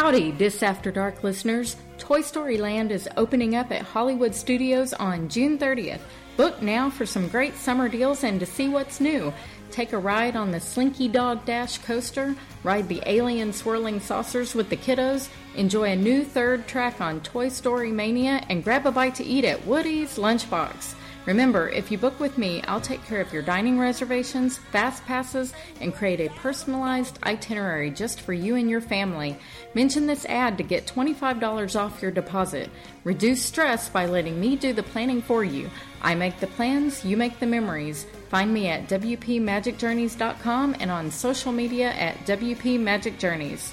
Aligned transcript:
Howdy, 0.00 0.30
Dis 0.30 0.62
After 0.62 0.92
Dark 0.92 1.24
listeners. 1.24 1.74
Toy 1.98 2.20
Story 2.20 2.56
Land 2.56 2.92
is 2.92 3.08
opening 3.16 3.56
up 3.56 3.72
at 3.72 3.82
Hollywood 3.82 4.32
Studios 4.32 4.92
on 4.92 5.28
June 5.28 5.58
30th. 5.58 5.98
Book 6.36 6.62
now 6.62 6.88
for 6.88 7.04
some 7.04 7.26
great 7.26 7.56
summer 7.56 7.88
deals 7.88 8.22
and 8.22 8.38
to 8.38 8.46
see 8.46 8.68
what's 8.68 9.00
new. 9.00 9.34
Take 9.72 9.92
a 9.92 9.98
ride 9.98 10.36
on 10.36 10.52
the 10.52 10.60
Slinky 10.60 11.08
Dog 11.08 11.44
Dash 11.44 11.78
coaster, 11.78 12.36
ride 12.62 12.86
the 12.86 13.02
alien 13.06 13.52
swirling 13.52 13.98
saucers 13.98 14.54
with 14.54 14.70
the 14.70 14.76
kiddos, 14.76 15.30
enjoy 15.56 15.90
a 15.90 15.96
new 15.96 16.22
third 16.22 16.68
track 16.68 17.00
on 17.00 17.20
Toy 17.22 17.48
Story 17.48 17.90
Mania, 17.90 18.40
and 18.48 18.62
grab 18.62 18.86
a 18.86 18.92
bite 18.92 19.16
to 19.16 19.24
eat 19.24 19.44
at 19.44 19.66
Woody's 19.66 20.16
Lunchbox. 20.16 20.94
Remember, 21.28 21.68
if 21.68 21.90
you 21.92 21.98
book 21.98 22.18
with 22.18 22.38
me, 22.38 22.62
I'll 22.62 22.80
take 22.80 23.04
care 23.04 23.20
of 23.20 23.34
your 23.34 23.42
dining 23.42 23.78
reservations, 23.78 24.56
fast 24.56 25.04
passes, 25.04 25.52
and 25.78 25.94
create 25.94 26.20
a 26.20 26.30
personalized 26.36 27.18
itinerary 27.22 27.90
just 27.90 28.22
for 28.22 28.32
you 28.32 28.54
and 28.54 28.70
your 28.70 28.80
family. 28.80 29.36
Mention 29.74 30.06
this 30.06 30.24
ad 30.24 30.56
to 30.56 30.62
get 30.62 30.86
$25 30.86 31.78
off 31.78 32.00
your 32.00 32.10
deposit. 32.10 32.70
Reduce 33.04 33.42
stress 33.42 33.90
by 33.90 34.06
letting 34.06 34.40
me 34.40 34.56
do 34.56 34.72
the 34.72 34.82
planning 34.82 35.20
for 35.20 35.44
you. 35.44 35.68
I 36.00 36.14
make 36.14 36.40
the 36.40 36.46
plans, 36.46 37.04
you 37.04 37.18
make 37.18 37.38
the 37.40 37.46
memories. 37.46 38.06
Find 38.30 38.50
me 38.50 38.68
at 38.68 38.88
WPMagicJourneys.com 38.88 40.76
and 40.80 40.90
on 40.90 41.10
social 41.10 41.52
media 41.52 41.90
at 41.90 42.16
WPMagicJourneys. 42.24 43.72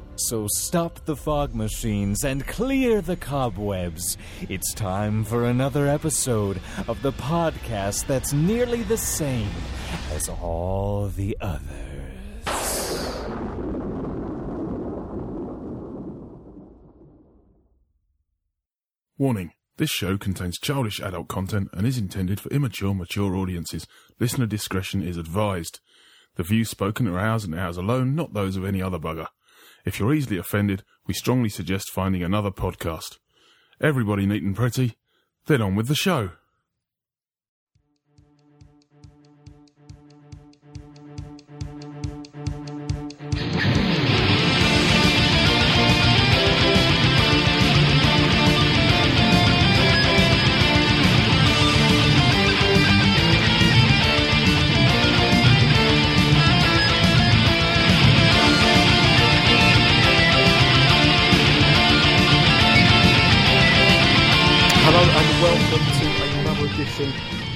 So 0.15 0.47
stop 0.47 1.05
the 1.05 1.15
fog 1.15 1.55
machines 1.55 2.23
and 2.23 2.45
clear 2.45 3.01
the 3.01 3.15
cobwebs. 3.15 4.17
It's 4.49 4.73
time 4.73 5.23
for 5.23 5.45
another 5.45 5.87
episode 5.87 6.61
of 6.87 7.01
the 7.01 7.13
podcast 7.13 8.05
that's 8.07 8.33
nearly 8.33 8.83
the 8.83 8.97
same 8.97 9.49
as 10.11 10.29
all 10.29 11.07
the 11.07 11.37
others. 11.41 11.61
Warning 19.17 19.51
this 19.77 19.89
show 19.89 20.17
contains 20.17 20.59
childish 20.59 20.99
adult 20.99 21.27
content 21.27 21.69
and 21.73 21.87
is 21.87 21.97
intended 21.97 22.39
for 22.39 22.49
immature, 22.49 22.93
mature 22.93 23.35
audiences. 23.35 23.87
Listener 24.19 24.45
discretion 24.45 25.01
is 25.01 25.17
advised. 25.17 25.79
The 26.35 26.43
views 26.43 26.69
spoken 26.69 27.07
are 27.07 27.19
ours 27.19 27.43
and 27.43 27.55
ours 27.55 27.77
alone, 27.77 28.15
not 28.15 28.33
those 28.33 28.55
of 28.55 28.65
any 28.65 28.81
other 28.81 28.99
bugger. 28.99 29.27
If 29.85 29.99
you're 29.99 30.13
easily 30.13 30.37
offended, 30.37 30.83
we 31.07 31.13
strongly 31.13 31.49
suggest 31.49 31.91
finding 31.91 32.23
another 32.23 32.51
podcast. 32.51 33.17
Everybody 33.79 34.25
neat 34.25 34.43
and 34.43 34.55
pretty, 34.55 34.95
then 35.47 35.61
on 35.61 35.75
with 35.75 35.87
the 35.87 35.95
show. 35.95 36.31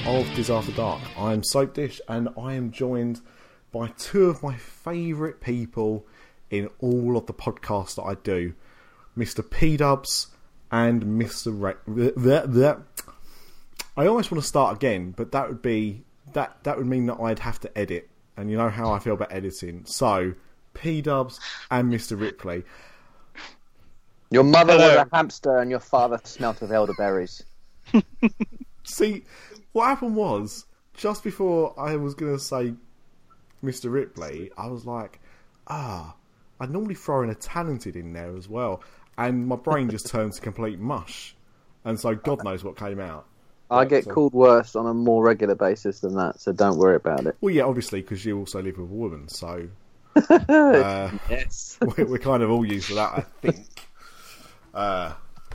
Of 0.06 0.32
Disaster 0.36 0.70
Dark. 0.70 1.00
I 1.18 1.32
am 1.32 1.42
Soap 1.42 1.74
Dish 1.74 2.00
and 2.08 2.28
I 2.38 2.54
am 2.54 2.70
joined 2.70 3.20
by 3.72 3.88
two 3.98 4.26
of 4.26 4.40
my 4.40 4.54
favourite 4.56 5.40
people 5.40 6.06
in 6.48 6.70
all 6.78 7.16
of 7.16 7.26
the 7.26 7.34
podcasts 7.34 7.96
that 7.96 8.02
I 8.02 8.14
do 8.14 8.54
Mr. 9.18 9.48
P 9.48 9.76
Dubs 9.76 10.28
and 10.70 11.02
Mr. 11.02 11.76
Re-. 11.86 12.76
I 13.96 14.06
almost 14.06 14.30
want 14.30 14.42
to 14.42 14.46
start 14.46 14.76
again, 14.76 15.12
but 15.16 15.32
that 15.32 15.48
would 15.48 15.60
be 15.60 16.04
that 16.34 16.62
that 16.62 16.76
would 16.76 16.86
mean 16.86 17.06
that 17.06 17.18
I'd 17.20 17.40
have 17.40 17.58
to 17.60 17.78
edit, 17.78 18.08
and 18.36 18.48
you 18.48 18.56
know 18.56 18.70
how 18.70 18.92
I 18.92 19.00
feel 19.00 19.14
about 19.14 19.32
editing. 19.32 19.86
So, 19.86 20.34
P 20.74 21.02
Dubs 21.02 21.40
and 21.68 21.92
Mr. 21.92 22.18
Ripley. 22.18 22.62
Your 24.30 24.44
mother 24.44 24.76
was 24.76 24.82
a 24.82 25.08
hamster 25.12 25.58
and 25.58 25.68
your 25.68 25.80
father 25.80 26.20
smelt 26.22 26.62
of 26.62 26.70
elderberries. 26.70 27.42
See, 28.84 29.24
what 29.76 29.88
happened 29.88 30.16
was 30.16 30.64
just 30.94 31.22
before 31.22 31.78
I 31.78 31.96
was 31.96 32.14
going 32.14 32.32
to 32.32 32.42
say 32.42 32.72
Mr. 33.62 33.92
Ripley, 33.92 34.50
I 34.56 34.68
was 34.68 34.86
like, 34.86 35.20
ah, 35.68 36.16
I'd 36.58 36.70
normally 36.70 36.94
throw 36.94 37.22
in 37.22 37.28
a 37.28 37.34
talented 37.34 37.94
in 37.94 38.14
there 38.14 38.34
as 38.34 38.48
well, 38.48 38.82
and 39.18 39.46
my 39.46 39.56
brain 39.56 39.90
just 39.90 40.06
turned 40.06 40.32
to 40.32 40.40
complete 40.40 40.78
mush, 40.78 41.36
and 41.84 42.00
so 42.00 42.14
God 42.14 42.42
knows 42.42 42.64
what 42.64 42.78
came 42.78 42.98
out. 42.98 43.26
I 43.70 43.84
get 43.84 44.04
so- 44.04 44.12
called 44.12 44.32
worse 44.32 44.76
on 44.76 44.86
a 44.86 44.94
more 44.94 45.22
regular 45.22 45.54
basis 45.54 46.00
than 46.00 46.14
that, 46.14 46.40
so 46.40 46.52
don't 46.52 46.78
worry 46.78 46.96
about 46.96 47.26
it. 47.26 47.36
Well, 47.42 47.54
yeah, 47.54 47.64
obviously 47.64 48.00
because 48.00 48.24
you 48.24 48.38
also 48.38 48.62
live 48.62 48.78
with 48.78 48.90
a 48.90 48.94
woman, 48.94 49.28
so 49.28 49.68
uh, 50.30 51.10
Yes. 51.28 51.78
we're, 51.98 52.06
we're 52.06 52.18
kind 52.18 52.42
of 52.42 52.50
all 52.50 52.64
used 52.64 52.88
to 52.88 52.94
that, 52.94 53.12
I 53.12 53.20
think. 53.42 53.66
Uh, 54.72 55.12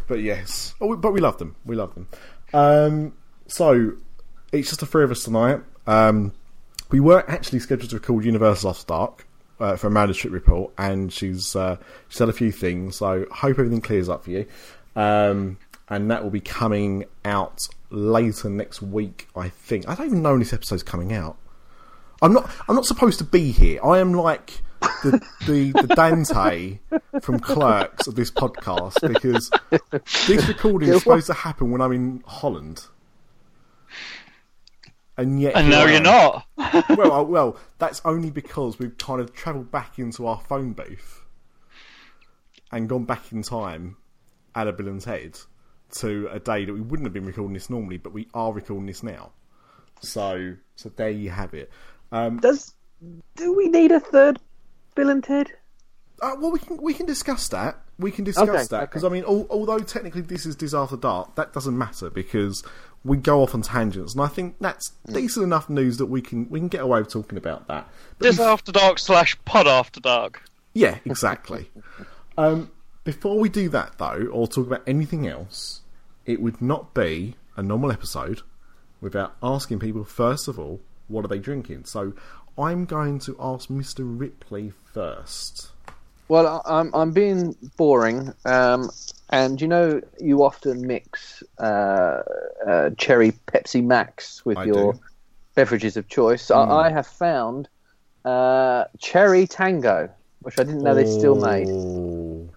but 0.07 0.21
yes, 0.21 0.75
oh, 0.79 0.95
but 0.95 1.11
we 1.11 1.21
love 1.21 1.39
them. 1.39 1.55
We 1.65 1.75
love 1.75 1.95
them. 1.95 2.07
Um, 2.53 3.13
so 3.47 3.93
it's 4.51 4.69
just 4.69 4.79
the 4.79 4.85
three 4.85 5.03
of 5.03 5.11
us 5.11 5.23
tonight. 5.23 5.61
Um, 5.87 6.33
we 6.89 6.99
were 6.99 7.23
actually 7.29 7.59
scheduled 7.59 7.89
to 7.91 7.95
record 7.97 8.25
Universal 8.25 8.71
After 8.71 8.85
Dark 8.85 9.27
uh, 9.59 9.75
for 9.77 9.87
Amanda's 9.87 10.17
trip 10.17 10.33
report, 10.33 10.73
and 10.77 11.11
she's 11.11 11.55
uh, 11.55 11.77
had 12.17 12.29
a 12.29 12.33
few 12.33 12.51
things. 12.51 12.97
So 12.97 13.25
hope 13.31 13.59
everything 13.59 13.81
clears 13.81 14.09
up 14.09 14.25
for 14.25 14.31
you. 14.31 14.45
Um, 14.95 15.57
and 15.87 16.09
that 16.11 16.23
will 16.23 16.31
be 16.31 16.41
coming 16.41 17.05
out 17.25 17.67
later 17.89 18.49
next 18.49 18.81
week, 18.81 19.27
I 19.35 19.49
think. 19.49 19.87
I 19.87 19.95
don't 19.95 20.07
even 20.07 20.21
know 20.21 20.31
when 20.31 20.39
this 20.39 20.53
episode's 20.53 20.83
coming 20.83 21.13
out. 21.13 21.37
I'm 22.21 22.33
not. 22.33 22.49
I'm 22.67 22.75
not 22.75 22.85
supposed 22.85 23.17
to 23.19 23.25
be 23.25 23.51
here. 23.51 23.79
I 23.83 23.99
am 23.99 24.13
like 24.13 24.61
the 25.03 25.21
the, 25.47 25.71
the 25.71 25.87
Dante 25.95 26.79
from 27.21 27.39
Clerks 27.39 28.07
of 28.07 28.15
this 28.15 28.29
podcast 28.29 28.95
because 29.07 29.49
this 30.27 30.47
recording 30.47 30.89
is 30.89 30.99
supposed 31.03 31.27
to 31.27 31.33
happen 31.33 31.71
when 31.71 31.81
I'm 31.81 31.91
in 31.91 32.23
Holland, 32.27 32.85
and 35.21 35.41
yet 35.41 35.55
And 35.55 35.67
here 35.67 35.77
no, 35.77 35.85
you're 35.85 36.01
not. 36.01 36.45
well, 36.97 37.11
uh, 37.11 37.23
well, 37.23 37.57
that's 37.77 38.01
only 38.03 38.29
because 38.29 38.79
we've 38.79 38.97
kind 38.97 39.21
of 39.21 39.33
travelled 39.33 39.71
back 39.71 39.99
into 39.99 40.25
our 40.27 40.39
phone 40.39 40.73
booth 40.73 41.23
and 42.71 42.89
gone 42.89 43.05
back 43.05 43.31
in 43.31 43.43
time 43.43 43.97
at 44.55 44.67
a 44.67 44.73
Bill 44.73 44.87
and 44.87 45.01
Ted 45.01 45.39
to 45.91 46.27
a 46.31 46.39
day 46.39 46.65
that 46.65 46.73
we 46.73 46.81
wouldn't 46.81 47.05
have 47.05 47.13
been 47.13 47.25
recording 47.25 47.53
this 47.53 47.69
normally, 47.69 47.97
but 47.97 48.13
we 48.13 48.27
are 48.33 48.51
recording 48.51 48.85
this 48.87 49.03
now. 49.03 49.31
So, 50.01 50.55
so 50.75 50.89
there 50.95 51.09
you 51.09 51.29
have 51.29 51.53
it. 51.53 51.69
Um, 52.11 52.39
Does 52.39 52.73
do 53.35 53.53
we 53.53 53.67
need 53.67 53.91
a 53.91 53.99
third 53.99 54.39
Bill 54.95 55.09
and 55.09 55.23
Ted? 55.23 55.51
Uh, 56.21 56.35
well, 56.39 56.51
we 56.51 56.59
can 56.59 56.77
we 56.77 56.93
can 56.93 57.05
discuss 57.05 57.47
that. 57.49 57.79
We 57.97 58.11
can 58.11 58.23
discuss 58.23 58.49
Okay, 58.49 58.63
that 58.69 58.89
because 58.89 59.03
okay. 59.03 59.11
I 59.11 59.21
mean, 59.21 59.23
al- 59.27 59.47
although 59.49 59.79
technically 59.79 60.21
this 60.21 60.45
is 60.45 60.55
Disaster 60.55 60.97
Dark, 60.97 61.35
that 61.35 61.53
doesn't 61.53 61.77
matter 61.77 62.09
because 62.09 62.63
we 63.03 63.17
go 63.17 63.41
off 63.41 63.55
on 63.55 63.61
tangents, 63.63 64.13
and 64.13 64.21
I 64.23 64.27
think 64.27 64.55
that's 64.59 64.89
decent 65.11 65.43
enough 65.43 65.69
news 65.69 65.97
that 65.97 66.05
we 66.05 66.21
can 66.21 66.49
we 66.49 66.59
can 66.59 66.67
get 66.67 66.81
away 66.81 66.99
with 66.99 67.11
talking 67.11 67.37
about 67.37 67.67
that. 67.67 67.89
But 68.19 68.27
This 68.27 68.37
bef- 68.37 68.45
after 68.53 68.71
dark 68.71 68.99
slash 68.99 69.37
pod 69.45 69.67
after 69.67 69.99
dark. 69.99 70.43
yeah, 70.73 70.99
exactly. 71.05 71.71
um, 72.37 72.71
before 73.03 73.39
we 73.39 73.49
do 73.49 73.69
that, 73.69 73.97
though, 73.97 74.27
or 74.31 74.47
talk 74.47 74.67
about 74.67 74.83
anything 74.85 75.27
else, 75.27 75.81
it 76.25 76.41
would 76.41 76.61
not 76.61 76.93
be 76.93 77.35
a 77.57 77.63
normal 77.63 77.91
episode 77.91 78.41
without 79.01 79.35
asking 79.41 79.79
people 79.79 80.03
first 80.03 80.47
of 80.47 80.59
all 80.59 80.79
what 81.07 81.25
are 81.25 81.27
they 81.27 81.39
drinking. 81.39 81.83
So 81.85 82.13
I'm 82.57 82.85
going 82.85 83.17
to 83.21 83.35
ask 83.39 83.67
Mr. 83.67 83.99
Ripley 83.99 84.71
first. 84.93 85.70
Well, 86.31 86.61
I'm 86.65 86.95
I'm 86.95 87.11
being 87.11 87.57
boring, 87.75 88.33
um, 88.45 88.89
and 89.31 89.59
you 89.59 89.67
know 89.67 89.99
you 90.17 90.45
often 90.45 90.87
mix 90.87 91.43
uh, 91.59 92.23
uh, 92.65 92.91
cherry 92.97 93.33
Pepsi 93.47 93.83
Max 93.83 94.45
with 94.45 94.57
I 94.57 94.63
your 94.63 94.93
do. 94.93 94.99
Beverages 95.55 95.97
of 95.97 96.07
choice. 96.07 96.49
I, 96.49 96.63
I 96.63 96.89
have 96.89 97.05
found 97.05 97.67
uh, 98.23 98.85
cherry 98.97 99.45
Tango, 99.45 100.09
which 100.39 100.57
I 100.57 100.63
didn't 100.63 100.83
know 100.83 100.95
they 100.95 101.03
still 101.03 101.35
made. 101.35 101.67
Oh. 101.67 102.47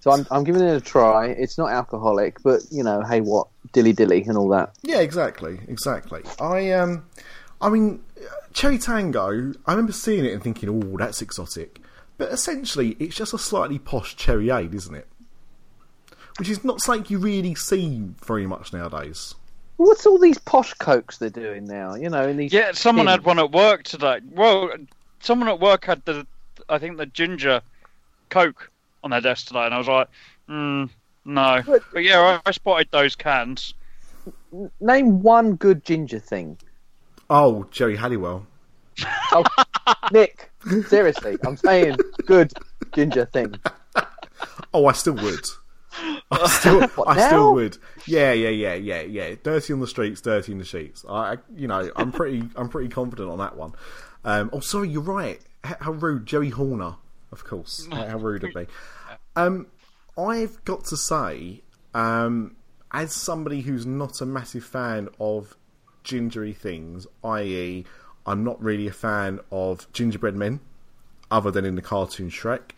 So 0.00 0.10
I'm 0.10 0.26
I'm 0.32 0.42
giving 0.42 0.62
it 0.62 0.74
a 0.74 0.80
try. 0.80 1.26
It's 1.26 1.56
not 1.56 1.70
alcoholic, 1.70 2.42
but 2.42 2.62
you 2.72 2.82
know, 2.82 3.00
hey, 3.02 3.20
what 3.20 3.46
dilly 3.72 3.92
dilly 3.92 4.24
and 4.24 4.36
all 4.36 4.48
that. 4.48 4.74
Yeah, 4.82 4.98
exactly, 4.98 5.60
exactly. 5.68 6.22
I 6.40 6.72
um, 6.72 7.06
I 7.60 7.70
mean, 7.70 8.02
Cherry 8.54 8.76
Tango. 8.76 9.52
I 9.66 9.70
remember 9.70 9.92
seeing 9.92 10.24
it 10.24 10.32
and 10.32 10.42
thinking, 10.42 10.68
"Oh, 10.68 10.96
that's 10.98 11.22
exotic," 11.22 11.80
but 12.18 12.30
essentially, 12.32 12.96
it's 12.98 13.16
just 13.16 13.32
a 13.34 13.38
slightly 13.38 13.78
posh 13.78 14.16
cherry 14.16 14.50
aid, 14.50 14.74
isn't 14.74 14.94
it? 14.94 15.08
Which 16.38 16.48
is 16.48 16.64
not 16.64 16.80
something 16.80 17.06
you 17.10 17.18
really 17.18 17.54
see 17.54 18.02
very 18.24 18.46
much 18.46 18.72
nowadays. 18.72 19.34
What's 19.76 20.06
all 20.06 20.18
these 20.18 20.38
posh 20.38 20.74
cokes 20.74 21.18
they're 21.18 21.30
doing 21.30 21.64
now? 21.64 21.94
You 21.94 22.10
know, 22.10 22.26
in 22.26 22.36
these 22.36 22.52
Yeah, 22.52 22.72
someone 22.72 23.06
tins. 23.06 23.18
had 23.18 23.24
one 23.24 23.38
at 23.38 23.50
work 23.52 23.82
today. 23.84 24.20
Well, 24.32 24.70
someone 25.20 25.48
at 25.48 25.60
work 25.60 25.84
had 25.84 26.04
the, 26.04 26.26
I 26.68 26.78
think 26.78 26.96
the 26.96 27.06
ginger 27.06 27.60
Coke 28.30 28.70
on 29.02 29.10
their 29.10 29.20
desk 29.20 29.46
today, 29.48 29.64
and 29.64 29.74
I 29.74 29.78
was 29.78 29.88
like, 29.88 30.08
mm, 30.48 30.88
no. 31.24 31.62
But- 31.66 31.82
But 31.92 32.04
yeah, 32.04 32.20
I, 32.44 32.48
I 32.48 32.52
spotted 32.52 32.88
those 32.90 33.14
cans. 33.16 33.74
Name 34.80 35.22
one 35.22 35.54
good 35.56 35.84
ginger 35.84 36.18
thing. 36.18 36.56
Oh, 37.28 37.66
Geri 37.70 37.96
Halliwell. 37.96 38.46
Oh, 39.32 39.44
Nick, 40.12 40.50
seriously, 40.88 41.36
I'm 41.44 41.56
saying 41.56 41.96
good 42.26 42.52
ginger 42.94 43.26
thing. 43.26 43.54
Oh, 44.72 44.86
I 44.86 44.92
still 44.92 45.14
would. 45.14 45.44
I 46.30 46.48
still, 46.60 46.80
What, 46.88 47.08
I 47.08 47.16
now? 47.16 47.26
still 47.26 47.54
would. 47.54 47.78
Yeah, 48.06 48.32
yeah, 48.32 48.48
yeah, 48.48 48.74
yeah, 48.74 49.02
yeah. 49.02 49.34
Dirty 49.42 49.72
on 49.72 49.80
the 49.80 49.86
streets, 49.86 50.20
dirty 50.20 50.52
in 50.52 50.58
the 50.58 50.64
sheets. 50.64 51.04
I, 51.08 51.38
you 51.54 51.68
know, 51.68 51.90
I'm 51.96 52.12
pretty, 52.12 52.48
I'm 52.56 52.68
pretty 52.68 52.88
confident 52.88 53.30
on 53.30 53.38
that 53.38 53.56
one. 53.56 53.72
Um, 54.24 54.50
oh, 54.52 54.60
sorry, 54.60 54.88
you're 54.88 55.02
right. 55.02 55.40
How 55.62 55.92
rude, 55.92 56.26
Joey 56.26 56.50
Horner, 56.50 56.96
of 57.32 57.44
course. 57.44 57.86
How, 57.90 58.06
how 58.06 58.18
rude 58.18 58.44
of 58.44 58.54
me. 58.54 58.66
Um, 59.36 59.66
I've 60.18 60.64
got 60.64 60.84
to 60.86 60.96
say, 60.96 61.62
um, 61.94 62.56
as 62.92 63.12
somebody 63.12 63.60
who's 63.62 63.86
not 63.86 64.20
a 64.20 64.26
massive 64.26 64.64
fan 64.64 65.08
of 65.20 65.56
gingery 66.02 66.52
things, 66.52 67.06
i.e., 67.24 67.84
I'm 68.26 68.42
not 68.44 68.62
really 68.62 68.86
a 68.86 68.92
fan 68.92 69.40
of 69.50 69.90
gingerbread 69.92 70.34
men, 70.34 70.60
other 71.30 71.50
than 71.50 71.64
in 71.64 71.74
the 71.74 71.82
cartoon 71.82 72.30
Shrek. 72.30 72.70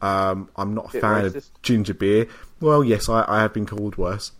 Um, 0.00 0.50
I'm 0.56 0.74
not 0.74 0.94
a 0.94 1.00
fan 1.00 1.24
racist. 1.24 1.34
of 1.36 1.62
ginger 1.62 1.94
beer. 1.94 2.26
Well, 2.60 2.84
yes, 2.84 3.08
I, 3.08 3.24
I 3.26 3.40
have 3.42 3.52
been 3.54 3.66
called 3.66 3.96
worse. 3.96 4.32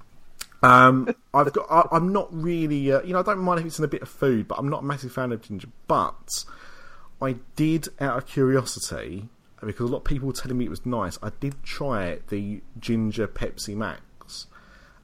Um, 0.62 1.15
I've 1.35 1.53
got. 1.53 1.67
I, 1.71 1.97
I'm 1.97 2.12
not 2.12 2.29
really. 2.33 2.93
Uh, 2.93 3.03
you 3.03 3.12
know, 3.15 3.21
I 3.21 3.23
don't 3.23 3.39
mind 3.39 3.61
if 3.61 3.67
it's 3.67 3.79
in 3.79 3.85
a 3.85 3.89
bit 3.89 4.03
of 4.03 4.09
food, 4.09 4.47
but 4.49 4.59
I'm 4.59 4.69
not 4.69 4.83
a 4.83 4.85
massive 4.85 5.12
fan 5.12 5.33
of 5.33 5.41
ginger. 5.43 5.69
But 5.89 6.45
I 7.23 7.37
did, 7.57 7.89
out 8.00 8.19
of 8.19 8.27
curiosity, 8.27 9.29
because 9.62 9.89
a 9.89 9.93
lot 9.93 9.99
of 9.99 10.05
people 10.05 10.27
were 10.29 10.35
telling 10.35 10.59
me 10.59 10.67
it 10.67 10.71
was 10.71 10.85
nice. 10.85 11.19
I 11.23 11.31
did 11.41 11.62
try 11.62 12.19
the 12.29 12.61
ginger 12.79 13.27
Pepsi 13.27 13.75
Max, 13.75 14.47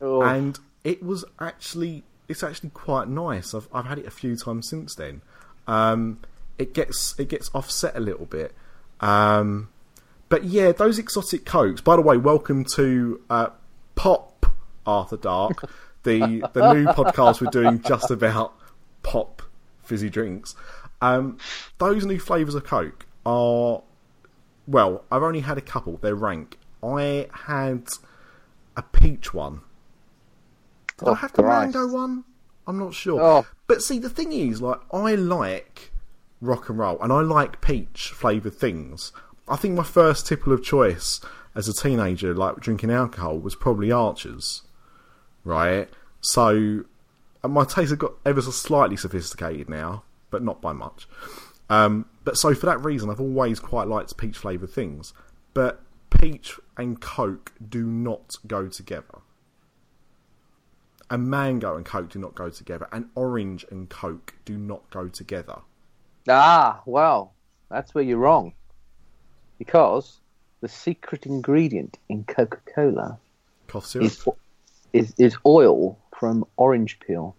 Oh, 0.00 0.23
and 0.23 0.58
it 0.85 1.03
was 1.03 1.25
actually. 1.41 2.05
It's 2.29 2.43
actually 2.44 2.70
quite 2.70 3.08
nice. 3.08 3.55
I've 3.55 3.69
I've 3.73 3.87
had 3.87 3.99
it 3.99 4.06
a 4.06 4.11
few 4.11 4.37
times 4.37 4.69
since 4.69 4.94
then. 4.94 5.23
Um, 5.70 6.19
it 6.58 6.75
gets 6.75 7.14
it 7.19 7.28
gets 7.28 7.50
offset 7.55 7.96
a 7.96 8.00
little 8.00 8.26
bit. 8.26 8.55
Um, 9.00 9.69
but 10.28 10.44
yeah, 10.44 10.72
those 10.72 10.99
exotic 10.99 11.44
cokes. 11.44 11.81
By 11.81 11.96
the 11.96 12.02
way, 12.02 12.17
welcome 12.17 12.64
to 12.75 13.20
uh, 13.31 13.49
Pop 13.94 14.46
After 14.87 15.17
Dark, 15.17 15.62
the 16.02 16.44
the 16.52 16.72
new 16.75 16.87
podcast 16.87 17.40
we're 17.40 17.50
doing 17.50 17.81
just 17.82 18.11
about 18.11 18.55
pop 19.02 19.43
fizzy 19.84 20.11
drinks. 20.11 20.55
Um, 21.00 21.38
those 21.78 22.05
new 22.05 22.19
flavors 22.19 22.55
of 22.55 22.64
Coke 22.64 23.06
are 23.25 23.82
well. 24.67 25.05
I've 25.11 25.22
only 25.22 25.40
had 25.40 25.56
a 25.56 25.62
couple. 25.62 25.96
They're 25.99 26.14
rank. 26.14 26.58
I 26.82 27.28
had 27.46 27.88
a 28.76 28.82
peach 28.82 29.32
one. 29.32 29.61
Did 30.99 31.08
I 31.08 31.11
Oh, 31.12 31.14
have 31.14 31.32
the 31.32 31.43
Christ. 31.43 31.75
mango 31.75 31.93
one? 31.93 32.25
I'm 32.70 32.78
not 32.78 32.94
sure. 32.94 33.20
Oh. 33.20 33.46
But 33.67 33.82
see, 33.82 33.99
the 33.99 34.08
thing 34.08 34.32
is, 34.32 34.62
like, 34.62 34.81
I 34.93 35.14
like 35.14 35.90
rock 36.40 36.69
and 36.69 36.78
roll, 36.78 36.99
and 37.00 37.12
I 37.12 37.20
like 37.20 37.61
peach 37.61 38.12
flavoured 38.14 38.55
things. 38.55 39.12
I 39.49 39.56
think 39.56 39.75
my 39.76 39.82
first 39.82 40.26
tipple 40.26 40.52
of 40.52 40.62
choice 40.62 41.20
as 41.55 41.69
a 41.69 41.75
teenager, 41.75 42.34
like 42.34 42.56
drinking 42.61 42.90
alcohol, 42.90 43.38
was 43.38 43.55
probably 43.55 43.90
Archers, 43.90 44.62
right? 45.44 45.88
So 46.20 46.84
my 47.43 47.64
tastes 47.64 47.90
have 47.90 47.99
got 47.99 48.12
ever 48.25 48.40
so 48.40 48.50
slightly 48.50 48.96
sophisticated 48.96 49.69
now, 49.69 50.05
but 50.31 50.43
not 50.43 50.62
by 50.62 50.72
much. 50.72 51.08
Um, 51.69 52.06
but 52.25 52.37
so 52.37 52.55
for 52.55 52.67
that 52.67 52.84
reason, 52.84 53.11
I've 53.11 53.20
always 53.20 53.58
quite 53.61 53.88
liked 53.88 54.17
peach 54.17 54.38
flavoured 54.38 54.70
things. 54.70 55.12
But 55.55 55.81
peach 56.11 56.58
and 56.76 57.00
Coke 57.00 57.52
do 57.69 57.84
not 57.84 58.37
go 58.46 58.69
together. 58.69 59.19
And 61.10 61.28
mango 61.28 61.76
and 61.76 61.84
Coke 61.84 62.10
do 62.10 62.18
not 62.18 62.34
go 62.34 62.48
together. 62.50 62.88
And 62.92 63.10
orange 63.14 63.66
and 63.70 63.88
Coke 63.88 64.34
do 64.44 64.56
not 64.56 64.88
go 64.90 65.08
together. 65.08 65.58
ah, 66.28 66.80
well, 66.86 67.32
that's 67.68 67.94
where 67.94 68.04
you're 68.04 68.18
wrong. 68.18 68.54
Because 69.58 70.20
the 70.60 70.68
secret 70.68 71.26
ingredient 71.26 71.98
in 72.08 72.24
Coca-Cola 72.24 73.18
Cough 73.66 73.86
syrup. 73.86 74.06
is 74.06 74.28
is 74.92 75.14
is 75.18 75.36
oil 75.46 75.98
from 76.18 76.44
orange 76.56 76.98
peel. 77.00 77.34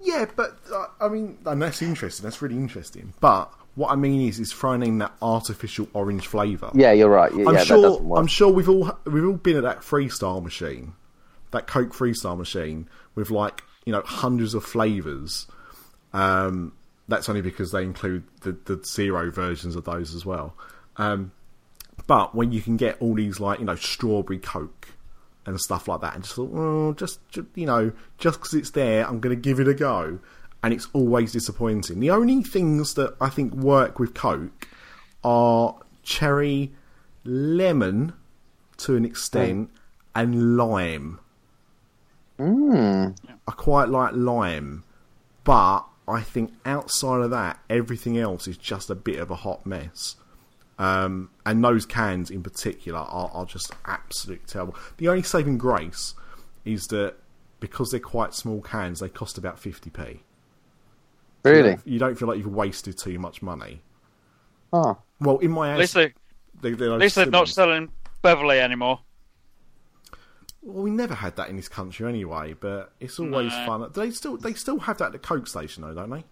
Yeah, 0.00 0.26
but 0.36 0.56
uh, 0.72 0.86
I 1.00 1.08
mean, 1.08 1.38
and 1.46 1.62
that's 1.62 1.80
interesting. 1.80 2.24
That's 2.24 2.42
really 2.42 2.56
interesting. 2.56 3.14
But 3.20 3.52
what 3.74 3.90
I 3.90 3.96
mean 3.96 4.28
is, 4.28 4.38
is 4.38 4.52
throwing 4.52 4.82
in 4.82 4.98
that 4.98 5.12
artificial 5.22 5.88
orange 5.94 6.26
flavour. 6.26 6.70
Yeah, 6.74 6.92
you're 6.92 7.08
right. 7.08 7.34
Yeah, 7.34 7.48
I'm 7.48 7.54
yeah, 7.54 7.64
sure. 7.64 8.18
I'm 8.18 8.26
sure 8.26 8.52
we've 8.52 8.68
all 8.68 8.98
we've 9.04 9.24
all 9.24 9.32
been 9.32 9.56
at 9.56 9.62
that 9.62 9.80
freestyle 9.80 10.42
machine, 10.42 10.94
that 11.54 11.66
Coke 11.66 11.92
freestyle 11.92 12.36
machine 12.36 12.88
with 13.14 13.30
like 13.30 13.62
you 13.84 13.92
know 13.92 14.02
hundreds 14.02 14.54
of 14.54 14.64
flavors. 14.64 15.46
Um, 16.12 16.72
that's 17.08 17.28
only 17.28 17.42
because 17.42 17.72
they 17.72 17.82
include 17.82 18.24
the 18.42 18.52
the 18.52 18.82
zero 18.84 19.30
versions 19.30 19.76
of 19.76 19.84
those 19.84 20.14
as 20.14 20.24
well. 20.24 20.54
Um, 20.96 21.32
but 22.06 22.34
when 22.34 22.52
you 22.52 22.60
can 22.60 22.76
get 22.76 22.96
all 23.00 23.14
these 23.14 23.40
like 23.40 23.58
you 23.58 23.64
know 23.64 23.76
strawberry 23.76 24.38
Coke 24.38 24.88
and 25.46 25.60
stuff 25.60 25.88
like 25.88 26.00
that, 26.00 26.14
and 26.14 26.24
just 26.24 26.36
thought, 26.36 26.50
oh, 26.54 26.92
just, 26.94 27.26
ju- 27.28 27.46
you 27.54 27.66
know, 27.66 27.92
just 28.16 28.38
because 28.38 28.54
it's 28.54 28.70
there, 28.70 29.06
I'm 29.06 29.20
going 29.20 29.36
to 29.36 29.40
give 29.40 29.60
it 29.60 29.68
a 29.68 29.74
go, 29.74 30.18
and 30.62 30.72
it's 30.72 30.88
always 30.94 31.32
disappointing. 31.32 32.00
The 32.00 32.10
only 32.10 32.42
things 32.42 32.94
that 32.94 33.14
I 33.20 33.28
think 33.28 33.52
work 33.52 33.98
with 33.98 34.14
Coke 34.14 34.68
are 35.22 35.76
cherry, 36.02 36.72
lemon, 37.24 38.14
to 38.78 38.96
an 38.96 39.04
extent, 39.04 39.70
and 40.14 40.56
lime. 40.56 41.20
Mm. 42.38 43.16
I 43.46 43.52
quite 43.52 43.88
like 43.88 44.12
lime, 44.14 44.84
but 45.44 45.82
I 46.08 46.20
think 46.20 46.52
outside 46.64 47.20
of 47.22 47.30
that, 47.30 47.60
everything 47.70 48.18
else 48.18 48.48
is 48.48 48.56
just 48.56 48.90
a 48.90 48.94
bit 48.94 49.18
of 49.18 49.30
a 49.30 49.36
hot 49.36 49.64
mess. 49.64 50.16
Um, 50.78 51.30
and 51.46 51.62
those 51.64 51.86
cans 51.86 52.30
in 52.30 52.42
particular 52.42 52.98
are, 52.98 53.30
are 53.32 53.46
just 53.46 53.72
absolutely 53.86 54.44
terrible. 54.46 54.74
The 54.96 55.08
only 55.08 55.22
saving 55.22 55.58
grace 55.58 56.14
is 56.64 56.88
that 56.88 57.14
because 57.60 57.90
they're 57.90 58.00
quite 58.00 58.34
small 58.34 58.60
cans, 58.60 59.00
they 59.00 59.08
cost 59.08 59.38
about 59.38 59.60
50p. 59.60 60.08
You 60.14 60.20
Really? 61.44 61.68
don't, 61.70 61.86
you 61.86 61.98
don't 61.98 62.18
feel 62.18 62.26
like 62.28 62.38
you've 62.38 62.46
wasted 62.52 62.98
too 62.98 63.18
much 63.18 63.40
money. 63.42 63.82
Oh. 64.72 64.98
Well, 65.20 65.38
in 65.38 65.52
my 65.52 65.72
At 65.72 65.78
least, 65.78 65.94
they, 65.94 66.12
they, 66.60 66.72
they're 66.72 66.92
at 66.94 66.98
least 66.98 67.14
they're 67.14 67.26
not 67.26 67.48
selling 67.48 67.90
Beverly 68.22 68.58
anymore. 68.58 69.00
Well, 70.64 70.82
we 70.82 70.90
never 70.90 71.14
had 71.14 71.36
that 71.36 71.50
in 71.50 71.56
this 71.56 71.68
country 71.68 72.08
anyway, 72.08 72.54
but 72.58 72.92
it's 72.98 73.18
always 73.18 73.52
No. 73.52 73.66
fun. 73.66 73.80
Do 73.82 74.00
they 74.00 74.10
still 74.10 74.36
they 74.38 74.54
still 74.54 74.78
have 74.80 74.98
that 74.98 75.06
at 75.06 75.12
the 75.12 75.18
Coke 75.18 75.46
station 75.46 75.82
though, 75.82 75.92
don't 75.94 76.10
they? 76.10 76.24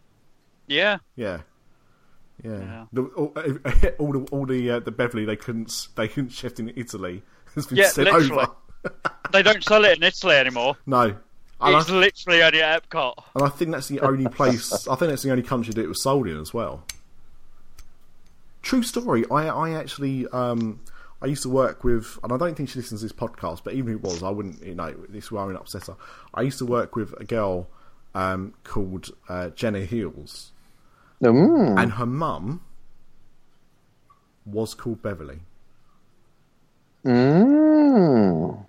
Yeah. 0.69 0.99
Yeah. 1.17 1.41
Yeah. 2.43 2.59
Yeah. 2.59 2.87
The, 2.93 3.03
all, 3.03 3.27
all 3.99 4.13
the 4.13 4.29
all 4.33 4.47
the 4.47 4.71
uh, 4.71 4.81
the 4.81 4.91
Beverly 4.91 5.25
they 5.27 5.37
couldn't 5.37 5.89
they 5.97 6.09
couldn't 6.09 6.31
shift 6.31 6.59
in 6.61 6.73
Italy 6.77 7.23
has 7.55 7.67
been 7.67 7.79
Yeah, 7.79 7.89
sent 7.89 8.11
literally. 8.11 8.43
over. 8.43 8.53
They 9.33 9.43
don't 9.43 9.63
sell 9.63 9.85
it 9.85 9.99
in 9.99 10.03
Italy 10.03 10.35
anymore. 10.37 10.77
No. 10.87 11.15
And 11.61 11.77
It's 11.77 11.89
I, 11.91 11.95
literally 11.95 12.43
only 12.43 12.63
at 12.63 12.89
Epcot. 12.91 13.15
and 13.37 13.45
I 13.45 13.49
think 13.49 13.71
that's 13.71 13.87
the 13.89 14.01
only 14.01 14.27
place. 14.29 14.89
I 14.89 14.97
think 14.97 15.11
that's 15.11 15.23
the 15.23 15.31
only 15.31 15.45
country 15.45 15.73
that 15.75 15.81
it 15.83 15.87
was 15.89 16.03
sold 16.03 16.27
in 16.27 16.37
as 16.41 16.53
well. 16.53 16.85
True 18.63 18.83
story. 18.83 19.25
I 19.31 19.47
I 19.49 19.71
actually 19.73 20.27
um 20.29 20.81
I 21.23 21.27
used 21.27 21.43
to 21.45 21.49
work 21.49 21.85
with, 21.85 22.19
and 22.25 22.33
I 22.33 22.37
don't 22.37 22.57
think 22.57 22.69
she 22.69 22.79
listens 22.81 23.01
to 23.01 23.07
this 23.07 23.13
podcast, 23.13 23.63
but 23.63 23.75
even 23.75 23.95
if 23.95 24.01
it 24.01 24.03
was, 24.03 24.23
I 24.23 24.31
wouldn't. 24.31 24.63
You 24.65 24.75
know, 24.75 24.93
this 25.09 25.31
won't 25.31 25.57
upset 25.57 25.87
her. 25.87 25.97
I 26.35 26.43
used 26.43 26.59
to 26.59 26.67
work 26.67 26.97
with 26.97 27.15
a 27.21 27.25
girl 27.25 27.69
um, 28.15 28.55
called 28.65 29.11
uh, 29.29 29.51
Jenna 29.51 29.85
Heels, 29.85 30.51
Mm. 31.23 31.81
and 31.81 31.93
her 31.93 32.07
mum 32.07 32.63
was 34.45 34.75
called 34.75 35.01
Beverly. 35.03 35.39
Mm. 37.05 38.65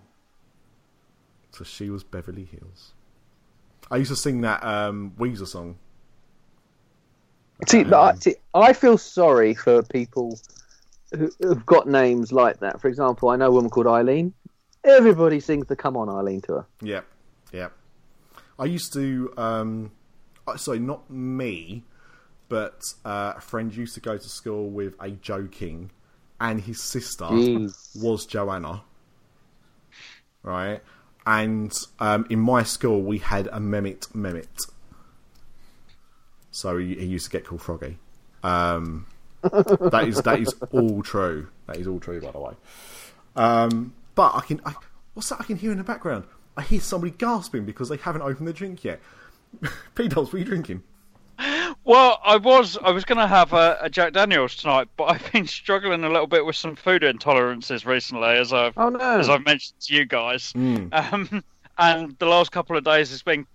So 1.52 1.64
she 1.64 1.90
was 1.90 2.04
Beverly 2.04 2.46
Hills. 2.46 2.92
I 3.90 3.98
used 3.98 4.12
to 4.12 4.16
sing 4.16 4.42
that 4.42 4.64
um, 4.64 5.14
Weezer 5.18 5.48
song. 5.48 5.78
See, 7.68 7.86
I, 7.86 8.16
see, 8.16 8.36
I 8.54 8.74
feel 8.74 8.98
sorry 8.98 9.54
for 9.54 9.84
people 9.84 10.40
who, 11.16 11.32
who've 11.40 11.66
got 11.66 11.88
names 11.88 12.32
like 12.32 12.60
that. 12.60 12.82
For 12.82 12.88
example, 12.88 13.30
I 13.30 13.36
know 13.36 13.48
a 13.48 13.52
woman 13.52 13.70
called 13.70 13.88
Eileen. 13.88 14.34
Everybody 14.84 15.40
sings 15.40 15.68
the 15.68 15.76
"Come 15.76 15.96
On, 15.96 16.10
Eileen" 16.10 16.42
to 16.42 16.54
her. 16.54 16.66
Yeah, 16.82 17.02
yeah. 17.52 17.70
I 18.60 18.66
used 18.66 18.94
to, 18.94 19.34
um, 19.38 19.92
uh, 20.48 20.58
sorry, 20.58 20.80
not 20.80 21.10
me, 21.10 21.84
but 22.50 22.82
uh, 23.06 23.34
a 23.38 23.42
friend 23.42 23.74
used 23.74 23.96
to 23.96 24.00
go 24.00 24.18
to 24.18 24.30
school 24.30 24.70
with 24.70 24.96
a 25.00 25.12
Joe 25.12 25.48
King, 25.50 25.92
and 26.40 26.62
his 26.62 26.82
sister 26.82 27.26
Jeez. 27.26 28.02
was 28.02 28.26
Joanna. 28.26 28.84
Right, 30.44 30.82
and 31.26 31.74
um, 32.00 32.28
in 32.30 32.40
my 32.40 32.64
school 32.64 33.02
we 33.02 33.20
had 33.20 33.48
a 33.48 33.60
Mehmet 33.60 34.12
Mehmet, 34.14 34.70
so 36.52 36.78
he, 36.78 36.96
he 36.96 37.06
used 37.06 37.26
to 37.26 37.32
get 37.32 37.46
called 37.46 37.62
Froggy. 37.62 37.98
Um, 38.44 39.08
that 39.44 40.06
is 40.08 40.22
that 40.22 40.40
is 40.40 40.54
all 40.72 41.04
true. 41.04 41.48
That 41.68 41.78
is 41.78 41.88
all 41.88 42.00
true, 42.00 42.22
by 42.22 42.32
the 42.32 42.40
way. 42.40 42.54
Um, 43.36 43.94
but 44.16 44.36
I 44.36 44.42
can. 44.42 44.62
I, 44.66 44.74
what's 45.14 45.30
that? 45.30 45.42
I 45.42 45.44
can 45.44 45.58
hear 45.58 45.72
in 45.72 45.78
the 45.78 45.84
background. 45.84 46.26
I 46.56 46.62
hear 46.62 46.80
somebody 46.80 47.14
gasping 47.18 47.66
because 47.66 47.90
they 47.90 47.98
haven't 47.98 48.22
opened 48.22 48.48
the 48.48 48.54
drink 48.54 48.84
yet. 48.84 49.00
P 49.96 50.08
Dubs, 50.08 50.28
what 50.28 50.36
are 50.36 50.38
you 50.40 50.46
drinking? 50.46 50.84
Well, 51.84 52.20
I 52.24 52.38
was 52.38 52.78
I 52.78 52.92
was 52.92 53.04
going 53.06 53.18
to 53.18 53.28
have 53.28 53.54
a, 53.54 53.78
a 53.82 53.90
Jack 53.90 54.14
Daniels 54.14 54.56
tonight, 54.56 54.88
but 54.96 55.06
I've 55.06 55.32
been 55.32 55.48
struggling 55.48 56.04
a 56.04 56.10
little 56.10 56.28
bit 56.28 56.46
with 56.46 56.56
some 56.56 56.76
food 56.76 57.02
intolerances 57.02 57.86
recently, 57.86 58.30
as 58.30 58.54
I've 58.54 58.78
Oh 58.78 58.90
no! 58.90 59.20
as 59.20 59.30
I've 59.30 59.44
mentioned 59.44 59.80
to 59.82 59.96
you 59.96 60.06
guys. 60.06 60.54
Um, 60.56 61.44
and 61.78 62.16
the 62.20 62.28
last 62.28 62.52
couple 62.52 62.78
of 62.78 62.84
days 62.84 63.10
has 63.10 63.24
been 63.24 63.46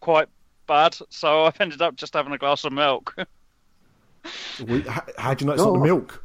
quite 0.00 0.28
bad, 0.66 0.96
so 1.10 1.44
I've 1.44 1.60
ended 1.60 1.82
up 1.82 1.96
just 1.96 2.14
having 2.14 2.32
a 2.32 2.38
glass 2.38 2.64
of 2.64 2.72
milk. 2.72 3.14
We, 4.66 4.82
how, 4.82 5.02
how 5.18 5.34
do 5.34 5.44
you 5.44 5.46
know 5.46 5.52
it's 5.54 5.62
not 5.62 5.72
the 5.72 5.78
milk? 5.80 6.24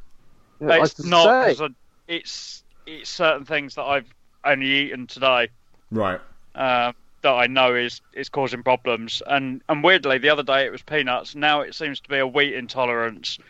Yeah, 0.60 0.84
it's 0.84 1.04
not. 1.06 1.24
say. 1.46 1.56
'cause 1.56 1.62
I- 1.62 1.76
it's 2.08 2.64
it's 2.86 3.10
certain 3.10 3.46
things 3.46 3.76
that 3.76 3.84
I've 3.84 4.12
only 4.44 4.66
eaten 4.68 5.08
today 5.08 5.50
Right. 5.92 6.20
um, 6.56 6.94
that 7.22 7.32
I 7.34 7.48
know 7.48 7.76
is 7.76 8.02
is 8.14 8.30
causing 8.30 8.64
problems. 8.64 9.22
And 9.28 9.62
and 9.70 9.84
weirdly, 9.84 10.18
the 10.18 10.30
other 10.30 10.44
day 10.44 10.66
it 10.66 10.72
was 10.72 10.82
peanuts. 10.82 11.36
Now 11.36 11.62
it 11.62 11.74
seems 11.76 12.00
to 12.02 12.10
be 12.10 12.18
a 12.18 12.28
wheat 12.28 12.54
intolerance. 12.54 13.38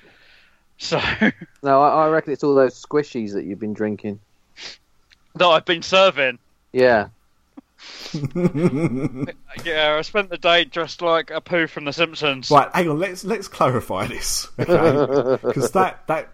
So 0.77 0.99
No, 1.61 1.79
I, 1.79 2.05
I 2.05 2.09
reckon 2.09 2.33
it's 2.33 2.43
all 2.43 2.55
those 2.55 2.73
squishies 2.81 3.33
that 3.33 3.45
you've 3.45 3.59
been 3.59 3.73
drinking. 3.73 4.19
that 5.35 5.45
I've 5.45 5.65
been 5.65 5.83
serving. 5.83 6.39
Yeah. 6.73 7.09
Yeah, 9.65 9.95
I 9.97 10.01
spent 10.01 10.29
the 10.29 10.37
day 10.37 10.65
dressed 10.65 11.01
like 11.01 11.29
a 11.29 11.41
poo 11.41 11.67
from 11.67 11.85
The 11.85 11.93
Simpsons. 11.93 12.49
Right, 12.49 12.69
hang 12.73 12.89
on. 12.89 12.99
Let's 12.99 13.23
let's 13.23 13.47
clarify 13.47 14.07
this, 14.07 14.47
okay? 14.59 15.37
Because 15.43 15.71
that 15.71 16.07
that 16.07 16.29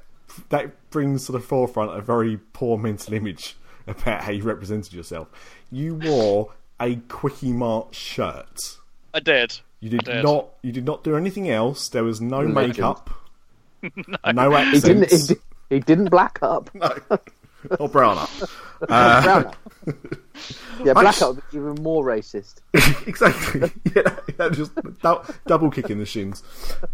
that 0.50 0.90
brings 0.92 1.26
to 1.26 1.32
the 1.32 1.40
forefront 1.40 1.98
a 1.98 2.02
very 2.02 2.38
poor 2.54 2.78
mental 2.78 3.14
image 3.14 3.58
about 3.88 4.22
how 4.22 4.32
you 4.32 4.44
represented 4.44 4.94
yourself. 4.94 5.28
You 5.72 5.96
wore 5.96 6.54
a 6.80 6.96
Kwik-E-Mart 6.96 7.96
shirt. 7.96 8.78
I 9.14 9.20
did. 9.20 9.60
You 9.80 9.90
did, 9.90 10.08
I 10.08 10.16
did. 10.16 10.24
not. 10.24 10.50
You 10.62 10.72
did 10.72 10.86
not 10.86 11.04
do 11.04 11.16
anything 11.16 11.50
else. 11.50 11.90
There 11.90 12.04
was 12.04 12.22
no 12.22 12.40
Legend. 12.42 12.56
makeup. 12.56 13.10
no. 13.82 14.50
He 14.52 14.56
accents. 14.56 14.82
didn't. 14.82 15.12
He, 15.12 15.76
he 15.76 15.80
didn't 15.80 16.10
black 16.10 16.40
up. 16.42 16.74
no. 16.74 16.96
Or 17.80 17.90
brown 17.90 18.18
up. 18.18 18.30
Uh, 18.90 19.22
Brown 19.24 19.46
up. 19.46 19.56
Yeah, 20.84 20.94
black 20.94 21.08
Actu- 21.08 21.26
up 21.26 21.36
would 21.38 21.44
be 21.52 21.58
even 21.58 21.76
more 21.84 22.06
racist. 22.06 22.62
exactly. 23.08 23.72
Yeah, 23.96 24.50
just 24.50 24.72
dou- 25.02 25.22
double 25.48 25.72
kick 25.72 25.90
in 25.90 25.98
the 25.98 26.06
shins. 26.06 26.44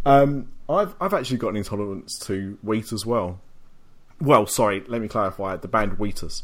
Um, 0.05 0.49
I've 0.69 0.95
I've 1.01 1.13
actually 1.13 1.37
got 1.37 1.49
an 1.49 1.57
intolerance 1.57 2.17
to 2.19 2.57
wheat 2.63 2.93
as 2.93 3.05
well. 3.05 3.41
Well, 4.21 4.47
sorry, 4.47 4.83
let 4.87 5.01
me 5.01 5.09
clarify. 5.09 5.57
The 5.57 5.67
band 5.67 5.97
Wheatus. 5.99 6.43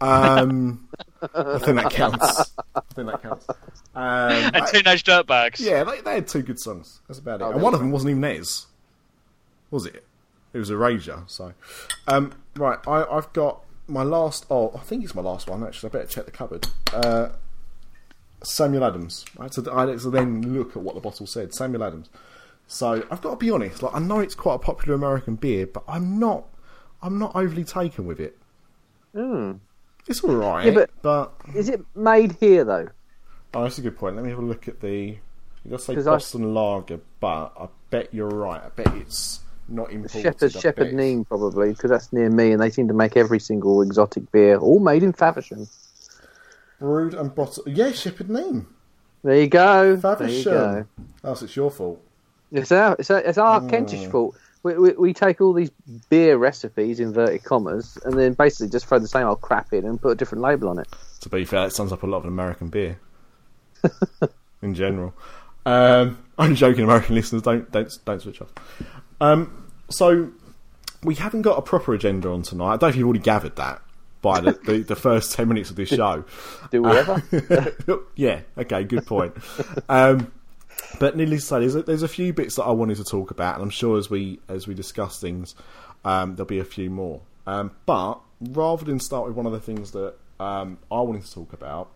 Um, 0.00 0.88
I 1.34 1.58
think 1.58 1.76
that 1.76 1.90
counts. 1.90 2.52
I 2.74 2.80
think 2.94 3.08
that 3.10 3.22
counts. 3.22 3.46
Um, 3.50 3.56
And 3.94 4.56
I- 4.56 4.70
Teenage 4.70 5.04
Dirtbags. 5.04 5.60
yeah, 5.60 5.84
they, 5.84 6.00
they 6.00 6.14
had 6.14 6.28
two 6.28 6.40
good 6.42 6.58
songs. 6.58 7.00
That's 7.08 7.18
about 7.18 7.42
it. 7.42 7.44
Oh, 7.44 7.50
and 7.52 7.60
one 7.60 7.74
of 7.74 7.80
them 7.80 7.90
wasn't 7.90 8.10
even 8.10 8.22
theirs, 8.22 8.66
was 9.70 9.84
it? 9.84 10.02
It 10.54 10.58
was 10.58 10.70
Erasure. 10.70 11.24
So, 11.26 11.52
um, 12.08 12.32
right, 12.56 12.78
I, 12.86 13.04
I've 13.04 13.32
got 13.32 13.64
my 13.88 14.02
last. 14.02 14.46
Oh, 14.50 14.72
I 14.74 14.80
think 14.80 15.04
it's 15.04 15.14
my 15.14 15.22
last 15.22 15.48
one. 15.48 15.62
Actually, 15.64 15.90
I 15.90 15.92
better 15.92 16.06
check 16.08 16.24
the 16.26 16.30
cupboard. 16.30 16.66
Uh, 16.92 17.28
Samuel 18.42 18.84
Adams. 18.84 19.24
I 19.38 19.44
had, 19.44 19.52
to, 19.52 19.72
I 19.72 19.86
had 19.86 19.98
to 20.00 20.10
then 20.10 20.54
look 20.54 20.70
at 20.76 20.82
what 20.82 20.94
the 20.94 21.00
bottle 21.00 21.26
said. 21.26 21.52
Samuel 21.54 21.84
Adams. 21.84 22.08
So 22.66 23.04
I've 23.10 23.20
got 23.20 23.30
to 23.30 23.36
be 23.36 23.50
honest. 23.50 23.82
Like 23.82 23.94
I 23.94 23.98
know 23.98 24.20
it's 24.20 24.34
quite 24.34 24.54
a 24.54 24.58
popular 24.58 24.94
American 24.94 25.34
beer, 25.36 25.66
but 25.66 25.82
I'm 25.88 26.18
not. 26.18 26.46
I'm 27.02 27.18
not 27.18 27.34
overly 27.34 27.64
taken 27.64 28.06
with 28.06 28.20
it. 28.20 28.36
Hmm. 29.14 29.52
It's 30.06 30.22
all 30.22 30.34
right, 30.34 30.66
Yeah, 30.66 30.72
but- 30.72 30.90
but 31.02 31.32
Is 31.54 31.68
it 31.68 31.84
made 31.94 32.32
here 32.40 32.64
though? 32.64 32.88
Oh, 33.54 33.62
that's 33.64 33.78
a 33.78 33.82
good 33.82 33.96
point. 33.98 34.16
Let 34.16 34.24
me 34.24 34.30
have 34.30 34.38
a 34.38 34.42
look 34.42 34.68
at 34.68 34.80
the. 34.80 35.16
You 35.64 35.70
got 35.70 35.78
to 35.80 35.84
say 35.84 35.94
'Cause 35.94 36.06
I- 36.06 36.12
Boston 36.12 36.54
Lager, 36.54 37.00
but 37.20 37.52
I 37.58 37.68
bet 37.90 38.14
you're 38.14 38.28
right. 38.28 38.62
I 38.64 38.68
bet 38.70 38.94
it's 38.96 39.40
not 39.70 39.90
imported. 39.90 40.22
Shepherd 40.22 40.56
I 40.56 40.60
Shepherd 40.60 40.84
bet 40.90 40.94
Neame 40.94 41.26
probably 41.26 41.70
because 41.72 41.90
that's 41.90 42.12
near 42.12 42.28
me, 42.30 42.52
and 42.52 42.60
they 42.60 42.70
seem 42.70 42.88
to 42.88 42.94
make 42.94 43.16
every 43.16 43.38
single 43.40 43.82
exotic 43.82 44.30
beer, 44.32 44.56
all 44.58 44.80
made 44.80 45.02
in 45.02 45.12
Faversham. 45.12 45.62
it's 45.62 46.20
Brewed 46.78 47.14
and 47.14 47.34
bottled. 47.34 47.66
Yeah, 47.68 47.92
Shepherd 47.92 48.28
Neame. 48.28 48.66
There 49.22 49.38
you 49.40 49.48
go. 49.48 49.96
There 49.96 50.28
you 50.28 50.42
Faversham. 50.42 50.44
go. 50.44 50.86
Oh, 51.24 51.34
so 51.34 51.44
it's 51.44 51.56
your 51.56 51.70
fault. 51.70 52.00
It's 52.52 52.72
our 52.72 52.96
it's 52.98 53.10
our, 53.10 53.18
it's 53.20 53.38
our 53.38 53.60
Hmm. 53.60 53.68
Kentish 53.68 54.10
fault. 54.10 54.36
We, 54.62 54.74
we, 54.76 54.90
we 54.92 55.12
take 55.14 55.40
all 55.40 55.54
these 55.54 55.70
beer 56.10 56.36
recipes, 56.36 57.00
inverted 57.00 57.44
commas, 57.44 57.96
and 58.04 58.18
then 58.18 58.34
basically 58.34 58.68
just 58.68 58.84
throw 58.86 58.98
the 58.98 59.08
same 59.08 59.26
old 59.26 59.40
crap 59.40 59.72
in 59.72 59.86
and 59.86 60.00
put 60.00 60.10
a 60.10 60.14
different 60.14 60.42
label 60.42 60.68
on 60.68 60.78
it. 60.78 60.86
To 61.20 61.30
be 61.30 61.46
fair, 61.46 61.62
that 61.62 61.72
sums 61.72 61.92
up 61.92 62.02
a 62.02 62.06
lot 62.06 62.18
of 62.18 62.24
American 62.26 62.68
beer 62.68 62.98
in 64.62 64.74
general. 64.74 65.14
Um, 65.64 66.18
I'm 66.38 66.54
joking, 66.54 66.84
American 66.84 67.14
listeners. 67.14 67.42
Don't 67.42 67.70
don't 67.70 67.90
don't 68.04 68.20
switch 68.20 68.40
off. 68.42 68.52
Um, 69.20 69.70
so 69.88 70.30
we 71.02 71.14
haven't 71.14 71.42
got 71.42 71.58
a 71.58 71.62
proper 71.62 71.94
agenda 71.94 72.28
on 72.30 72.42
tonight. 72.42 72.66
I 72.66 72.70
don't 72.72 72.82
know 72.82 72.88
if 72.88 72.96
you've 72.96 73.06
already 73.06 73.20
gathered 73.20 73.56
that 73.56 73.82
by 74.22 74.40
the, 74.40 74.52
the, 74.64 74.78
the 74.82 74.96
first 74.96 75.32
ten 75.32 75.48
minutes 75.48 75.70
of 75.70 75.76
this 75.76 75.88
show. 75.88 76.24
Do 76.70 76.82
we 76.82 76.90
ever? 76.90 77.22
yeah. 78.16 78.40
Okay. 78.58 78.84
Good 78.84 79.06
point. 79.06 79.34
Um, 79.88 80.32
but 80.98 81.16
needless 81.16 81.42
to 81.42 81.46
say, 81.46 81.60
there's 81.60 81.74
a, 81.74 81.82
there's 81.82 82.02
a 82.02 82.08
few 82.08 82.32
bits 82.32 82.56
that 82.56 82.64
I 82.64 82.72
wanted 82.72 82.96
to 82.96 83.04
talk 83.04 83.30
about, 83.30 83.54
and 83.54 83.62
I'm 83.62 83.70
sure 83.70 83.98
as 83.98 84.10
we 84.10 84.40
as 84.48 84.66
we 84.66 84.74
discuss 84.74 85.20
things, 85.20 85.54
um, 86.04 86.36
there'll 86.36 86.46
be 86.46 86.58
a 86.58 86.64
few 86.64 86.90
more. 86.90 87.20
Um, 87.46 87.72
but 87.86 88.20
rather 88.40 88.84
than 88.84 89.00
start 89.00 89.26
with 89.26 89.36
one 89.36 89.46
of 89.46 89.52
the 89.52 89.60
things 89.60 89.92
that 89.92 90.14
um, 90.38 90.78
I 90.90 91.00
wanted 91.00 91.24
to 91.24 91.32
talk 91.32 91.52
about, 91.52 91.90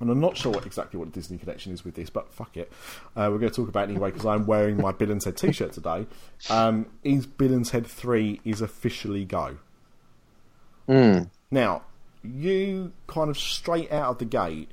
and 0.00 0.10
I'm 0.10 0.20
not 0.20 0.36
sure 0.36 0.52
what, 0.52 0.66
exactly 0.66 0.98
what 0.98 1.08
the 1.08 1.14
Disney 1.14 1.38
connection 1.38 1.72
is 1.72 1.84
with 1.84 1.94
this, 1.94 2.10
but 2.10 2.32
fuck 2.32 2.56
it, 2.56 2.70
uh, 3.16 3.28
we're 3.30 3.38
going 3.38 3.50
to 3.50 3.56
talk 3.56 3.68
about 3.68 3.88
it 3.88 3.92
anyway 3.92 4.10
because 4.10 4.26
I'm 4.26 4.46
wearing 4.46 4.76
my 4.76 4.92
Bill 4.92 5.10
and 5.10 5.20
Ted 5.20 5.36
T-shirt 5.36 5.72
today. 5.72 6.06
Um, 6.50 6.86
is 7.02 7.26
Bill 7.26 7.52
and 7.52 7.64
Ted 7.64 7.86
Three 7.86 8.40
is 8.44 8.60
officially 8.60 9.24
go? 9.24 9.58
Mm. 10.88 11.30
Now, 11.50 11.82
you 12.22 12.92
kind 13.06 13.30
of 13.30 13.38
straight 13.38 13.90
out 13.92 14.10
of 14.10 14.18
the 14.18 14.24
gate, 14.24 14.70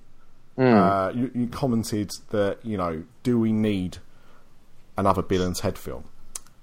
Hmm. 0.57 0.63
uh, 0.63 1.09
you, 1.11 1.31
you 1.33 1.47
commented 1.47 2.11
that 2.31 2.57
you 2.63 2.75
know, 2.75 3.03
do 3.23 3.39
we 3.39 3.53
need 3.53 3.99
another 4.97 5.21
Bill 5.21 5.43
and 5.43 5.55
Ted 5.55 5.77
film? 5.77 6.03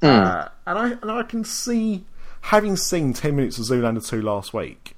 Uh, 0.03 0.49
and 0.67 0.79
I 0.79 0.91
and 0.91 1.11
I 1.11 1.23
can 1.23 1.43
see, 1.43 2.05
having 2.43 2.77
seen 2.77 3.15
ten 3.15 3.35
minutes 3.37 3.59
of 3.59 3.65
Zoolander 3.65 4.07
two 4.07 4.21
last 4.21 4.53
week, 4.53 4.95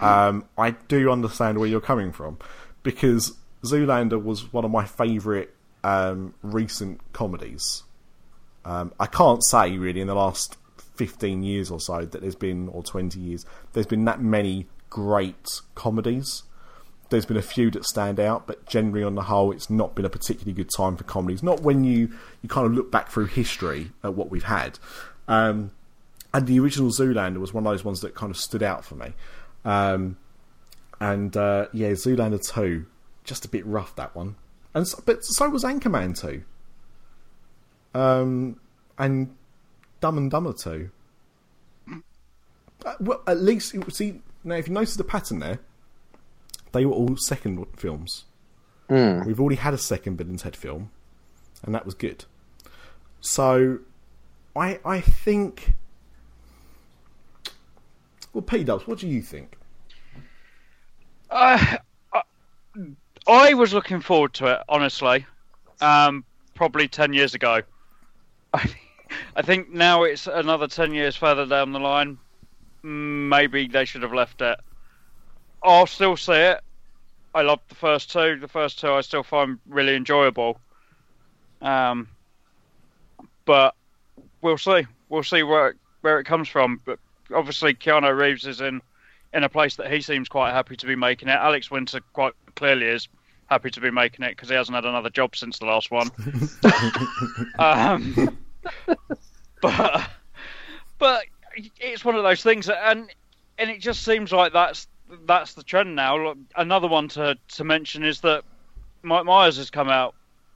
um, 0.00 0.44
I 0.58 0.72
do 0.72 1.10
understand 1.10 1.58
where 1.58 1.68
you're 1.68 1.80
coming 1.80 2.10
from 2.12 2.38
because 2.84 3.36
Zoolander 3.64 4.22
was 4.22 4.52
one 4.52 4.64
of 4.64 4.70
my 4.70 4.84
favourite 4.84 5.50
um, 5.82 6.34
recent 6.42 7.00
comedies. 7.12 7.82
Um, 8.64 8.92
I 9.00 9.06
can't 9.06 9.44
say 9.44 9.76
really 9.76 10.00
in 10.00 10.06
the 10.06 10.14
last 10.14 10.56
15 10.94 11.42
years 11.42 11.70
or 11.70 11.80
so 11.80 12.04
that 12.04 12.20
there's 12.20 12.36
been, 12.36 12.68
or 12.68 12.84
20 12.84 13.18
years, 13.18 13.44
there's 13.72 13.86
been 13.86 14.04
that 14.04 14.22
many 14.22 14.66
great 14.90 15.60
comedies. 15.74 16.44
There's 17.10 17.26
been 17.26 17.36
a 17.36 17.42
few 17.42 17.70
that 17.72 17.84
stand 17.84 18.20
out, 18.20 18.46
but 18.46 18.64
generally 18.66 19.04
on 19.04 19.14
the 19.14 19.22
whole, 19.22 19.50
it's 19.50 19.68
not 19.68 19.94
been 19.94 20.04
a 20.04 20.10
particularly 20.10 20.52
good 20.52 20.70
time 20.74 20.96
for 20.96 21.04
comedies. 21.04 21.42
Not 21.42 21.60
when 21.62 21.84
you, 21.84 22.12
you 22.42 22.48
kind 22.48 22.66
of 22.66 22.74
look 22.74 22.90
back 22.90 23.10
through 23.10 23.26
history 23.26 23.90
at 24.02 24.14
what 24.14 24.30
we've 24.30 24.44
had. 24.44 24.78
Um, 25.26 25.72
and 26.32 26.46
the 26.46 26.58
original 26.60 26.90
Zoolander 26.90 27.38
was 27.38 27.52
one 27.52 27.66
of 27.66 27.72
those 27.72 27.84
ones 27.84 28.00
that 28.00 28.14
kind 28.14 28.30
of 28.30 28.36
stood 28.36 28.62
out 28.62 28.84
for 28.84 28.94
me. 28.94 29.12
Um, 29.64 30.16
and 31.04 31.36
uh, 31.36 31.66
yeah, 31.74 31.90
Zoolander 31.90 32.42
2, 32.42 32.86
just 33.24 33.44
a 33.44 33.48
bit 33.48 33.66
rough 33.66 33.94
that 33.96 34.16
one. 34.16 34.36
And 34.72 34.88
so, 34.88 35.02
but 35.04 35.22
so 35.22 35.50
was 35.50 35.62
Anchorman 35.62 36.18
2. 36.18 36.42
Um, 37.98 38.58
and 38.98 39.36
Dumb 40.00 40.16
and 40.16 40.30
Dumber 40.30 40.54
2. 40.54 40.90
Uh, 42.86 42.94
well, 43.00 43.22
at 43.26 43.38
least 43.38 43.74
see 43.94 44.20
now 44.44 44.54
if 44.54 44.66
you 44.66 44.72
notice 44.72 44.96
the 44.96 45.04
pattern 45.04 45.40
there, 45.40 45.58
they 46.72 46.86
were 46.86 46.94
all 46.94 47.16
second 47.18 47.62
films. 47.76 48.24
We've 49.24 49.40
already 49.40 49.56
had 49.56 49.74
a 49.74 49.78
second 49.78 50.16
Bill 50.16 50.28
and 50.28 50.38
Ted 50.38 50.56
film, 50.56 50.90
and 51.62 51.74
that 51.74 51.84
was 51.84 51.94
good. 51.94 52.24
So, 53.20 53.80
I 54.56 54.80
I 54.84 55.00
think 55.00 55.74
Well, 58.32 58.42
P 58.42 58.64
Dubs, 58.64 58.86
what 58.86 58.98
do 58.98 59.06
you 59.08 59.20
think? 59.20 59.56
Uh, 61.34 61.78
I, 62.12 62.22
I 63.26 63.54
was 63.54 63.74
looking 63.74 64.00
forward 64.00 64.34
to 64.34 64.46
it, 64.46 64.60
honestly. 64.68 65.26
Um, 65.80 66.24
probably 66.54 66.86
ten 66.86 67.12
years 67.12 67.34
ago. 67.34 67.62
I, 68.52 68.70
I 69.36 69.42
think 69.42 69.68
now 69.70 70.04
it's 70.04 70.28
another 70.28 70.68
ten 70.68 70.94
years 70.94 71.16
further 71.16 71.44
down 71.44 71.72
the 71.72 71.80
line. 71.80 72.18
Maybe 72.84 73.66
they 73.66 73.84
should 73.84 74.02
have 74.02 74.12
left 74.12 74.42
it. 74.42 74.60
I'll 75.60 75.88
still 75.88 76.16
see 76.16 76.34
it. 76.34 76.60
I 77.34 77.42
love 77.42 77.60
the 77.68 77.74
first 77.74 78.12
two. 78.12 78.38
The 78.38 78.46
first 78.46 78.78
two 78.78 78.92
I 78.92 79.00
still 79.00 79.24
find 79.24 79.58
really 79.66 79.96
enjoyable. 79.96 80.60
Um, 81.60 82.06
but 83.44 83.74
we'll 84.40 84.56
see. 84.56 84.86
We'll 85.08 85.24
see 85.24 85.42
where 85.42 85.70
it, 85.70 85.76
where 86.02 86.20
it 86.20 86.24
comes 86.26 86.48
from. 86.48 86.80
But 86.84 87.00
obviously, 87.34 87.74
Keanu 87.74 88.16
Reeves 88.16 88.46
is 88.46 88.60
in 88.60 88.82
in 89.34 89.44
a 89.44 89.48
place 89.48 89.76
that 89.76 89.92
he 89.92 90.00
seems 90.00 90.28
quite 90.28 90.52
happy 90.52 90.76
to 90.76 90.86
be 90.86 90.94
making 90.94 91.28
it. 91.28 91.32
Alex 91.32 91.70
Winter 91.70 92.00
quite 92.12 92.34
clearly 92.54 92.86
is 92.86 93.08
happy 93.46 93.70
to 93.70 93.80
be 93.80 93.90
making 93.90 94.24
it 94.24 94.30
because 94.30 94.48
he 94.48 94.54
hasn't 94.54 94.74
had 94.74 94.84
another 94.84 95.10
job 95.10 95.36
since 95.36 95.58
the 95.58 95.66
last 95.66 95.90
one. 95.90 96.10
um, 97.58 98.38
but 99.60 100.08
but 100.98 101.24
it's 101.78 102.04
one 102.04 102.14
of 102.14 102.22
those 102.22 102.42
things, 102.42 102.70
and 102.70 103.12
and 103.58 103.70
it 103.70 103.80
just 103.80 104.04
seems 104.04 104.32
like 104.32 104.52
that's 104.52 104.86
that's 105.26 105.54
the 105.54 105.62
trend 105.62 105.96
now. 105.96 106.16
Look, 106.16 106.38
Another 106.56 106.88
one 106.88 107.08
to 107.08 107.36
to 107.56 107.64
mention 107.64 108.04
is 108.04 108.20
that 108.20 108.44
Mike 109.02 109.24
Myers 109.26 109.56
has 109.56 109.68
come 109.70 109.88
out 109.88 110.14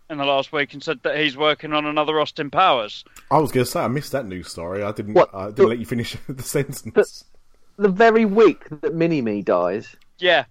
in 0.08 0.18
the 0.18 0.24
last 0.24 0.52
week 0.52 0.72
and 0.72 0.82
said 0.82 1.00
that 1.02 1.18
he's 1.18 1.36
working 1.36 1.72
on 1.72 1.84
another 1.84 2.18
Austin 2.18 2.50
Powers. 2.50 3.04
I 3.30 3.38
was 3.38 3.52
going 3.52 3.66
to 3.66 3.70
say 3.70 3.80
I 3.80 3.88
missed 3.88 4.12
that 4.12 4.24
news 4.24 4.48
story. 4.48 4.82
I 4.82 4.92
didn't. 4.92 5.14
What? 5.14 5.34
I 5.34 5.50
didn't 5.50 5.68
let 5.68 5.78
you 5.78 5.86
finish 5.86 6.16
the 6.28 6.42
sentence. 6.42 7.24
The 7.78 7.88
very 7.88 8.24
week 8.24 8.64
that 8.82 8.94
Mini 8.94 9.22
Me 9.22 9.40
dies. 9.42 9.94
Yeah, 10.18 10.44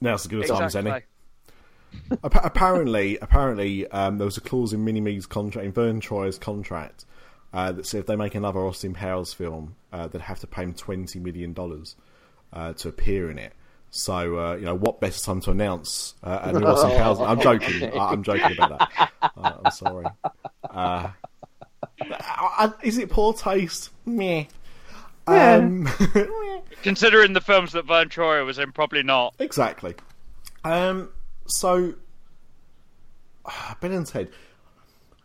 Now's 0.00 0.22
as 0.22 0.26
good 0.26 0.44
a 0.44 0.48
time 0.48 0.62
as 0.64 0.74
exactly. 0.74 0.90
any. 0.92 2.18
Apparently, 2.22 3.18
apparently, 3.18 3.86
um, 3.88 4.18
there 4.18 4.24
was 4.26 4.36
a 4.36 4.40
clause 4.42 4.72
in 4.72 4.84
Mini-Me's 4.84 5.26
contract, 5.26 5.64
in 5.66 5.72
Vern 5.72 6.00
Troyer's 6.00 6.38
contract, 6.38 7.04
uh, 7.52 7.72
that 7.72 7.86
said 7.86 8.00
if 8.00 8.06
they 8.06 8.16
make 8.16 8.34
another 8.34 8.60
Austin 8.60 8.92
Powers 8.94 9.32
film, 9.32 9.76
uh, 9.92 10.06
they'd 10.08 10.20
have 10.22 10.40
to 10.40 10.46
pay 10.46 10.62
him 10.64 10.74
twenty 10.74 11.18
million 11.18 11.52
dollars 11.52 11.96
uh, 12.52 12.72
to 12.74 12.88
appear 12.88 13.30
in 13.30 13.38
it. 13.38 13.52
So, 13.90 14.38
uh, 14.38 14.54
you 14.56 14.64
know, 14.64 14.74
what 14.74 15.00
better 15.00 15.20
time 15.20 15.40
to 15.42 15.50
announce 15.50 16.14
uh, 16.22 16.40
a 16.42 16.52
new 16.52 16.66
Austin 16.66 16.90
Powers? 16.90 17.18
I'm 17.20 17.40
joking. 17.40 17.98
I- 17.98 18.08
I'm 18.10 18.22
joking 18.22 18.52
about 18.52 18.78
that. 18.78 19.12
Uh, 19.22 19.52
I'm 19.64 19.70
sorry. 19.72 20.06
Uh, 20.24 21.10
I- 21.10 21.12
I- 22.00 22.72
is 22.82 22.98
it 22.98 23.10
poor 23.10 23.32
taste? 23.34 23.90
Meh. 24.06 24.44
Um, 25.26 25.88
Considering 26.82 27.32
the 27.32 27.40
films 27.40 27.72
that 27.72 27.86
Vern 27.86 28.08
Troyer 28.08 28.44
was 28.44 28.58
in, 28.58 28.72
probably 28.72 29.02
not. 29.02 29.34
Exactly. 29.38 29.94
Um, 30.64 31.10
so, 31.46 31.94
Ben 33.80 33.92
and 33.92 34.06
Ted, 34.06 34.30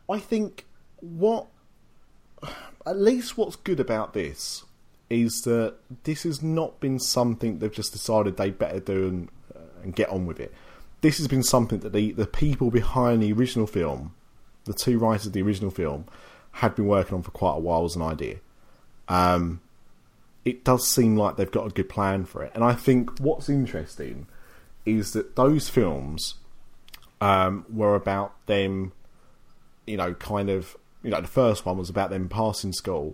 I 0.10 0.20
think 0.20 0.66
what, 1.00 1.48
at 2.86 2.98
least 3.00 3.38
what's 3.38 3.56
good 3.56 3.80
about 3.80 4.14
this 4.14 4.64
is 5.10 5.42
that 5.42 5.76
this 6.04 6.24
has 6.24 6.44
not 6.44 6.80
been 6.80 7.00
something 7.00 7.60
they've 7.60 7.72
just 7.72 7.94
decided 7.94 8.36
they 8.36 8.50
better 8.50 8.80
do 8.80 9.08
and, 9.08 9.30
uh, 9.56 9.60
and 9.84 9.96
get 9.96 10.10
on 10.10 10.26
with 10.26 10.40
it. 10.40 10.54
This 11.02 11.18
has 11.18 11.28
been 11.28 11.44
something 11.44 11.80
that 11.80 11.94
the, 11.94 12.12
the 12.12 12.26
people 12.26 12.72
behind 12.72 13.22
the 13.24 13.32
original 13.32 13.68
film, 13.68 14.14
the 14.66 14.74
two 14.74 15.00
writers 15.00 15.28
of 15.28 15.34
the 15.34 15.42
original 15.42 15.72
film, 15.72 16.06
had 16.54 16.76
been 16.76 16.88
working 16.88 17.16
on 17.16 17.24
for 17.24 17.32
quite 17.32 17.56
a 17.56 17.60
while 17.60 17.86
as 17.86 17.96
an 17.96 18.02
idea. 18.02 18.38
Um, 19.08 19.62
it 20.48 20.64
does 20.64 20.88
seem 20.88 21.18
like 21.18 21.36
they've 21.36 21.52
got 21.52 21.68
a 21.68 21.72
good 21.72 21.90
plan 21.90 22.24
for 22.24 22.42
it. 22.42 22.54
And 22.56 22.64
I 22.64 22.72
think 22.72 23.20
what's 23.20 23.50
interesting 23.50 24.28
is 24.86 25.12
that 25.12 25.36
those 25.36 25.68
films 25.68 26.36
um, 27.20 27.66
were 27.70 27.96
about 27.96 28.34
them, 28.46 28.94
you 29.86 29.98
know, 29.98 30.14
kind 30.14 30.50
of, 30.50 30.78
you 31.04 31.10
know, 31.10 31.20
the 31.20 31.28
first 31.28 31.66
one 31.66 31.78
was 31.78 31.90
about 31.90 32.12
them 32.12 32.30
passing 32.30 32.72
school 32.72 33.14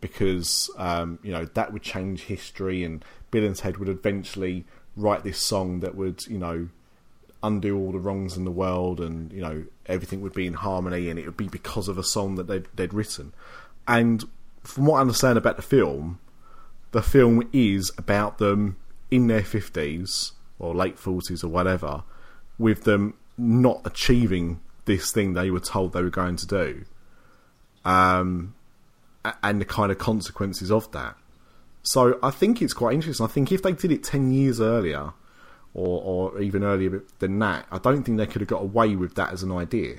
because, 0.00 0.70
um, 0.78 1.18
you 1.22 1.30
know, 1.30 1.44
that 1.44 1.74
would 1.74 1.82
change 1.82 2.22
history 2.22 2.82
and 2.84 3.04
Bill 3.30 3.44
and 3.44 3.54
Ted 3.54 3.76
would 3.76 3.90
eventually 3.90 4.64
write 4.96 5.24
this 5.24 5.38
song 5.38 5.80
that 5.80 5.94
would, 5.94 6.24
you 6.26 6.38
know, 6.38 6.68
undo 7.42 7.76
all 7.76 7.92
the 7.92 7.98
wrongs 7.98 8.38
in 8.38 8.46
the 8.46 8.50
world 8.50 8.98
and, 8.98 9.30
you 9.30 9.42
know, 9.42 9.64
everything 9.84 10.22
would 10.22 10.32
be 10.32 10.46
in 10.46 10.54
harmony 10.54 11.10
and 11.10 11.18
it 11.18 11.26
would 11.26 11.36
be 11.36 11.48
because 11.48 11.86
of 11.88 11.98
a 11.98 12.02
song 12.02 12.36
that 12.36 12.46
they'd, 12.46 12.66
they'd 12.74 12.94
written. 12.94 13.34
And 13.86 14.24
from 14.64 14.86
what 14.86 14.96
I 14.96 15.00
understand 15.02 15.36
about 15.36 15.56
the 15.56 15.62
film, 15.62 16.18
the 16.92 17.02
film 17.02 17.48
is 17.52 17.90
about 17.98 18.38
them 18.38 18.76
in 19.10 19.26
their 19.26 19.42
50s 19.42 20.32
or 20.58 20.74
late 20.74 20.96
40s 20.96 21.42
or 21.42 21.48
whatever, 21.48 22.04
with 22.58 22.84
them 22.84 23.14
not 23.36 23.80
achieving 23.84 24.60
this 24.84 25.10
thing 25.10 25.32
they 25.32 25.50
were 25.50 25.60
told 25.60 25.92
they 25.92 26.02
were 26.02 26.10
going 26.10 26.36
to 26.36 26.46
do, 26.46 26.84
um, 27.84 28.54
and 29.42 29.60
the 29.60 29.64
kind 29.64 29.90
of 29.90 29.98
consequences 29.98 30.70
of 30.70 30.90
that. 30.92 31.16
So 31.82 32.18
I 32.22 32.30
think 32.30 32.62
it's 32.62 32.72
quite 32.72 32.94
interesting. 32.94 33.24
I 33.24 33.28
think 33.28 33.50
if 33.50 33.62
they 33.62 33.72
did 33.72 33.90
it 33.90 34.04
10 34.04 34.32
years 34.32 34.60
earlier, 34.60 35.12
or, 35.74 36.32
or 36.34 36.40
even 36.40 36.62
earlier 36.62 37.02
than 37.18 37.38
that, 37.38 37.66
I 37.70 37.78
don't 37.78 38.02
think 38.02 38.18
they 38.18 38.26
could 38.26 38.42
have 38.42 38.48
got 38.48 38.62
away 38.62 38.94
with 38.94 39.14
that 39.14 39.32
as 39.32 39.42
an 39.42 39.52
idea. 39.52 39.96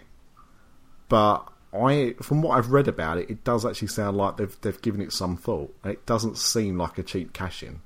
But 1.09 1.47
I, 1.73 2.13
from 2.21 2.41
what 2.41 2.57
I've 2.57 2.71
read 2.71 2.87
about 2.87 3.17
it, 3.17 3.29
it 3.29 3.43
does 3.43 3.65
actually 3.65 3.87
sound 3.87 4.17
like 4.17 4.37
they've 4.37 4.55
they've 4.61 4.81
given 4.81 5.01
it 5.01 5.11
some 5.11 5.37
thought. 5.37 5.75
It 5.83 6.05
doesn't 6.05 6.37
seem 6.37 6.77
like 6.77 6.97
a 6.97 7.03
cheap 7.03 7.33
cash 7.33 7.63
in. 7.63 7.81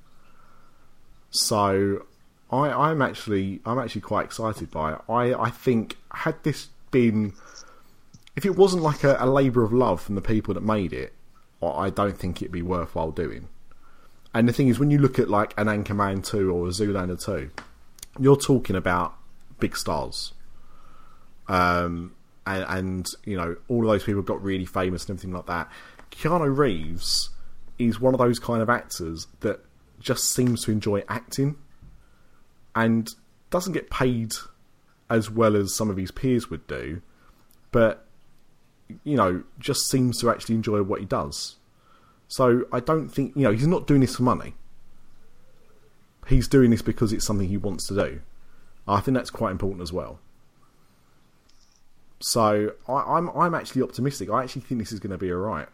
So, 1.29 2.05
I 2.51 2.69
I'm 2.69 3.01
actually 3.01 3.61
I'm 3.65 3.79
actually 3.79 4.01
quite 4.01 4.25
excited 4.25 4.71
by 4.71 4.93
it. 4.93 4.99
I 5.09 5.33
I 5.33 5.49
think 5.49 5.97
had 6.11 6.35
this 6.43 6.67
been, 6.91 7.33
if 8.35 8.45
it 8.45 8.55
wasn't 8.55 8.83
like 8.83 9.03
a, 9.03 9.17
a 9.19 9.25
labour 9.25 9.63
of 9.63 9.73
love 9.73 10.01
from 10.01 10.15
the 10.15 10.21
people 10.21 10.53
that 10.53 10.63
made 10.63 10.93
it, 10.93 11.13
I 11.61 11.89
don't 11.89 12.17
think 12.17 12.41
it'd 12.41 12.51
be 12.51 12.61
worthwhile 12.61 13.11
doing. 13.11 13.47
And 14.33 14.47
the 14.47 14.53
thing 14.53 14.67
is, 14.67 14.79
when 14.79 14.91
you 14.91 14.99
look 14.99 15.17
at 15.17 15.29
like 15.29 15.53
an 15.57 15.67
Anchorman 15.67 16.23
two 16.23 16.51
or 16.51 16.67
a 16.67 16.69
Zoolander 16.69 17.23
two, 17.23 17.49
you're 18.19 18.37
talking 18.37 18.75
about 18.75 19.15
big 19.59 19.75
stars. 19.75 20.33
Um, 21.47 22.13
and, 22.47 22.65
and 22.69 23.07
you 23.25 23.35
know 23.35 23.55
all 23.67 23.83
of 23.83 23.91
those 23.91 24.03
people 24.03 24.21
got 24.21 24.41
really 24.41 24.65
famous 24.65 25.03
and 25.03 25.11
everything 25.11 25.33
like 25.33 25.45
that. 25.47 25.69
Keanu 26.11 26.55
Reeves 26.55 27.29
is 27.77 27.99
one 27.99 28.13
of 28.13 28.19
those 28.19 28.39
kind 28.39 28.61
of 28.61 28.69
actors 28.69 29.27
that 29.41 29.59
just 29.99 30.33
seems 30.33 30.63
to 30.63 30.71
enjoy 30.71 31.03
acting 31.09 31.55
and 32.75 33.09
doesn't 33.49 33.73
get 33.73 33.89
paid 33.89 34.33
as 35.09 35.29
well 35.29 35.55
as 35.55 35.75
some 35.75 35.89
of 35.89 35.97
his 35.97 36.11
peers 36.11 36.49
would 36.49 36.65
do, 36.67 37.01
but 37.71 38.05
you 39.03 39.17
know 39.17 39.43
just 39.59 39.89
seems 39.89 40.19
to 40.21 40.29
actually 40.29 40.55
enjoy 40.55 40.81
what 40.81 41.01
he 41.01 41.05
does. 41.05 41.57
So 42.29 42.65
I 42.71 42.79
don't 42.79 43.09
think 43.09 43.35
you 43.35 43.43
know 43.43 43.51
he's 43.51 43.67
not 43.67 43.87
doing 43.87 44.01
this 44.01 44.15
for 44.15 44.23
money. 44.23 44.55
He's 46.27 46.47
doing 46.47 46.71
this 46.71 46.81
because 46.81 47.13
it's 47.13 47.25
something 47.25 47.47
he 47.47 47.57
wants 47.57 47.87
to 47.87 47.93
do. 47.93 48.21
I 48.87 49.01
think 49.01 49.15
that's 49.15 49.29
quite 49.29 49.51
important 49.51 49.81
as 49.81 49.91
well. 49.91 50.19
So 52.19 52.73
I, 52.87 52.93
I'm 52.93 53.29
I'm 53.29 53.53
actually 53.53 53.83
optimistic. 53.83 54.29
I 54.29 54.43
actually 54.43 54.63
think 54.63 54.79
this 54.79 54.91
is 54.91 54.99
going 54.99 55.11
to 55.11 55.17
be 55.17 55.31
alright, 55.31 55.67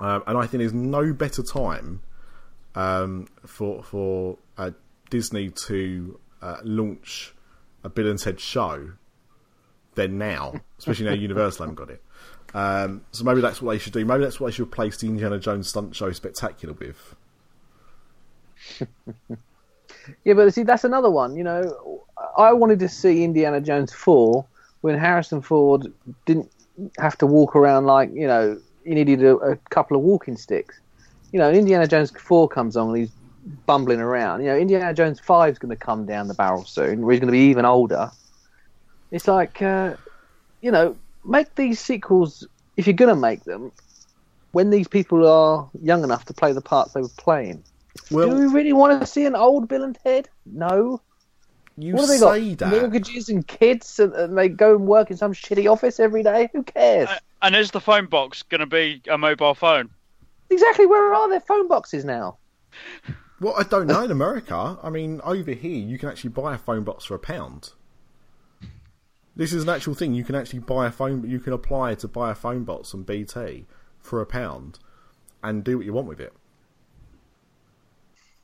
um, 0.00 0.22
and 0.26 0.38
I 0.38 0.46
think 0.46 0.60
there's 0.60 0.72
no 0.72 1.12
better 1.12 1.42
time 1.42 2.02
um, 2.74 3.26
for 3.46 3.82
for 3.82 4.38
uh, 4.56 4.70
Disney 5.10 5.50
to 5.66 6.20
uh, 6.40 6.58
launch 6.62 7.34
a 7.84 7.88
Bill 7.88 8.08
and 8.08 8.18
Ted 8.18 8.38
show 8.38 8.92
than 9.94 10.18
now, 10.18 10.54
especially 10.78 11.06
now 11.06 11.12
Universal 11.20 11.66
haven't 11.66 11.74
got 11.74 11.90
it. 11.90 12.02
Um, 12.54 13.02
so 13.12 13.24
maybe 13.24 13.40
that's 13.40 13.60
what 13.60 13.72
they 13.72 13.78
should 13.78 13.92
do. 13.92 14.04
Maybe 14.04 14.22
that's 14.22 14.38
what 14.38 14.48
they 14.48 14.52
should 14.52 14.68
replace 14.68 14.98
the 14.98 15.08
Indiana 15.08 15.38
Jones 15.38 15.68
stunt 15.68 15.96
show 15.96 16.12
spectacular 16.12 16.74
with. 16.74 17.14
Yeah, 20.24 20.34
but 20.34 20.52
see, 20.54 20.62
that's 20.62 20.84
another 20.84 21.10
one. 21.10 21.36
You 21.36 21.44
know, 21.44 22.04
I 22.36 22.52
wanted 22.52 22.78
to 22.80 22.88
see 22.88 23.24
Indiana 23.24 23.60
Jones 23.60 23.92
4 23.92 24.44
when 24.82 24.98
Harrison 24.98 25.40
Ford 25.40 25.92
didn't 26.26 26.50
have 26.98 27.16
to 27.18 27.26
walk 27.26 27.56
around 27.56 27.86
like, 27.86 28.10
you 28.12 28.26
know, 28.26 28.60
he 28.84 28.94
needed 28.94 29.22
a, 29.24 29.36
a 29.36 29.56
couple 29.70 29.96
of 29.96 30.02
walking 30.02 30.36
sticks. 30.36 30.78
You 31.32 31.38
know, 31.38 31.50
Indiana 31.50 31.86
Jones 31.86 32.10
4 32.10 32.48
comes 32.48 32.76
on 32.76 32.88
and 32.88 32.98
he's 32.98 33.10
bumbling 33.66 34.00
around. 34.00 34.42
You 34.42 34.48
know, 34.48 34.56
Indiana 34.58 34.92
Jones 34.92 35.20
5 35.20 35.52
is 35.52 35.58
going 35.58 35.70
to 35.70 35.76
come 35.76 36.04
down 36.04 36.28
the 36.28 36.34
barrel 36.34 36.64
soon, 36.64 37.02
where 37.02 37.12
he's 37.12 37.20
going 37.20 37.32
to 37.32 37.32
be 37.32 37.48
even 37.50 37.64
older. 37.64 38.10
It's 39.10 39.28
like, 39.28 39.62
uh, 39.62 39.94
you 40.60 40.70
know, 40.70 40.96
make 41.24 41.54
these 41.54 41.80
sequels, 41.80 42.46
if 42.76 42.86
you're 42.86 42.94
going 42.94 43.14
to 43.14 43.20
make 43.20 43.44
them, 43.44 43.72
when 44.52 44.70
these 44.70 44.88
people 44.88 45.26
are 45.26 45.70
young 45.82 46.04
enough 46.04 46.26
to 46.26 46.34
play 46.34 46.52
the 46.52 46.60
parts 46.60 46.92
they 46.92 47.00
were 47.00 47.08
playing. 47.16 47.62
Do 48.10 48.28
we 48.28 48.46
really 48.46 48.72
want 48.72 49.00
to 49.00 49.06
see 49.06 49.24
an 49.26 49.34
old 49.34 49.68
Bill 49.68 49.84
and 49.84 49.98
Ted? 50.02 50.28
No. 50.46 51.00
You 51.76 51.94
What 51.94 52.02
have 52.02 52.08
they 52.10 52.18
say 52.18 52.54
got? 52.54 52.70
that. 52.70 52.80
Mortgages 52.80 53.28
and 53.28 53.46
kids, 53.46 53.98
and, 53.98 54.12
and 54.14 54.36
they 54.38 54.48
go 54.48 54.74
and 54.76 54.86
work 54.86 55.10
in 55.10 55.16
some 55.16 55.32
shitty 55.32 55.70
office 55.70 55.98
every 56.00 56.22
day. 56.22 56.48
Who 56.52 56.62
cares? 56.62 57.08
And 57.40 57.56
is 57.56 57.70
the 57.70 57.80
phone 57.80 58.06
box 58.06 58.42
going 58.42 58.60
to 58.60 58.66
be 58.66 59.02
a 59.08 59.18
mobile 59.18 59.54
phone? 59.54 59.90
Exactly. 60.50 60.86
Where 60.86 61.14
are 61.14 61.28
their 61.28 61.40
phone 61.40 61.68
boxes 61.68 62.04
now? 62.04 62.38
Well, 63.40 63.54
I 63.58 63.64
don't 63.64 63.86
know 63.86 64.04
in 64.04 64.10
America. 64.10 64.78
I 64.82 64.90
mean, 64.90 65.20
over 65.24 65.52
here 65.52 65.78
you 65.78 65.98
can 65.98 66.08
actually 66.08 66.30
buy 66.30 66.54
a 66.54 66.58
phone 66.58 66.84
box 66.84 67.04
for 67.04 67.14
a 67.14 67.18
pound. 67.18 67.72
This 69.34 69.52
is 69.52 69.62
an 69.62 69.70
actual 69.70 69.94
thing. 69.94 70.14
You 70.14 70.24
can 70.24 70.34
actually 70.34 70.58
buy 70.60 70.86
a 70.86 70.90
phone. 70.90 71.28
You 71.28 71.40
can 71.40 71.52
apply 71.52 71.94
to 71.96 72.08
buy 72.08 72.30
a 72.30 72.34
phone 72.34 72.64
box 72.64 72.94
on 72.94 73.02
BT 73.02 73.64
for 73.98 74.20
a 74.20 74.26
pound, 74.26 74.78
and 75.42 75.64
do 75.64 75.78
what 75.78 75.86
you 75.86 75.92
want 75.92 76.06
with 76.06 76.20
it. 76.20 76.34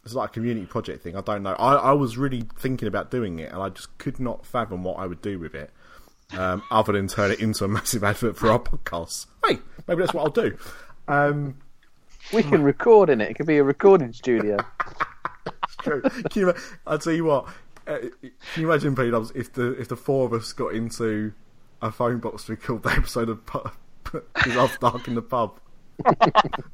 It's 0.09 0.15
like 0.15 0.31
a 0.31 0.33
community 0.33 0.65
project 0.67 1.03
thing. 1.03 1.17
I 1.17 1.21
don't 1.21 1.43
know. 1.43 1.53
I, 1.53 1.75
I 1.75 1.93
was 1.93 2.17
really 2.17 2.45
thinking 2.59 2.89
about 2.89 3.11
doing 3.11 3.39
it, 3.39 3.53
and 3.53 3.61
I 3.61 3.69
just 3.69 3.97
could 3.99 4.19
not 4.19 4.47
fathom 4.47 4.83
what 4.85 4.99
I 4.99 5.07
would 5.07 5.21
do 5.21 5.39
with 5.39 5.55
it, 5.55 5.71
um, 6.37 6.63
other 6.71 6.95
than 6.95 7.09
turn 7.09 7.31
it 7.31 7.41
into 7.41 7.65
a 7.65 7.69
massive 7.69 8.03
advert 8.05 8.37
for 8.39 8.51
our 8.51 8.59
podcast. 8.59 9.27
Hey, 9.47 9.59
maybe 9.87 10.01
that's 10.01 10.15
what 10.15 10.23
I'll 10.25 10.31
do. 10.31 10.57
Um, 11.09 11.59
We 12.33 12.43
can 12.43 12.63
record 12.63 13.11
in 13.11 13.21
it. 13.21 13.31
It 13.31 13.35
could 13.35 13.47
be 13.47 13.59
a 13.59 13.65
recording 13.65 14.13
studio. 14.15 14.57
True. 15.83 16.01
Can 16.03 16.41
you, 16.43 16.55
I'll 16.87 16.99
tell 16.99 17.13
you 17.13 17.25
what. 17.25 17.47
Uh, 17.87 17.99
can 18.23 18.63
you 18.63 18.71
imagine, 18.71 18.95
Pete, 18.97 19.13
if 19.35 19.53
the 19.53 19.73
if 19.81 19.89
the 19.89 19.97
four 19.97 20.27
of 20.27 20.33
us 20.33 20.53
got 20.53 20.75
into 20.75 21.33
a 21.81 21.91
phone 21.93 22.19
box 22.19 22.45
to 22.45 22.53
record 22.53 22.83
the 22.83 22.91
episode 22.91 23.29
of 23.29 23.45
Pu- 23.47 23.71
Is 24.47 24.79
Dark 24.79 25.07
in 25.07 25.15
the 25.15 25.23
pub? 25.23 25.61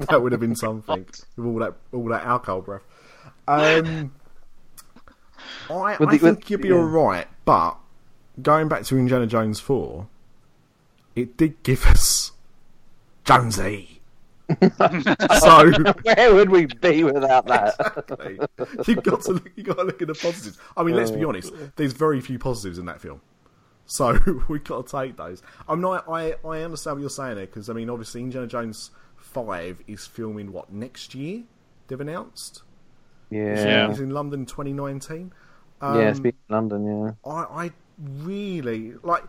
that 0.01 0.20
would 0.23 0.33
have 0.33 0.40
been 0.40 0.57
something 0.57 1.07
with 1.37 1.47
all 1.47 1.59
that 1.59 1.75
all 1.92 2.09
that 2.09 2.25
alcohol 2.25 2.62
breath. 2.62 2.83
Um, 3.47 4.13
I, 5.71 5.97
But 5.99 6.09
I 6.09 6.13
the- 6.13 6.19
think 6.19 6.41
but- 6.41 6.51
you'd 6.51 6.63
be 6.63 6.69
yeah. 6.69 6.75
all 6.77 6.85
right, 6.85 7.27
but 7.45 7.77
going 8.43 8.69
back 8.69 8.85
to 8.85 8.99
Indiana 8.99 9.27
Jones 9.27 9.61
four, 9.61 10.09
it 11.15 11.37
did 11.37 11.63
give 11.63 11.85
us 11.87 12.33
Jonesy. 13.25 14.01
so 15.41 15.71
Where 16.03 16.35
would 16.35 16.51
we 16.51 16.67
be 16.67 17.03
without 17.03 17.47
that? 17.47 17.75
Exactly. 17.81 18.39
You've 18.87 19.03
got 19.03 19.23
to 19.23 19.33
look, 19.33 19.51
you 19.57 19.63
got 19.63 19.79
to 19.79 19.85
look 19.85 20.03
at 20.03 20.09
the 20.09 20.15
positives. 20.15 20.59
I 20.77 20.83
mean, 20.83 20.97
let's 20.97 21.11
be 21.11 21.25
honest. 21.25 21.51
There's 21.77 21.95
very 21.95 22.21
few 22.21 22.39
positives 22.39 22.77
in 22.79 22.85
that 22.87 23.01
film, 23.01 23.23
so 23.87 24.19
we've 24.49 24.63
got 24.65 24.87
to 24.87 24.97
take 25.03 25.17
those. 25.17 25.43
I'm 25.69 25.81
not. 25.81 26.05
I 26.09 26.35
I 26.45 26.61
understand 26.61 26.97
what 26.97 27.01
you're 27.01 27.11
saying 27.11 27.37
there 27.37 27.47
because 27.47 27.71
I 27.71 27.73
mean, 27.73 27.89
obviously, 27.89 28.21
Indiana 28.21 28.47
Jones 28.47 28.91
Five 29.17 29.81
is 29.87 30.07
filming 30.07 30.53
what 30.53 30.71
next 30.73 31.15
year? 31.15 31.45
They've 31.89 32.01
announced. 32.01 32.63
Yeah. 33.31 33.89
he's 33.89 34.01
in 34.01 34.11
London 34.11 34.47
2019. 34.47 35.33
yeah, 35.83 35.89
Um, 35.89 36.01
it's 36.01 36.21
been 36.21 36.35
in 36.49 36.55
London, 36.55 36.87
yeah. 36.87 37.31
I, 37.31 37.65
I 37.67 37.71
really 37.99 38.95
like 39.03 39.25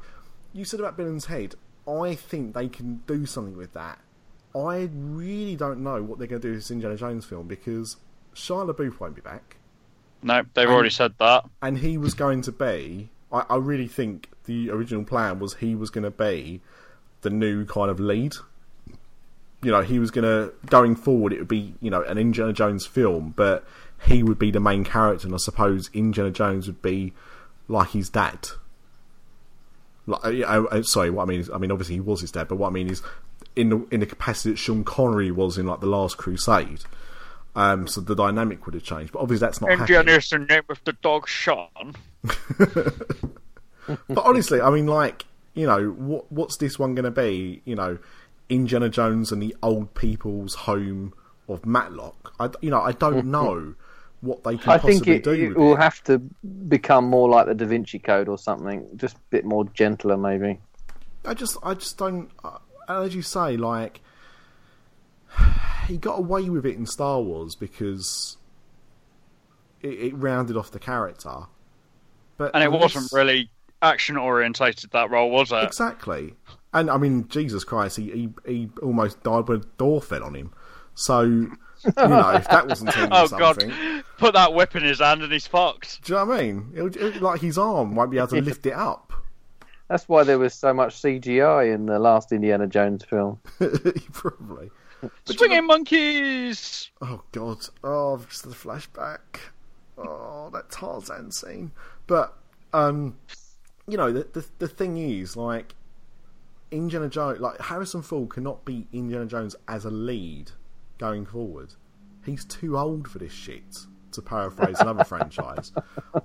you 0.53 0.65
said 0.65 0.79
about 0.79 0.97
Bill 0.97 1.07
and 1.07 1.21
Ted. 1.21 1.55
I 1.87 2.15
think 2.15 2.55
they 2.55 2.67
can 2.67 3.03
do 3.07 3.25
something 3.25 3.55
with 3.57 3.73
that. 3.73 3.99
I 4.55 4.89
really 4.93 5.55
don't 5.55 5.83
know 5.83 6.01
what 6.01 6.17
they're 6.17 6.27
going 6.27 6.41
to 6.41 6.47
do 6.47 6.51
with 6.53 6.61
this 6.61 6.71
Indiana 6.71 6.95
Jones 6.95 7.25
film 7.25 7.47
because 7.47 7.97
Shia 8.33 8.71
LaBeouf 8.73 8.99
won't 8.99 9.15
be 9.15 9.21
back. 9.21 9.57
No, 10.23 10.41
they've 10.53 10.69
already 10.69 10.89
said 10.89 11.13
that. 11.19 11.45
and 11.61 11.77
he 11.77 11.97
was 11.97 12.13
going 12.13 12.41
to 12.43 12.51
be. 12.51 13.09
I, 13.31 13.45
I 13.49 13.55
really 13.57 13.87
think 13.87 14.29
the 14.45 14.71
original 14.71 15.03
plan 15.03 15.39
was 15.39 15.55
he 15.55 15.75
was 15.75 15.89
going 15.89 16.05
to 16.05 16.09
be 16.11 16.61
the 17.21 17.29
new 17.29 17.65
kind 17.65 17.91
of 17.91 17.99
lead. 17.99 18.33
You 19.61 19.71
know, 19.71 19.81
he 19.81 19.99
was 19.99 20.09
going 20.11 20.23
to 20.23 20.53
going 20.67 20.95
forward. 20.95 21.33
It 21.33 21.39
would 21.39 21.47
be 21.47 21.75
you 21.81 21.89
know 21.91 22.01
an 22.03 22.17
Indiana 22.17 22.53
Jones 22.53 22.85
film, 22.85 23.33
but 23.35 23.67
he 24.05 24.23
would 24.23 24.39
be 24.39 24.51
the 24.51 24.59
main 24.59 24.83
character, 24.83 25.27
and 25.27 25.33
I 25.33 25.37
suppose 25.37 25.89
Indiana 25.93 26.31
Jones 26.31 26.67
would 26.67 26.81
be 26.81 27.13
like 27.67 27.89
his 27.89 28.09
dad. 28.09 28.47
Like, 30.07 30.23
uh, 30.23 30.45
I, 30.45 30.77
I, 30.77 30.81
sorry, 30.81 31.09
what 31.09 31.23
I 31.23 31.25
mean 31.25 31.39
is, 31.39 31.49
I 31.49 31.57
mean 31.57 31.71
obviously 31.71 31.95
he 31.95 32.01
was 32.01 32.21
his 32.21 32.31
dad, 32.31 32.47
but 32.47 32.57
what 32.57 32.69
I 32.69 32.71
mean 32.71 32.89
is 32.89 33.01
in 33.55 33.69
the 33.69 33.87
in 33.91 33.99
the 34.01 34.05
capacity 34.05 34.51
that 34.51 34.57
Sean 34.57 34.83
Connery 34.83 35.31
was 35.31 35.57
in 35.57 35.65
like 35.65 35.79
the 35.79 35.87
Last 35.87 36.17
Crusade. 36.17 36.83
Um, 37.55 37.87
so 37.87 38.01
the 38.01 38.15
dynamic 38.15 38.65
would 38.65 38.73
have 38.73 38.83
changed, 38.83 39.13
but 39.13 39.19
obviously 39.19 39.47
that's 39.47 39.61
not 39.61 39.69
happening. 39.69 39.97
Indiana 39.97 40.17
is 40.17 40.29
the 40.29 40.39
name 40.39 40.63
of 40.67 40.81
the 40.83 40.91
dog 40.91 41.27
Sean. 41.27 41.95
But 43.87 44.25
honestly, 44.25 44.61
I 44.61 44.69
mean, 44.69 44.87
like, 44.87 45.25
you 45.53 45.67
know, 45.67 45.89
what 45.89 46.31
what's 46.31 46.57
this 46.57 46.79
one 46.79 46.95
going 46.95 47.05
to 47.05 47.11
be? 47.11 47.61
You 47.65 47.75
know, 47.75 47.97
Indiana 48.49 48.89
Jones 48.89 49.31
and 49.31 49.41
the 49.41 49.55
old 49.61 49.93
people's 49.93 50.55
home 50.55 51.13
of 51.47 51.65
Matlock. 51.65 52.33
I, 52.39 52.49
you 52.61 52.69
know, 52.69 52.81
I 52.81 52.91
don't 52.93 53.25
know 53.31 53.75
what 54.25 54.43
they 54.43 54.57
can 54.57 54.71
I 54.71 54.77
think 54.77 55.07
it, 55.07 55.23
do 55.23 55.31
it 55.31 55.55
will 55.55 55.73
it. 55.75 55.79
have 55.79 56.03
to 56.05 56.19
become 56.19 57.05
more 57.05 57.29
like 57.29 57.45
the 57.47 57.55
Da 57.55 57.65
Vinci 57.65 57.99
Code 57.99 58.27
or 58.27 58.37
something, 58.37 58.85
just 58.95 59.15
a 59.15 59.19
bit 59.29 59.45
more 59.45 59.65
gentler, 59.73 60.17
maybe. 60.17 60.59
I 61.23 61.33
just, 61.33 61.57
I 61.63 61.73
just 61.75 61.97
don't. 61.97 62.29
Uh, 62.43 62.57
as 62.87 63.15
you 63.15 63.21
say, 63.21 63.57
like, 63.57 64.01
he 65.87 65.97
got 65.97 66.19
away 66.19 66.49
with 66.49 66.65
it 66.65 66.75
in 66.75 66.85
Star 66.85 67.21
Wars 67.21 67.55
because 67.55 68.37
it, 69.81 69.87
it 69.93 70.15
rounded 70.15 70.57
off 70.57 70.71
the 70.71 70.79
character. 70.79 71.43
But 72.37 72.51
And 72.53 72.63
it 72.63 72.67
unless- 72.67 72.95
wasn't 72.95 73.11
really 73.13 73.49
action 73.81 74.17
orientated 74.17 74.91
that 74.91 75.09
role, 75.09 75.29
was 75.29 75.51
it? 75.51 75.63
Exactly. 75.63 76.33
And 76.73 76.89
I 76.89 76.97
mean, 76.97 77.27
Jesus 77.29 77.63
Christ, 77.63 77.97
he, 77.97 78.11
he, 78.11 78.29
he 78.45 78.69
almost 78.81 79.23
died 79.23 79.47
when 79.47 79.59
a 79.61 79.63
door 79.77 80.01
fell 80.01 80.23
on 80.23 80.35
him. 80.35 80.51
So, 80.95 81.47
you 81.85 82.07
know, 82.07 82.29
if 82.31 82.47
that 82.49 82.67
wasn't 82.67 82.91
telling 82.91 83.11
you 83.11 83.17
Oh 83.17 83.25
something. 83.27 83.69
god! 83.69 84.03
Put 84.17 84.33
that 84.33 84.53
whip 84.53 84.75
in 84.75 84.83
his 84.83 84.99
hand 84.99 85.21
and 85.23 85.31
he's 85.31 85.47
fucked. 85.47 86.03
Do 86.03 86.13
you 86.13 86.19
know 86.19 86.25
what 86.25 86.39
I 86.39 86.41
mean? 86.43 86.71
It, 86.75 86.81
would- 86.81 86.97
it, 86.97 87.21
like 87.21 87.41
his 87.41 87.57
arm 87.57 87.95
won't 87.95 88.11
be 88.11 88.17
able 88.17 88.27
to 88.29 88.41
lift 88.41 88.65
it 88.65 88.73
up. 88.73 89.13
That's 89.87 90.09
why 90.09 90.23
there 90.23 90.39
was 90.39 90.53
so 90.55 90.73
much 90.73 90.95
CGI 90.95 91.73
in 91.73 91.85
the 91.85 91.99
last 91.99 92.31
Indiana 92.31 92.65
Jones 92.65 93.03
film. 93.05 93.39
Probably. 94.13 94.71
Swinging 95.25 95.67
monkeys. 95.67 96.89
Oh 97.01 97.21
God! 97.31 97.59
Oh, 97.83 98.17
just 98.29 98.43
the 98.43 98.55
flashback. 98.55 99.19
Oh, 99.97 100.49
that 100.53 100.71
Tarzan 100.71 101.31
scene. 101.31 101.71
But 102.07 102.33
um, 102.73 103.15
you 103.87 103.97
know, 103.97 104.11
the 104.11 104.23
the, 104.33 104.45
the 104.59 104.67
thing 104.67 104.97
is, 104.97 105.37
like, 105.37 105.75
Indiana 106.71 107.07
Jones, 107.07 107.39
like 107.39 107.59
Harrison 107.61 108.01
Ford 108.01 108.29
cannot 108.29 108.65
be 108.65 108.87
Indiana 108.91 109.25
Jones 109.27 109.55
as 109.67 109.85
a 109.85 109.91
lead 109.91 110.51
going 110.97 111.25
forward. 111.25 111.73
He's 112.25 112.45
too 112.45 112.77
old 112.77 113.07
for 113.07 113.19
this 113.19 113.33
shit. 113.33 113.77
To 114.11 114.21
paraphrase 114.21 114.79
another 114.79 115.03
franchise, 115.03 115.73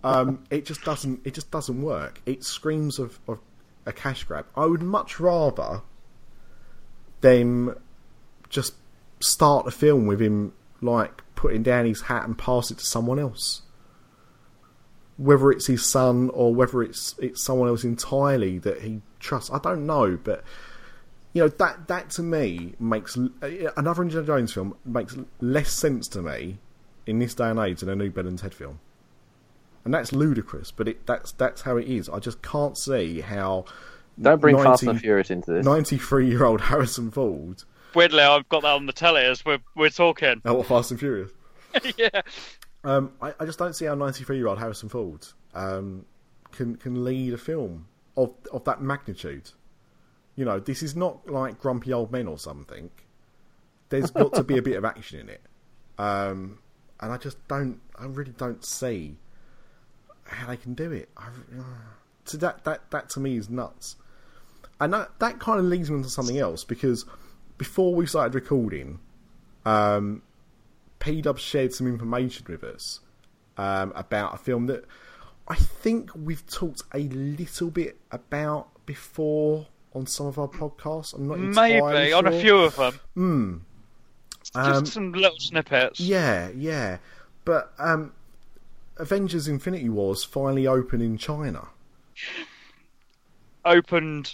um, 0.05 0.45
it 0.49 0.65
just 0.65 0.85
doesn't. 0.85 1.23
It 1.25 1.35
just 1.35 1.51
doesn't 1.51 1.83
work. 1.83 2.23
It 2.25 2.45
screams 2.45 3.01
of, 3.01 3.19
of 3.27 3.41
a 3.85 3.93
cash 3.93 4.23
grab. 4.23 4.47
I 4.55 4.67
would 4.67 4.83
much 4.83 5.19
rather 5.19 5.83
them 7.21 7.75
just 8.49 8.75
start 9.21 9.67
a 9.67 9.71
film 9.71 10.07
with 10.07 10.21
him 10.21 10.53
like 10.81 11.23
putting 11.35 11.63
down 11.63 11.87
his 11.87 12.03
hat 12.03 12.25
and 12.25 12.37
pass 12.37 12.71
it 12.71 12.79
to 12.79 12.85
someone 12.85 13.19
else. 13.19 13.63
Whether 15.17 15.51
it's 15.51 15.67
his 15.67 15.85
son 15.85 16.31
or 16.33 16.55
whether 16.55 16.83
it's 16.83 17.15
it's 17.19 17.43
someone 17.43 17.69
else 17.69 17.85
entirely 17.85 18.59
that 18.59 18.83
he 18.83 19.03
trusts, 19.19 19.51
I 19.51 19.59
don't 19.59 19.87
know. 19.87 20.19
But 20.23 20.45
you 21.33 21.43
know 21.43 21.49
that 21.49 21.89
that 21.89 22.11
to 22.11 22.23
me 22.23 22.75
makes 22.79 23.17
another 23.17 24.03
Indiana 24.03 24.27
Jones 24.27 24.53
film 24.53 24.77
makes 24.85 25.17
less 25.41 25.73
sense 25.73 26.09
to 26.09 26.23
me 26.23 26.59
in 27.07 27.19
this 27.19 27.35
day 27.35 27.51
and 27.51 27.59
age 27.59 27.81
than 27.81 27.89
a 27.89 27.97
new 27.97 28.11
Bill 28.11 28.27
and 28.27 28.39
Ted 28.39 28.55
film, 28.55 28.81
and 29.85 29.95
that's 29.95 30.13
ludicrous. 30.13 30.71
But 30.71 30.89
it 30.89 31.07
that's 31.07 31.33
that's 31.33 31.63
how 31.63 31.77
it 31.77 31.87
is. 31.87 32.09
I 32.09 32.19
just 32.19 32.43
can't 32.43 32.77
see 32.77 33.21
how. 33.21 33.67
Don't 34.21 34.41
bring 34.41 34.57
Fast 34.57 34.83
and 34.83 35.01
Furious 35.01 35.31
into 35.31 35.53
this. 35.53 35.65
93 35.65 36.29
year 36.29 36.45
old 36.45 36.61
Harrison 36.63 37.11
Ford. 37.11 37.63
Weirdly, 37.95 38.23
I've 38.23 38.49
got 38.49 38.63
that 38.63 38.75
on 38.75 38.87
the 38.87 38.93
telly 38.93 39.23
as 39.23 39.45
we're 39.45 39.61
we're 39.75 39.91
talking. 39.91 40.43
Oh, 40.45 40.55
what 40.55 40.67
Fast 40.67 40.91
and 40.91 41.01
Furious? 41.01 41.31
yeah. 41.97 42.23
Um, 42.83 43.13
I, 43.21 43.35
I 43.39 43.45
just 43.45 43.59
don't 43.59 43.75
see 43.75 43.85
how 43.85 43.95
93 43.95 44.37
year 44.37 44.49
old 44.49 44.59
Harrison 44.59 44.89
Ford 44.89 45.27
um, 45.55 46.05
can 46.51 46.77
can 46.77 47.05
lead 47.05 47.35
a 47.35 47.39
film 47.39 47.87
of 48.17 48.35
of 48.53 48.65
that 48.65 48.83
magnitude. 48.83 49.51
You 50.41 50.47
know, 50.47 50.59
this 50.59 50.83
is 50.83 50.97
not 50.97 51.29
like 51.29 51.61
Grumpy 51.61 51.93
Old 51.93 52.11
Men 52.11 52.27
or 52.27 52.39
something. 52.39 52.89
There's 53.91 54.11
got 54.11 54.33
to 54.33 54.43
be 54.43 54.57
a 54.57 54.63
bit 54.63 54.79
of 54.79 54.87
action 54.87 55.21
in 55.21 55.29
it, 55.29 55.43
um, 55.99 56.61
and 56.99 57.13
I 57.13 57.19
just 57.19 57.47
don't. 57.47 57.79
I 57.95 58.07
really 58.07 58.33
don't 58.33 58.65
see 58.65 59.19
how 60.25 60.47
they 60.47 60.57
can 60.57 60.73
do 60.73 60.93
it. 60.93 61.11
I, 61.15 61.29
so 62.25 62.39
that 62.39 62.65
that 62.65 62.91
that 62.91 63.11
to 63.11 63.21
me 63.21 63.37
is 63.37 63.51
nuts, 63.51 63.97
and 64.81 64.95
that 64.95 65.11
that 65.19 65.41
kind 65.41 65.61
of 65.61 65.67
leads 65.67 65.91
me 65.91 65.99
into 65.99 66.09
something 66.09 66.39
else 66.39 66.65
because 66.65 67.05
before 67.59 67.95
we 67.95 68.07
started 68.07 68.35
recording, 68.35 68.99
um, 69.67 70.23
P 71.01 71.21
Dub 71.21 71.39
shared 71.39 71.75
some 71.75 71.87
information 71.87 72.47
with 72.49 72.65
us 72.65 73.01
um, 73.59 73.93
about 73.95 74.37
a 74.37 74.39
film 74.39 74.69
that 74.69 74.87
I 75.49 75.57
think 75.57 76.13
we've 76.15 76.47
talked 76.47 76.81
a 76.95 77.01
little 77.01 77.71
bit 77.71 77.99
about 78.11 78.87
before 78.87 79.67
on 79.95 80.07
some 80.07 80.27
of 80.27 80.39
our 80.39 80.49
podcasts. 80.49 81.15
I'm 81.15 81.27
not 81.29 81.39
Maybe 81.39 82.13
on 82.13 82.27
a 82.27 82.41
few 82.41 82.59
of 82.59 82.77
them. 82.77 83.65
Just 84.43 84.57
Um, 84.57 84.87
some 84.87 85.13
little 85.13 85.39
snippets. 85.39 86.01
Yeah, 86.01 86.49
yeah, 86.57 86.99
but 87.45 87.73
um, 87.79 88.13
Avengers: 88.97 89.49
Infinity 89.49 89.89
Wars 89.89 90.25
finally 90.25 90.67
open 90.67 91.01
in 91.01 91.19
China. 91.19 91.69
Opened 93.65 94.33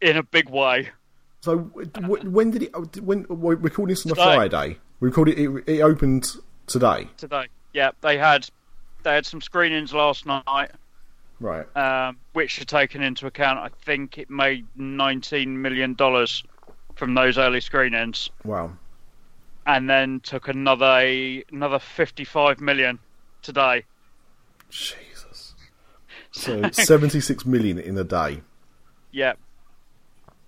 in 0.00 0.16
a 0.16 0.22
big 0.22 0.48
way. 0.48 0.90
So 1.42 1.58
w- 1.58 2.30
when 2.30 2.50
did 2.50 2.62
it? 2.64 2.70
oh, 2.74 2.84
When 3.02 3.26
we're 3.28 3.54
recording 3.56 3.92
this 3.92 4.06
on 4.06 4.12
a 4.12 4.14
Friday. 4.14 4.78
We 5.00 5.08
recorded 5.08 5.38
it. 5.38 5.50
It 5.68 5.82
opened 5.82 6.26
today, 6.66 7.08
today. 7.18 7.48
Yeah, 7.74 7.90
they 8.00 8.16
had 8.16 8.48
they 9.02 9.14
had 9.14 9.26
some 9.26 9.42
screenings 9.42 9.92
last 9.92 10.24
night, 10.24 10.70
right? 11.40 11.66
um, 11.76 12.16
which 12.32 12.60
are 12.60 12.64
taken 12.64 13.02
into 13.02 13.26
account. 13.26 13.58
I 13.58 13.68
think 13.84 14.18
it 14.18 14.30
made 14.30 14.66
nineteen 14.76 15.60
million 15.60 15.94
dollars 15.94 16.42
from 16.94 17.14
those 17.14 17.36
early 17.38 17.60
screenings, 17.60 18.30
Wow. 18.44 18.72
and 19.66 19.88
then 19.88 20.20
took 20.20 20.48
another 20.48 21.42
another 21.52 21.78
fifty 21.78 22.24
five 22.24 22.60
million 22.60 22.98
today. 23.42 23.84
Jesus. 24.70 25.54
So 26.32 26.70
seventy-six 26.70 27.44
million 27.46 27.78
in 27.78 27.96
a 27.98 28.04
day. 28.04 28.42
Yeah. 29.12 29.34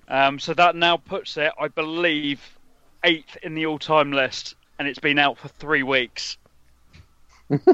Um, 0.09 0.39
so 0.39 0.55
that 0.55 0.75
now 0.75 0.97
puts 0.97 1.37
it, 1.37 1.53
I 1.61 1.69
believe, 1.69 2.41
eighth 3.05 3.37
in 3.43 3.55
the 3.55 3.67
all-time 3.67 4.11
list, 4.11 4.55
and 4.79 4.89
it's 4.89 4.99
been 4.99 5.19
out 5.19 5.37
for 5.37 5.49
three 5.49 5.83
weeks. 5.83 6.39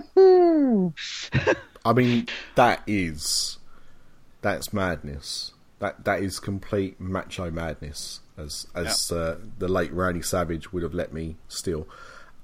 I 1.85 1.93
mean, 1.93 2.29
that 2.55 2.83
is 2.87 3.59
that's 4.43 4.73
madness. 4.73 5.53
That 5.81 6.05
that 6.05 6.23
is 6.23 6.39
complete 6.41 7.01
macho 7.01 7.51
madness, 7.51 8.21
as 8.39 8.67
as 8.75 9.11
uh, 9.13 9.39
the 9.59 9.69
late 9.69 9.93
Randy 9.93 10.23
Savage 10.23 10.73
would 10.73 10.83
have 10.83 10.95
let 10.95 11.13
me 11.13 11.37
steal. 11.49 11.87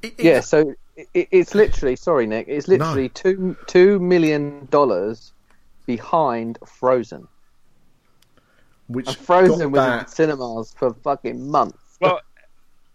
It- 0.03 0.14
it- 0.18 0.24
Yeah, 0.24 0.40
so 0.40 0.74
it, 1.14 1.29
it's 1.31 1.55
literally 1.55 1.96
sorry, 1.96 2.26
Nick. 2.26 2.48
It's 2.48 2.68
literally 2.68 3.09
two 3.09 3.57
two 3.66 3.98
million 3.98 4.66
dollars 4.70 5.33
behind 5.87 6.59
Frozen. 6.66 7.26
which 8.88 9.09
And 9.09 9.16
Frozen 9.16 9.70
got 9.72 9.94
was 9.94 10.03
in 10.03 10.09
cinemas 10.09 10.72
for 10.76 10.92
fucking 10.94 11.50
months. 11.50 11.79
Well, 12.00 12.20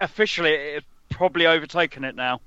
officially, 0.02 0.52
it's 0.52 0.86
probably 1.10 1.48
overtaken 1.48 2.04
it 2.04 2.16
now. 2.16 2.42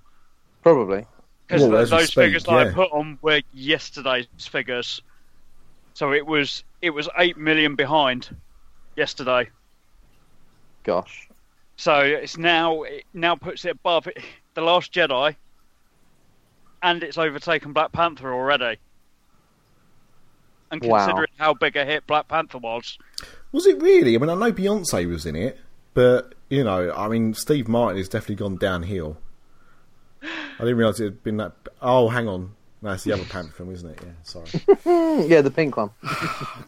Probably. 0.63 1.07
Because 1.49 1.63
Well, 1.63 1.79
as 1.79 1.91
we 1.91 1.97
those 1.99 2.09
speak, 2.09 2.25
figures 2.25 2.45
that 2.45 2.53
I 2.53 2.71
put 2.73 2.93
on 2.93 3.19
were 3.23 3.41
yesterday's 3.53 4.27
figures. 4.41 5.01
So 5.95 6.13
it 6.13 6.27
was 6.27 6.63
it 6.83 6.91
was 6.91 7.09
eight 7.19 7.37
million 7.39 7.75
behind 7.75 8.37
yesterday. 8.97 9.49
Gosh. 10.85 11.29
So 11.77 12.01
it's 12.01 12.37
now 12.37 12.83
it 12.83 13.05
now 13.15 13.35
puts 13.35 13.65
it 13.65 13.71
above 13.71 14.07
it, 14.07 14.19
the 14.55 14.61
Last 14.61 14.93
Jedi, 14.93 15.37
and 16.83 17.03
it's 17.03 17.19
overtaken 17.19 17.73
Black 17.73 17.93
Panther 17.93 18.33
already. 18.33 18.79
And 20.71 20.83
Wow. 20.83 20.99
considering 20.99 21.29
how 21.39 21.55
big 21.55 21.77
a 21.77 21.85
hit 21.85 22.07
Black 22.07 22.29
Panther 22.29 22.59
was, 22.59 22.99
Was 23.53 23.67
it 23.67 23.81
really? 23.81 24.15
I 24.15 24.19
mean, 24.19 24.29
I 24.29 24.35
know 24.35 24.53
Beyonce 24.53 25.09
was 25.09 25.25
in 25.25 25.35
it, 25.35 25.59
but 25.95 26.35
you 26.51 26.63
know, 26.63 26.93
I 26.95 27.09
mean, 27.09 27.33
Steve 27.33 27.69
Martin 27.69 27.97
has 27.97 28.09
definitely 28.09 28.37
gone 28.37 28.57
downhill. 28.59 29.17
I 30.23 30.59
didn't 30.59 30.77
realise 30.77 31.01
it 31.01 31.05
had 31.05 31.23
been 31.23 31.37
that. 31.39 31.53
Oh, 31.81 32.09
hang 32.09 32.29
on, 32.29 32.55
no, 32.81 32.93
it's 32.93 33.05
the 33.05 33.13
other 33.13 33.25
Panther 33.25 33.53
film, 33.53 33.73
isn't 33.73 33.91
it? 33.91 33.99
Yeah, 34.03 34.13
sorry. 34.23 35.27
Yeah, 35.29 35.41
the 35.41 35.51
pink 35.51 35.77
one. 35.77 35.91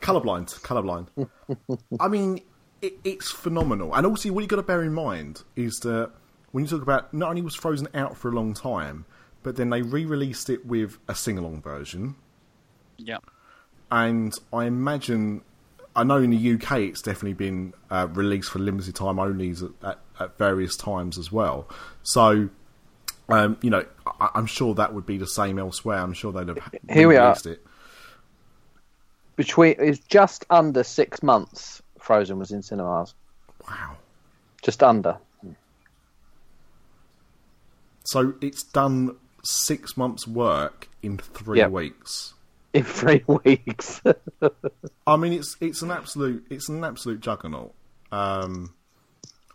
colorblind, 0.00 0.60
colorblind. 0.60 1.08
I 2.00 2.08
mean, 2.08 2.40
it, 2.82 2.94
it's 3.04 3.30
phenomenal. 3.30 3.94
And 3.94 4.06
also, 4.06 4.32
what 4.32 4.40
you 4.40 4.48
got 4.48 4.56
to 4.56 4.62
bear 4.62 4.82
in 4.82 4.92
mind 4.92 5.42
is 5.54 5.78
that 5.80 6.10
when 6.50 6.64
you 6.64 6.70
talk 6.70 6.82
about 6.82 7.14
not 7.14 7.30
only 7.30 7.42
was 7.42 7.54
Frozen 7.54 7.88
out 7.94 8.16
for 8.16 8.28
a 8.28 8.32
long 8.32 8.54
time, 8.54 9.04
but 9.42 9.56
then 9.56 9.70
they 9.70 9.82
re-released 9.82 10.50
it 10.50 10.66
with 10.66 10.98
a 11.08 11.14
sing-along 11.14 11.62
version, 11.62 12.16
yeah, 12.98 13.18
and 13.90 14.34
I 14.52 14.64
imagine. 14.64 15.42
I 15.96 16.04
know 16.04 16.18
in 16.18 16.30
the 16.30 16.54
UK 16.54 16.78
it's 16.78 17.02
definitely 17.02 17.34
been 17.34 17.74
uh, 17.90 18.06
released 18.12 18.50
for 18.50 18.60
limited 18.60 18.94
time 18.94 19.18
only 19.18 19.50
at, 19.50 19.58
at, 19.82 19.98
at 20.20 20.38
various 20.38 20.76
times 20.76 21.18
as 21.18 21.32
well. 21.32 21.68
So, 22.04 22.48
um, 23.30 23.56
you 23.62 23.70
know, 23.70 23.84
I, 24.20 24.30
I'm 24.34 24.46
sure 24.46 24.74
that 24.74 24.92
would 24.94 25.06
be 25.06 25.18
the 25.18 25.26
same 25.26 25.58
elsewhere. 25.58 25.98
I'm 25.98 26.12
sure 26.12 26.32
they'd 26.32 26.48
have 26.48 26.58
Here 26.90 27.08
we 27.08 27.16
are. 27.16 27.36
it. 27.44 27.64
Between 29.36 29.76
it's 29.78 30.00
just 30.00 30.44
under 30.50 30.82
six 30.84 31.22
months. 31.22 31.82
Frozen 31.98 32.38
was 32.38 32.50
in 32.50 32.62
cinemas. 32.62 33.14
Wow. 33.68 33.96
Just 34.62 34.82
under. 34.82 35.16
So 38.04 38.34
it's 38.40 38.62
done 38.64 39.16
six 39.44 39.96
months' 39.96 40.26
work 40.26 40.88
in 41.02 41.18
three 41.18 41.58
Yep. 41.58 41.70
weeks. 41.70 42.34
In 42.72 42.84
three 42.84 43.22
weeks. 43.44 44.00
I 45.06 45.16
mean, 45.16 45.32
it's 45.32 45.56
it's 45.60 45.82
an 45.82 45.90
absolute 45.90 46.46
it's 46.50 46.68
an 46.68 46.84
absolute 46.84 47.20
juggernaut. 47.20 47.72
Um, 48.12 48.74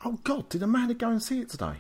oh 0.04 0.20
God, 0.24 0.50
did 0.50 0.64
Amanda 0.64 0.94
go 0.94 1.10
and 1.10 1.22
see 1.22 1.40
it 1.42 1.50
today? 1.50 1.76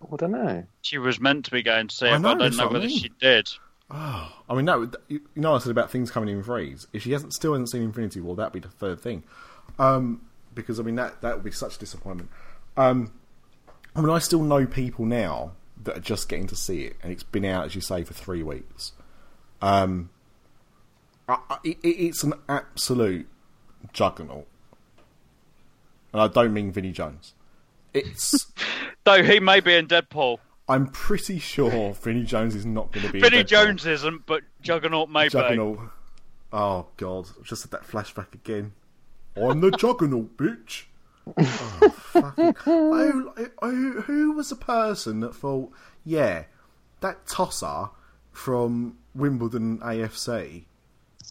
I 0.00 0.16
don't 0.16 0.30
know. 0.32 0.64
she 0.82 0.98
was 0.98 1.20
meant 1.20 1.46
to 1.46 1.50
be 1.50 1.62
going 1.62 1.88
to 1.88 1.94
see 1.94 2.06
I 2.06 2.16
it, 2.16 2.18
know, 2.20 2.34
but 2.34 2.42
I 2.42 2.48
don't 2.48 2.56
know 2.56 2.64
what 2.64 2.70
I 2.70 2.72
whether 2.74 2.86
mean. 2.86 2.98
she 2.98 3.10
did. 3.20 3.48
Oh, 3.90 4.32
I 4.48 4.54
mean, 4.54 4.64
no, 4.66 4.82
you 5.08 5.20
you 5.34 5.42
know, 5.42 5.54
I 5.54 5.58
said 5.58 5.70
about 5.70 5.90
things 5.90 6.10
coming 6.10 6.28
in 6.28 6.42
threes. 6.42 6.86
If 6.92 7.02
she 7.02 7.12
hasn't 7.12 7.32
still 7.32 7.52
hasn't 7.52 7.70
seen 7.70 7.82
Infinity 7.82 8.20
War, 8.20 8.36
that'd 8.36 8.52
be 8.52 8.60
the 8.60 8.68
third 8.68 9.00
thing. 9.00 9.22
Um, 9.78 10.20
because 10.54 10.78
I 10.78 10.82
mean, 10.82 10.96
that 10.96 11.20
that 11.22 11.34
would 11.34 11.44
be 11.44 11.50
such 11.50 11.76
a 11.76 11.78
disappointment. 11.78 12.30
Um, 12.76 13.12
I 13.96 14.00
mean, 14.00 14.10
I 14.10 14.18
still 14.18 14.42
know 14.42 14.66
people 14.66 15.04
now 15.06 15.52
that 15.84 15.96
are 15.96 16.00
just 16.00 16.28
getting 16.28 16.46
to 16.48 16.56
see 16.56 16.82
it, 16.82 16.96
and 17.02 17.10
it's 17.12 17.22
been 17.22 17.44
out, 17.44 17.64
as 17.64 17.74
you 17.74 17.80
say, 17.80 18.04
for 18.04 18.12
three 18.14 18.42
weeks. 18.42 18.92
Um, 19.62 20.10
I, 21.28 21.38
I, 21.48 21.56
it, 21.64 21.78
it's 21.82 22.22
an 22.22 22.34
absolute 22.48 23.26
juggernaut, 23.92 24.46
and 26.12 26.20
I 26.22 26.28
don't 26.28 26.52
mean 26.52 26.72
Vinnie 26.72 26.92
Jones. 26.92 27.32
It's. 27.94 28.52
Though 29.08 29.22
he 29.22 29.40
may 29.40 29.60
be 29.60 29.74
in 29.74 29.86
Deadpool. 29.86 30.36
I'm 30.68 30.86
pretty 30.88 31.38
sure 31.38 31.94
Vinnie 31.94 32.24
Jones 32.24 32.54
is 32.54 32.66
not 32.66 32.92
going 32.92 33.06
to 33.06 33.12
be. 33.12 33.20
in 33.20 33.24
Vinnie 33.24 33.42
Jones 33.42 33.86
isn't, 33.86 34.26
but 34.26 34.42
Juggernaut 34.60 35.08
may 35.08 35.24
be. 35.24 35.30
Juggernaut. 35.30 35.78
Oh 36.52 36.88
god, 36.98 37.26
I've 37.38 37.46
just 37.46 37.62
had 37.62 37.70
that 37.70 37.88
flashback 37.88 38.34
again. 38.34 38.74
I'm 39.34 39.62
the 39.62 39.70
Juggernaut, 39.70 40.36
bitch. 40.36 40.84
Oh, 41.38 41.88
fucking... 41.88 42.54
oh, 42.66 43.48
oh, 43.62 43.92
who 44.02 44.32
was 44.32 44.50
the 44.50 44.56
person 44.56 45.20
that 45.20 45.34
thought, 45.34 45.72
yeah, 46.04 46.44
that 47.00 47.26
tosser 47.26 47.88
from 48.30 48.98
Wimbledon 49.14 49.78
AFC 49.78 50.64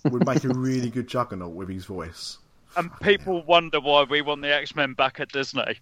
would 0.06 0.26
make 0.26 0.44
a 0.44 0.50
really 0.50 0.90
good 0.90 1.08
Juggernaut 1.08 1.54
with 1.54 1.70
his 1.70 1.86
voice? 1.86 2.40
And 2.76 2.92
people 3.00 3.44
wonder 3.44 3.80
why 3.80 4.04
we 4.04 4.22
want 4.22 4.42
the 4.42 4.54
X 4.54 4.76
Men 4.76 4.94
back 4.94 5.20
at 5.20 5.32
Disney. 5.32 5.80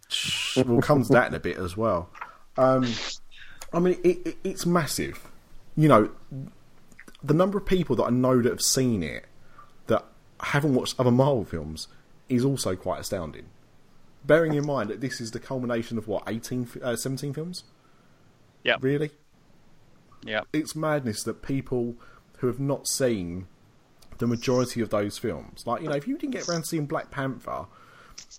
we'll 0.55 0.81
come 0.81 1.03
to 1.03 1.11
that 1.13 1.27
in 1.27 1.33
a 1.33 1.39
bit 1.39 1.57
as 1.57 1.75
well. 1.75 2.09
Um, 2.57 2.87
I 3.73 3.79
mean, 3.79 3.99
it, 4.03 4.25
it, 4.25 4.37
it's 4.43 4.65
massive. 4.65 5.27
You 5.75 5.89
know, 5.89 6.09
the 7.23 7.33
number 7.33 7.57
of 7.57 7.65
people 7.65 7.95
that 7.97 8.03
I 8.03 8.09
know 8.11 8.41
that 8.41 8.49
have 8.49 8.61
seen 8.61 9.03
it 9.03 9.25
that 9.87 10.05
haven't 10.39 10.73
watched 10.73 10.99
other 10.99 11.11
Marvel 11.11 11.43
films 11.43 11.87
is 12.29 12.45
also 12.45 12.75
quite 12.75 13.01
astounding. 13.01 13.45
Bearing 14.23 14.53
in 14.53 14.65
mind 14.65 14.89
that 14.89 15.01
this 15.01 15.19
is 15.19 15.31
the 15.31 15.39
culmination 15.39 15.97
of 15.97 16.07
what 16.07 16.23
18, 16.27 16.67
uh, 16.81 16.95
17 16.95 17.33
films. 17.33 17.63
Yeah, 18.63 18.77
Really, 18.79 19.11
yeah. 20.23 20.41
it's 20.51 20.75
madness 20.75 21.21
that 21.23 21.43
people 21.43 21.95
who 22.37 22.47
have 22.47 22.59
not 22.59 22.87
seen 22.87 23.45
the 24.17 24.27
majority 24.27 24.81
of 24.81 24.89
those 24.89 25.17
films, 25.17 25.63
like 25.65 25.81
you 25.81 25.89
know, 25.89 25.95
if 25.95 26.07
you 26.07 26.17
didn't 26.17 26.33
get 26.33 26.47
around 26.47 26.61
to 26.61 26.67
seeing 26.67 26.85
Black 26.85 27.11
Panther, 27.11 27.65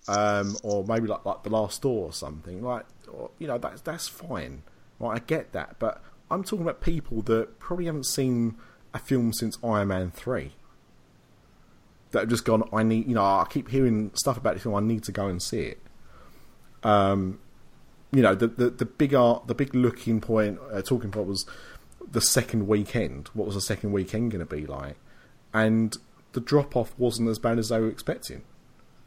um, 0.09 0.57
or 0.63 0.85
maybe 0.85 1.07
like 1.07 1.25
like 1.25 1.43
the 1.43 1.51
Last 1.51 1.83
Door 1.83 2.07
or 2.07 2.13
something, 2.13 2.63
like 2.63 2.87
or, 3.13 3.31
you 3.39 3.47
know, 3.47 3.59
that's 3.59 3.81
that's 3.83 4.09
fine. 4.09 4.63
Right, 4.99 5.17
I 5.17 5.19
get 5.19 5.53
that, 5.53 5.77
but 5.79 6.03
I'm 6.31 6.43
talking 6.43 6.63
about 6.63 6.81
people 6.81 7.23
that 7.23 7.59
probably 7.59 7.87
haven't 7.87 8.07
seen 8.07 8.57
a 8.95 8.99
film 8.99 9.33
since 9.33 9.59
Iron 9.63 9.89
Man 9.89 10.11
three. 10.11 10.53
That 12.13 12.21
have 12.21 12.29
just 12.29 12.45
gone. 12.45 12.69
I 12.73 12.83
need, 12.83 13.09
you 13.09 13.15
know, 13.15 13.25
I 13.25 13.47
keep 13.51 13.69
hearing 13.69 14.11
stuff 14.15 14.37
about 14.37 14.55
this 14.55 14.63
film. 14.63 14.75
I 14.75 14.81
need 14.81 15.03
to 15.05 15.13
go 15.13 15.27
and 15.27 15.43
see 15.43 15.61
it. 15.61 15.83
Um, 16.83 17.41
you 18.13 18.23
know, 18.23 18.35
the 18.35 18.47
the, 18.47 18.71
the 18.71 18.87
big 18.87 19.15
art, 19.15 19.49
the 19.49 19.55
big 19.55 19.75
looking 19.75 20.21
point, 20.21 20.59
uh, 20.73 20.83
talking 20.83 21.11
point 21.11 21.27
was 21.27 21.45
the 22.11 22.21
second 22.21 22.69
weekend. 22.69 23.29
What 23.35 23.47
was 23.47 23.55
the 23.55 23.61
second 23.61 23.93
weekend 23.93 24.31
going 24.31 24.47
to 24.47 24.55
be 24.55 24.67
like? 24.67 24.97
And 25.57 25.97
the 26.33 26.41
drop 26.41 26.77
off 26.77 26.93
wasn't 26.99 27.31
as 27.31 27.39
bad 27.39 27.59
as 27.59 27.71
they 27.71 27.81
were 27.81 27.89
expecting 27.89 28.43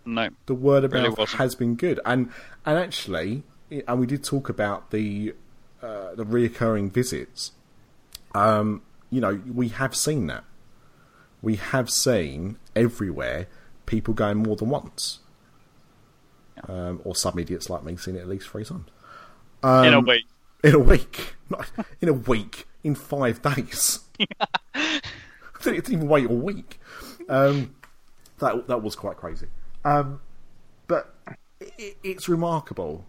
No. 0.05 0.29
the 0.47 0.55
word 0.55 0.83
of 0.83 0.91
Really 0.93 1.09
mouth 1.09 1.33
has 1.33 1.53
been 1.53 1.75
good, 1.75 1.99
and 2.05 2.31
and 2.65 2.77
actually, 2.79 3.43
and 3.87 3.99
we 3.99 4.07
did 4.07 4.23
talk 4.23 4.49
about 4.49 4.89
the 4.89 5.35
uh, 5.83 6.15
the 6.15 6.25
reoccurring 6.25 6.91
visits. 6.91 7.51
Um, 8.33 8.81
you 9.11 9.21
know, 9.21 9.41
we 9.53 9.67
have 9.69 9.95
seen 9.95 10.25
that. 10.27 10.43
We 11.43 11.57
have 11.57 11.89
seen 11.89 12.57
everywhere 12.75 13.47
people 13.85 14.13
going 14.15 14.37
more 14.37 14.55
than 14.55 14.69
once, 14.69 15.19
um, 16.67 16.99
or 17.03 17.15
some 17.15 17.37
idiots 17.37 17.69
like 17.69 17.83
me 17.83 17.95
seeing 17.95 18.17
it 18.17 18.21
at 18.21 18.27
least 18.27 18.47
three 18.49 18.63
times 18.65 18.87
in 19.63 19.93
a 19.93 19.97
Um, 19.99 20.05
week. 20.05 20.25
in 20.63 20.73
a 20.75 20.79
week. 20.79 21.35
Not 21.49 21.69
in 22.01 22.09
a 22.09 22.13
week, 22.13 22.67
in 22.83 22.95
five 22.95 23.41
days. 23.41 23.99
I 25.65 25.71
didn't 25.71 25.91
even 25.91 26.07
wait 26.07 26.25
a 26.25 26.33
week. 26.33 26.79
Um, 27.27 27.75
that 28.39 28.67
that 28.67 28.81
was 28.81 28.95
quite 28.95 29.17
crazy. 29.17 29.47
Um, 29.83 30.21
but 30.87 31.13
it, 31.59 31.97
it's 32.03 32.27
remarkable 32.29 33.05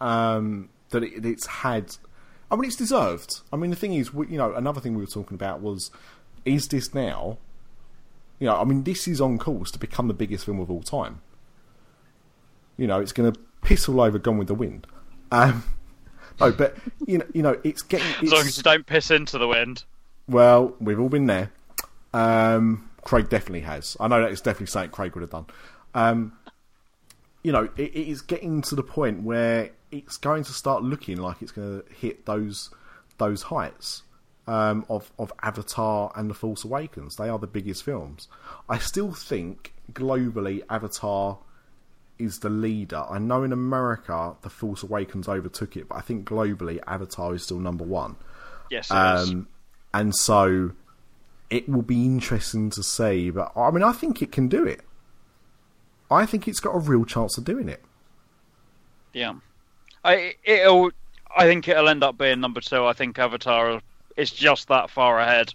um, 0.00 0.68
that 0.90 1.02
it, 1.02 1.24
it's 1.24 1.46
had. 1.46 1.96
I 2.50 2.56
mean, 2.56 2.66
it's 2.66 2.76
deserved. 2.76 3.40
I 3.52 3.56
mean, 3.56 3.70
the 3.70 3.76
thing 3.76 3.94
is, 3.94 4.14
we, 4.14 4.28
you 4.28 4.38
know, 4.38 4.54
another 4.54 4.80
thing 4.80 4.94
we 4.94 5.02
were 5.02 5.10
talking 5.10 5.34
about 5.34 5.60
was, 5.60 5.90
is 6.44 6.68
this 6.68 6.94
now? 6.94 7.38
You 8.38 8.46
know, 8.46 8.56
I 8.56 8.64
mean, 8.64 8.84
this 8.84 9.08
is 9.08 9.20
on 9.20 9.38
course 9.38 9.70
to 9.72 9.78
become 9.78 10.08
the 10.08 10.14
biggest 10.14 10.44
film 10.44 10.60
of 10.60 10.70
all 10.70 10.82
time. 10.82 11.22
You 12.76 12.86
know, 12.86 13.00
it's 13.00 13.12
going 13.12 13.32
to 13.32 13.40
piss 13.62 13.88
all 13.88 14.00
over 14.00 14.18
Gone 14.18 14.38
with 14.38 14.48
the 14.48 14.54
Wind. 14.54 14.86
Um, 15.32 15.64
no, 16.40 16.52
but 16.52 16.76
you 17.06 17.18
know, 17.18 17.26
you 17.34 17.42
know, 17.42 17.58
it's 17.64 17.82
getting. 17.82 18.06
It's, 18.22 18.24
As 18.24 18.32
long 18.32 18.46
as 18.46 18.56
you 18.56 18.62
don't 18.62 18.86
piss 18.86 19.10
into 19.10 19.38
the 19.38 19.48
wind. 19.48 19.84
well, 20.28 20.74
we've 20.80 21.00
all 21.00 21.08
been 21.08 21.26
there. 21.26 21.50
Um, 22.16 22.90
Craig 23.02 23.28
definitely 23.28 23.60
has. 23.60 23.96
I 24.00 24.08
know 24.08 24.22
that 24.22 24.32
it's 24.32 24.40
definitely 24.40 24.66
something 24.68 24.90
Craig 24.90 25.14
would 25.14 25.20
have 25.20 25.30
done. 25.30 25.46
Um, 25.94 26.32
you 27.42 27.52
know, 27.52 27.68
it, 27.76 27.94
it 27.94 28.08
is 28.08 28.22
getting 28.22 28.62
to 28.62 28.74
the 28.74 28.82
point 28.82 29.22
where 29.22 29.70
it's 29.90 30.16
going 30.16 30.42
to 30.44 30.52
start 30.52 30.82
looking 30.82 31.18
like 31.18 31.42
it's 31.42 31.52
going 31.52 31.82
to 31.82 31.94
hit 31.94 32.26
those 32.26 32.70
those 33.18 33.42
heights 33.42 34.02
um, 34.46 34.84
of 34.88 35.12
of 35.18 35.32
Avatar 35.42 36.10
and 36.16 36.30
The 36.30 36.34
Force 36.34 36.64
Awakens. 36.64 37.16
They 37.16 37.28
are 37.28 37.38
the 37.38 37.46
biggest 37.46 37.84
films. 37.84 38.28
I 38.68 38.78
still 38.78 39.12
think 39.12 39.74
globally, 39.92 40.62
Avatar 40.70 41.38
is 42.18 42.38
the 42.38 42.48
leader. 42.48 43.04
I 43.08 43.18
know 43.18 43.42
in 43.42 43.52
America, 43.52 44.34
The 44.40 44.50
Force 44.50 44.82
Awakens 44.82 45.28
overtook 45.28 45.76
it, 45.76 45.90
but 45.90 45.96
I 45.96 46.00
think 46.00 46.26
globally, 46.26 46.80
Avatar 46.86 47.34
is 47.34 47.42
still 47.42 47.60
number 47.60 47.84
one. 47.84 48.16
Yes. 48.70 48.90
Um, 48.90 49.48
and 49.92 50.16
so 50.16 50.72
it 51.50 51.68
will 51.68 51.82
be 51.82 52.04
interesting 52.04 52.70
to 52.70 52.82
see. 52.82 53.30
But 53.30 53.52
I 53.56 53.70
mean, 53.70 53.82
I 53.82 53.92
think 53.92 54.22
it 54.22 54.32
can 54.32 54.48
do 54.48 54.64
it. 54.64 54.80
I 56.10 56.26
think 56.26 56.46
it's 56.46 56.60
got 56.60 56.74
a 56.74 56.78
real 56.78 57.04
chance 57.04 57.36
of 57.36 57.44
doing 57.44 57.68
it. 57.68 57.82
Yeah, 59.12 59.34
I 60.04 60.34
it'll. 60.44 60.90
I 61.36 61.44
think 61.44 61.68
it'll 61.68 61.88
end 61.88 62.02
up 62.02 62.16
being 62.16 62.40
number 62.40 62.60
two. 62.60 62.86
I 62.86 62.92
think 62.92 63.18
Avatar 63.18 63.80
is 64.16 64.30
just 64.30 64.68
that 64.68 64.88
far 64.88 65.20
ahead 65.20 65.52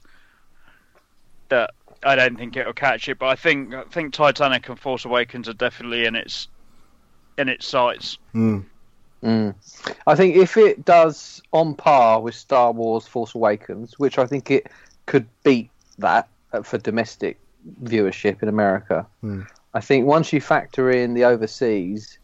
that 1.50 1.72
I 2.04 2.16
don't 2.16 2.38
think 2.38 2.56
it'll 2.56 2.74
catch 2.74 3.10
it. 3.10 3.18
But 3.20 3.28
I 3.28 3.36
think 3.36 3.74
I 3.74 3.84
think 3.84 4.14
Titanic 4.14 4.70
and 4.70 4.80
Force 4.80 5.06
Awakens 5.06 5.50
are 5.50 5.54
definitely 5.54 6.06
in 6.06 6.16
its 6.16 6.48
in 7.38 7.50
its 7.50 7.66
sights. 7.66 8.18
Mm. 8.36 8.66
I 10.08 10.16
think 10.16 10.36
if 10.36 10.58
it 10.58 10.84
does 10.84 11.44
on 11.54 11.76
par 11.76 12.22
with 12.22 12.34
Star 12.34 12.72
Wars 12.72 13.06
Force 13.06 13.36
Awakens, 13.36 14.00
which 14.00 14.18
I 14.18 14.26
think 14.26 14.50
it 14.50 14.68
could 15.06 15.28
beat 15.44 15.70
that 15.98 16.28
uh, 16.54 16.62
for 16.62 16.78
domestic 16.78 17.40
viewership 17.84 18.42
in 18.42 18.50
America, 18.50 19.06
I 19.74 19.82
think 19.82 20.06
once 20.06 20.34
you 20.34 20.42
factor 20.42 20.92
in 20.92 21.14
the 21.14 21.24
overseas, 21.26 22.18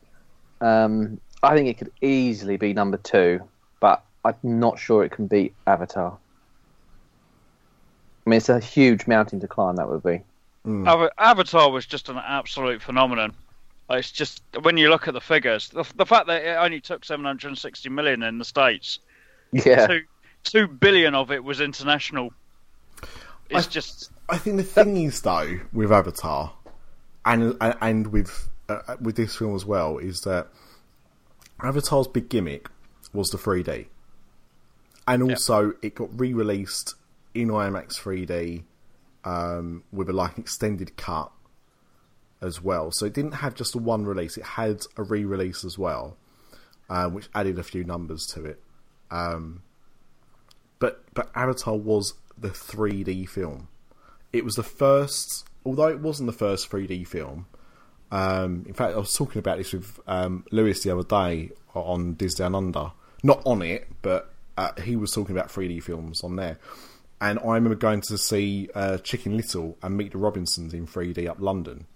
um, 0.62 1.20
I 1.44 1.56
think 1.56 1.70
it 1.70 1.78
could 1.78 1.92
easily 2.02 2.58
be 2.58 2.74
number 2.74 2.98
two, 2.98 3.42
but 3.80 4.04
I'm 4.26 4.36
not 4.44 4.80
sure 4.80 5.04
it 5.04 5.12
can 5.12 5.28
beat 5.28 5.54
Avatar. 5.66 6.18
I 8.26 8.30
mean, 8.30 8.38
it's 8.38 8.50
a 8.50 8.60
huge 8.60 9.08
mountain 9.08 9.40
to 9.40 9.48
climb, 9.48 9.78
that 9.78 9.90
would 9.90 10.04
be. 10.04 10.22
Ava- 10.66 11.12
Avatar 11.18 11.72
was 11.72 11.86
just 11.86 12.10
an 12.10 12.18
absolute 12.18 12.82
phenomenon. 12.82 13.34
It's 13.90 14.12
just 14.12 14.44
when 14.64 14.76
you 14.76 14.90
look 14.90 15.08
at 15.08 15.14
the 15.14 15.22
figures, 15.22 15.70
the, 15.70 15.86
the 15.96 16.06
fact 16.06 16.28
that 16.28 16.44
it 16.44 16.58
only 16.58 16.82
took 16.82 17.06
760 17.06 17.88
million 17.88 18.22
in 18.24 18.38
the 18.38 18.44
states, 18.44 19.00
Yeah. 19.54 19.88
two 19.88 20.02
two 20.44 20.68
billion 20.68 21.16
of 21.16 21.32
it 21.32 21.44
was 21.44 21.62
international. 21.62 22.34
It's 23.50 23.68
I- 23.68 23.70
just 23.70 24.12
I 24.30 24.38
think 24.38 24.58
the 24.58 24.64
thing 24.64 24.98
is 24.98 25.22
though 25.22 25.60
with 25.72 25.92
Avatar, 25.92 26.54
and 27.26 27.56
and, 27.62 28.08
with 28.08 28.50
uh, 28.68 28.98
with 29.00 29.16
this 29.16 29.36
film 29.38 29.56
as 29.56 29.66
well, 29.66 29.98
is 29.98 30.22
that 30.22 30.48
Avatar's 31.62 32.08
big 32.08 32.30
gimmick 32.30 32.70
was 33.14 33.30
the 33.30 33.38
3D, 33.38 33.88
and 35.08 35.24
also 35.24 35.74
it 35.82 35.96
got 35.96 36.10
re-released 36.20 36.96
in 37.34 37.48
IMAX 37.48 38.00
3D 38.00 38.64
um, 39.24 39.84
with 39.92 40.10
a 40.10 40.14
like 40.14 40.38
extended 40.38 40.98
cut 40.98 41.32
as 42.42 42.62
well. 42.62 42.92
So 42.92 43.06
it 43.06 43.14
didn't 43.14 43.34
have 43.34 43.56
just 43.56 43.76
a 43.76 43.78
one 43.78 44.06
release; 44.06 44.38
it 44.38 44.44
had 44.44 44.82
a 44.98 45.04
re-release 45.04 45.64
as 45.64 45.78
well, 45.78 46.18
uh, 46.90 47.08
which 47.10 47.30
added 47.34 47.58
a 47.58 47.64
few 47.64 47.86
numbers 47.86 48.26
to 48.34 48.44
it. 48.44 48.62
Um, 49.10 49.64
but 50.80 51.04
but 51.14 51.32
Avatar 51.34 51.78
was 51.78 52.14
the 52.38 52.50
3D 52.50 53.28
film. 53.28 53.68
It 54.34 54.46
was 54.46 54.56
the 54.56 54.64
first, 54.64 55.48
although 55.66 55.88
it 55.88 56.00
wasn't 56.00 56.28
the 56.28 56.38
first 56.38 56.70
3D 56.70 57.08
film. 57.08 57.48
Um, 58.12 58.64
in 58.68 58.74
fact, 58.74 58.94
I 58.96 58.98
was 58.98 59.14
talking 59.14 59.40
about 59.40 59.58
this 59.58 59.74
with 59.74 60.00
um, 60.08 60.46
Lewis 60.52 60.84
the 60.84 60.92
other 60.92 61.04
day 61.04 61.52
on 61.74 62.14
Down 62.14 62.56
Under. 62.56 62.92
Not 63.24 63.42
on 63.46 63.62
it, 63.62 63.88
but 64.02 64.32
uh, 64.58 64.72
he 64.84 64.96
was 64.96 65.12
talking 65.12 65.36
about 65.36 65.50
3D 65.50 65.84
films 65.84 66.24
on 66.24 66.36
there. 66.36 66.60
And 67.20 67.40
I 67.40 67.56
remember 67.56 67.76
going 67.76 68.02
to 68.02 68.18
see 68.18 68.70
uh, 68.76 68.98
Chicken 69.00 69.36
Little 69.36 69.78
and 69.82 69.98
Meet 69.98 70.12
the 70.12 70.20
Robinsons 70.20 70.74
in 70.74 70.86
3D 70.86 71.28
up 71.28 71.40
London 71.40 71.88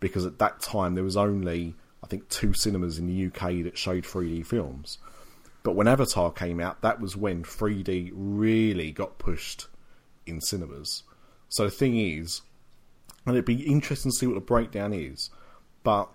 because 0.00 0.26
at 0.26 0.38
that 0.38 0.60
time 0.60 0.94
there 0.94 1.04
was 1.04 1.16
only, 1.16 1.74
I 2.02 2.06
think, 2.06 2.28
two 2.28 2.52
cinemas 2.52 2.98
in 2.98 3.06
the 3.06 3.26
UK 3.26 3.64
that 3.64 3.78
showed 3.78 4.04
3D 4.04 4.44
films. 4.44 4.98
But 5.62 5.74
when 5.74 5.88
Avatar 5.88 6.30
came 6.30 6.60
out, 6.60 6.82
that 6.82 7.00
was 7.00 7.16
when 7.16 7.42
3D 7.42 8.10
really 8.14 8.92
got 8.92 9.18
pushed 9.18 9.68
in 10.26 10.40
cinemas. 10.40 11.02
So 11.48 11.64
the 11.64 11.70
thing 11.70 11.98
is, 11.98 12.42
and 13.24 13.34
it'd 13.34 13.44
be 13.44 13.66
interesting 13.66 14.10
to 14.10 14.16
see 14.16 14.26
what 14.26 14.34
the 14.34 14.40
breakdown 14.40 14.92
is, 14.92 15.30
but 15.82 16.08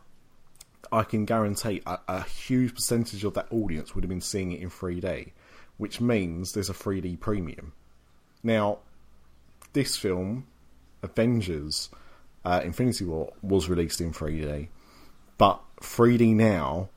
I 0.92 1.04
can 1.04 1.26
guarantee 1.26 1.82
a, 1.86 2.00
a 2.08 2.24
huge 2.24 2.76
percentage 2.76 3.24
of 3.24 3.34
that 3.36 3.48
audience 3.52 3.96
would 3.96 4.04
have 4.04 4.10
been 4.10 4.22
seeing 4.22 4.52
it 4.52 4.62
in 4.62 4.70
3D, 4.70 5.32
which 5.78 6.02
means 6.02 6.52
there's 6.52 6.70
a 6.70 6.74
3D 6.74 7.20
premium. 7.20 7.74
Now, 8.44 8.80
this 9.74 9.98
film, 9.98 10.48
Avengers 11.02 11.90
uh, 12.44 12.62
Infinity 12.64 13.06
War, 13.06 13.32
was 13.42 13.70
released 13.70 14.02
in 14.02 14.12
3D, 14.12 14.68
but 15.38 15.62
3D 15.82 16.36
now 16.36 16.90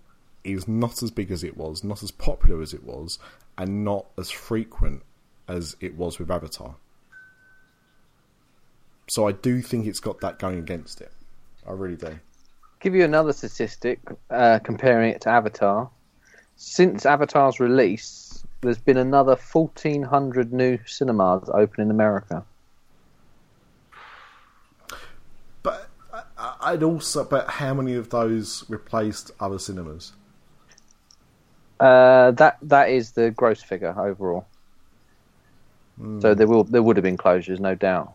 is 0.42 0.68
not 0.68 1.03
as 1.03 1.11
big 1.11 1.31
as 1.31 1.42
it 1.42 1.57
was, 1.57 1.85
not 1.85 2.03
as 2.03 2.11
popular 2.11 2.61
as 2.62 2.74
it 2.74 2.85
was, 2.85 3.18
and 3.57 3.85
not 3.85 4.07
as 4.18 4.31
frequent 4.31 5.03
as 5.48 5.77
it 5.81 5.96
was 5.96 6.18
with 6.18 6.31
Avatar. 6.31 6.77
So 9.09 9.29
I 9.29 9.33
do 9.33 9.61
think 9.61 9.87
it's 9.87 10.01
got 10.01 10.21
that 10.21 10.38
going 10.38 10.59
against 10.59 11.01
it. 11.01 11.12
I 11.67 11.73
really 11.73 11.97
do. 11.97 12.19
give 12.81 12.95
you 12.95 13.05
another 13.05 13.33
statistic 13.33 14.01
uh, 14.31 14.59
comparing 14.62 15.11
it 15.11 15.21
to 15.23 15.31
Avatar. 15.31 15.90
Since 16.57 17.05
Avatar's 17.07 17.59
release, 17.61 18.45
there's 18.61 18.79
been 18.79 18.97
another 18.97 19.37
1,400 19.37 20.53
new 20.53 20.79
cinemas 20.87 21.49
open 21.53 21.83
in 21.83 21.90
America. 21.90 22.45
But 25.62 25.88
I'd 26.61 26.83
also 26.83 27.25
bet 27.25 27.49
how 27.49 27.75
many 27.75 27.95
of 27.95 28.11
those 28.11 28.64
replaced 28.69 29.33
other 29.40 29.59
cinemas? 29.59 30.12
Uh, 31.81 32.31
that 32.33 32.57
that 32.62 32.88
is 32.88 33.12
the 33.12 33.31
gross 33.33 33.62
figure 33.62 33.95
overall. 33.99 34.47
So 36.21 36.35
there 36.35 36.47
will 36.47 36.64
there 36.64 36.83
would 36.83 36.97
have 36.97 37.05
been 37.05 37.17
closures, 37.17 37.61
no 37.61 37.75
doubt. 37.75 38.14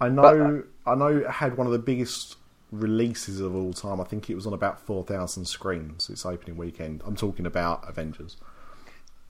I 0.00 0.08
know, 0.08 0.64
uh, 0.86 0.90
I 0.90 0.94
know, 0.94 1.18
it 1.18 1.30
had 1.30 1.56
one 1.56 1.66
of 1.66 1.72
the 1.72 1.78
biggest 1.78 2.36
releases 2.70 3.40
of 3.40 3.54
all 3.54 3.72
time. 3.72 4.00
I 4.00 4.04
think 4.04 4.28
it 4.28 4.34
was 4.34 4.46
on 4.46 4.52
about 4.52 4.80
four 4.80 5.04
thousand 5.04 5.46
screens. 5.46 6.10
Its 6.10 6.26
opening 6.26 6.56
weekend. 6.56 7.02
I'm 7.04 7.16
talking 7.16 7.46
about 7.46 7.88
Avengers. 7.88 8.36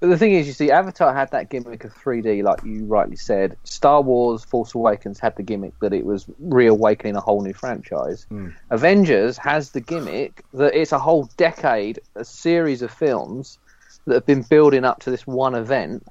But 0.00 0.09
the 0.09 0.18
thing 0.18 0.33
is, 0.33 0.46
you 0.46 0.53
see, 0.53 0.70
Avatar 0.70 1.14
had 1.14 1.31
that 1.31 1.48
gimmick 1.48 1.85
of 1.85 1.94
3D, 1.94 2.42
like 2.42 2.62
you 2.62 2.85
rightly 2.85 3.16
said. 3.16 3.57
Star 3.64 4.03
Wars: 4.03 4.44
Force 4.44 4.74
Awakens 4.74 5.18
had 5.18 5.37
the 5.37 5.42
gimmick 5.42 5.79
that 5.81 5.92
it 5.92 6.05
was 6.05 6.27
reawakening 6.40 7.16
a 7.16 7.20
whole 7.20 7.42
new 7.42 7.55
franchise. 7.55 8.27
Hmm. 8.29 8.48
Avengers 8.70 9.38
has 9.38 9.71
the 9.71 9.81
gimmick 9.81 10.44
that 10.54 10.75
it's 10.75 10.92
a 10.92 10.98
whole 10.98 11.31
decade, 11.37 12.00
a 12.17 12.25
series 12.25 12.83
of 12.83 12.90
films 12.90 13.58
that 14.06 14.15
have 14.15 14.27
been 14.27 14.42
building 14.42 14.85
up 14.85 15.00
to 15.00 15.10
this 15.10 15.27
one 15.27 15.54
event. 15.54 16.06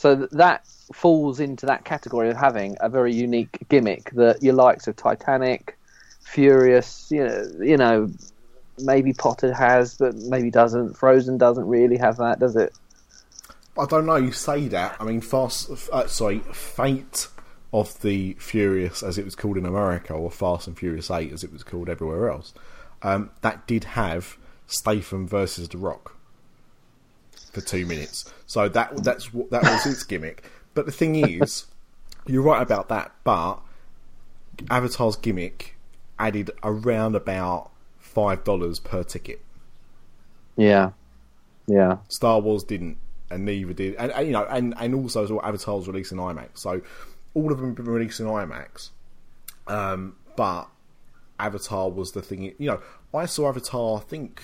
So 0.00 0.14
that 0.32 0.66
falls 0.94 1.40
into 1.40 1.66
that 1.66 1.84
category 1.84 2.30
of 2.30 2.36
having 2.36 2.74
a 2.80 2.88
very 2.88 3.14
unique 3.14 3.58
gimmick 3.68 4.10
that 4.12 4.42
your 4.42 4.54
likes 4.54 4.88
of 4.88 4.96
Titanic, 4.96 5.78
Furious, 6.22 7.08
you 7.10 7.24
know, 7.24 7.52
you 7.60 7.76
know, 7.76 8.10
maybe 8.78 9.12
Potter 9.12 9.52
has, 9.52 9.96
but 9.96 10.14
maybe 10.14 10.50
doesn't. 10.50 10.96
Frozen 10.96 11.36
doesn't 11.36 11.66
really 11.66 11.98
have 11.98 12.16
that, 12.16 12.38
does 12.40 12.56
it? 12.56 12.72
I 13.78 13.84
don't 13.84 14.06
know. 14.06 14.16
You 14.16 14.32
say 14.32 14.68
that. 14.68 14.96
I 14.98 15.04
mean, 15.04 15.20
Fast. 15.20 15.70
Uh, 15.92 16.06
sorry, 16.06 16.38
Fate 16.50 17.28
of 17.70 18.00
the 18.00 18.34
Furious, 18.38 19.02
as 19.02 19.18
it 19.18 19.26
was 19.26 19.34
called 19.34 19.58
in 19.58 19.66
America, 19.66 20.14
or 20.14 20.30
Fast 20.30 20.66
and 20.66 20.78
Furious 20.78 21.10
Eight, 21.10 21.30
as 21.30 21.44
it 21.44 21.52
was 21.52 21.62
called 21.62 21.90
everywhere 21.90 22.30
else. 22.30 22.54
Um, 23.02 23.30
that 23.42 23.66
did 23.66 23.84
have 23.84 24.38
Statham 24.66 25.28
versus 25.28 25.68
The 25.68 25.78
Rock 25.78 26.16
for 27.50 27.60
two 27.60 27.86
minutes. 27.86 28.32
So 28.46 28.68
that 28.68 29.02
that's 29.02 29.28
that 29.50 29.62
was 29.62 29.86
its 29.86 30.04
gimmick. 30.04 30.44
But 30.74 30.86
the 30.86 30.92
thing 30.92 31.16
is, 31.16 31.66
you're 32.26 32.42
right 32.42 32.62
about 32.62 32.88
that. 32.88 33.12
But 33.24 33.60
Avatar's 34.70 35.16
gimmick 35.16 35.76
added 36.18 36.50
around 36.62 37.14
about 37.14 37.70
five 37.98 38.44
dollars 38.44 38.78
per 38.78 39.02
ticket. 39.02 39.40
Yeah, 40.56 40.90
yeah. 41.66 41.98
Star 42.08 42.40
Wars 42.40 42.64
didn't, 42.64 42.98
and 43.30 43.44
neither 43.44 43.72
did, 43.72 43.94
and, 43.96 44.12
and 44.12 44.26
you 44.26 44.32
know, 44.32 44.44
and 44.44 44.74
and 44.78 44.94
also 44.94 45.24
as 45.24 45.30
well, 45.30 45.44
Avatar 45.44 45.76
was 45.76 45.88
released 45.88 46.12
in 46.12 46.18
IMAX, 46.18 46.58
so 46.58 46.80
all 47.34 47.52
of 47.52 47.58
them 47.58 47.68
have 47.68 47.76
been 47.76 47.86
released 47.86 48.20
in 48.20 48.26
IMAX. 48.26 48.90
Um, 49.66 50.16
but 50.36 50.68
Avatar 51.38 51.90
was 51.90 52.12
the 52.12 52.22
thing. 52.22 52.54
You 52.58 52.70
know, 52.70 52.80
I 53.14 53.26
saw 53.26 53.48
Avatar. 53.48 53.98
I 53.98 54.00
think 54.00 54.42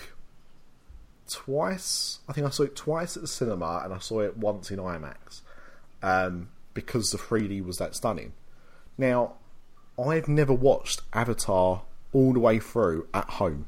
twice. 1.28 2.20
I 2.28 2.32
think 2.32 2.46
I 2.46 2.50
saw 2.50 2.64
it 2.64 2.76
twice 2.76 3.16
at 3.16 3.22
the 3.22 3.28
cinema, 3.28 3.82
and 3.84 3.92
I 3.92 3.98
saw 3.98 4.20
it 4.20 4.36
once 4.36 4.70
in 4.70 4.78
IMAX 4.78 5.42
um, 6.02 6.48
because 6.74 7.10
the 7.10 7.18
3D 7.18 7.64
was 7.64 7.78
that 7.78 7.94
stunning. 7.94 8.32
Now, 8.98 9.34
I've 9.98 10.28
never 10.28 10.52
watched 10.52 11.02
Avatar 11.12 11.82
all 12.12 12.32
the 12.32 12.40
way 12.40 12.58
through 12.58 13.08
at 13.12 13.28
home 13.30 13.66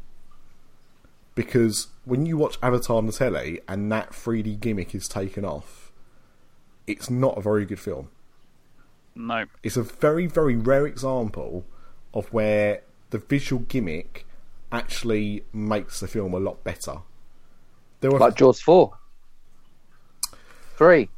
because 1.39 1.87
when 2.05 2.27
you 2.27 2.37
watch 2.37 2.59
Avatar 2.63 2.97
on 2.97 3.07
the 3.07 3.13
telly 3.13 3.61
and 3.69 3.93
that 3.93 4.11
3D 4.11 4.59
gimmick 4.59 4.93
is 4.93 5.07
taken 5.07 5.45
off, 5.45 5.93
it's 6.87 7.09
not 7.09 7.39
a 7.39 7.41
very 7.41 7.65
good 7.65 7.79
film. 7.79 8.09
No. 9.15 9.45
It's 9.63 9.77
a 9.77 9.85
very, 9.85 10.27
very 10.27 10.57
rare 10.57 10.85
example 10.85 11.65
of 12.13 12.33
where 12.33 12.83
the 13.11 13.19
visual 13.19 13.63
gimmick 13.69 14.27
actually 14.73 15.45
makes 15.53 16.01
the 16.01 16.09
film 16.09 16.35
a 16.35 16.41
lot 16.41 16.65
better. 16.65 17.03
There 18.01 18.11
were 18.11 18.19
Like 18.19 18.37
Jaws 18.37 18.61
4. 18.61 18.93
3. 20.77 21.09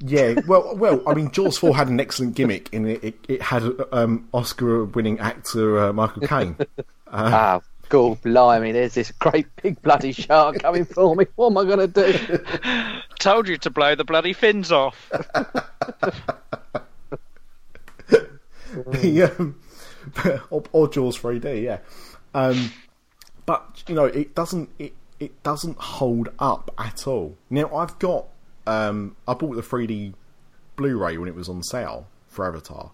Yeah, 0.00 0.34
well, 0.46 0.76
well, 0.76 1.02
I 1.06 1.14
mean, 1.14 1.30
Jaws 1.30 1.58
four 1.58 1.76
had 1.76 1.88
an 1.88 2.00
excellent 2.00 2.34
gimmick 2.34 2.68
in 2.72 2.86
it. 2.86 3.04
It, 3.04 3.14
it 3.28 3.42
had 3.42 3.64
um, 3.92 4.28
Oscar-winning 4.32 5.18
actor 5.18 5.78
uh, 5.78 5.92
Michael 5.92 6.26
Caine. 6.26 6.56
ah, 7.12 7.60
God 7.88 8.20
blimey, 8.22 8.72
there's 8.72 8.94
this 8.94 9.12
great 9.12 9.46
big 9.62 9.80
bloody 9.82 10.12
shark 10.12 10.60
coming 10.60 10.84
for 10.84 11.14
me. 11.16 11.26
What 11.36 11.50
am 11.50 11.58
I 11.58 11.64
going 11.64 11.78
to 11.78 11.86
do? 11.86 12.44
Told 13.18 13.48
you 13.48 13.56
to 13.58 13.70
blow 13.70 13.94
the 13.94 14.04
bloody 14.04 14.32
fins 14.32 14.72
off. 14.72 15.10
The, 18.74 19.32
um, 19.38 19.60
or, 20.50 20.64
or 20.72 20.88
Jaws 20.88 21.16
3D, 21.16 21.62
yeah. 21.62 21.78
Um, 22.34 22.72
but 23.46 23.84
you 23.86 23.94
know, 23.94 24.06
it 24.06 24.34
doesn't 24.34 24.68
it, 24.78 24.94
it 25.24 25.42
doesn't 25.42 25.78
hold 25.78 26.28
up 26.38 26.70
at 26.78 27.06
all. 27.06 27.36
Now 27.50 27.74
I've 27.74 27.98
got 27.98 28.26
um, 28.66 29.16
I 29.26 29.34
bought 29.34 29.56
the 29.56 29.62
3D 29.62 30.14
Blu-ray 30.76 31.18
when 31.18 31.28
it 31.28 31.34
was 31.34 31.48
on 31.48 31.62
sale 31.62 32.06
for 32.28 32.46
Avatar 32.46 32.90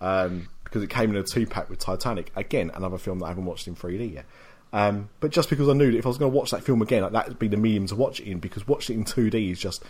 um, 0.00 0.48
because 0.64 0.82
it 0.82 0.90
came 0.90 1.10
in 1.10 1.16
a 1.16 1.22
two 1.22 1.46
pack 1.46 1.70
with 1.70 1.78
Titanic. 1.78 2.30
Again, 2.36 2.70
another 2.74 2.98
film 2.98 3.20
that 3.20 3.26
I 3.26 3.28
haven't 3.28 3.44
watched 3.44 3.66
in 3.66 3.74
3D 3.74 4.14
yet. 4.14 4.26
Um, 4.72 5.08
but 5.20 5.30
just 5.30 5.50
because 5.50 5.68
I 5.68 5.72
knew 5.72 5.92
that 5.92 5.98
if 5.98 6.04
I 6.04 6.08
was 6.08 6.18
going 6.18 6.32
to 6.32 6.36
watch 6.36 6.50
that 6.50 6.64
film 6.64 6.82
again, 6.82 7.02
like, 7.02 7.12
that 7.12 7.28
would 7.28 7.38
be 7.38 7.48
the 7.48 7.56
medium 7.56 7.86
to 7.86 7.94
watch 7.94 8.18
it 8.20 8.28
in 8.28 8.40
because 8.40 8.66
watching 8.66 8.96
it 8.96 9.16
in 9.16 9.30
2D 9.30 9.52
is 9.52 9.60
just 9.60 9.84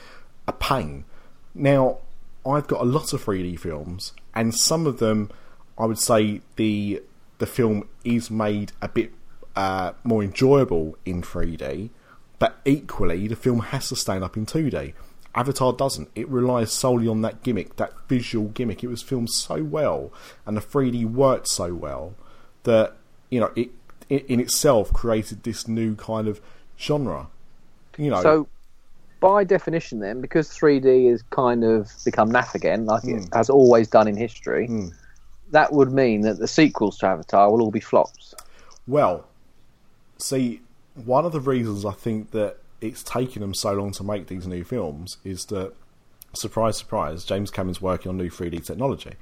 a 0.46 0.52
pain. 0.52 1.04
Now, 1.54 1.98
I've 2.46 2.66
got 2.66 2.82
a 2.82 2.84
lot 2.84 3.12
of 3.14 3.24
3D 3.24 3.58
films, 3.58 4.12
and 4.34 4.54
some 4.54 4.86
of 4.86 4.98
them, 4.98 5.30
I 5.78 5.86
would 5.86 5.98
say 5.98 6.42
the 6.56 7.02
the 7.38 7.46
film 7.46 7.88
is 8.04 8.30
made 8.30 8.72
a 8.80 8.88
bit 8.88 9.12
uh, 9.56 9.92
more 10.02 10.22
enjoyable 10.22 10.96
in 11.04 11.22
3D, 11.22 11.90
but 12.38 12.58
equally 12.64 13.28
the 13.28 13.36
film 13.36 13.60
has 13.60 13.88
to 13.88 13.96
stand 13.96 14.24
up 14.24 14.36
in 14.36 14.46
2D. 14.46 14.94
Avatar 15.34 15.72
doesn't. 15.72 16.10
It 16.14 16.28
relies 16.28 16.70
solely 16.70 17.08
on 17.08 17.22
that 17.22 17.42
gimmick, 17.42 17.76
that 17.76 17.92
visual 18.08 18.48
gimmick. 18.48 18.84
It 18.84 18.88
was 18.88 19.02
filmed 19.02 19.30
so 19.30 19.62
well, 19.62 20.12
and 20.46 20.56
the 20.56 20.60
3D 20.60 21.10
worked 21.10 21.48
so 21.48 21.74
well 21.74 22.14
that 22.62 22.94
you 23.30 23.40
know 23.40 23.50
it, 23.56 23.70
it 24.08 24.26
in 24.26 24.38
itself 24.40 24.92
created 24.92 25.42
this 25.42 25.66
new 25.66 25.96
kind 25.96 26.28
of 26.28 26.40
genre. 26.78 27.28
You 27.96 28.10
know, 28.10 28.22
So, 28.22 28.48
by 29.20 29.44
definition, 29.44 30.00
then, 30.00 30.20
because 30.20 30.48
3D 30.48 31.10
has 31.10 31.22
kind 31.30 31.64
of 31.64 31.90
become 32.04 32.30
naff 32.30 32.54
again, 32.54 32.86
like 32.86 33.04
it 33.04 33.28
has 33.32 33.48
always 33.50 33.88
done 33.88 34.06
in 34.06 34.16
history, 34.16 34.68
that 35.50 35.72
would 35.72 35.92
mean 35.92 36.22
that 36.22 36.38
the 36.38 36.48
sequels 36.48 36.98
to 36.98 37.06
Avatar 37.06 37.50
will 37.50 37.62
all 37.62 37.70
be 37.70 37.80
flops. 37.80 38.34
Well, 38.86 39.24
see, 40.18 40.60
one 40.94 41.24
of 41.24 41.32
the 41.32 41.40
reasons 41.40 41.84
I 41.84 41.92
think 41.92 42.30
that 42.32 42.58
it's 42.80 43.02
taken 43.02 43.40
them 43.40 43.54
so 43.54 43.72
long 43.72 43.92
to 43.92 44.04
make 44.04 44.26
these 44.26 44.46
new 44.46 44.64
films 44.64 45.18
is 45.24 45.46
that, 45.46 45.72
surprise, 46.34 46.76
surprise, 46.76 47.24
James 47.24 47.50
Cameron's 47.50 47.80
working 47.80 48.10
on 48.10 48.16
new 48.16 48.30
3D 48.30 48.64
technology. 48.64 49.14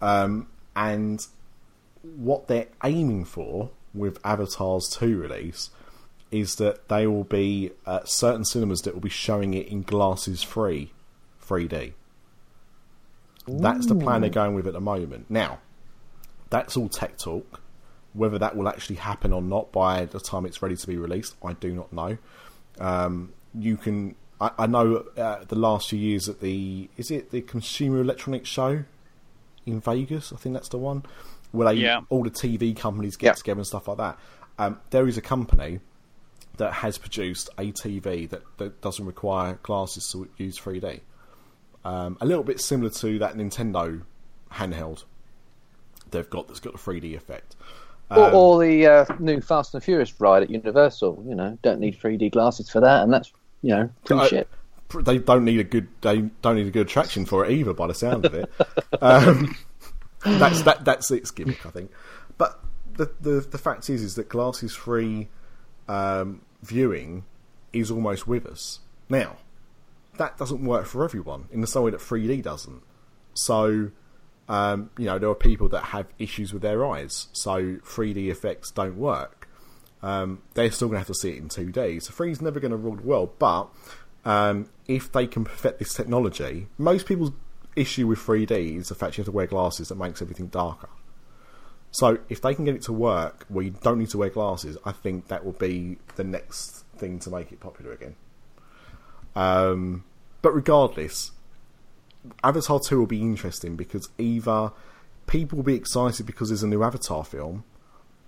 Um, 0.00 0.48
and 0.74 1.24
what 2.02 2.48
they're 2.48 2.68
aiming 2.82 3.24
for 3.24 3.70
with 3.94 4.18
Avatar's 4.24 4.88
2 4.88 5.18
release 5.18 5.70
is 6.30 6.56
that 6.56 6.88
they 6.88 7.06
will 7.06 7.24
be 7.24 7.70
uh, 7.86 8.00
certain 8.04 8.44
cinemas 8.44 8.82
that 8.82 8.94
will 8.94 9.00
be 9.00 9.10
showing 9.10 9.54
it 9.54 9.68
in 9.68 9.82
glasses 9.82 10.42
free 10.42 10.90
3D. 11.46 11.92
That's 13.46 13.86
the 13.86 13.94
plan 13.94 14.22
they're 14.22 14.30
going 14.30 14.54
with 14.54 14.66
at 14.66 14.72
the 14.72 14.80
moment. 14.80 15.26
Now, 15.28 15.58
that's 16.48 16.76
all 16.76 16.88
tech 16.88 17.18
talk. 17.18 17.60
Whether 18.14 18.38
that 18.38 18.56
will 18.56 18.68
actually 18.68 18.96
happen 18.96 19.32
or 19.32 19.40
not 19.42 19.72
by 19.72 20.04
the 20.04 20.20
time 20.20 20.44
it's 20.44 20.60
ready 20.62 20.76
to 20.76 20.86
be 20.86 20.96
released, 20.96 21.34
I 21.44 21.54
do 21.54 21.72
not 21.72 21.92
know. 21.92 22.18
Um, 22.78 23.32
you 23.54 23.76
can, 23.76 24.16
I, 24.40 24.50
I 24.58 24.66
know 24.66 25.04
uh, 25.16 25.44
the 25.48 25.56
last 25.56 25.88
few 25.90 25.98
years 25.98 26.28
at 26.28 26.40
the, 26.40 26.88
is 26.96 27.10
it 27.10 27.30
the 27.30 27.40
Consumer 27.40 28.00
Electronics 28.00 28.48
Show 28.48 28.84
in 29.64 29.80
Vegas? 29.80 30.32
I 30.32 30.36
think 30.36 30.54
that's 30.54 30.68
the 30.68 30.78
one 30.78 31.04
where 31.52 31.68
they, 31.72 31.80
Yeah. 31.80 32.00
all 32.10 32.22
the 32.22 32.30
TV 32.30 32.76
companies 32.76 33.16
get 33.16 33.26
Yeah. 33.28 33.32
together 33.34 33.60
and 33.60 33.66
stuff 33.66 33.88
like 33.88 33.98
that. 33.98 34.18
Um, 34.58 34.78
there 34.90 35.08
is 35.08 35.16
a 35.16 35.22
company 35.22 35.80
that 36.58 36.72
has 36.74 36.98
produced 36.98 37.48
a 37.56 37.72
TV 37.72 38.28
that, 38.28 38.42
that 38.58 38.80
doesn't 38.82 39.06
require 39.06 39.58
glasses 39.62 40.06
to 40.12 40.28
use 40.36 40.58
3D. 40.58 41.00
Um, 41.84 42.18
a 42.20 42.26
little 42.26 42.44
bit 42.44 42.60
similar 42.60 42.90
to 42.90 43.18
that 43.20 43.34
Nintendo 43.36 44.02
handheld 44.52 45.04
they've 46.10 46.28
got 46.28 46.46
that's 46.46 46.60
got 46.60 46.74
a 46.74 46.78
3D 46.78 47.16
effect. 47.16 47.56
Or, 48.16 48.28
Um, 48.28 48.34
or 48.34 48.60
the 48.64 48.86
uh, 48.86 49.04
new 49.18 49.40
Fast 49.40 49.74
and 49.74 49.82
Furious 49.82 50.18
ride 50.20 50.42
at 50.42 50.50
Universal. 50.50 51.24
You 51.28 51.34
know, 51.34 51.58
don't 51.62 51.80
need 51.80 51.98
3D 51.98 52.30
glasses 52.32 52.68
for 52.70 52.80
that, 52.80 53.02
and 53.02 53.12
that's 53.12 53.32
you 53.62 53.70
know 53.70 53.90
pretty 54.04 54.22
Uh, 54.22 54.26
shit. 54.28 54.48
They 54.94 55.18
don't 55.18 55.44
need 55.44 55.58
a 55.60 55.64
good. 55.64 55.88
They 56.02 56.22
don't 56.42 56.56
need 56.56 56.66
a 56.66 56.70
good 56.70 56.86
attraction 56.86 57.24
for 57.24 57.44
it 57.46 57.52
either, 57.52 57.72
by 57.72 57.86
the 57.86 57.94
sound 57.94 58.26
of 58.26 58.34
it. 58.34 58.50
um, 59.00 59.56
that's 60.24 60.62
that. 60.62 60.84
That's 60.84 61.10
its 61.10 61.30
gimmick, 61.30 61.64
I 61.64 61.70
think. 61.70 61.90
But 62.36 62.60
the 62.94 63.10
the 63.20 63.40
the 63.40 63.58
fact 63.58 63.88
is, 63.88 64.02
is 64.02 64.16
that 64.16 64.28
glasses 64.28 64.74
free 64.74 65.28
um, 65.88 66.42
viewing 66.62 67.24
is 67.72 67.90
almost 67.90 68.26
with 68.28 68.44
us 68.46 68.80
now. 69.08 69.36
That 70.18 70.36
doesn't 70.36 70.62
work 70.62 70.84
for 70.84 71.04
everyone 71.04 71.46
in 71.50 71.62
the 71.62 71.66
same 71.66 71.84
way 71.84 71.90
that 71.92 72.00
3D 72.00 72.42
doesn't. 72.42 72.82
So, 73.32 73.92
um, 74.52 74.90
you 74.98 75.06
know, 75.06 75.18
there 75.18 75.30
are 75.30 75.34
people 75.34 75.70
that 75.70 75.82
have 75.82 76.06
issues 76.18 76.52
with 76.52 76.60
their 76.60 76.84
eyes, 76.84 77.28
so 77.32 77.76
3D 77.76 78.30
effects 78.30 78.70
don't 78.70 78.98
work. 78.98 79.48
Um, 80.02 80.42
they're 80.52 80.70
still 80.70 80.88
going 80.88 80.96
to 80.96 80.98
have 80.98 81.06
to 81.06 81.14
see 81.14 81.30
it 81.30 81.38
in 81.38 81.48
2D. 81.48 82.02
So 82.02 82.12
3 82.12 82.32
is 82.32 82.42
never 82.42 82.60
going 82.60 82.70
to 82.70 82.76
rule 82.76 82.96
the 82.96 83.02
world, 83.02 83.38
but 83.38 83.68
um, 84.26 84.68
if 84.86 85.10
they 85.10 85.26
can 85.26 85.44
perfect 85.44 85.78
this 85.78 85.94
technology, 85.94 86.66
most 86.76 87.06
people's 87.06 87.32
issue 87.76 88.06
with 88.06 88.18
3D 88.18 88.76
is 88.76 88.90
the 88.90 88.94
fact 88.94 89.16
you 89.16 89.22
have 89.22 89.26
to 89.28 89.32
wear 89.32 89.46
glasses 89.46 89.88
that 89.88 89.94
makes 89.94 90.20
everything 90.20 90.48
darker. 90.48 90.90
So 91.90 92.18
if 92.28 92.42
they 92.42 92.54
can 92.54 92.66
get 92.66 92.74
it 92.74 92.82
to 92.82 92.92
work 92.92 93.46
where 93.48 93.64
you 93.64 93.74
don't 93.82 93.98
need 93.98 94.10
to 94.10 94.18
wear 94.18 94.28
glasses, 94.28 94.76
I 94.84 94.92
think 94.92 95.28
that 95.28 95.46
will 95.46 95.52
be 95.52 95.96
the 96.16 96.24
next 96.24 96.84
thing 96.98 97.18
to 97.20 97.30
make 97.30 97.52
it 97.52 97.60
popular 97.60 97.92
again. 97.92 98.16
Um, 99.34 100.04
but 100.42 100.54
regardless, 100.54 101.32
Avatar 102.44 102.80
2 102.80 102.98
will 102.98 103.06
be 103.06 103.20
interesting 103.20 103.76
because 103.76 104.08
either 104.18 104.72
people 105.26 105.56
will 105.56 105.64
be 105.64 105.74
excited 105.74 106.26
because 106.26 106.48
there's 106.48 106.62
a 106.62 106.68
new 106.68 106.82
Avatar 106.82 107.24
film, 107.24 107.64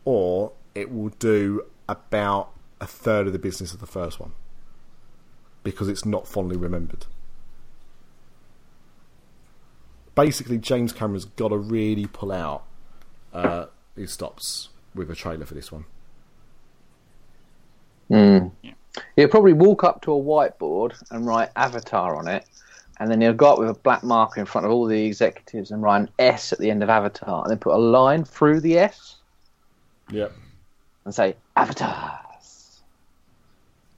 or 0.05 0.53
it 0.75 0.91
will 0.93 1.11
do 1.11 1.65
about 1.89 2.51
a 2.81 2.87
third 2.87 3.27
of 3.27 3.33
the 3.33 3.39
business 3.39 3.73
of 3.73 3.81
the 3.81 3.87
first 3.87 4.19
one 4.19 4.33
because 5.63 5.89
it's 5.89 6.05
not 6.05 6.29
fondly 6.29 6.57
remembered. 6.57 7.07
Basically, 10.15 10.59
James 10.59 10.93
Cameron's 10.93 11.25
got 11.25 11.49
to 11.49 11.57
really 11.57 12.07
pull 12.07 12.31
out 12.31 12.65
uh, 13.33 13.67
his 13.97 14.13
stops 14.13 14.69
with 14.95 15.11
a 15.11 15.15
trailer 15.17 15.45
for 15.45 15.55
this 15.55 15.73
one. 15.73 15.87
He'll 19.17 19.29
probably 19.29 19.55
walk 19.55 19.83
up 19.83 20.03
to 20.03 20.13
a 20.13 20.21
whiteboard 20.21 20.95
and 21.11 21.27
write 21.27 21.49
Avatar 21.57 22.15
on 22.17 22.29
it, 22.29 22.47
and 22.99 23.11
then 23.11 23.21
he'll 23.21 23.33
go 23.33 23.53
up 23.53 23.59
with 23.59 23.69
a 23.69 23.75
black 23.75 24.03
marker 24.03 24.41
in 24.41 24.47
front 24.47 24.67
of 24.67 24.73
all 24.73 24.87
the 24.87 25.05
executives 25.05 25.71
and 25.71 25.83
write 25.83 26.01
an 26.03 26.11
S 26.19 26.53
at 26.53 26.59
the 26.59 26.71
end 26.71 26.83
of 26.83 26.89
Avatar, 26.89 27.43
and 27.43 27.51
then 27.51 27.59
put 27.59 27.75
a 27.75 27.79
line 27.79 28.25
through 28.25 28.61
the 28.61 28.79
S 28.79 29.17
Yep, 30.11 30.33
and 31.05 31.15
say 31.15 31.35
Avatars. 31.57 32.83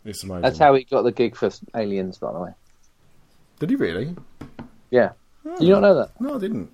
it's 0.05 0.23
amazing. 0.23 0.43
That's 0.43 0.59
how 0.59 0.75
he 0.75 0.85
got 0.85 1.03
the 1.03 1.13
gig 1.13 1.37
for 1.37 1.51
Aliens, 1.75 2.19
by 2.19 2.33
the 2.33 2.39
way. 2.39 2.51
Did 3.59 3.71
he 3.71 3.77
really? 3.77 4.15
Yeah. 4.91 5.13
Do 5.59 5.65
you 5.65 5.73
not 5.75 5.81
know 5.81 5.95
that? 5.95 6.21
No, 6.21 6.37
I 6.37 6.39
didn't. 6.39 6.71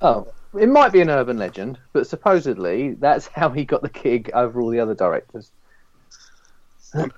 Oh, 0.00 0.28
it 0.58 0.68
might 0.68 0.92
be 0.92 1.00
an 1.00 1.10
urban 1.10 1.38
legend, 1.38 1.78
but 1.92 2.06
supposedly 2.06 2.94
that's 2.94 3.26
how 3.34 3.50
he 3.50 3.64
got 3.64 3.82
the 3.82 3.88
gig 3.88 4.30
over 4.34 4.60
all 4.60 4.70
the 4.70 4.80
other 4.80 4.94
directors. 4.94 5.50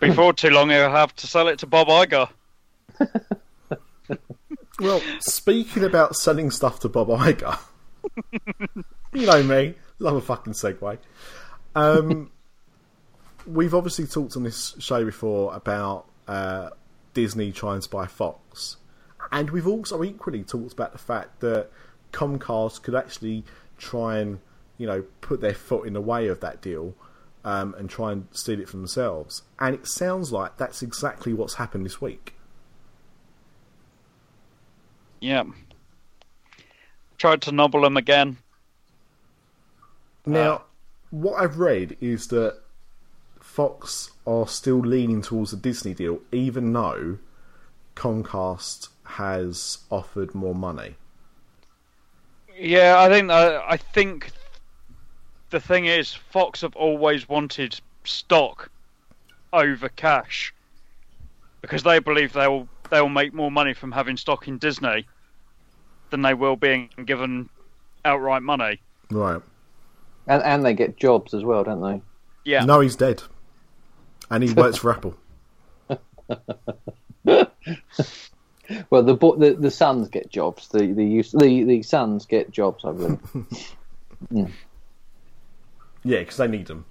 Before 0.00 0.34
too 0.34 0.50
long, 0.50 0.68
he'll 0.68 0.90
have 0.90 1.14
to 1.16 1.26
sell 1.26 1.48
it 1.48 1.58
to 1.60 1.66
Bob 1.66 1.88
Iger. 1.88 2.28
Well, 4.80 5.02
speaking 5.20 5.84
about 5.84 6.16
selling 6.16 6.50
stuff 6.50 6.80
to 6.80 6.88
Bob 6.88 7.08
Iger, 7.08 7.58
you 9.12 9.26
know 9.26 9.42
me, 9.42 9.74
love 9.98 10.16
a 10.16 10.20
fucking 10.20 10.54
segue. 10.54 10.98
Um, 11.74 12.30
we've 13.46 13.74
obviously 13.74 14.06
talked 14.06 14.36
on 14.36 14.44
this 14.44 14.74
show 14.78 15.04
before 15.04 15.54
about 15.54 16.06
uh, 16.26 16.70
Disney 17.14 17.52
trying 17.52 17.80
to 17.80 17.88
buy 17.88 18.06
Fox, 18.06 18.76
and 19.30 19.50
we've 19.50 19.66
also 19.66 20.02
equally 20.02 20.42
talked 20.42 20.72
about 20.72 20.92
the 20.92 20.98
fact 20.98 21.40
that 21.40 21.68
Comcast 22.12 22.82
could 22.82 22.94
actually 22.94 23.44
try 23.78 24.18
and 24.18 24.38
you 24.78 24.86
know 24.86 25.02
put 25.20 25.40
their 25.40 25.54
foot 25.54 25.86
in 25.86 25.92
the 25.92 26.00
way 26.00 26.28
of 26.28 26.40
that 26.40 26.62
deal 26.62 26.94
um, 27.44 27.74
and 27.78 27.90
try 27.90 28.12
and 28.12 28.26
steal 28.32 28.60
it 28.60 28.68
for 28.68 28.76
themselves. 28.76 29.42
And 29.58 29.74
it 29.74 29.86
sounds 29.86 30.32
like 30.32 30.56
that's 30.56 30.82
exactly 30.82 31.32
what's 31.32 31.54
happened 31.54 31.84
this 31.84 32.00
week. 32.00 32.34
Yeah. 35.22 35.44
Tried 37.16 37.42
to 37.42 37.52
nobble 37.52 37.86
him 37.86 37.96
again. 37.96 38.38
Now, 40.26 40.62
what 41.10 41.40
I've 41.40 41.58
read 41.58 41.96
is 42.00 42.26
that 42.28 42.58
Fox 43.40 44.10
are 44.26 44.48
still 44.48 44.80
leaning 44.80 45.22
towards 45.22 45.52
the 45.52 45.56
Disney 45.56 45.94
deal, 45.94 46.18
even 46.32 46.72
though 46.72 47.18
Comcast 47.94 48.88
has 49.04 49.78
offered 49.90 50.34
more 50.34 50.56
money. 50.56 50.96
Yeah, 52.58 52.96
I 52.98 53.08
think 53.08 53.30
uh, 53.30 53.62
I 53.64 53.76
think 53.76 54.32
the 55.50 55.60
thing 55.60 55.86
is, 55.86 56.12
Fox 56.12 56.62
have 56.62 56.74
always 56.74 57.28
wanted 57.28 57.80
stock 58.04 58.70
over 59.52 59.88
cash 59.88 60.52
because 61.60 61.84
they 61.84 62.00
believe 62.00 62.32
they'll 62.32 62.68
they'll 62.92 63.08
make 63.08 63.34
more 63.34 63.50
money 63.50 63.72
from 63.72 63.90
having 63.90 64.16
stock 64.16 64.46
in 64.46 64.58
Disney 64.58 65.06
than 66.10 66.22
they 66.22 66.34
will 66.34 66.56
being 66.56 66.90
given 67.04 67.48
outright 68.04 68.42
money. 68.42 68.80
Right. 69.10 69.42
And 70.28 70.42
and 70.42 70.64
they 70.64 70.74
get 70.74 70.98
jobs 70.98 71.34
as 71.34 71.42
well, 71.42 71.64
don't 71.64 71.80
they? 71.80 72.02
Yeah. 72.44 72.64
No, 72.64 72.80
he's 72.80 72.94
dead. 72.94 73.22
And 74.30 74.44
he 74.44 74.52
works 74.52 74.76
for 74.76 74.92
Apple. 74.92 75.16
Well, 78.88 79.02
the 79.02 79.16
the 79.16 79.56
the 79.58 79.70
sons 79.70 80.08
get 80.08 80.30
jobs. 80.30 80.68
The 80.68 80.86
the 80.92 81.04
use 81.04 81.32
the 81.32 81.64
the 81.64 81.82
sons 81.82 82.24
get 82.24 82.50
jobs. 82.50 82.84
I 82.84 82.92
believe. 82.92 83.18
Yeah, 86.04 86.18
because 86.18 86.36
they 86.36 86.48
need 86.48 86.66
them. 86.66 86.84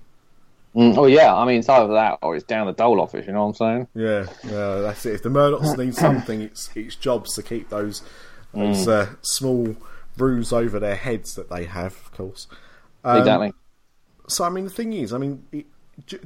Mm, 0.75 0.97
oh 0.97 1.05
yeah, 1.05 1.35
I 1.35 1.45
mean 1.45 1.59
it's 1.59 1.69
either 1.69 1.93
that 1.93 2.19
or 2.21 2.35
it's 2.35 2.45
down 2.45 2.67
the 2.67 2.73
dole 2.73 3.01
office. 3.01 3.27
You 3.27 3.33
know 3.33 3.45
what 3.45 3.61
I'm 3.61 3.87
saying? 3.87 3.87
Yeah, 3.93 4.25
yeah, 4.43 4.75
that's 4.75 5.05
it. 5.05 5.15
If 5.15 5.23
the 5.23 5.29
Murdochs 5.29 5.77
need 5.77 5.95
something, 5.95 6.41
it's 6.41 6.69
it's 6.75 6.95
jobs 6.95 7.35
to 7.35 7.43
keep 7.43 7.69
those 7.69 8.01
those 8.53 8.87
uh, 8.87 9.09
small 9.21 9.75
roofs 10.17 10.53
over 10.53 10.79
their 10.79 10.95
heads 10.95 11.35
that 11.35 11.49
they 11.49 11.65
have, 11.65 11.93
of 11.93 12.11
course. 12.13 12.47
Um, 13.03 13.17
exactly. 13.17 13.53
So, 14.27 14.43
I 14.43 14.49
mean, 14.49 14.65
the 14.65 14.71
thing 14.71 14.93
is, 14.93 15.13
I 15.13 15.17
mean, 15.17 15.45
it, 15.51 15.65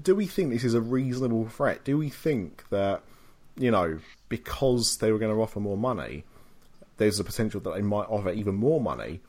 do 0.04 0.16
we 0.16 0.28
think 0.28 0.52
this 0.52 0.64
is 0.64 0.74
a 0.74 0.82
reasonable 0.82 1.48
threat? 1.48 1.84
Do 1.84 1.98
we 1.98 2.10
think 2.10 2.68
that, 2.70 3.02
you 3.58 3.72
know, 3.72 4.00
because 4.30 4.98
they 5.00 5.12
were 5.12 5.20
going 5.20 5.34
to 5.34 5.42
offer 5.42 5.60
more 5.60 5.78
money, 5.78 6.24
there's 6.98 7.20
a 7.20 7.24
potential 7.24 7.60
that 7.62 7.74
they 7.74 7.82
might 7.82 8.08
offer 8.10 8.32
even 8.32 8.56
more 8.56 8.80
money, 8.82 9.22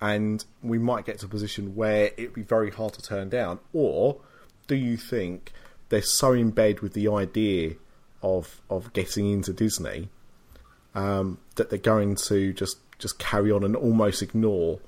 and 0.00 0.44
we 0.62 0.78
might 0.78 1.04
get 1.04 1.18
to 1.20 1.26
a 1.26 1.28
position 1.28 1.74
where 1.74 2.10
it'd 2.16 2.34
be 2.34 2.42
very 2.42 2.70
hard 2.70 2.94
to 2.94 3.02
turn 3.02 3.28
down? 3.28 3.58
Or 3.72 4.20
do 4.66 4.74
you 4.74 4.96
think 4.96 5.52
they're 5.88 6.02
so 6.02 6.32
in 6.32 6.50
bed 6.50 6.80
with 6.80 6.92
the 6.94 7.08
idea 7.08 7.74
of 8.22 8.60
of 8.70 8.92
getting 8.92 9.30
into 9.30 9.52
Disney 9.52 10.08
um, 10.94 11.38
that 11.56 11.70
they're 11.70 11.78
going 11.78 12.16
to 12.16 12.52
just 12.52 12.78
just 12.98 13.18
carry 13.18 13.50
on 13.50 13.64
and 13.64 13.76
almost 13.76 14.22
ignore 14.22 14.80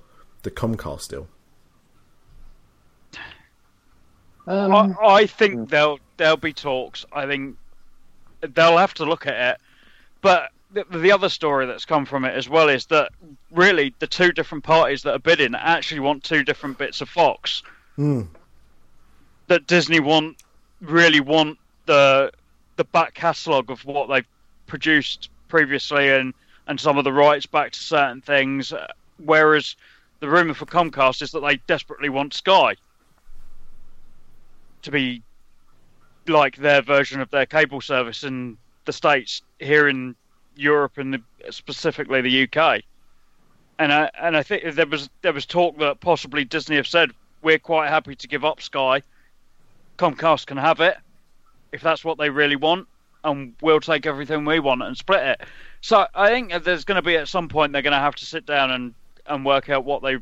the 0.42 0.50
Comcast 0.50 1.08
deal? 1.08 1.28
Um, 4.46 4.74
I, 4.74 4.94
I 5.04 5.26
think 5.26 5.70
there'll 5.70 5.98
there'll 6.16 6.36
be 6.36 6.52
talks. 6.52 7.04
I 7.12 7.26
think 7.26 7.56
they'll 8.40 8.78
have 8.78 8.94
to 8.94 9.04
look 9.04 9.26
at 9.26 9.54
it. 9.54 9.60
But 10.20 10.50
the, 10.72 10.84
the 10.84 11.12
other 11.12 11.28
story 11.28 11.66
that's 11.66 11.84
come 11.84 12.06
from 12.06 12.24
it 12.24 12.34
as 12.34 12.48
well 12.48 12.68
is 12.68 12.86
that 12.86 13.12
really 13.50 13.94
the 13.98 14.06
two 14.06 14.32
different 14.32 14.64
parties 14.64 15.02
that 15.02 15.14
are 15.14 15.18
bidding 15.18 15.54
actually 15.54 16.00
want 16.00 16.24
two 16.24 16.44
different 16.44 16.78
bits 16.78 17.00
of 17.00 17.08
Fox. 17.08 17.62
That 19.49 19.66
Disney 19.66 20.01
want 20.01 20.36
really 20.80 21.20
want 21.20 21.59
the 21.86 22.32
the 22.76 22.84
back 22.84 23.14
catalogue 23.14 23.70
of 23.70 23.84
what 23.84 24.09
they've 24.09 24.26
produced 24.66 25.30
previously 25.49 26.11
and 26.11 26.34
and 26.66 26.80
some 26.80 26.99
of 26.99 27.05
the 27.05 27.12
rights 27.12 27.47
back 27.47 27.72
to 27.72 27.78
certain 27.78 28.20
things, 28.20 28.72
uh, 28.72 28.86
whereas 29.24 29.76
the 30.20 30.28
rumor 30.28 30.55
for 30.55 30.66
Comcast 30.66 31.22
is 31.22 31.30
that 31.30 31.40
they 31.40 31.57
desperately 31.68 32.09
want 32.09 32.34
Sky 32.34 32.74
to 34.82 34.90
be 34.90 35.22
like 36.26 36.57
their 36.57 36.82
version 36.82 37.20
of 37.20 37.30
their 37.30 37.47
cable 37.47 37.80
service 37.80 38.24
in 38.24 38.57
the 38.84 38.92
states 38.92 39.42
here 39.59 39.88
in 39.88 40.16
Europe 40.57 40.99
and 40.99 41.14
the, 41.14 41.22
specifically 41.53 42.20
the 42.20 42.49
UK. 42.49 42.82
And 43.78 43.92
I 43.92 44.11
and 44.20 44.36
I 44.36 44.42
think 44.42 44.74
there 44.74 44.86
was 44.86 45.11
there 45.22 45.32
was 45.32 45.44
talk 45.44 45.78
that 45.78 46.01
possibly 46.01 46.44
Disney 46.44 46.76
have 46.76 46.86
said 46.86 47.11
we're 47.42 47.59
quite 47.59 47.88
happy 47.88 48.16
to 48.16 48.28
give 48.28 48.44
up 48.44 48.62
Sky. 48.62 49.03
Comcast 49.97 50.47
can 50.47 50.57
have 50.57 50.80
it 50.80 50.97
if 51.72 51.82
that's 51.82 52.05
what 52.05 52.18
they 52.18 52.30
really 52.30 52.57
want, 52.57 52.88
and 53.24 53.55
we'll 53.61 53.80
take 53.80 54.07
everything 54.07 54.44
we 54.44 54.61
want 54.61 54.82
and 54.82 54.97
split 54.97 55.22
it. 55.22 55.40
So 55.80 56.07
I 56.14 56.28
think 56.28 56.53
there's 56.64 56.84
going 56.84 56.97
to 56.97 57.03
be 57.03 57.16
at 57.16 57.28
some 57.28 57.49
point 57.49 57.72
they're 57.72 57.82
going 57.82 57.92
to 57.92 57.99
have 57.99 58.16
to 58.16 58.26
sit 58.26 58.47
down 58.47 58.70
and 58.70 58.94
and 59.26 59.44
work 59.44 59.68
out 59.68 59.84
what 59.84 60.03
they 60.03 60.18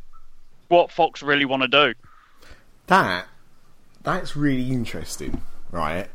what 0.69 0.91
Fox 0.91 1.23
really 1.23 1.45
want 1.45 1.63
to 1.63 1.69
do. 1.69 1.95
That 2.87 3.27
that's 4.03 4.37
really 4.37 4.71
interesting, 4.71 5.43
right? 5.71 6.09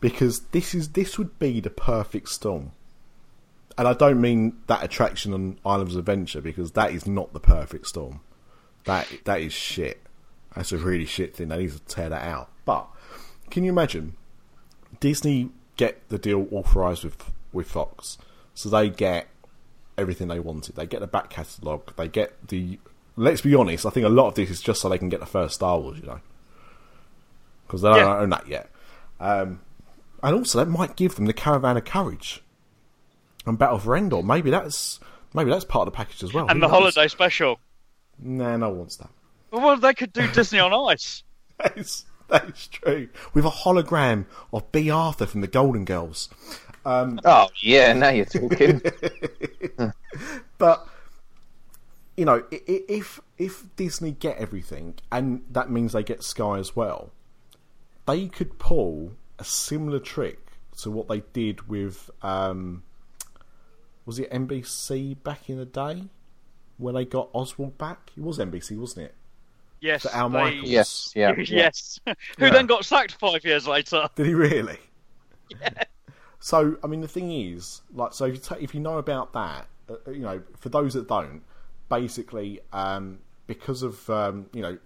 Because 0.00 0.40
this 0.52 0.74
is 0.74 0.90
this 0.90 1.18
would 1.18 1.38
be 1.38 1.60
the 1.60 1.70
perfect 1.70 2.28
storm. 2.28 2.72
And 3.76 3.86
I 3.86 3.92
don't 3.92 4.20
mean 4.20 4.56
that 4.66 4.82
attraction 4.82 5.32
on 5.32 5.58
Islands 5.64 5.94
of 5.94 6.00
Adventure 6.00 6.40
because 6.40 6.72
that 6.72 6.90
is 6.90 7.06
not 7.06 7.32
the 7.32 7.40
perfect 7.40 7.86
storm. 7.86 8.20
That 8.84 9.06
that 9.24 9.40
is 9.40 9.52
shit. 9.52 10.00
That's 10.54 10.72
a 10.72 10.78
really 10.78 11.04
shit 11.04 11.36
thing. 11.36 11.48
They 11.48 11.58
need 11.58 11.72
to 11.72 11.78
tear 11.80 12.08
that 12.08 12.22
out. 12.22 12.50
But 12.64 12.88
can 13.50 13.64
you 13.64 13.70
imagine 13.70 14.16
Disney 15.00 15.50
get 15.76 16.08
the 16.08 16.18
deal 16.18 16.46
authorized 16.50 17.04
with 17.04 17.30
with 17.52 17.68
Fox, 17.70 18.18
so 18.54 18.68
they 18.68 18.90
get 18.90 19.28
everything 19.96 20.28
they 20.28 20.38
wanted. 20.40 20.76
They 20.76 20.86
get 20.86 21.00
the 21.00 21.06
back 21.06 21.30
catalogue. 21.30 21.94
They 21.96 22.08
get 22.08 22.48
the. 22.48 22.78
Let's 23.16 23.40
be 23.40 23.54
honest. 23.54 23.84
I 23.84 23.90
think 23.90 24.06
a 24.06 24.10
lot 24.10 24.28
of 24.28 24.34
this 24.34 24.48
is 24.50 24.60
just 24.60 24.80
so 24.80 24.88
they 24.88 24.98
can 24.98 25.08
get 25.08 25.20
the 25.20 25.26
first 25.26 25.56
Star 25.56 25.78
Wars. 25.78 25.98
You 25.98 26.06
know, 26.06 26.20
because 27.66 27.82
they 27.82 27.88
don't 27.88 27.98
Yeah. 27.98 28.18
own 28.18 28.30
that 28.30 28.46
yet. 28.48 28.70
Um, 29.20 29.60
and 30.22 30.36
also, 30.36 30.58
that 30.58 30.70
might 30.70 30.94
give 30.96 31.16
them 31.16 31.26
the 31.26 31.32
Caravan 31.32 31.76
of 31.76 31.84
Courage 31.84 32.42
and 33.46 33.58
Battle 33.58 33.78
for 33.78 33.96
Endor. 33.96 34.22
Maybe 34.22 34.50
that's 34.50 35.00
maybe 35.34 35.50
that's 35.50 35.64
part 35.64 35.86
of 35.88 35.92
the 35.92 35.96
package 35.96 36.22
as 36.22 36.32
well. 36.32 36.44
And 36.48 36.52
Who 36.58 36.60
the 36.60 36.66
knows? 36.68 36.78
holiday 36.94 37.08
special. 37.08 37.58
Nah, 38.20 38.56
no 38.56 38.68
one 38.70 38.78
wants 38.78 38.96
that. 38.96 39.10
Well, 39.50 39.76
they 39.78 39.94
could 39.94 40.12
do 40.12 40.26
Disney 40.32 40.58
on 40.58 40.72
Ice. 40.92 41.22
that 42.40 42.48
is 42.48 42.66
true. 42.68 43.08
With 43.34 43.44
a 43.44 43.50
hologram 43.50 44.26
of 44.52 44.70
Bea 44.72 44.90
Arthur 44.90 45.26
from 45.26 45.40
the 45.40 45.46
Golden 45.46 45.84
Girls. 45.84 46.28
oh 47.24 47.48
yeah, 47.60 47.92
now 47.92 48.10
you're 48.10 48.24
talking. 48.24 48.80
But 50.58 50.88
you 52.16 52.24
know, 52.24 52.44
if 52.50 53.20
if 53.38 53.64
Disney 53.76 54.10
get 54.10 54.36
everything, 54.38 54.96
and 55.10 55.44
that 55.50 55.70
means 55.70 55.92
they 55.92 56.02
get 56.02 56.24
Sky 56.24 56.58
as 56.58 56.74
well, 56.74 57.12
they 58.06 58.26
could 58.26 58.58
pull 58.58 59.12
a 59.38 59.44
similar 59.44 60.00
trick 60.00 60.44
to 60.78 60.90
what 60.90 61.08
they 61.08 61.22
did 61.32 61.68
with 61.68 62.10
um, 62.22 62.82
was 64.04 64.18
it 64.18 64.30
NBC 64.30 65.22
back 65.22 65.48
in 65.48 65.58
the 65.58 65.64
day 65.64 66.04
when 66.76 66.94
they 66.96 67.04
got 67.04 67.30
Oswald 67.32 67.78
back? 67.78 68.10
It 68.16 68.22
was 68.22 68.38
NBC, 68.38 68.76
wasn't 68.76 69.06
it? 69.06 69.14
Yes. 69.80 70.02
For 70.02 70.10
Al 70.14 70.28
they- 70.30 70.38
Michaels. 70.38 70.70
yes, 70.70 71.12
yeah, 71.14 71.34
yeah. 71.38 71.44
yes. 71.46 72.00
Who 72.06 72.46
Yeah. 72.46 72.50
then 72.52 72.66
got 72.66 72.84
sacked 72.84 73.12
five 73.12 73.44
years 73.44 73.66
later. 73.66 74.08
Did 74.16 74.26
he 74.26 74.34
really? 74.34 74.78
So, 76.40 76.76
I 76.84 76.86
mean, 76.86 77.00
the 77.00 77.08
thing 77.08 77.32
is, 77.32 77.82
like, 77.92 78.12
so 78.12 78.26
if 78.26 78.34
you, 78.34 78.40
ta 78.40 78.56
if 78.60 78.72
you 78.74 78.80
know 78.80 78.98
about 78.98 79.32
that, 79.32 79.66
uh, 79.90 80.10
you 80.10 80.20
know, 80.20 80.40
for 80.56 80.68
those 80.68 80.94
that 80.94 81.08
don't, 81.08 81.42
basically, 81.88 82.60
um, 82.72 83.18
because 83.48 83.82
of, 83.82 84.08
um, 84.08 84.46
you 84.52 84.62
know, 84.62 84.78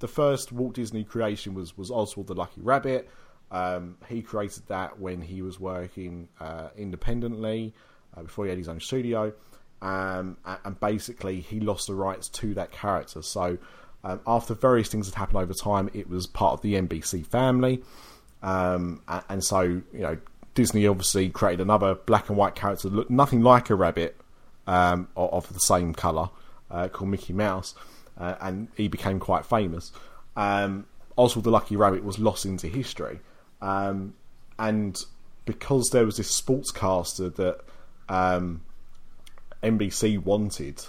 the 0.00 0.08
first 0.08 0.52
Walt 0.52 0.74
Disney 0.74 1.04
creation 1.04 1.54
was, 1.54 1.76
was 1.78 1.90
Oswald 1.90 2.26
the 2.26 2.34
Lucky 2.34 2.60
Rabbit. 2.60 3.08
Um, 3.50 3.96
he 4.08 4.20
created 4.20 4.64
that 4.68 5.00
when 5.00 5.22
he 5.22 5.40
was 5.40 5.58
working 5.58 6.28
uh, 6.38 6.68
independently 6.76 7.72
uh, 8.14 8.22
before 8.22 8.44
he 8.44 8.50
had 8.50 8.58
his 8.58 8.68
own 8.68 8.80
studio. 8.80 9.32
um, 9.80 10.36
and 10.44 10.78
basically 10.80 11.40
he 11.40 11.60
lost 11.60 11.86
the 11.86 11.94
rights 11.94 12.28
to 12.28 12.52
that 12.54 12.70
character. 12.72 13.22
So 13.22 13.56
um, 14.04 14.20
after 14.26 14.54
various 14.54 14.88
things 14.88 15.06
had 15.06 15.14
happened 15.14 15.38
over 15.38 15.54
time, 15.54 15.90
it 15.92 16.08
was 16.08 16.26
part 16.26 16.54
of 16.54 16.62
the 16.62 16.74
NBC 16.74 17.26
family, 17.26 17.82
um, 18.42 19.02
and, 19.28 19.44
so 19.44 19.60
you 19.60 19.82
know 19.92 20.16
Disney 20.54 20.86
obviously 20.86 21.28
created 21.28 21.60
another 21.60 21.94
black 21.94 22.28
and 22.28 22.38
white 22.38 22.54
character 22.54 22.88
that 22.88 22.96
looked 22.96 23.10
nothing 23.10 23.42
like 23.42 23.70
a 23.70 23.74
rabbit 23.74 24.16
um, 24.66 25.08
of 25.16 25.52
the 25.52 25.60
same 25.60 25.92
color 25.92 26.30
uh, 26.70 26.88
called 26.88 27.10
Mickey 27.10 27.32
Mouse, 27.32 27.74
uh, 28.18 28.36
and 28.40 28.68
he 28.76 28.88
became 28.88 29.20
quite 29.20 29.44
famous. 29.44 29.92
Um, 30.36 30.86
Oswald 31.16 31.44
the 31.44 31.50
Lucky 31.50 31.76
Rabbit 31.76 32.02
was 32.02 32.18
lost 32.18 32.46
into 32.46 32.68
history, 32.68 33.20
um, 33.60 34.14
and 34.58 34.96
because 35.44 35.90
there 35.90 36.06
was 36.06 36.16
this 36.16 36.40
sportscaster 36.40 37.34
that 37.34 37.60
um, 38.08 38.62
NBC 39.62 40.22
wanted 40.22 40.82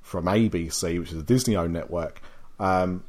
from 0.00 0.24
ABC, 0.24 0.98
which 0.98 1.12
is 1.12 1.18
a 1.18 1.22
Disney-owned 1.22 1.72
network, 1.72 2.20
um, 2.60 3.02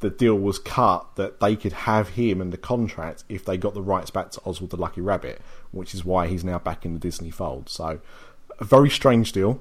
the 0.00 0.10
deal 0.10 0.34
was 0.34 0.58
cut 0.58 1.16
that 1.16 1.40
they 1.40 1.56
could 1.56 1.72
have 1.72 2.10
him 2.10 2.40
and 2.40 2.52
the 2.52 2.58
contract 2.58 3.24
if 3.28 3.44
they 3.44 3.56
got 3.56 3.74
the 3.74 3.82
rights 3.82 4.10
back 4.10 4.30
to 4.32 4.40
Oswald 4.44 4.70
the 4.70 4.76
Lucky 4.76 5.00
Rabbit, 5.00 5.40
which 5.70 5.94
is 5.94 6.04
why 6.04 6.26
he's 6.26 6.44
now 6.44 6.58
back 6.58 6.84
in 6.84 6.92
the 6.92 7.00
Disney 7.00 7.30
fold. 7.30 7.68
So, 7.68 8.00
a 8.58 8.64
very 8.64 8.90
strange 8.90 9.32
deal, 9.32 9.60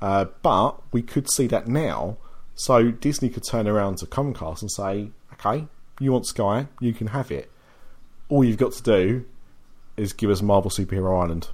uh, 0.00 0.26
but 0.42 0.80
we 0.92 1.02
could 1.02 1.30
see 1.30 1.46
that 1.48 1.66
now. 1.66 2.18
So 2.54 2.90
Disney 2.90 3.28
could 3.28 3.44
turn 3.44 3.68
around 3.68 3.98
to 3.98 4.06
Comcast 4.06 4.62
and 4.62 4.70
say, 4.70 5.10
"Okay, 5.34 5.66
you 6.00 6.12
want 6.12 6.26
Sky, 6.26 6.68
you 6.80 6.92
can 6.92 7.08
have 7.08 7.30
it. 7.30 7.50
All 8.28 8.44
you've 8.44 8.58
got 8.58 8.72
to 8.72 8.82
do 8.82 9.24
is 9.96 10.12
give 10.12 10.30
us 10.30 10.42
Marvel 10.42 10.70
Superhero 10.70 11.22
Island 11.22 11.48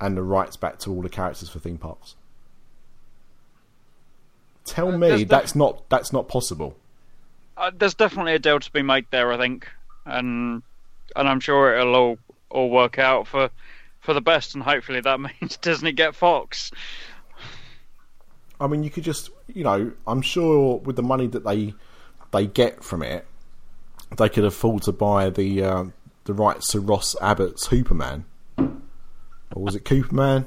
and 0.00 0.16
the 0.16 0.22
rights 0.22 0.56
back 0.56 0.78
to 0.80 0.90
all 0.90 1.02
the 1.02 1.08
characters 1.08 1.48
for 1.48 1.58
theme 1.58 1.78
parks." 1.78 2.14
Tell 4.64 4.94
uh, 4.94 4.98
me 4.98 5.24
that's 5.24 5.54
not 5.54 5.88
that's 5.88 6.12
not 6.12 6.28
possible. 6.28 6.76
Uh, 7.56 7.70
there's 7.76 7.94
definitely 7.94 8.34
a 8.34 8.38
deal 8.38 8.58
to 8.58 8.72
be 8.72 8.82
made 8.82 9.06
there, 9.10 9.32
I 9.32 9.36
think, 9.36 9.68
and 10.04 10.62
and 11.14 11.28
I'm 11.28 11.40
sure 11.40 11.76
it'll 11.76 11.94
all 11.94 12.18
all 12.50 12.70
work 12.70 12.98
out 12.98 13.26
for 13.26 13.50
for 14.00 14.14
the 14.14 14.20
best, 14.20 14.54
and 14.54 14.62
hopefully 14.62 15.00
that 15.00 15.20
means 15.40 15.56
Disney 15.58 15.92
get 15.92 16.14
Fox. 16.14 16.70
I 18.60 18.66
mean, 18.66 18.84
you 18.84 18.90
could 18.90 19.04
just, 19.04 19.30
you 19.52 19.64
know, 19.64 19.92
I'm 20.06 20.22
sure 20.22 20.78
with 20.78 20.96
the 20.96 21.02
money 21.02 21.26
that 21.26 21.44
they 21.44 21.74
they 22.32 22.46
get 22.46 22.82
from 22.82 23.02
it, 23.02 23.26
they 24.16 24.28
could 24.28 24.44
afford 24.44 24.84
to 24.84 24.92
buy 24.92 25.28
the 25.30 25.62
uh, 25.62 25.84
the 26.24 26.32
rights 26.32 26.68
to 26.72 26.80
Russ 26.80 27.14
Abbot's 27.20 27.68
Superman, 27.68 28.24
or 28.56 28.72
was 29.54 29.74
it 29.74 29.84
Cooperman? 29.84 30.46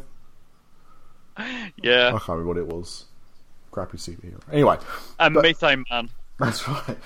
Yeah, 1.84 2.08
I 2.08 2.12
can't 2.14 2.30
remember 2.30 2.48
what 2.48 2.58
it 2.58 2.66
was 2.66 3.06
crappy 3.78 3.98
superhero. 3.98 4.42
Anyway, 4.52 4.78
and 5.20 5.36
but, 5.36 5.44
Methane 5.44 5.84
Man. 5.92 6.10
That's 6.40 6.68
right. 6.68 6.98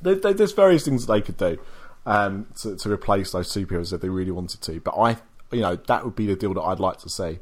There, 0.00 0.14
there, 0.14 0.34
there's 0.34 0.52
various 0.52 0.84
things 0.84 1.06
that 1.06 1.12
they 1.12 1.20
could 1.20 1.36
do 1.36 1.58
um, 2.04 2.46
to, 2.60 2.76
to 2.76 2.90
replace 2.92 3.32
those 3.32 3.52
superheroes 3.52 3.92
if 3.92 4.00
they 4.00 4.08
really 4.08 4.30
wanted 4.30 4.60
to. 4.62 4.80
But 4.80 4.92
I, 4.92 5.16
you 5.50 5.62
know, 5.62 5.76
that 5.76 6.04
would 6.04 6.14
be 6.14 6.26
the 6.26 6.36
deal 6.36 6.54
that 6.54 6.62
I'd 6.62 6.78
like 6.78 6.98
to 6.98 7.08
see. 7.08 7.40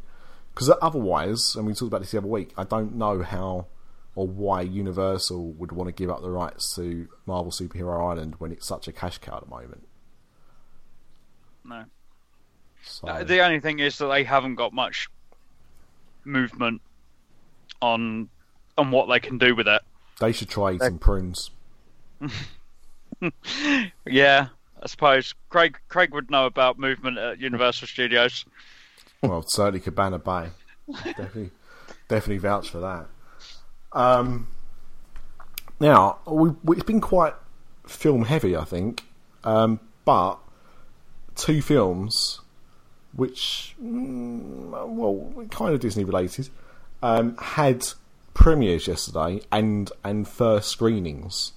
Because 0.54 0.72
otherwise, 0.80 1.54
and 1.56 1.66
we 1.66 1.72
talked 1.72 1.88
about 1.88 2.00
this 2.00 2.12
the 2.12 2.18
other 2.18 2.28
week, 2.28 2.52
I 2.56 2.64
don't 2.64 2.94
know 2.94 3.22
how 3.22 3.66
or 4.14 4.28
why 4.28 4.60
Universal 4.62 5.52
would 5.52 5.72
want 5.72 5.88
to 5.88 5.92
give 5.92 6.08
up 6.08 6.22
the 6.22 6.30
rights 6.30 6.74
to 6.76 7.08
Marvel 7.26 7.50
Superhero 7.50 8.10
Island 8.10 8.36
when 8.38 8.52
it's 8.52 8.66
such 8.66 8.86
a 8.86 8.92
cash 8.92 9.18
cow 9.18 9.38
at 9.38 9.44
the 9.44 9.50
moment. 9.50 9.88
No. 11.64 11.84
So. 12.84 13.08
Uh, 13.08 13.24
the 13.24 13.40
only 13.40 13.58
thing 13.58 13.80
is 13.80 13.98
that 13.98 14.06
they 14.06 14.22
haven't 14.22 14.54
got 14.54 14.72
much 14.72 15.08
movement 16.24 16.80
on 17.80 18.28
on 18.76 18.90
what 18.90 19.08
they 19.08 19.20
can 19.20 19.38
do 19.38 19.54
with 19.54 19.68
it. 19.68 19.82
They 20.20 20.32
should 20.32 20.48
try 20.48 20.72
eating 20.72 20.98
prunes. 20.98 21.50
yeah, 24.06 24.48
I 24.82 24.86
suppose 24.86 25.34
Craig 25.48 25.78
Craig 25.88 26.12
would 26.14 26.30
know 26.30 26.46
about 26.46 26.78
movement 26.78 27.18
at 27.18 27.38
Universal 27.40 27.88
Studios. 27.88 28.44
Well, 29.22 29.42
certainly 29.42 29.80
Cabana 29.80 30.18
Bay. 30.18 30.48
definitely, 31.04 31.50
definitely 32.08 32.38
vouch 32.38 32.70
for 32.70 32.80
that. 32.80 33.06
Um, 33.92 34.48
now 35.80 36.18
we, 36.26 36.50
we, 36.62 36.76
it's 36.76 36.84
been 36.84 37.00
quite 37.00 37.34
film 37.86 38.24
heavy, 38.24 38.56
I 38.56 38.64
think, 38.64 39.04
um, 39.44 39.80
but 40.04 40.36
two 41.34 41.62
films 41.62 42.40
which, 43.16 43.74
mm, 43.82 44.70
well, 44.88 45.46
kind 45.50 45.72
of 45.72 45.80
Disney 45.80 46.04
related 46.04 46.48
um, 47.04 47.36
had 47.36 47.84
premieres 48.32 48.88
yesterday 48.88 49.42
and 49.52 49.92
and 50.02 50.26
first 50.26 50.70
screenings. 50.70 51.52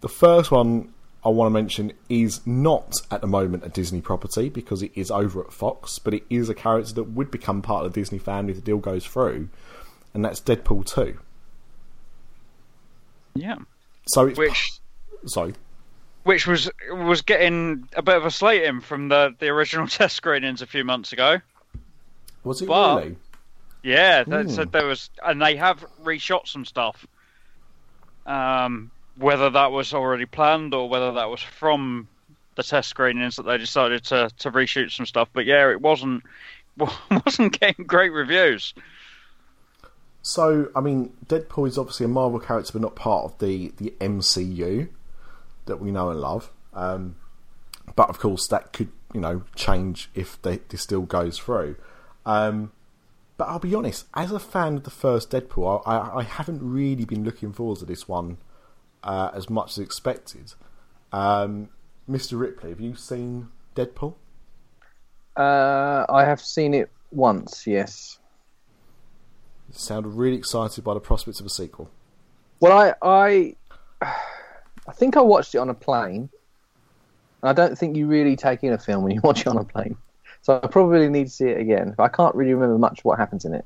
The 0.00 0.08
first 0.08 0.50
one 0.50 0.92
I 1.24 1.28
want 1.28 1.46
to 1.46 1.50
mention 1.52 1.92
is 2.08 2.44
not 2.44 2.92
at 3.10 3.20
the 3.20 3.28
moment 3.28 3.64
a 3.64 3.68
Disney 3.68 4.00
property 4.00 4.48
because 4.48 4.82
it 4.82 4.90
is 4.96 5.10
over 5.10 5.40
at 5.42 5.52
Fox, 5.52 6.00
but 6.00 6.12
it 6.12 6.24
is 6.28 6.48
a 6.48 6.54
character 6.54 6.92
that 6.94 7.04
would 7.04 7.30
become 7.30 7.62
part 7.62 7.86
of 7.86 7.92
the 7.92 8.00
Disney 8.00 8.18
family 8.18 8.50
if 8.50 8.56
the 8.56 8.64
deal 8.64 8.78
goes 8.78 9.06
through, 9.06 9.48
and 10.12 10.24
that's 10.24 10.40
Deadpool 10.40 10.92
two. 10.92 11.20
Yeah. 13.34 13.58
So 14.08 14.26
it's 14.26 14.38
which 14.38 14.72
sorry, 15.26 15.54
which 16.24 16.48
was 16.48 16.68
was 16.90 17.22
getting 17.22 17.88
a 17.94 18.02
bit 18.02 18.16
of 18.16 18.24
a 18.24 18.30
slating 18.32 18.80
from 18.80 19.08
the 19.08 19.36
the 19.38 19.50
original 19.50 19.86
test 19.86 20.16
screenings 20.16 20.62
a 20.62 20.66
few 20.66 20.82
months 20.82 21.12
ago. 21.12 21.40
Was 22.42 22.60
it 22.60 22.66
but, 22.66 23.04
really? 23.04 23.16
Yeah, 23.82 24.24
that 24.24 24.46
mm. 24.46 24.50
said 24.50 24.72
there 24.72 24.86
was, 24.86 25.10
and 25.24 25.40
they 25.40 25.56
have 25.56 25.84
reshot 26.02 26.46
some 26.46 26.64
stuff. 26.64 27.06
Um, 28.26 28.90
whether 29.16 29.50
that 29.50 29.72
was 29.72 29.92
already 29.92 30.26
planned 30.26 30.74
or 30.74 30.88
whether 30.88 31.12
that 31.12 31.28
was 31.28 31.42
from 31.42 32.08
the 32.54 32.62
test 32.62 32.88
screenings 32.88 33.36
that 33.36 33.44
they 33.44 33.58
decided 33.58 34.04
to 34.04 34.30
to 34.38 34.50
reshoot 34.50 34.90
some 34.90 35.06
stuff. 35.06 35.28
But 35.32 35.46
yeah, 35.46 35.70
it 35.70 35.80
wasn't 35.80 36.22
wasn't 37.10 37.58
getting 37.58 37.86
great 37.86 38.12
reviews. 38.12 38.74
So, 40.22 40.70
I 40.76 40.80
mean, 40.80 41.14
Deadpool 41.26 41.68
is 41.68 41.78
obviously 41.78 42.04
a 42.04 42.08
Marvel 42.08 42.40
character, 42.40 42.72
but 42.74 42.82
not 42.82 42.94
part 42.94 43.24
of 43.24 43.38
the 43.38 43.72
the 43.76 43.94
MCU 44.00 44.88
that 45.66 45.80
we 45.80 45.90
know 45.90 46.10
and 46.10 46.20
love. 46.20 46.50
Um, 46.74 47.16
but 47.96 48.08
of 48.10 48.18
course, 48.18 48.46
that 48.48 48.72
could 48.72 48.90
you 49.14 49.20
know 49.20 49.42
change 49.54 50.10
if 50.14 50.40
they, 50.42 50.58
this 50.68 50.82
still 50.82 51.02
goes 51.02 51.38
through. 51.38 51.76
Um, 52.26 52.72
but 53.40 53.48
I'll 53.48 53.58
be 53.58 53.74
honest, 53.74 54.04
as 54.12 54.32
a 54.32 54.38
fan 54.38 54.76
of 54.76 54.82
the 54.82 54.90
first 54.90 55.30
Deadpool, 55.30 55.82
I, 55.86 56.18
I 56.18 56.22
haven't 56.24 56.60
really 56.62 57.06
been 57.06 57.24
looking 57.24 57.54
forward 57.54 57.78
to 57.78 57.86
this 57.86 58.06
one 58.06 58.36
uh, 59.02 59.30
as 59.32 59.48
much 59.48 59.70
as 59.70 59.78
expected. 59.78 60.52
Um, 61.10 61.70
Mr. 62.06 62.38
Ripley, 62.38 62.68
have 62.68 62.80
you 62.80 62.94
seen 62.94 63.48
Deadpool? 63.74 64.12
Uh, 65.34 66.04
I 66.10 66.26
have 66.26 66.42
seen 66.42 66.74
it 66.74 66.90
once, 67.12 67.66
yes. 67.66 68.18
You 69.70 69.74
sounded 69.78 70.10
really 70.10 70.36
excited 70.36 70.84
by 70.84 70.92
the 70.92 71.00
prospects 71.00 71.40
of 71.40 71.46
a 71.46 71.50
sequel. 71.50 71.90
Well, 72.60 72.76
I, 72.76 72.92
I, 73.00 73.56
I 74.86 74.92
think 74.92 75.16
I 75.16 75.22
watched 75.22 75.54
it 75.54 75.58
on 75.58 75.70
a 75.70 75.74
plane. 75.74 76.28
I 77.42 77.54
don't 77.54 77.78
think 77.78 77.96
you 77.96 78.06
really 78.06 78.36
take 78.36 78.62
in 78.64 78.74
a 78.74 78.78
film 78.78 79.02
when 79.02 79.14
you 79.14 79.20
watch 79.24 79.40
it 79.40 79.46
on 79.46 79.56
a 79.56 79.64
plane. 79.64 79.96
So 80.42 80.60
I 80.62 80.66
probably 80.66 81.08
need 81.08 81.24
to 81.24 81.30
see 81.30 81.46
it 81.46 81.60
again. 81.60 81.94
But 81.96 82.04
I 82.04 82.08
can't 82.08 82.34
really 82.34 82.54
remember 82.54 82.78
much 82.78 83.04
what 83.04 83.18
happens 83.18 83.44
in 83.44 83.54
it. 83.54 83.64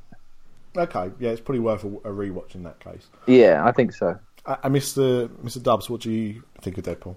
Okay, 0.77 1.11
yeah, 1.21 1.31
it's 1.31 1.41
probably 1.41 1.61
worth 1.61 1.85
a, 1.85 1.89
a 1.89 2.13
rewatch 2.13 2.55
in 2.55 2.65
that 2.65 2.81
case. 2.81 3.07
Yeah, 3.27 3.65
I 3.65 3.73
think 3.73 3.93
so. 3.93 4.19
Uh, 4.45 4.57
Mr. 4.65 5.29
Mr. 5.29 5.63
Dubs, 5.63 5.89
what 5.89 6.01
do 6.01 6.11
you 6.11 6.43
think 6.61 6.77
of 6.79 6.85
Deadpool? 6.85 7.17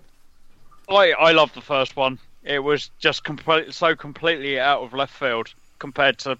I 0.89 1.11
I 1.13 1.31
love 1.31 1.53
the 1.53 1.61
first 1.61 1.95
one. 1.95 2.19
It 2.43 2.59
was 2.59 2.91
just 2.99 3.23
complete, 3.23 3.73
so 3.73 3.95
completely 3.95 4.59
out 4.59 4.81
of 4.81 4.93
left 4.93 5.13
field 5.13 5.53
compared 5.79 6.19
to, 6.19 6.37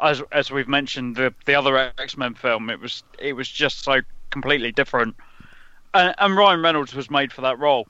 as 0.00 0.22
as 0.32 0.50
we've 0.50 0.68
mentioned, 0.68 1.16
the 1.16 1.34
the 1.44 1.54
other 1.54 1.76
X 1.98 2.16
Men 2.16 2.34
film. 2.34 2.70
It 2.70 2.80
was 2.80 3.02
it 3.18 3.34
was 3.34 3.48
just 3.48 3.82
so 3.82 4.00
completely 4.30 4.72
different. 4.72 5.16
And, 5.92 6.14
and 6.18 6.36
Ryan 6.36 6.62
Reynolds 6.62 6.94
was 6.94 7.10
made 7.10 7.32
for 7.32 7.40
that 7.42 7.58
role. 7.58 7.88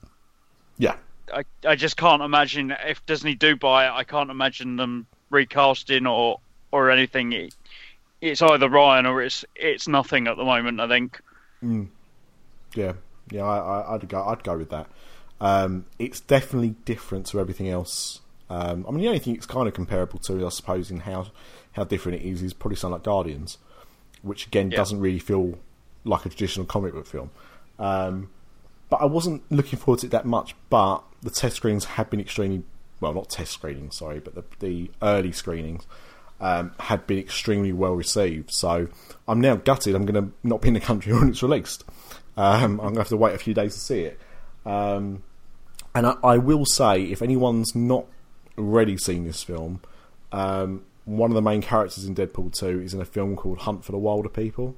Yeah, 0.78 0.97
I, 1.33 1.45
I 1.64 1.76
just 1.76 1.97
can't 1.97 2.22
imagine 2.22 2.74
if 2.87 3.05
Disney 3.07 3.35
do 3.35 3.57
buy 3.57 3.87
it. 3.87 3.93
I 3.93 4.05
can't 4.05 4.31
imagine 4.31 4.76
them 4.76 5.07
recasting 5.31 6.07
or 6.07 6.41
or 6.72 6.91
anything. 6.91 7.33
It, 7.33 7.55
it's 8.20 8.43
either 8.43 8.68
Ryan 8.68 9.07
or 9.07 9.22
it's 9.22 9.45
it's 9.55 9.89
nothing 9.89 10.26
at 10.26 10.37
the 10.37 10.45
moment. 10.45 10.81
I 10.81 10.89
think. 10.89 11.20
Mm. 11.62 11.89
Yeah, 12.74 12.93
yeah, 13.31 13.45
I, 13.45 13.93
would 13.93 14.09
go. 14.09 14.24
I'd 14.24 14.45
go 14.45 14.57
with 14.57 14.70
that. 14.70 14.87
Um, 15.41 15.87
it's 15.99 16.20
definitely 16.20 16.76
different 16.85 17.26
to 17.26 17.41
everything 17.41 17.68
else. 17.68 18.20
Um, 18.49 18.85
I 18.87 18.91
mean, 18.91 19.01
the 19.01 19.09
only 19.09 19.18
thing 19.18 19.35
it's 19.35 19.47
kind 19.47 19.66
of 19.66 19.74
comparable 19.74 20.18
to, 20.20 20.45
I 20.45 20.51
suppose, 20.51 20.91
in 20.91 21.01
how 21.01 21.28
how 21.72 21.85
different 21.85 22.22
it 22.22 22.28
is, 22.28 22.43
is 22.43 22.53
probably 22.53 22.76
something 22.76 22.95
like 22.95 23.03
Guardians, 23.05 23.59
which 24.22 24.47
again 24.47 24.70
yeah. 24.70 24.76
doesn't 24.76 25.01
really 25.01 25.18
feel 25.18 25.59
like 26.05 26.26
a 26.26 26.28
traditional 26.28 26.66
comic 26.66 26.93
book 26.93 27.07
film. 27.07 27.31
Um, 27.78 28.31
but 28.91 29.01
I 29.01 29.07
wasn't 29.07 29.43
looking 29.51 29.78
forward 29.78 30.01
to 30.01 30.07
it 30.07 30.11
that 30.11 30.26
much. 30.26 30.55
But 30.68 31.03
the 31.22 31.30
test 31.30 31.57
screenings 31.57 31.84
have 31.84 32.11
been 32.11 32.20
extremely 32.20 32.64
well, 33.01 33.14
not 33.14 33.30
test 33.30 33.53
screenings, 33.53 33.97
sorry, 33.97 34.20
but 34.20 34.34
the, 34.34 34.45
the 34.61 34.91
early 35.03 35.32
screenings 35.32 35.86
um, 36.41 36.72
had 36.78 37.07
been 37.07 37.18
extremely 37.18 37.72
well 37.72 37.95
received. 37.95 38.51
So 38.53 38.88
I'm 39.26 39.41
now 39.41 39.57
gutted. 39.57 39.95
I'm 39.95 40.07
going 40.07 40.26
to 40.26 40.32
not 40.43 40.61
be 40.61 40.68
in 40.68 40.74
the 40.74 40.80
country 40.80 41.12
when 41.18 41.30
it's 41.30 41.43
released. 41.43 41.84
Um, 42.36 42.72
I'm 42.72 42.76
going 42.76 42.95
to 42.95 43.01
have 43.01 43.09
to 43.09 43.16
wait 43.16 43.34
a 43.34 43.38
few 43.38 43.55
days 43.55 43.74
to 43.74 43.80
see 43.80 44.01
it. 44.03 44.20
Um, 44.64 45.22
and 45.95 46.07
I, 46.07 46.16
I, 46.22 46.38
will 46.38 46.64
say, 46.64 47.03
if 47.03 47.22
anyone's 47.22 47.74
not 47.74 48.05
already 48.57 48.97
seen 48.97 49.24
this 49.24 49.43
film, 49.43 49.80
um, 50.30 50.84
one 51.07 51.30
of 51.30 51.34
the 51.34 51.43
main 51.43 51.62
characters 51.62 52.05
in 52.05 52.14
Deadpool 52.14 52.57
2 52.57 52.82
is 52.82 52.95
in 52.95 53.01
a 53.01 53.05
film 53.05 53.34
called 53.34 53.61
Hunt 53.61 53.84
for 53.84 53.93
the 53.93 53.99
Wilderpeople, 53.99 54.74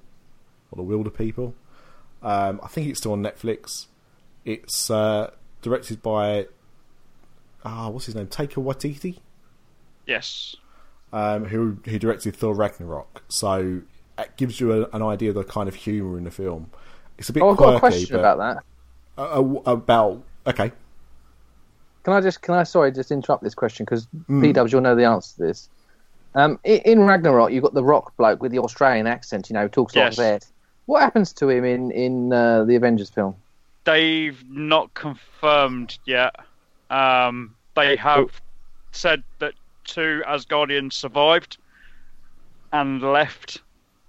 or 0.70 0.76
the 0.76 0.82
Wilderpeople. 0.82 1.52
Um, 2.22 2.60
I 2.62 2.68
think 2.68 2.88
it's 2.88 3.00
still 3.00 3.12
on 3.12 3.22
Netflix. 3.22 3.86
It's 4.44 4.90
uh, 4.90 5.30
directed 5.60 6.02
by 6.02 6.46
ah, 7.64 7.88
what's 7.88 8.06
his 8.06 8.14
name? 8.14 8.26
Taika 8.26 8.62
Waititi. 8.62 9.18
Yes. 10.06 10.56
Um, 11.12 11.46
who 11.46 11.78
who 11.84 11.98
directed 11.98 12.36
Thor 12.36 12.54
Ragnarok? 12.54 13.22
So 13.28 13.82
it 14.18 14.36
gives 14.36 14.60
you 14.60 14.72
a, 14.72 14.96
an 14.96 15.02
idea 15.02 15.30
of 15.30 15.34
the 15.34 15.44
kind 15.44 15.68
of 15.68 15.74
humour 15.74 16.18
in 16.18 16.24
the 16.24 16.30
film. 16.30 16.70
It's 17.18 17.28
a 17.28 17.32
bit. 17.32 17.42
Oh, 17.42 17.50
I've 17.50 17.56
quirky, 17.56 17.70
got 17.70 17.76
a 17.76 17.80
question 17.80 18.16
about 18.18 18.38
that. 18.38 18.64
Uh, 19.18 19.70
about 19.70 20.22
okay. 20.46 20.72
Can 22.02 22.14
I 22.14 22.20
just 22.20 22.42
can 22.42 22.54
I 22.54 22.64
sorry 22.64 22.90
just 22.92 23.10
interrupt 23.10 23.44
this 23.44 23.54
question 23.54 23.84
because 23.84 24.08
mm. 24.28 24.42
P 24.42 24.52
Dubs 24.52 24.72
you'll 24.72 24.80
know 24.80 24.96
the 24.96 25.04
answer 25.04 25.36
to 25.36 25.42
this. 25.42 25.68
Um, 26.34 26.58
in, 26.64 26.78
in, 26.78 27.00
Ragnarok, 27.00 27.52
you've 27.52 27.62
got 27.62 27.74
the 27.74 27.84
Rock 27.84 28.16
bloke 28.16 28.40
with 28.40 28.52
the 28.52 28.58
Australian 28.58 29.06
accent. 29.06 29.50
You 29.50 29.54
know, 29.54 29.68
talks 29.68 29.94
yes. 29.94 30.16
like 30.16 30.40
that. 30.40 30.46
What 30.86 31.02
happens 31.02 31.32
to 31.34 31.48
him 31.50 31.64
in 31.64 31.90
in 31.90 32.32
uh, 32.32 32.64
the 32.64 32.74
Avengers 32.74 33.10
film? 33.10 33.36
They've 33.84 34.42
not 34.48 34.94
confirmed 34.94 35.98
yet. 36.04 36.36
Um, 36.90 37.54
they 37.74 37.96
have 37.96 38.40
said 38.92 39.22
that 39.38 39.54
two 39.84 40.22
Asgardians 40.26 40.92
survived 40.92 41.58
and 42.72 43.02
left 43.02 43.62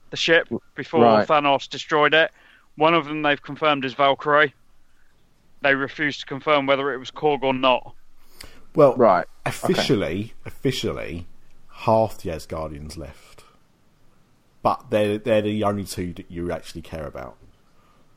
the 0.10 0.18
ship 0.18 0.48
before 0.76 1.04
right. 1.04 1.28
Thanos 1.28 1.68
destroyed 1.70 2.14
it. 2.14 2.32
One 2.76 2.94
of 2.94 3.06
them 3.06 3.22
they've 3.22 3.42
confirmed 3.42 3.86
is 3.86 3.94
Valkyrie. 3.94 4.54
They 5.62 5.76
refused 5.76 6.22
to 6.22 6.26
confirm 6.26 6.66
whether 6.66 6.94
it 6.94 6.98
was 6.98 7.10
Korg 7.10 7.44
or 7.44 7.54
not. 7.54 7.96
Well, 8.76 8.96
right. 8.96 9.26
Officially, 9.46 10.06
okay. 10.06 10.34
officially, 10.46 11.28
half 11.70 12.18
the 12.18 12.32
Asgardians 12.32 12.98
left, 12.98 13.44
but 14.62 14.86
they're 14.90 15.18
they're 15.18 15.42
the 15.42 15.64
only 15.64 15.84
two 15.84 16.14
that 16.14 16.30
you 16.30 16.52
actually 16.52 16.82
care 16.82 17.06
about. 17.06 17.38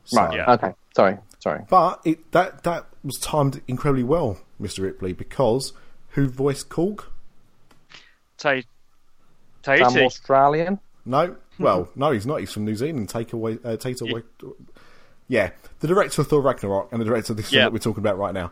So, 0.04 0.22
right. 0.22 0.36
Yeah. 0.36 0.52
Okay. 0.52 0.72
Sorry. 0.94 1.18
Sorry. 1.46 1.64
But 1.68 2.00
it 2.04 2.32
that 2.32 2.64
that 2.64 2.86
was 3.04 3.18
timed 3.18 3.62
incredibly 3.68 4.02
well, 4.02 4.38
Mister 4.58 4.82
Ripley, 4.82 5.12
because 5.12 5.72
who 6.10 6.26
voiced 6.26 6.68
Korg? 6.68 7.04
Tay. 8.36 8.64
Some 9.62 9.96
Australian. 9.98 10.80
No, 11.04 11.36
well, 11.60 11.88
no, 11.94 12.10
he's 12.10 12.26
not. 12.26 12.40
He's 12.40 12.52
from 12.52 12.64
New 12.64 12.74
Zealand. 12.74 13.08
Take 13.08 13.32
away, 13.32 13.58
uh, 13.64 13.76
take 13.76 14.00
away. 14.00 14.24
Yeah. 14.42 14.50
yeah, 15.28 15.50
the 15.78 15.86
director 15.86 16.22
of 16.22 16.26
Thor 16.26 16.40
Ragnarok 16.40 16.90
and 16.90 17.00
the 17.00 17.04
director 17.04 17.32
of 17.32 17.36
this 17.36 17.52
yeah. 17.52 17.60
film 17.60 17.64
that 17.66 17.72
we're 17.74 17.78
talking 17.78 18.02
about 18.02 18.18
right 18.18 18.34
now. 18.34 18.50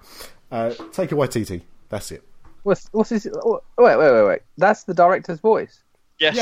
Uh, 0.53 0.71
Taika 0.71 1.15
Waititi. 1.15 1.63
That's 1.89 2.13
it. 2.13 2.23
What's 2.63 2.89
what's 2.93 3.11
his? 3.11 3.27
Oh, 3.27 3.61
wait, 3.77 3.97
wait, 3.97 4.13
wait, 4.13 4.25
wait. 4.25 4.43
That's 4.57 4.85
the 4.85 4.95
director's 4.95 5.41
voice. 5.41 5.81
Yes. 6.21 6.37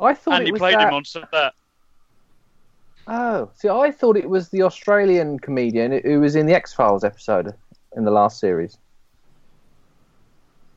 Yeah. 0.00 0.06
I 0.06 0.14
thought 0.14 0.36
and 0.36 0.42
it 0.44 0.46
he 0.46 0.52
was 0.52 0.58
played 0.58 0.76
that... 0.76 0.88
him 0.88 0.94
on 0.94 1.04
that. 1.32 1.52
Oh, 3.08 3.50
see, 3.54 3.68
I 3.68 3.92
thought 3.92 4.16
it 4.16 4.28
was 4.28 4.48
the 4.48 4.62
Australian 4.62 5.38
comedian 5.38 6.00
who 6.04 6.20
was 6.20 6.34
in 6.34 6.46
the 6.46 6.54
X 6.54 6.72
Files 6.72 7.04
episode 7.04 7.54
in 7.96 8.04
the 8.04 8.10
last 8.10 8.40
series. 8.40 8.78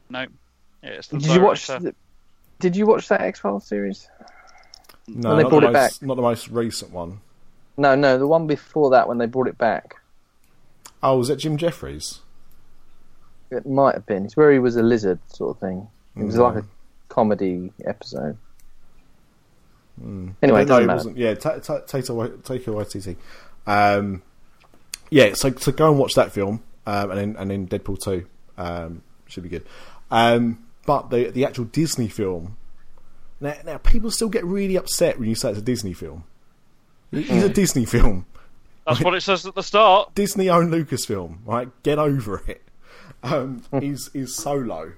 No. 0.09 0.25
Yeah, 0.83 1.01
Did 1.09 1.25
you 1.25 1.41
watch? 1.41 1.67
The, 1.67 1.93
did 2.59 2.75
you 2.75 2.85
watch 2.85 3.07
that 3.09 3.21
X 3.21 3.39
Files 3.39 3.65
series? 3.65 4.07
No, 5.07 5.29
when 5.29 5.37
they 5.43 5.49
brought 5.49 5.61
the 5.61 5.69
it 5.69 5.73
most, 5.73 5.99
back. 5.99 6.07
Not 6.07 6.15
the 6.15 6.21
most 6.21 6.49
recent 6.49 6.91
one. 6.91 7.19
No, 7.77 7.95
no, 7.95 8.17
the 8.17 8.27
one 8.27 8.45
before 8.45 8.91
that 8.91 9.07
when 9.07 9.17
they 9.17 9.25
brought 9.25 9.47
it 9.47 9.57
back. 9.57 9.95
Oh, 11.01 11.17
was 11.17 11.29
it 11.29 11.37
Jim 11.37 11.57
Jefferies? 11.57 12.19
It 13.49 13.65
might 13.65 13.95
have 13.95 14.05
been. 14.05 14.25
It's 14.25 14.37
where 14.37 14.51
he 14.51 14.59
was 14.59 14.75
a 14.75 14.83
lizard 14.83 15.19
sort 15.29 15.55
of 15.55 15.61
thing. 15.61 15.87
It 16.15 16.23
was 16.23 16.35
mm. 16.35 16.39
like 16.39 16.63
a 16.63 16.67
comedy 17.07 17.71
episode. 17.85 18.37
Mm. 20.01 20.35
Anyway, 20.41 20.65
no, 20.65 20.79
it 20.79 20.87
wasn't. 20.87 21.17
Yeah, 21.17 21.33
Taika 21.33 22.41
Waititi. 22.43 23.15
Um, 23.67 24.21
yeah, 25.09 25.33
so 25.33 25.51
so 25.53 25.71
go 25.71 25.89
and 25.89 25.99
watch 25.99 26.15
that 26.15 26.31
film, 26.31 26.63
um, 26.85 27.11
and 27.11 27.19
then 27.19 27.35
and 27.37 27.51
then 27.51 27.67
Deadpool 27.67 27.99
two 28.01 28.25
um, 28.57 29.01
should 29.27 29.43
be 29.43 29.49
good. 29.49 29.65
Um, 30.11 30.65
but 30.85 31.09
the 31.09 31.29
the 31.31 31.45
actual 31.45 31.65
Disney 31.65 32.07
film 32.07 32.57
now, 33.41 33.55
now 33.65 33.77
people 33.77 34.11
still 34.11 34.29
get 34.29 34.43
really 34.45 34.75
upset 34.75 35.19
when 35.19 35.29
you 35.29 35.35
say 35.35 35.49
it's 35.49 35.59
a 35.59 35.61
Disney 35.61 35.93
film. 35.93 36.23
It's 37.11 37.43
a 37.43 37.49
Disney 37.49 37.85
film. 37.85 38.25
That's 38.85 39.01
what 39.01 39.15
it 39.15 39.21
says 39.21 39.45
at 39.45 39.55
the 39.55 39.63
start. 39.63 40.13
Disney 40.15 40.49
owned 40.49 40.71
Lucasfilm, 40.73 41.39
right? 41.45 41.69
Get 41.83 41.99
over 41.99 42.43
it. 42.47 42.61
Um, 43.23 43.63
is 43.73 44.09
is 44.13 44.35
Solo 44.35 44.93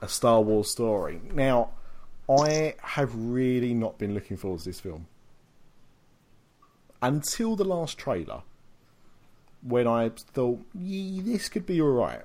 a 0.00 0.08
Star 0.08 0.40
Wars 0.40 0.70
story? 0.70 1.20
Now, 1.32 1.70
I 2.28 2.74
have 2.82 3.14
really 3.14 3.74
not 3.74 3.98
been 3.98 4.14
looking 4.14 4.36
forward 4.36 4.60
to 4.60 4.64
this 4.66 4.80
film 4.80 5.06
until 7.02 7.56
the 7.56 7.64
last 7.64 7.98
trailer, 7.98 8.42
when 9.60 9.86
I 9.86 10.10
thought, 10.10 10.64
this 10.72 11.48
could 11.48 11.66
be 11.66 11.80
alright. 11.82 12.22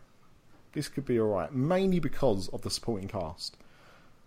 This 0.73 0.87
could 0.87 1.05
be 1.05 1.19
alright, 1.19 1.53
mainly 1.53 1.99
because 1.99 2.47
of 2.49 2.61
the 2.61 2.69
supporting 2.69 3.07
cast. 3.07 3.57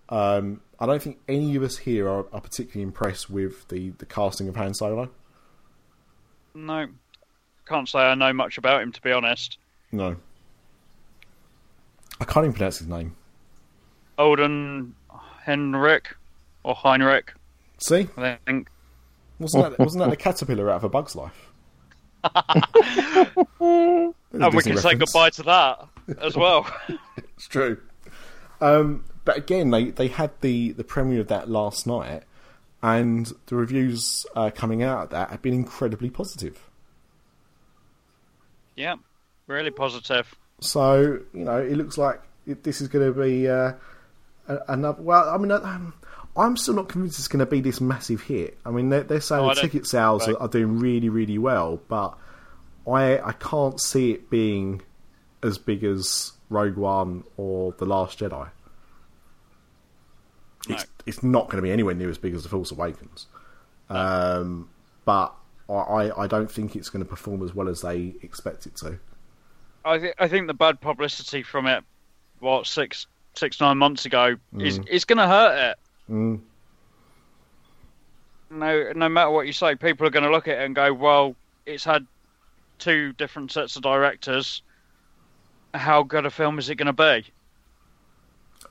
Um, 0.08 0.60
I 0.80 0.86
don't 0.86 1.00
think 1.00 1.20
any 1.28 1.54
of 1.54 1.62
us 1.62 1.78
here 1.78 2.08
are, 2.08 2.26
are, 2.32 2.40
particularly 2.40 2.82
impressed 2.82 3.30
with 3.30 3.68
the, 3.68 3.90
the 3.90 4.06
casting 4.06 4.48
of 4.48 4.56
Han 4.56 4.74
Solo. 4.74 5.08
No, 6.52 6.88
can't 7.64 7.88
say 7.88 8.00
I 8.00 8.16
know 8.16 8.32
much 8.32 8.58
about 8.58 8.82
him 8.82 8.90
to 8.90 9.00
be 9.00 9.12
honest. 9.12 9.58
No, 9.92 10.16
I 12.20 12.24
can't 12.24 12.44
even 12.44 12.54
pronounce 12.54 12.78
his 12.78 12.88
name. 12.88 13.14
Alden 14.18 14.96
Henrik 15.42 16.16
or 16.62 16.74
Heinrich. 16.74 17.32
See, 17.78 18.08
I 18.16 18.38
think 18.46 18.68
wasn't 19.38 19.70
that 19.70 19.78
wasn't 19.78 20.04
that 20.04 20.10
the 20.10 20.16
caterpillar 20.16 20.70
out 20.70 20.76
of 20.76 20.84
A 20.84 20.88
Bug's 20.88 21.16
Life? 21.16 21.52
and 22.24 24.14
we 24.30 24.62
can 24.62 24.74
reference. 24.74 24.82
say 24.82 24.94
goodbye 24.94 25.30
to 25.30 25.42
that 25.44 25.88
as 26.20 26.36
well. 26.36 26.66
it's 27.16 27.48
true. 27.48 27.78
Um, 28.60 29.04
but 29.24 29.38
again, 29.38 29.70
they, 29.70 29.90
they 29.90 30.08
had 30.08 30.30
the, 30.40 30.72
the 30.72 30.84
premiere 30.84 31.20
of 31.20 31.28
that 31.28 31.48
last 31.48 31.86
night, 31.86 32.24
and 32.82 33.32
the 33.46 33.56
reviews 33.56 34.26
uh, 34.36 34.50
coming 34.54 34.82
out 34.82 35.04
of 35.04 35.10
that 35.10 35.30
have 35.30 35.42
been 35.42 35.54
incredibly 35.54 36.10
positive. 36.10 36.68
Yeah, 38.76 38.96
really 39.46 39.70
positive. 39.70 40.34
So 40.60 41.20
you 41.32 41.44
know, 41.44 41.58
it 41.58 41.76
looks 41.76 41.96
like 41.96 42.20
it, 42.46 42.62
this 42.62 42.80
is 42.80 42.88
going 42.88 43.12
to 43.12 43.18
be 43.18 43.48
uh, 43.48 43.72
another. 44.68 45.02
Well, 45.02 45.28
I 45.28 45.38
mean, 45.38 45.50
um, 45.50 45.94
I'm 46.36 46.56
still 46.56 46.74
not 46.74 46.88
convinced 46.88 47.18
it's 47.18 47.28
going 47.28 47.40
to 47.40 47.46
be 47.46 47.60
this 47.60 47.80
massive 47.80 48.22
hit. 48.22 48.58
I 48.64 48.70
mean, 48.70 48.88
they're, 48.88 49.02
they're 49.02 49.20
saying 49.20 49.44
oh, 49.44 49.54
the 49.54 49.60
ticket 49.60 49.86
sales 49.86 50.26
right. 50.26 50.36
are, 50.36 50.42
are 50.42 50.48
doing 50.48 50.78
really, 50.78 51.08
really 51.08 51.38
well, 51.38 51.80
but 51.88 52.16
I 52.86 53.18
I 53.18 53.32
can't 53.32 53.80
see 53.80 54.12
it 54.12 54.30
being 54.30 54.82
as 55.42 55.58
big 55.58 55.84
as 55.84 56.32
Rogue 56.48 56.76
One 56.76 57.24
or 57.36 57.72
The 57.78 57.86
Last 57.86 58.18
Jedi 58.18 58.50
it's, 60.68 60.86
it's 61.06 61.22
not 61.22 61.46
going 61.46 61.56
to 61.56 61.62
be 61.62 61.70
anywhere 61.70 61.94
near 61.94 62.10
as 62.10 62.18
big 62.18 62.34
as 62.34 62.42
The 62.42 62.48
Force 62.48 62.70
Awakens. 62.70 63.26
Um, 63.88 64.68
but 65.04 65.34
I, 65.68 66.10
I 66.16 66.26
don't 66.26 66.50
think 66.50 66.76
it's 66.76 66.90
going 66.90 67.04
to 67.04 67.08
perform 67.08 67.42
as 67.42 67.54
well 67.54 67.68
as 67.68 67.80
they 67.80 68.14
expect 68.22 68.66
it 68.66 68.76
to. 68.76 68.98
I, 69.84 69.98
th- 69.98 70.14
I 70.18 70.28
think 70.28 70.46
the 70.46 70.54
bad 70.54 70.80
publicity 70.80 71.42
from 71.42 71.66
it, 71.66 71.82
what, 72.38 72.66
six, 72.66 73.06
six 73.34 73.60
nine 73.60 73.78
months 73.78 74.04
ago, 74.04 74.36
mm. 74.54 74.66
is, 74.66 74.80
is 74.88 75.04
going 75.04 75.18
to 75.18 75.26
hurt 75.26 75.70
it. 75.70 76.12
Mm. 76.12 76.40
No, 78.50 78.92
no 78.94 79.08
matter 79.08 79.30
what 79.30 79.46
you 79.46 79.52
say, 79.52 79.76
people 79.76 80.06
are 80.06 80.10
going 80.10 80.24
to 80.24 80.30
look 80.30 80.48
at 80.48 80.58
it 80.58 80.64
and 80.64 80.74
go, 80.74 80.92
well, 80.92 81.36
it's 81.66 81.84
had 81.84 82.06
two 82.78 83.12
different 83.12 83.52
sets 83.52 83.76
of 83.76 83.82
directors. 83.82 84.62
How 85.72 86.02
good 86.02 86.26
a 86.26 86.30
film 86.30 86.58
is 86.58 86.68
it 86.68 86.74
going 86.74 86.86
to 86.86 86.92
be? 86.92 87.30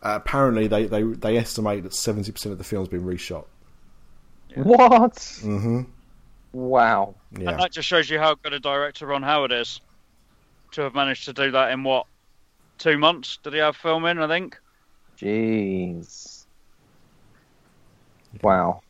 Uh, 0.01 0.15
apparently, 0.15 0.67
they, 0.67 0.85
they, 0.85 1.03
they 1.03 1.37
estimate 1.37 1.83
that 1.83 1.93
70% 1.93 2.45
of 2.47 2.57
the 2.57 2.63
film's 2.63 2.89
been 2.89 3.05
reshot. 3.05 3.45
Yeah. 4.49 4.63
What? 4.63 5.13
Mm-hmm. 5.15 5.81
Wow. 6.51 7.15
Yeah. 7.37 7.51
And 7.51 7.59
that 7.59 7.71
just 7.71 7.87
shows 7.87 8.09
you 8.09 8.19
how 8.19 8.35
good 8.35 8.53
a 8.53 8.59
director 8.59 9.05
Ron 9.05 9.23
Howard 9.23 9.51
is. 9.51 9.81
To 10.73 10.81
have 10.81 10.93
managed 10.93 11.25
to 11.25 11.33
do 11.33 11.51
that 11.51 11.71
in 11.71 11.83
what? 11.83 12.05
Two 12.79 12.97
months? 12.97 13.37
Did 13.43 13.53
he 13.53 13.59
have 13.59 13.75
filming, 13.75 14.17
I 14.17 14.27
think? 14.27 14.57
Jeez. 15.17 16.45
Wow. 18.41 18.81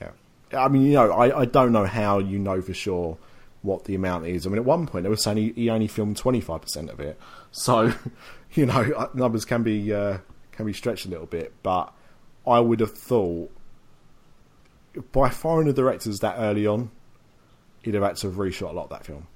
Yeah. 0.00 0.10
I 0.54 0.68
mean, 0.68 0.82
you 0.82 0.92
know, 0.94 1.10
I, 1.10 1.40
I 1.40 1.44
don't 1.44 1.72
know 1.72 1.86
how 1.86 2.18
you 2.18 2.38
know 2.38 2.62
for 2.62 2.72
sure 2.72 3.18
what 3.62 3.84
the 3.84 3.96
amount 3.96 4.26
is. 4.26 4.46
I 4.46 4.50
mean, 4.50 4.58
at 4.58 4.64
one 4.64 4.86
point 4.86 5.02
they 5.02 5.08
were 5.08 5.16
saying 5.16 5.36
he, 5.36 5.52
he 5.54 5.70
only 5.70 5.88
filmed 5.88 6.16
25% 6.16 6.88
of 6.88 7.00
it. 7.00 7.18
So, 7.50 7.92
you 8.52 8.66
know, 8.66 8.92
uh, 8.96 9.08
numbers 9.12 9.44
can 9.44 9.62
be 9.62 9.92
uh, 9.92 10.18
can 10.52 10.64
be 10.64 10.72
stretched 10.72 11.06
a 11.06 11.08
little 11.08 11.26
bit, 11.26 11.52
but 11.62 11.92
I 12.46 12.60
would 12.60 12.80
have 12.80 12.96
thought 12.96 13.50
by 15.12 15.28
firing 15.28 15.66
the 15.66 15.72
directors 15.72 16.20
that 16.20 16.36
early 16.38 16.66
on, 16.66 16.90
he'd 17.82 17.94
have 17.94 18.02
had 18.02 18.16
to 18.16 18.28
have 18.28 18.36
reshot 18.36 18.70
a 18.70 18.72
lot 18.72 18.84
of 18.84 18.90
that 18.90 19.04
film. 19.04 19.26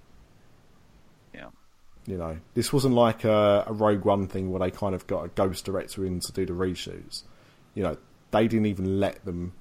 You 2.10 2.16
know, 2.18 2.38
this 2.54 2.72
wasn't 2.72 2.96
like 2.96 3.22
a, 3.22 3.62
a 3.68 3.72
Rogue 3.72 4.04
One 4.04 4.26
thing 4.26 4.50
where 4.50 4.58
they 4.58 4.72
kind 4.72 4.96
of 4.96 5.06
got 5.06 5.24
a 5.24 5.28
ghost 5.28 5.64
director 5.64 6.04
in 6.04 6.18
to 6.18 6.32
do 6.32 6.44
the 6.44 6.52
reshoots. 6.52 7.22
You 7.74 7.84
know, 7.84 7.96
they 8.32 8.48
didn't 8.48 8.66
even 8.66 8.98
let 8.98 9.24
them 9.24 9.52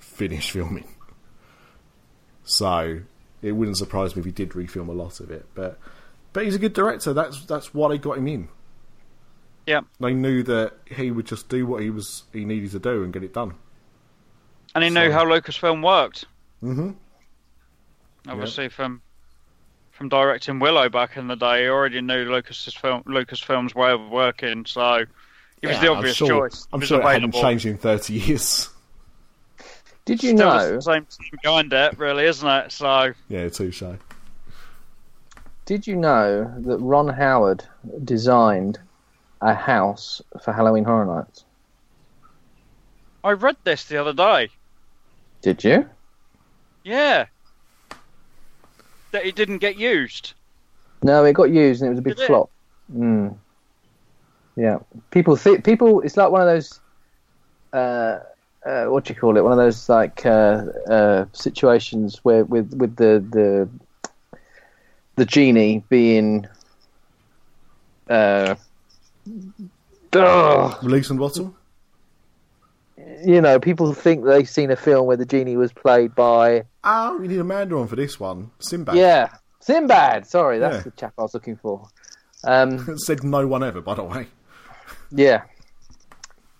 finish 0.00 0.50
filming. 0.50 0.88
So 2.42 3.02
it 3.40 3.52
wouldn't 3.52 3.76
surprise 3.76 4.16
me 4.16 4.20
if 4.20 4.26
he 4.26 4.32
did 4.32 4.50
refilm 4.50 4.88
a 4.88 4.92
lot 4.92 5.20
of 5.20 5.30
it. 5.30 5.46
But 5.54 5.78
but 6.32 6.44
he's 6.44 6.56
a 6.56 6.58
good 6.58 6.72
director. 6.72 7.12
That's 7.12 7.44
that's 7.46 7.72
why 7.72 7.90
they 7.90 7.98
got 7.98 8.18
him 8.18 8.26
in. 8.26 8.48
Yeah. 9.68 9.82
They 10.00 10.12
knew 10.12 10.42
that 10.42 10.72
he 10.86 11.12
would 11.12 11.26
just 11.26 11.48
do 11.48 11.68
what 11.68 11.82
he 11.82 11.90
was 11.90 12.24
he 12.32 12.44
needed 12.44 12.72
to 12.72 12.80
do 12.80 13.04
and 13.04 13.12
get 13.12 13.22
it 13.22 13.32
done. 13.32 13.54
And 14.74 14.82
he 14.82 14.90
knew 14.90 15.06
So- 15.06 15.12
how 15.12 15.24
Lucasfilm 15.24 15.84
worked. 15.84 16.24
Mm-hmm. 16.64 16.90
Obviously, 18.28 18.68
from 18.70 19.02
from 20.02 20.08
directing 20.08 20.58
Willow 20.58 20.88
back 20.88 21.16
in 21.16 21.28
the 21.28 21.36
day, 21.36 21.62
he 21.62 21.68
already 21.68 22.00
knew 22.00 22.24
Lucas's 22.24 22.74
film, 22.74 23.04
Lucasfilm's 23.04 23.72
way 23.72 23.92
of 23.92 24.08
working. 24.10 24.66
So 24.66 25.04
he 25.60 25.68
was 25.68 25.78
the 25.78 25.92
obvious 25.92 26.20
I'm 26.20 26.26
sure, 26.26 26.48
choice. 26.48 26.66
I'm 26.72 26.80
He 26.80 26.82
was 26.82 26.88
sure 26.88 27.00
it 27.00 27.04
hadn't 27.04 27.32
changed 27.32 27.66
in 27.66 27.76
30 27.76 28.12
years. 28.12 28.68
Did 30.04 30.20
you 30.24 30.30
Still 30.30 30.48
know? 30.48 30.74
the 30.74 30.82
same 30.82 31.06
team 31.06 31.38
behind 31.40 31.72
it, 31.72 31.96
really, 31.98 32.24
isn't 32.24 32.48
it? 32.48 32.72
So 32.72 33.12
yeah, 33.28 33.48
touche. 33.48 33.84
Did 35.66 35.86
you 35.86 35.94
know 35.94 36.52
that 36.62 36.78
Ron 36.78 37.06
Howard 37.06 37.62
designed 38.02 38.80
a 39.40 39.54
house 39.54 40.20
for 40.42 40.52
Halloween 40.52 40.82
Horror 40.82 41.06
Nights? 41.06 41.44
I 43.22 43.30
read 43.30 43.56
this 43.62 43.84
the 43.84 43.98
other 43.98 44.12
day. 44.12 44.48
Did 45.42 45.62
you? 45.62 45.88
Yeah. 46.82 47.26
That 49.12 49.24
it 49.24 49.34
didn't 49.34 49.58
get 49.58 49.78
used. 49.78 50.34
No, 51.02 51.24
it 51.24 51.34
got 51.34 51.50
used 51.50 51.82
and 51.82 51.88
it 51.88 51.90
was 51.90 51.98
a 51.98 52.02
big 52.02 52.16
Did 52.16 52.26
flop. 52.26 52.50
Mm. 52.94 53.36
Yeah, 54.56 54.78
people 55.10 55.36
think 55.36 55.64
people. 55.64 56.00
It's 56.02 56.16
like 56.16 56.30
one 56.30 56.40
of 56.40 56.46
those. 56.46 56.80
Uh, 57.72 58.20
uh, 58.64 58.84
what 58.86 59.04
do 59.04 59.14
you 59.14 59.20
call 59.20 59.36
it? 59.36 59.42
One 59.42 59.52
of 59.52 59.58
those 59.58 59.88
like 59.88 60.24
uh, 60.26 60.64
uh, 60.88 61.24
situations 61.32 62.20
where 62.22 62.44
with 62.44 62.72
with 62.74 62.96
the 62.96 63.24
the 63.30 63.68
the 65.16 65.24
genie 65.24 65.82
being. 65.88 66.46
Uh, 68.08 68.56
ugh, 70.12 70.84
Release 70.84 71.08
and 71.10 71.18
bottle? 71.18 71.54
you 73.24 73.40
know, 73.40 73.58
people 73.58 73.92
think 73.94 74.24
they've 74.24 74.48
seen 74.48 74.70
a 74.70 74.76
film 74.76 75.06
where 75.06 75.16
the 75.16 75.24
genie 75.24 75.56
was 75.56 75.72
played 75.72 76.14
by 76.14 76.64
Oh, 76.84 77.16
we 77.18 77.28
need 77.28 77.38
a 77.38 77.44
Mandarin 77.44 77.86
for 77.86 77.96
this 77.96 78.18
one. 78.18 78.50
Sinbad. 78.60 78.96
yeah 78.96 79.28
Sinbad. 79.60 80.26
Sorry, 80.26 80.58
that's 80.58 80.76
Yeah. 80.78 80.82
the 80.82 80.90
chap 80.92 81.14
I 81.18 81.22
was 81.22 81.34
looking 81.34 81.56
for. 81.56 81.86
Um, 82.44 82.98
Said 83.06 83.22
no 83.22 83.46
one 83.46 83.62
ever, 83.62 83.80
by 83.80 83.94
the 83.94 84.02
way. 84.02 84.26
Yeah. 85.12 85.42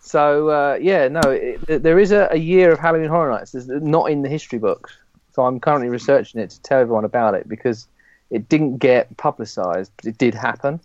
So 0.00 0.48
uh, 0.50 0.78
yeah, 0.80 1.08
no, 1.08 1.20
it, 1.30 1.82
there 1.82 1.98
is 1.98 2.12
a, 2.12 2.28
a 2.30 2.36
year 2.36 2.70
of 2.72 2.78
Halloween 2.78 3.08
Horror 3.08 3.30
Nights. 3.32 3.54
It's 3.54 3.66
not 3.66 4.10
in 4.10 4.22
the 4.22 4.28
history 4.28 4.58
books, 4.58 4.96
so 5.32 5.42
I'm 5.44 5.58
currently 5.58 5.88
researching 5.88 6.40
it 6.40 6.50
to 6.50 6.62
tell 6.62 6.80
everyone 6.80 7.04
about 7.04 7.34
it 7.34 7.48
because 7.48 7.88
it 8.30 8.48
didn't 8.48 8.78
get 8.78 9.16
publicised, 9.16 9.90
but 9.96 10.06
it 10.06 10.18
did 10.18 10.34
happen. 10.34 10.80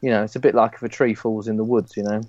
You 0.00 0.10
know, 0.10 0.22
it's 0.24 0.36
a 0.36 0.40
bit 0.40 0.54
like 0.54 0.74
if 0.74 0.82
a 0.82 0.88
tree 0.88 1.14
falls 1.14 1.48
in 1.48 1.56
the 1.56 1.64
woods. 1.64 1.96
You 1.96 2.02
know, 2.02 2.20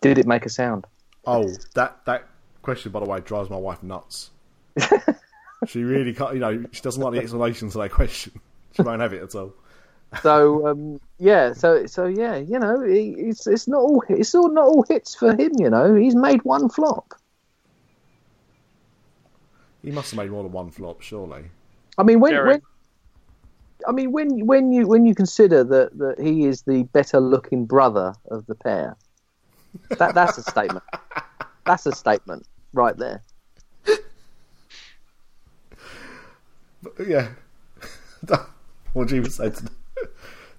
did 0.00 0.18
it 0.18 0.26
make 0.26 0.44
a 0.46 0.50
sound? 0.50 0.86
Oh, 1.26 1.48
that 1.74 2.04
that 2.06 2.26
question, 2.62 2.90
by 2.92 3.00
the 3.00 3.06
way, 3.06 3.20
drives 3.20 3.48
my 3.48 3.56
wife 3.56 3.82
nuts. 3.82 4.30
She 5.66 5.82
really 5.82 6.14
can't, 6.14 6.34
you 6.34 6.40
know, 6.40 6.64
she 6.72 6.82
doesn't 6.82 7.02
like 7.02 7.14
the 7.14 7.20
explanation 7.20 7.70
to 7.70 7.78
that 7.78 7.90
question. 7.90 8.32
She 8.72 8.82
won't 8.82 9.02
have 9.02 9.12
it 9.12 9.22
at 9.22 9.34
all. 9.34 9.54
So 10.22 10.66
um, 10.66 11.00
yeah, 11.18 11.52
so 11.54 11.86
so 11.86 12.06
yeah, 12.06 12.36
you 12.36 12.58
know, 12.58 12.82
it's 12.82 13.46
it's 13.46 13.66
not 13.66 13.78
all 13.78 14.02
it's 14.08 14.34
all 14.34 14.50
not 14.50 14.64
all 14.64 14.84
hits 14.88 15.14
for 15.14 15.30
him. 15.34 15.52
You 15.58 15.70
know, 15.70 15.94
he's 15.94 16.14
made 16.14 16.42
one 16.42 16.68
flop. 16.68 17.14
He 19.82 19.90
must 19.90 20.10
have 20.10 20.18
made 20.18 20.30
more 20.30 20.42
than 20.42 20.52
one 20.52 20.70
flop, 20.70 21.00
surely. 21.00 21.44
I 21.98 22.02
mean, 22.04 22.20
when, 22.20 22.32
Jerry. 22.32 22.46
when 22.46 22.62
I 23.88 23.92
mean 23.92 24.12
when 24.12 24.46
when 24.46 24.72
you 24.72 24.86
when 24.86 25.06
you 25.06 25.14
consider 25.14 25.64
that, 25.64 25.98
that 25.98 26.20
he 26.20 26.44
is 26.44 26.62
the 26.62 26.82
better 26.92 27.18
looking 27.18 27.64
brother 27.64 28.14
of 28.30 28.44
the 28.46 28.54
pair, 28.54 28.96
that 29.98 30.14
that's 30.14 30.38
a 30.38 30.42
statement. 30.42 30.84
That's 31.64 31.86
a 31.86 31.92
statement 31.92 32.46
right 32.72 32.96
there. 32.96 33.22
But, 36.82 37.06
yeah. 37.06 37.28
what 38.92 39.08
do 39.08 39.16
you 39.16 39.24
say 39.26 39.50
to 39.50 39.70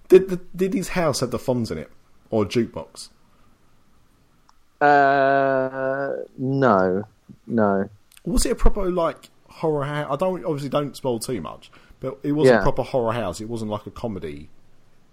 Did 0.08 0.30
the, 0.30 0.38
did 0.56 0.74
his 0.74 0.90
house 0.90 1.20
have 1.20 1.32
the 1.32 1.38
Fonz 1.38 1.72
in 1.72 1.78
it? 1.78 1.92
Or 2.30 2.44
a 2.44 2.46
jukebox? 2.46 3.10
Uh, 4.82 6.24
no, 6.38 7.04
no. 7.48 7.90
Was 8.26 8.46
it 8.46 8.52
a 8.52 8.56
proper, 8.56 8.90
like, 8.90 9.30
horror 9.48 9.86
house? 9.86 10.08
I 10.12 10.16
don't, 10.16 10.44
obviously 10.44 10.70
don't 10.70 10.96
spoil 10.96 11.20
too 11.20 11.42
much, 11.42 11.72
but 12.00 12.20
it 12.24 12.34
was 12.34 12.50
a 12.50 12.62
proper 12.62 12.84
horror 12.84 13.14
house. 13.14 13.40
It 13.40 13.50
wasn't 13.50 13.72
like 13.72 13.86
a 13.86 13.92
comedy. 13.92 14.50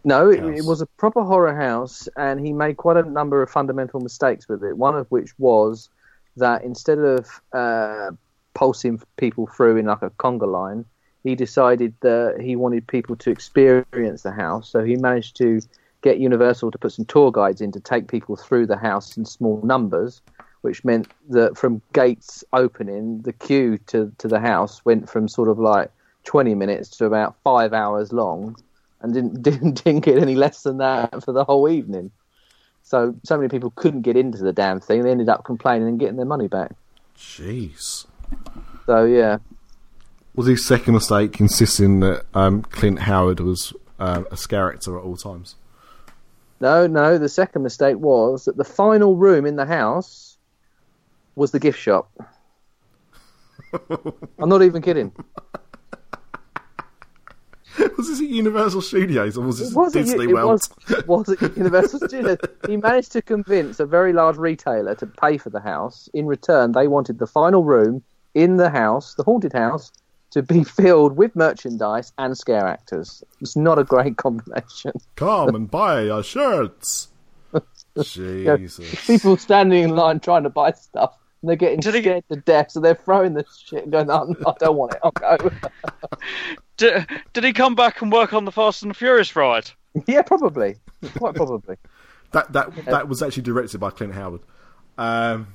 No, 0.03 0.31
it, 0.31 0.43
it 0.43 0.65
was 0.65 0.81
a 0.81 0.87
proper 0.87 1.23
horror 1.23 1.55
house, 1.55 2.09
and 2.17 2.45
he 2.45 2.53
made 2.53 2.79
quite 2.79 2.97
a 2.97 3.03
number 3.03 3.43
of 3.43 3.51
fundamental 3.51 4.01
mistakes 4.01 4.49
with 4.49 4.65
it. 4.65 4.77
One 4.77 4.97
of 4.97 5.07
which 5.11 5.39
was 5.39 5.91
that 6.37 6.65
instead 6.65 6.99
of 6.99 7.29
uh, 7.53 8.11
pulsing 8.55 9.01
people 9.19 9.47
through 9.47 9.77
in 9.77 9.87
like 9.87 10.03
a 10.03 10.11
conga 10.11 10.51
line, 10.51 10.87
he 11.23 11.35
decided 11.35 11.95
that 12.01 12.41
he 12.41 12.57
wanted 12.57 12.87
people 12.87 13.17
to 13.17 13.31
experience 13.31 14.23
the 14.23 14.33
house. 14.33 14.69
So 14.71 14.83
he 14.83 14.97
managed 14.97 15.37
to 15.37 15.61
get 16.03 16.19
Universal 16.19 16.71
to 16.71 16.79
put 16.79 16.93
some 16.93 17.05
tour 17.05 17.31
guides 17.31 17.61
in 17.61 17.73
to 17.73 17.81
take 17.81 18.09
people 18.09 18.37
through 18.37 18.67
the 18.67 18.77
house 18.77 19.17
in 19.17 19.25
small 19.25 19.61
numbers, 19.63 20.23
which 20.63 20.85
meant 20.85 21.09
that 21.29 21.59
from 21.59 21.83
gates 21.93 22.43
opening, 22.53 23.21
the 23.23 23.33
queue 23.33 23.79
to, 23.89 24.13
to 24.19 24.29
the 24.29 24.41
house 24.41 24.85
went 24.85 25.11
from 25.11 25.29
sort 25.29 25.49
of 25.49 25.59
like 25.59 25.91
20 26.25 26.55
minutes 26.55 26.89
to 26.89 27.05
about 27.05 27.37
five 27.45 27.73
hours 27.73 28.13
long 28.13 28.57
and 29.03 29.15
didn't, 29.15 29.43
didn't 29.43 29.85
didn't 29.85 30.05
get 30.05 30.19
any 30.19 30.35
less 30.35 30.63
than 30.63 30.79
that 30.79 31.25
for 31.25 31.33
the 31.33 31.45
whole 31.45 31.69
evening. 31.69 32.11
So 32.83 33.15
so 33.25 33.37
many 33.37 33.49
people 33.49 33.71
couldn't 33.77 34.03
get 34.03 34.17
into 34.17 34.39
the 34.39 34.53
damn 34.53 34.81
thing. 34.81 35.03
They 35.03 35.11
ended 35.11 35.29
up 35.29 35.45
complaining 35.45 35.89
and 35.89 36.01
getting 36.01 36.17
their 36.17 36.27
money 36.27 36.49
back. 36.49 36.73
Jeez. 37.17 38.07
So 38.87 39.05
yeah, 39.05 39.39
Was 40.41 40.47
his 40.47 40.65
second 40.65 40.95
mistake 40.95 41.39
insisting 41.39 42.01
that 42.01 42.25
um, 42.33 42.63
Clint 42.63 43.01
Howard 43.01 43.41
was 43.41 43.75
uh, 43.99 44.23
a 44.31 44.37
character 44.39 44.97
at 44.97 45.05
all 45.05 45.15
times? 45.15 45.57
no, 46.61 46.87
no. 46.87 47.19
The 47.19 47.29
second 47.29 47.63
mistake 47.63 47.99
was 47.99 48.47
that 48.47 48.57
the 48.57 48.65
final 48.65 49.17
room 49.17 49.45
in 49.45 49.57
the 49.57 49.67
house 49.67 50.39
was 51.35 51.51
the 51.51 51.59
gift 51.59 51.79
shop. 51.79 52.11
I'm 53.91 54.49
not 54.49 54.63
even 54.63 54.81
kidding. 54.81 55.13
was 57.99 58.09
this 58.09 58.23
at 58.23 58.27
Universal 58.27 58.81
Studios 58.81 59.37
or 59.37 59.45
was 59.45 59.59
this 59.59 59.75
wasn't. 59.75 60.07
Disney 60.07 60.25
it 60.25 60.33
World? 60.33 60.53
was, 60.53 60.71
it 60.89 61.07
was 61.07 61.29
at 61.29 61.55
Universal 61.55 62.09
Studios. 62.09 62.39
He 62.67 62.79
managed 62.79 63.13
to 63.13 63.21
convince 63.21 63.79
a 63.79 63.85
very 63.85 64.15
large 64.15 64.39
retailer 64.39 64.95
to 64.95 65.07
pay 65.07 65.37
for 65.37 65.51
the 65.51 65.61
house. 65.61 66.09
In 66.15 66.25
return, 66.25 66.73
they 66.73 66.89
wanted 66.89 67.19
the 67.19 67.27
final 67.27 67.63
room 67.63 68.03
in 68.33 68.57
the 68.57 68.71
house, 68.71 69.17
the 69.17 69.23
haunted 69.23 69.53
house, 69.53 69.93
to 70.31 70.43
be 70.43 70.65
filled 70.65 71.17
with 71.17 71.35
merchandise 71.37 72.13
and 72.19 72.37
scare 72.37 72.67
actors. 72.67 73.23
It's 73.41 73.57
not 73.57 73.79
a 73.79 73.85
great 73.85 74.17
combination. 74.17 74.93
Come 75.17 75.55
and 75.55 75.71
buy 75.71 76.09
our 76.09 76.23
shirts. 76.23 77.09
Yeah, 78.15 78.57
Jesus. 78.57 79.07
People 79.07 79.37
standing 79.37 79.83
in 79.83 79.91
line 79.97 80.21
trying 80.21 80.45
to 80.45 80.51
buy 80.51 80.73
stuff. 80.73 81.17
And 81.43 81.49
they're 81.49 81.57
getting 81.57 81.81
Did 81.81 81.95
he- 81.95 82.03
scared 82.03 82.25
to 82.31 82.37
death, 82.37 82.71
so 82.71 82.81
they're 82.81 82.95
throwing 82.95 83.35
the 83.35 83.45
shit 83.65 83.83
and 83.85 83.93
going, 83.93 84.11
oh, 84.11 84.35
I 84.47 84.53
don't 84.61 84.77
want 84.77 84.93
it, 84.95 85.01
I'll 85.03 85.11
go. 85.11 85.51
Did, 86.77 87.07
did 87.35 87.45
he 87.45 87.53
come 87.53 87.75
back 87.75 88.01
and 88.01 88.11
work 88.11 88.33
on 88.33 88.45
the 88.47 88.53
Fast 88.53 88.83
and 88.83 88.91
the 88.91 88.95
Furious 88.95 89.35
ride? 89.37 89.71
yeah, 90.07 90.23
probably. 90.23 90.77
Quite 91.19 91.35
probably. 91.35 91.77
That 92.33 92.53
that 92.53 92.85
that 92.87 93.09
was 93.09 93.23
actually 93.23 93.43
directed 93.43 93.81
by 93.81 93.91
Clint 93.91 94.15
Howard. 94.15 94.41
Um, 94.97 95.49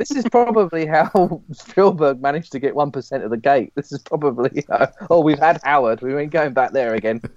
This 0.00 0.12
is 0.12 0.24
probably 0.30 0.86
how 0.86 1.42
Spielberg 1.52 2.22
managed 2.22 2.52
to 2.52 2.58
get 2.58 2.74
one 2.74 2.90
percent 2.90 3.22
of 3.22 3.30
the 3.30 3.36
gate. 3.36 3.70
This 3.74 3.92
is 3.92 4.00
probably 4.00 4.64
oh, 5.10 5.20
we've 5.20 5.38
had 5.38 5.60
Howard. 5.62 6.00
We 6.00 6.16
ain't 6.16 6.32
going 6.32 6.54
back 6.54 6.72
there 6.72 6.94
again. 6.94 7.20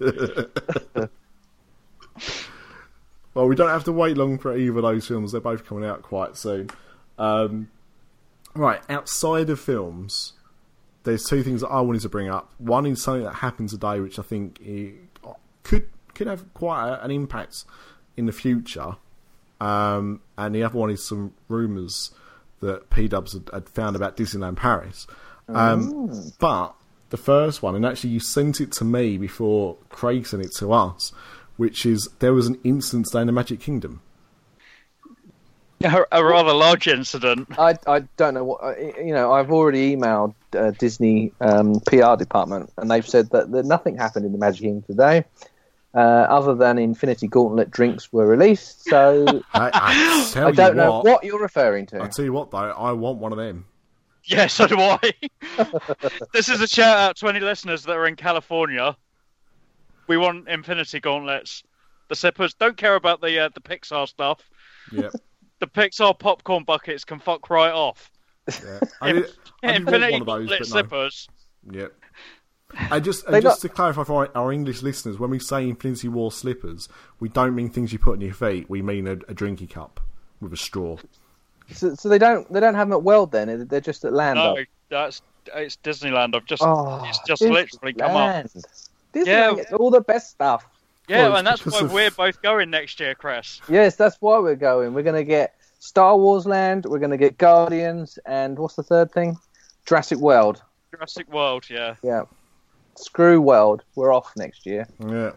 well, 3.33 3.49
we 3.49 3.55
don't 3.55 3.67
have 3.67 3.83
to 3.83 3.91
wait 3.91 4.15
long 4.15 4.37
for 4.37 4.55
either 4.55 4.77
of 4.77 4.83
those 4.83 5.05
films. 5.05 5.33
They're 5.33 5.41
both 5.41 5.65
coming 5.65 5.83
out 5.83 6.03
quite 6.03 6.37
soon. 6.37 6.69
Um, 7.17 7.69
right, 8.55 8.79
outside 8.87 9.49
of 9.49 9.59
films, 9.59 10.31
there's 11.03 11.25
two 11.25 11.43
things 11.43 11.59
that 11.59 11.67
I 11.67 11.81
wanted 11.81 12.03
to 12.03 12.09
bring 12.09 12.29
up. 12.29 12.53
One 12.59 12.85
is 12.85 13.03
something 13.03 13.25
that 13.25 13.33
happened 13.33 13.71
today, 13.71 13.99
which 13.99 14.17
I 14.17 14.21
think 14.21 14.61
could 15.63 15.89
could 16.13 16.27
have 16.27 16.53
quite 16.53 16.97
an 17.01 17.11
impact 17.11 17.65
in 18.15 18.25
the 18.25 18.31
future. 18.31 18.95
um, 19.59 20.21
and 20.37 20.55
the 20.55 20.63
other 20.63 20.79
one 20.79 20.91
is 20.91 21.03
some 21.05 21.33
rumours 21.49 22.11
that 22.63 22.89
P 22.89 23.07
Dubs 23.07 23.33
had, 23.33 23.49
had 23.53 23.69
found 23.69 23.95
about 23.95 24.17
Disneyland 24.17 24.55
Paris. 24.57 25.07
Um, 25.47 26.33
But 26.39 26.73
the 27.09 27.17
first 27.17 27.61
one, 27.61 27.75
and 27.75 27.85
actually 27.85 28.09
you 28.11 28.19
sent 28.19 28.59
it 28.59 28.71
to 28.73 28.83
me 28.83 29.17
before 29.17 29.77
Craig 29.89 30.25
sent 30.25 30.43
it 30.43 30.51
to 30.57 30.73
us, 30.73 31.11
which 31.57 31.85
is 31.85 32.09
there 32.19 32.33
was 32.33 32.47
an 32.47 32.59
instance 32.63 33.11
down 33.11 33.21
in 33.21 33.27
the 33.27 33.33
Magic 33.33 33.59
Kingdom. 33.59 34.01
A, 35.83 36.05
a 36.13 36.23
rather 36.23 36.53
large 36.53 36.87
incident. 36.87 37.59
I, 37.59 37.77
I 37.85 37.99
don't 38.15 38.33
know 38.35 38.45
what 38.45 38.79
you 38.79 39.13
know. 39.13 39.33
I've 39.33 39.51
already 39.51 39.93
emailed 39.93 40.33
uh, 40.57 40.71
Disney 40.71 41.33
um, 41.41 41.81
PR 41.81 42.15
department, 42.15 42.71
and 42.77 42.89
they've 42.89 43.05
said 43.07 43.29
that, 43.31 43.51
that 43.51 43.65
nothing 43.65 43.97
happened 43.97 44.25
in 44.25 44.31
the 44.31 44.37
Magic 44.37 44.61
Kingdom 44.61 44.83
today, 44.83 45.25
uh, 45.93 45.99
other 45.99 46.55
than 46.55 46.77
Infinity 46.77 47.27
Gauntlet 47.27 47.69
drinks 47.69 48.11
were 48.11 48.25
released. 48.25 48.85
So 48.85 49.25
I, 49.53 49.69
I, 49.73 50.29
tell 50.31 50.47
I 50.47 50.51
don't 50.51 50.69
you 50.69 50.75
know 50.75 50.91
what, 50.91 51.05
what 51.05 51.23
you're 51.23 51.41
referring 51.41 51.85
to. 51.87 52.01
I 52.01 52.07
to. 52.07 52.09
tell 52.09 52.25
you 52.25 52.33
what 52.33 52.51
though, 52.51 52.57
I 52.57 52.91
want 52.93 53.19
one 53.19 53.31
of 53.31 53.37
them. 53.37 53.65
Yeah, 54.25 54.47
so 54.47 54.67
do 54.67 54.79
I. 54.79 54.99
this 56.33 56.47
is 56.47 56.61
a 56.61 56.67
shout 56.67 56.97
out 56.97 57.17
to 57.17 57.27
any 57.27 57.41
listeners 57.41 57.83
that 57.83 57.91
are 57.91 58.07
in 58.07 58.15
California. 58.15 58.95
We 60.07 60.15
want 60.15 60.47
Infinity 60.47 61.01
Gauntlets. 61.01 61.61
The 62.07 62.15
sippers 62.15 62.53
don't 62.53 62.77
care 62.77 62.95
about 62.95 63.19
the 63.19 63.37
uh, 63.37 63.49
the 63.53 63.59
Pixar 63.59 64.07
stuff. 64.07 64.39
Yep. 64.93 65.11
The 65.59 65.67
Pixar 65.67 66.17
popcorn 66.17 66.63
buckets 66.63 67.03
can 67.03 67.19
fuck 67.19 67.49
right 67.49 67.73
off. 67.73 68.09
Yeah. 68.47 68.79
I, 69.01 69.11
did, 69.11 69.25
I 69.61 69.67
did 69.73 69.81
Infinity 69.81 70.11
one 70.13 70.21
of 70.21 70.27
those, 70.27 70.47
Gauntlet 70.47 70.59
but 70.59 70.69
no. 70.69 70.81
sippers. 70.81 71.27
Yep. 71.71 71.93
And 72.91 73.03
just, 73.03 73.25
and 73.25 73.41
just 73.41 73.43
not- 73.43 73.59
to 73.59 73.69
clarify 73.69 74.03
for 74.03 74.25
our, 74.25 74.31
our 74.35 74.51
English 74.51 74.81
listeners, 74.81 75.19
when 75.19 75.29
we 75.29 75.39
say 75.39 75.67
Infinity 75.69 76.07
War 76.07 76.31
slippers, 76.31 76.89
we 77.19 77.29
don't 77.29 77.55
mean 77.55 77.69
things 77.69 77.93
you 77.93 77.99
put 77.99 78.13
on 78.13 78.21
your 78.21 78.33
feet. 78.33 78.69
We 78.69 78.81
mean 78.81 79.07
a, 79.07 79.13
a 79.13 79.33
drinky 79.35 79.69
cup 79.69 79.99
with 80.41 80.53
a 80.53 80.57
straw. 80.57 80.97
So, 81.71 81.95
so 81.95 82.09
they 82.09 82.17
don't 82.17 82.51
they 82.51 82.59
don't 82.59 82.75
have 82.75 82.87
them 82.89 82.93
at 82.97 83.03
World 83.03 83.31
then? 83.31 83.67
They're 83.67 83.79
just 83.79 84.03
at 84.05 84.11
Land. 84.13 84.37
No, 84.37 84.57
Up? 84.57 84.67
that's 84.89 85.21
it's 85.55 85.77
Disneyland. 85.83 86.35
I've 86.35 86.45
just 86.45 86.61
Oh, 86.63 87.03
it's 87.05 87.19
just 87.27 87.41
literally 87.41 87.93
come 87.93 88.11
up. 88.15 88.45
Disneyland. 88.45 88.65
Disneyland 89.13 89.25
Yeah. 89.25 89.53
gets 89.55 89.73
all 89.73 89.89
the 89.91 90.01
best 90.01 90.31
stuff. 90.31 90.65
Yeah, 91.07 91.27
Well, 91.29 91.37
and 91.37 91.45
that's 91.47 91.61
because 91.61 91.81
why 91.81 91.85
of- 91.87 91.93
we're 91.93 92.11
both 92.11 92.41
going 92.41 92.69
next 92.69 92.99
year, 92.99 93.13
Chris. 93.13 93.59
Yes, 93.69 93.95
that's 93.97 94.17
why 94.21 94.39
we're 94.39 94.55
going. 94.55 94.93
We're 94.93 95.03
going 95.03 95.15
to 95.15 95.23
get 95.25 95.55
Star 95.79 96.17
Wars 96.17 96.45
Land. 96.45 96.85
We're 96.85 96.99
going 96.99 97.11
to 97.11 97.17
get 97.17 97.37
Guardians, 97.37 98.17
and 98.25 98.57
what's 98.57 98.75
the 98.75 98.83
third 98.83 99.11
thing? 99.11 99.37
Jurassic 99.85 100.17
World. 100.19 100.61
Jurassic 100.91 101.31
World, 101.31 101.65
yeah. 101.69 101.95
Yeah. 102.03 102.23
Screw 102.95 103.41
World. 103.41 103.83
We're 103.95 104.13
off 104.13 104.31
next 104.35 104.65
year. 104.65 104.87
Yeah. 105.05 105.31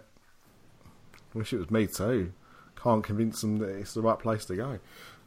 Wish 1.35 1.53
it 1.53 1.59
was 1.59 1.71
me 1.71 1.87
too. 1.87 2.33
Can't 2.83 3.05
convince 3.05 3.41
them 3.41 3.59
that 3.59 3.69
it's 3.69 3.95
the 3.95 4.03
right 4.03 4.19
place 4.19 4.45
to 4.47 4.57
go. 4.57 4.79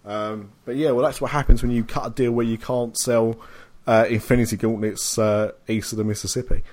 Um, 0.06 0.52
but 0.66 0.76
yeah, 0.76 0.92
well, 0.92 1.06
that's 1.06 1.22
what 1.22 1.32
happens 1.32 1.62
when 1.62 1.72
you 1.72 1.84
cut 1.84 2.08
a 2.08 2.10
deal 2.10 2.32
where 2.32 2.46
you 2.46 2.58
can't 2.58 2.98
sell 2.98 3.38
uh, 3.86 4.06
Infinity 4.10 4.58
Gauntlets 4.58 5.18
uh, 5.18 5.52
east 5.68 5.92
of 5.92 5.98
the 5.98 6.04
Mississippi. 6.04 6.64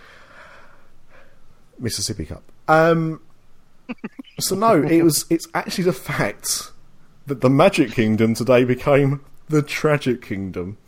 Mississippi 1.78 2.26
Cup. 2.26 2.42
Um, 2.68 3.20
so 4.38 4.54
no, 4.54 4.82
it 4.82 5.02
was. 5.02 5.26
It's 5.30 5.46
actually 5.54 5.84
the 5.84 5.92
fact 5.92 6.70
that 7.26 7.40
the 7.40 7.50
Magic 7.50 7.90
Kingdom 7.92 8.34
today 8.34 8.64
became 8.64 9.20
the 9.48 9.62
Tragic 9.62 10.22
Kingdom. 10.22 10.78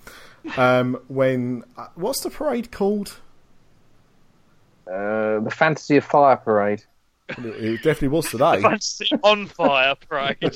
Um, 0.56 1.00
when 1.08 1.64
uh, 1.76 1.88
what's 1.94 2.20
the 2.22 2.30
parade 2.30 2.70
called? 2.70 3.18
Uh, 4.91 5.41
the 5.41 5.53
Fantasy 5.55 5.97
of 5.97 6.05
Fire 6.05 6.36
Parade. 6.36 6.82
It 7.28 7.82
definitely 7.82 8.09
was 8.09 8.30
today. 8.30 8.61
Fancy 8.62 9.11
on 9.22 9.47
fire 9.47 9.95
parade. 9.95 10.39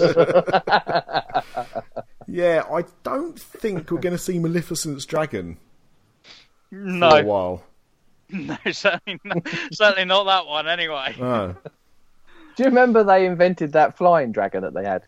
Yeah, 2.29 2.63
I 2.73 2.85
don't 3.03 3.39
think 3.39 3.91
we're 3.91 4.01
going 4.01 4.15
to 4.15 4.19
see 4.19 4.39
Maleficent's 4.39 5.05
dragon 5.05 5.59
for 6.71 6.77
a 6.77 6.79
no, 6.79 7.23
while. 7.25 7.65
no, 8.31 8.57
certainly 8.71 9.21
not, 9.25 9.49
certainly 9.73 10.05
not 10.05 10.25
that 10.25 10.47
one. 10.47 10.69
Anyway, 10.69 11.15
No. 11.19 11.57
Do 12.57 12.63
you 12.63 12.69
remember 12.69 13.03
they 13.03 13.27
invented 13.27 13.73
that 13.73 13.97
flying 13.97 14.31
dragon 14.33 14.63
that 14.63 14.73
they 14.73 14.85
had? 14.85 15.03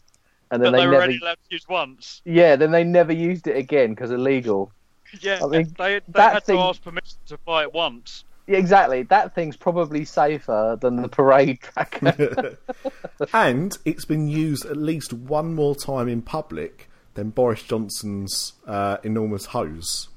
And 0.50 0.62
but 0.62 0.64
then 0.64 0.72
they, 0.72 0.80
they, 0.80 0.86
were 0.86 0.92
never, 0.92 1.04
only 1.04 1.18
allowed 1.18 1.38
to 1.48 1.54
use 1.54 1.68
once. 1.68 2.20
yeah, 2.24 2.56
then 2.56 2.72
they 2.72 2.84
never 2.84 3.12
used 3.12 3.46
it 3.46 3.56
again 3.56 3.90
because 3.90 4.10
illegal. 4.10 4.72
Yeah, 5.20 5.40
I 5.42 5.46
mean, 5.46 5.72
they, 5.78 6.00
they 6.08 6.20
had 6.20 6.44
thing- 6.44 6.56
to 6.56 6.62
ask 6.62 6.82
permission 6.82 7.18
to 7.28 7.38
fly 7.38 7.62
it 7.62 7.72
once. 7.72 8.24
Yeah, 8.46 8.58
exactly. 8.58 9.02
That 9.04 9.34
thing's 9.34 9.56
probably 9.56 10.04
safer 10.04 10.76
than 10.80 10.96
the 10.96 11.08
parade 11.08 11.60
dragon. 11.60 12.56
and 13.32 13.76
it's 13.84 14.04
been 14.04 14.28
used 14.28 14.66
at 14.66 14.76
least 14.76 15.12
one 15.12 15.54
more 15.54 15.74
time 15.74 16.08
in 16.08 16.20
public 16.20 16.90
than 17.14 17.30
Boris 17.30 17.62
Johnson's 17.62 18.52
uh, 18.66 18.98
enormous 19.02 19.46
hose 19.46 20.08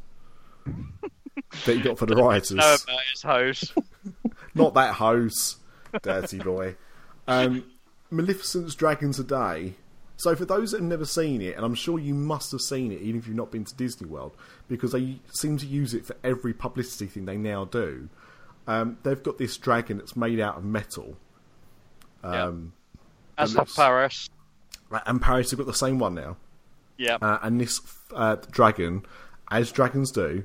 that 1.66 1.76
he 1.76 1.82
got 1.82 1.98
for 1.98 2.06
the 2.06 2.16
rioters. 2.24 2.52
Know 2.52 2.76
about 2.84 3.02
his 3.12 3.22
hose. 3.22 3.74
Not 4.56 4.74
that 4.74 4.96
hose, 4.96 5.58
dirty 6.02 6.40
boy. 6.40 6.76
Um, 7.28 7.64
Maleficent's 8.10 8.76
Dragon 8.76 9.12
today. 9.12 9.76
So, 10.20 10.36
for 10.36 10.46
those 10.46 10.72
that 10.72 10.80
have 10.80 10.90
never 10.90 11.06
seen 11.06 11.42
it, 11.42 11.56
and 11.56 11.64
I'm 11.64 11.76
sure 11.76 12.00
you 12.00 12.16
must 12.16 12.52
have 12.52 12.62
seen 12.62 12.92
it, 12.92 13.02
even 13.02 13.20
if 13.20 13.28
you've 13.28 13.36
not 13.36 13.52
been 13.52 13.66
to 13.66 13.76
Disney 13.76 14.08
World, 14.08 14.36
because 14.68 14.92
they 14.92 15.20
seem 15.32 15.58
to 15.58 15.66
use 15.68 15.94
it 15.94 16.08
for 16.08 16.16
every 16.24 16.54
publicity 16.54 17.06
thing 17.06 17.26
they 17.26 17.38
now 17.38 17.66
do. 17.66 18.10
Um, 18.68 18.98
they've 19.04 19.22
got 19.24 19.38
this 19.38 19.56
dragon 19.58 19.98
that's 19.98 20.16
made 20.16 20.40
out 20.40 20.58
of 20.58 20.64
metal, 20.64 21.18
Um, 22.24 22.74
As 23.38 23.54
for 23.54 23.66
Paris. 23.66 24.30
Right, 24.90 25.04
and 25.06 25.22
Paris 25.22 25.52
have 25.52 25.58
got 25.58 25.68
the 25.68 25.74
same 25.74 26.00
one 26.00 26.16
now. 26.16 26.38
Yeah. 26.98 27.18
Uh, 27.22 27.40
and 27.42 27.62
this 27.62 27.80
uh, 28.14 28.36
dragon, 28.52 29.06
as 29.50 29.72
dragons 29.72 30.12
do, 30.12 30.44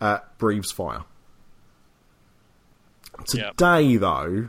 uh, 0.00 0.18
breathes 0.38 0.70
fire. 0.70 1.04
Today, 3.26 3.96
though, 3.96 4.48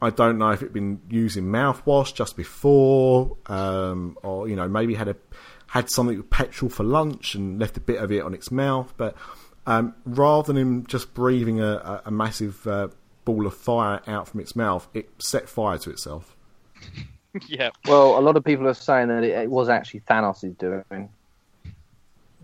I 0.00 0.10
don't 0.10 0.38
know 0.38 0.50
if 0.50 0.62
it'd 0.62 0.74
been 0.74 1.00
using 1.08 1.44
mouthwash 1.44 2.14
just 2.14 2.36
before, 2.36 3.36
um, 3.46 4.16
or 4.22 4.48
you 4.48 4.56
know 4.56 4.68
maybe 4.68 4.94
had 4.94 5.08
a 5.08 5.16
had 5.68 5.90
something 5.90 6.16
with 6.16 6.30
petrol 6.30 6.70
for 6.70 6.84
lunch 6.84 7.34
and 7.34 7.58
left 7.58 7.76
a 7.76 7.80
bit 7.80 7.98
of 8.02 8.12
it 8.12 8.22
on 8.22 8.34
its 8.34 8.50
mouth. 8.50 8.92
But 8.96 9.16
um, 9.68 9.94
rather 10.06 10.46
than 10.46 10.56
him 10.56 10.86
just 10.86 11.12
breathing 11.12 11.60
a, 11.60 11.72
a, 11.72 12.02
a 12.06 12.10
massive 12.10 12.66
uh, 12.66 12.88
ball 13.26 13.46
of 13.46 13.54
fire 13.54 14.00
out 14.06 14.26
from 14.26 14.40
its 14.40 14.56
mouth, 14.56 14.88
it 14.94 15.10
set 15.18 15.46
fire 15.46 15.76
to 15.76 15.90
itself. 15.90 16.34
yeah. 17.46 17.68
well, 17.84 18.18
a 18.18 18.22
lot 18.22 18.38
of 18.38 18.44
people 18.44 18.66
are 18.66 18.72
saying 18.72 19.08
that 19.08 19.22
it, 19.24 19.32
it 19.32 19.50
was 19.50 19.68
actually 19.68 20.00
Thanos' 20.00 20.56
doing. 20.56 21.10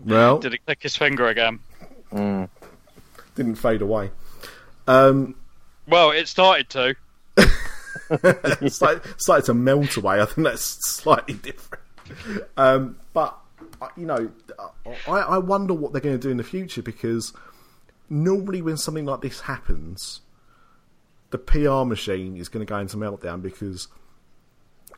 Well, 0.05 0.37
Did 0.37 0.51
he 0.51 0.59
click 0.59 0.83
his 0.83 0.95
finger 0.95 1.27
again? 1.27 1.59
didn't 3.35 3.55
fade 3.55 3.81
away. 3.81 4.11
Um, 4.87 5.33
Well, 5.87 6.11
it 6.11 6.27
started 6.27 6.69
to. 6.69 6.95
it 8.11 8.71
started, 8.71 9.01
started 9.19 9.45
to 9.47 9.55
melt 9.55 9.97
away. 9.97 10.21
I 10.21 10.25
think 10.25 10.45
that's 10.45 10.61
slightly 10.61 11.33
different. 11.33 11.83
Um, 12.55 12.97
but 13.13 13.35
you 13.97 14.05
know, 14.05 14.31
I, 15.07 15.11
I 15.11 15.37
wonder 15.37 15.73
what 15.73 15.91
they're 15.91 16.01
going 16.01 16.15
to 16.17 16.21
do 16.21 16.29
in 16.29 16.37
the 16.37 16.43
future 16.43 16.81
because 16.81 17.33
normally 18.09 18.61
when 18.61 18.77
something 18.77 19.05
like 19.05 19.21
this 19.21 19.41
happens, 19.41 20.21
the 21.31 21.37
PR 21.37 21.83
machine 21.85 22.37
is 22.37 22.49
going 22.49 22.65
to 22.65 22.69
go 22.69 22.77
into 22.79 22.97
meltdown 22.97 23.41
because 23.41 23.87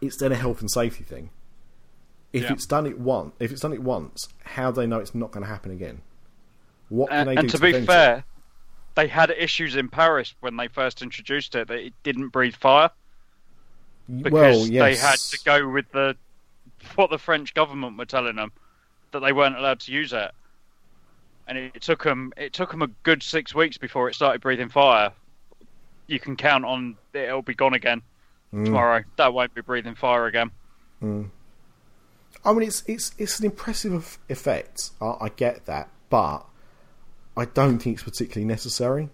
it's 0.02 0.18
then 0.18 0.32
a 0.32 0.36
health 0.36 0.62
and 0.62 0.70
safety 0.70 1.04
thing. 1.04 1.30
If 2.34 2.44
Yeah. 2.44 2.54
it's 2.54 2.66
done 2.66 2.86
it 2.86 3.00
once, 3.00 3.34
if 3.40 3.52
it's 3.52 3.62
done 3.62 3.74
it 3.74 3.82
once, 3.82 4.28
how 4.44 4.72
do 4.72 4.82
they 4.82 4.88
know 4.88 5.00
it's 5.00 5.16
not 5.16 5.32
going 5.32 5.44
to 5.44 5.50
happen 5.50 5.72
again? 5.72 6.02
What 6.90 7.10
can 7.10 7.20
And, 7.20 7.30
they 7.30 7.36
and 7.36 7.48
do 7.48 7.58
to 7.58 7.58
be 7.58 7.72
prevent 7.72 7.84
it? 7.84 7.88
fair, 7.88 8.24
they 8.96 9.08
had 9.08 9.32
issues 9.32 9.76
in 9.76 9.90
Paris 9.90 10.36
when 10.42 10.58
they 10.58 10.68
first 10.68 11.02
introduced 11.02 11.56
it 11.56 11.68
that 11.70 11.80
it 11.80 11.94
didn't 12.04 12.30
breathe 12.30 12.56
fire 12.56 12.92
because 14.22 14.32
well, 14.32 14.68
yes. 14.68 14.84
they 14.84 14.96
had 14.96 15.18
to 15.20 15.40
go 15.46 15.70
with 15.70 15.92
the 15.92 16.16
what 16.96 17.10
the 17.10 17.18
French 17.18 17.54
government 17.54 17.98
were 17.98 18.06
telling 18.06 18.36
them 18.36 18.52
that 19.12 19.20
they 19.22 19.32
weren't 19.34 19.58
allowed 19.58 19.80
to 19.82 19.92
use 19.92 20.14
it. 20.14 20.32
And 21.48 21.58
it, 21.58 21.82
took 21.82 22.04
them 22.04 22.34
it 22.36 22.52
took 22.54 22.74
'em 22.74 22.82
a 22.82 22.88
good 23.04 23.24
six 23.24 23.56
weeks 23.56 23.78
before 23.78 24.10
it 24.10 24.16
started 24.16 24.42
breathing 24.42 24.70
fire. 24.70 25.14
You 26.08 26.20
can 26.20 26.36
count 26.36 26.66
on 26.66 26.98
it'll 27.14 27.42
be 27.42 27.56
gone 27.56 27.74
again 27.74 28.02
Mm. 28.54 28.64
tomorrow. 28.66 29.04
That 29.18 29.34
won't 29.34 29.54
be 29.54 29.60
breathing 29.62 29.96
fire 29.96 30.26
again. 30.26 30.52
I 31.02 31.06
mean, 31.06 31.32
it's 32.68 32.82
it's 32.88 33.14
it's 33.18 33.40
an 33.40 33.46
impressive 33.46 34.18
effect. 34.30 34.92
I, 35.02 35.16
I 35.22 35.30
get 35.36 35.66
that, 35.66 35.90
but 36.10 36.46
I 37.36 37.46
don't 37.46 37.80
think 37.80 37.96
it's 37.96 38.04
particularly 38.04 38.46
necessary. 38.46 39.10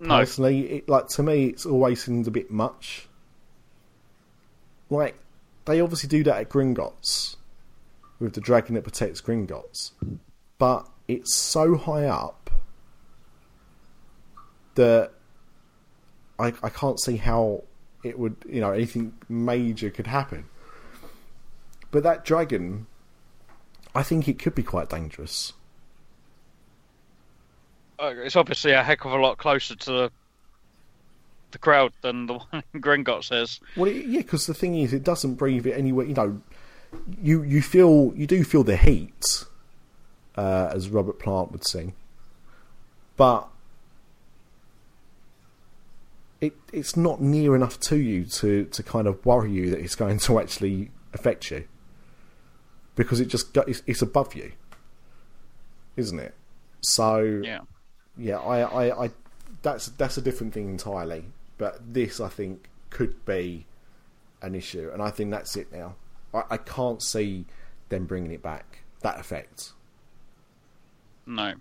No, 0.00 0.18
Personally, 0.18 0.60
it, 0.72 0.88
like 0.88 1.08
to 1.08 1.22
me, 1.22 1.46
it's 1.46 1.66
always 1.66 2.02
seemed 2.04 2.26
a 2.26 2.30
bit 2.30 2.50
much. 2.50 3.08
Like 4.90 5.16
they 5.64 5.80
obviously 5.80 6.08
do 6.08 6.22
that 6.24 6.36
at 6.36 6.48
Gringotts 6.48 7.36
with 8.22 8.34
the 8.34 8.40
dragon 8.40 8.74
that 8.76 8.84
protects 8.84 9.20
Gringotts, 9.20 9.90
but 10.58 10.88
it's 11.08 11.34
so 11.34 11.76
high 11.76 12.06
up 12.06 12.50
that 14.76 15.12
I 16.38 16.52
I 16.62 16.68
can't 16.70 17.00
see 17.00 17.16
how 17.16 17.64
it 18.04 18.18
would, 18.18 18.36
you 18.48 18.60
know, 18.60 18.72
anything 18.72 19.12
major 19.28 19.90
could 19.90 20.06
happen. 20.06 20.44
But 21.90 22.04
that 22.04 22.24
dragon, 22.24 22.86
I 23.94 24.02
think 24.02 24.28
it 24.28 24.38
could 24.38 24.54
be 24.54 24.62
quite 24.62 24.88
dangerous. 24.88 25.52
Uh, 27.98 28.14
It's 28.16 28.36
obviously 28.36 28.72
a 28.72 28.82
heck 28.82 29.04
of 29.04 29.12
a 29.12 29.16
lot 29.16 29.38
closer 29.38 29.76
to 29.76 29.90
the, 29.92 30.12
the 31.52 31.58
crowd 31.58 31.92
than 32.00 32.26
the 32.26 32.34
one 32.50 32.62
in 32.72 32.80
Gringotts 32.80 33.30
is. 33.30 33.60
Well, 33.76 33.90
it, 33.90 34.06
yeah, 34.06 34.22
because 34.22 34.46
the 34.46 34.54
thing 34.54 34.76
is, 34.78 34.92
it 34.92 35.04
doesn't 35.04 35.34
breathe 35.34 35.66
it 35.66 35.72
anywhere. 35.72 36.06
You 36.06 36.14
know, 36.14 36.42
you 37.20 37.42
you 37.42 37.62
feel 37.62 38.12
you 38.14 38.26
do 38.26 38.44
feel 38.44 38.64
the 38.64 38.76
heat, 38.76 39.44
uh, 40.36 40.70
as 40.72 40.88
Robert 40.88 41.18
Plant 41.18 41.52
would 41.52 41.66
sing, 41.66 41.94
but 43.16 43.48
it 46.40 46.54
it's 46.72 46.96
not 46.96 47.20
near 47.20 47.54
enough 47.54 47.78
to 47.80 47.96
you 47.96 48.24
to 48.24 48.64
to 48.66 48.82
kind 48.82 49.06
of 49.06 49.24
worry 49.24 49.52
you 49.52 49.70
that 49.70 49.80
it's 49.80 49.94
going 49.94 50.18
to 50.26 50.38
actually 50.38 50.90
affect 51.14 51.50
you 51.50 51.64
because 52.94 53.20
it 53.20 53.26
just 53.26 53.56
it's, 53.56 53.82
it's 53.86 54.02
above 54.02 54.34
you, 54.34 54.52
isn't 55.96 56.18
it? 56.18 56.34
So 56.80 57.40
Yeah. 57.42 57.60
yeah, 58.18 58.38
I, 58.38 58.60
I, 58.60 59.04
I, 59.04 59.10
that's 59.62 59.86
that's 59.86 60.16
a 60.16 60.22
different 60.22 60.52
thing 60.52 60.68
entirely. 60.68 61.24
But 61.58 61.94
this, 61.94 62.20
I 62.20 62.28
think, 62.28 62.68
could 62.90 63.24
be 63.24 63.66
an 64.42 64.54
issue, 64.54 64.90
and 64.92 65.00
I 65.00 65.10
think 65.10 65.30
that's 65.30 65.56
it 65.56 65.72
now. 65.72 65.94
I, 66.32 66.42
I 66.50 66.56
can't 66.56 67.02
see 67.02 67.46
them 67.88 68.06
bringing 68.06 68.32
it 68.32 68.42
back. 68.42 68.84
That 69.00 69.18
effect. 69.18 69.72
No. 71.26 71.54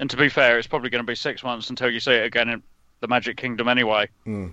And 0.00 0.10
to 0.10 0.16
be 0.16 0.28
fair, 0.28 0.58
it's 0.58 0.66
probably 0.66 0.90
going 0.90 1.04
to 1.04 1.06
be 1.06 1.14
six 1.14 1.42
months 1.42 1.70
until 1.70 1.90
you 1.90 2.00
see 2.00 2.12
it 2.12 2.24
again 2.24 2.48
in 2.48 2.62
the 3.00 3.08
Magic 3.08 3.36
Kingdom 3.36 3.68
anyway. 3.68 4.08
Mm. 4.26 4.52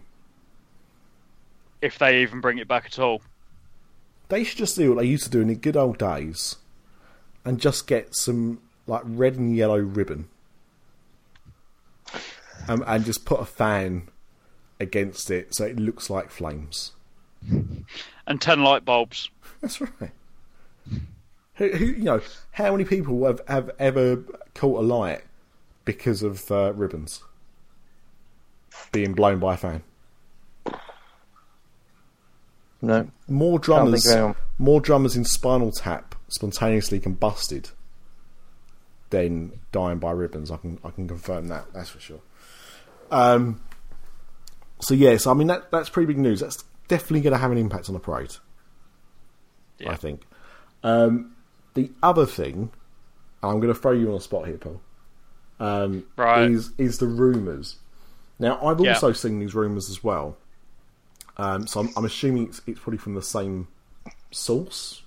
If 1.81 1.97
they 1.97 2.21
even 2.21 2.41
bring 2.41 2.57
it 2.57 2.67
back 2.67 2.85
at 2.85 2.99
all. 2.99 3.21
They 4.27 4.43
should 4.43 4.57
just 4.57 4.75
do 4.75 4.93
what 4.93 5.01
they 5.01 5.07
used 5.07 5.23
to 5.23 5.29
do 5.29 5.41
in 5.41 5.47
the 5.47 5.55
good 5.55 5.77
old 5.77 5.97
days, 5.97 6.57
and 7.45 7.59
just 7.59 7.87
get 7.87 8.15
some 8.15 8.61
like 8.85 9.01
red 9.05 9.35
and 9.35 9.55
yellow 9.55 9.79
ribbon, 9.79 10.27
um, 12.67 12.83
and 12.85 13.05
just 13.05 13.25
put 13.25 13.39
a 13.39 13.45
fan 13.45 14.09
against 14.79 15.31
it 15.31 15.55
so 15.55 15.65
it 15.65 15.79
looks 15.79 16.09
like 16.09 16.29
flames. 16.29 16.91
And 18.29 18.39
ten 18.39 18.63
light 18.63 18.85
bulbs. 18.85 19.29
That's 19.59 19.81
right. 19.81 20.11
Who, 21.55 21.69
who, 21.71 21.85
you 21.85 22.03
know, 22.03 22.21
how 22.51 22.71
many 22.71 22.85
people 22.85 23.25
have, 23.25 23.41
have 23.49 23.71
ever 23.79 24.23
caught 24.55 24.79
a 24.79 24.85
light 24.85 25.23
because 25.83 26.23
of 26.23 26.49
uh, 26.51 26.71
ribbons 26.73 27.21
being 28.93 29.13
blown 29.13 29.39
by 29.39 29.55
a 29.55 29.57
fan? 29.57 29.83
No. 32.81 33.09
More 33.27 33.59
drummers, 33.59 34.05
think 34.05 34.13
of 34.13 34.17
anyone. 34.17 34.35
more 34.57 34.79
drummers 34.79 35.17
in 35.17 35.25
Spinal 35.25 35.71
Tap 35.73 36.15
spontaneously 36.29 36.99
combusted 37.01 37.71
than 39.09 39.59
dying 39.73 39.99
by 39.99 40.11
ribbons. 40.11 40.51
I 40.51 40.57
can 40.57 40.79
I 40.83 40.91
can 40.91 41.07
confirm 41.07 41.47
that. 41.47 41.65
That's 41.73 41.89
for 41.89 41.99
sure. 41.99 42.21
Um. 43.11 43.61
So 44.81 44.93
yes, 44.93 45.27
I 45.27 45.33
mean 45.33 45.47
that 45.47 45.71
that's 45.71 45.89
pretty 45.89 46.07
big 46.07 46.19
news. 46.19 46.39
That's 46.39 46.63
definitely 46.89 47.21
going 47.21 47.31
to 47.33 47.39
have 47.39 47.51
an 47.51 47.57
impact 47.57 47.87
on 47.89 47.93
the 47.93 47.99
parade. 47.99 48.33
Yeah. 49.79 49.91
I 49.91 49.95
think. 49.95 50.23
Um, 50.83 51.35
the 51.73 51.89
other 52.03 52.25
thing, 52.25 52.71
and 53.41 53.51
I'm 53.51 53.61
going 53.61 53.73
to 53.73 53.79
throw 53.79 53.93
you 53.93 54.09
on 54.09 54.15
the 54.15 54.19
spot 54.21 54.47
here, 54.47 54.57
Paul. 54.57 54.81
Um, 55.61 56.05
Right. 56.17 56.51
Is 56.51 56.71
is 56.77 56.97
the 56.99 57.07
rumours? 57.07 57.77
Now 58.39 58.59
I've 58.65 58.79
Yeah. 58.81 58.93
also 58.93 59.13
seen 59.13 59.39
these 59.39 59.55
rumours 59.55 59.89
as 59.89 60.03
well. 60.03 60.37
Um, 61.37 61.65
so 61.67 61.79
I'm, 61.79 61.89
I'm 61.95 62.03
assuming 62.05 62.47
it's, 62.49 62.61
it's 62.67 62.79
probably 62.79 62.97
from 62.97 63.15
the 63.15 63.21
same 63.21 63.69
source, 64.31 65.03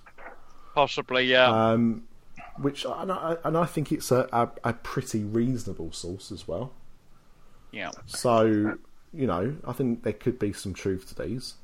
Possibly, 0.74 1.24
yeah. 1.26 1.48
um, 1.72 2.04
which 2.58 2.86
and 2.86 3.12
I, 3.12 3.36
and 3.44 3.56
I 3.58 3.66
think 3.66 3.92
it's 3.92 4.10
a, 4.10 4.26
a, 4.32 4.48
a 4.64 4.72
pretty 4.72 5.24
reasonable 5.24 5.92
source 5.92 6.32
as 6.32 6.48
well. 6.48 6.72
yeah. 7.70 7.90
So 8.06 8.76
you 9.14 9.26
know, 9.26 9.56
I 9.66 9.72
think 9.72 10.04
there 10.04 10.14
could 10.14 10.38
be 10.38 10.52
some 10.54 10.72
truth 10.72 11.08
to 11.14 11.22
these. 11.22 11.54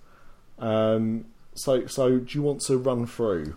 Um, 0.58 1.26
so 1.54 1.86
so 1.86 2.18
do 2.18 2.38
you 2.38 2.42
want 2.42 2.60
to 2.62 2.76
run 2.78 3.06
through 3.06 3.56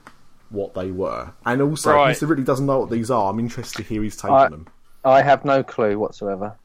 what 0.49 0.73
they 0.73 0.91
were? 0.91 1.33
And 1.45 1.61
also, 1.61 1.93
Right. 1.93 2.15
Mr. 2.15 2.27
Ridley 2.29 2.43
doesn't 2.43 2.65
know 2.65 2.79
what 2.79 2.89
these 2.89 3.09
are, 3.11 3.29
I'm 3.31 3.39
interested 3.39 3.77
to 3.77 3.83
hear 3.83 4.03
his 4.03 4.15
take 4.17 4.31
I- 4.31 4.45
on 4.45 4.51
them. 4.51 4.67
I 5.03 5.21
have 5.23 5.43
no 5.45 5.63
clue 5.63 5.97
whatsoever. 5.97 6.57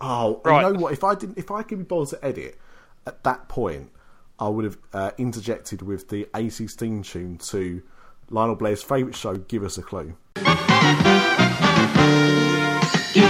Oh, 0.00 0.40
Right. 0.44 0.66
you 0.66 0.72
know 0.72 0.78
what? 0.80 0.92
If 0.92 1.04
I 1.04 1.14
didn't, 1.14 1.38
if 1.38 1.52
I 1.52 1.62
could 1.62 1.78
be 1.78 1.84
bothered 1.84 2.18
to 2.20 2.24
edit 2.26 2.58
at 3.06 3.22
that 3.22 3.48
point, 3.48 3.90
I 4.40 4.48
would 4.48 4.64
have 4.64 4.76
uh, 4.92 5.10
interjected 5.18 5.82
with 5.82 6.08
the 6.08 6.26
80s 6.34 6.74
theme 6.74 7.02
tune 7.04 7.38
to 7.38 7.82
Lionel 8.30 8.56
Blair's 8.56 8.82
favourite 8.82 9.14
show, 9.14 9.36
Give 9.36 9.62
Us 9.62 9.78
a 9.78 9.82
Clue. 9.82 10.14
Give 10.34 10.44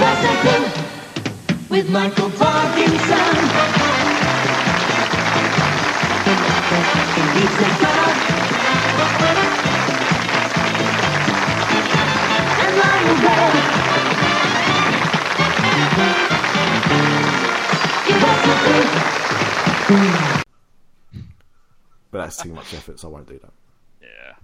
us 0.00 0.24
a 0.24 0.34
clue 0.40 1.66
with 1.68 1.90
Michael 1.90 2.30
Parkinson. 2.30 4.01
But 22.10 22.18
that's 22.18 22.36
too 22.42 22.52
much 22.52 22.74
effort, 22.74 23.00
so 23.00 23.08
I 23.08 23.12
won't 23.12 23.26
do 23.26 23.38
that. 23.38 23.52
Yeah. 24.02 24.34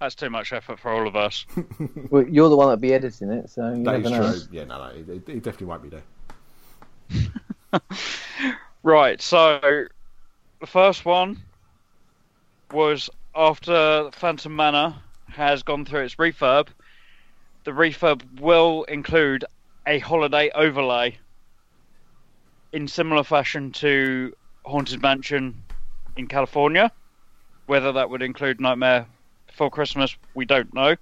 That's 0.00 0.14
too 0.14 0.28
much 0.28 0.52
effort 0.52 0.78
for 0.78 0.90
all 0.90 1.06
of 1.06 1.16
us. 1.16 1.46
Well, 2.10 2.26
you're 2.28 2.48
the 2.50 2.56
one 2.56 2.66
that'll 2.68 2.76
be 2.80 2.92
editing 2.92 3.30
it, 3.30 3.48
so 3.50 3.70
you 3.70 3.82
That 3.84 4.02
never 4.02 4.04
is 4.04 4.10
know. 4.10 4.32
true. 4.32 4.40
Yeah, 4.52 4.64
no, 4.64 4.78
no, 4.78 4.94
it, 4.94 5.08
it 5.08 5.28
it 5.28 5.42
definitely 5.42 5.66
won't 5.66 5.82
be 5.82 5.88
there. 5.88 7.80
Right, 8.82 9.20
so 9.22 9.86
the 10.60 10.66
first 10.66 11.06
one 11.06 11.38
was 12.74 13.08
after 13.34 14.10
Phantom 14.12 14.54
Manor 14.54 14.96
has 15.28 15.62
gone 15.62 15.84
through 15.84 16.02
its 16.02 16.16
refurb, 16.16 16.68
the 17.62 17.70
refurb 17.70 18.40
will 18.40 18.82
include 18.84 19.44
a 19.86 20.00
holiday 20.00 20.50
overlay 20.54 21.16
in 22.72 22.88
similar 22.88 23.22
fashion 23.22 23.70
to 23.70 24.34
Haunted 24.64 25.00
Mansion 25.00 25.62
in 26.16 26.26
California. 26.26 26.90
Whether 27.66 27.92
that 27.92 28.10
would 28.10 28.22
include 28.22 28.60
Nightmare 28.60 29.06
Before 29.46 29.70
Christmas, 29.70 30.16
we 30.34 30.44
don't 30.44 30.74
know. 30.74 30.96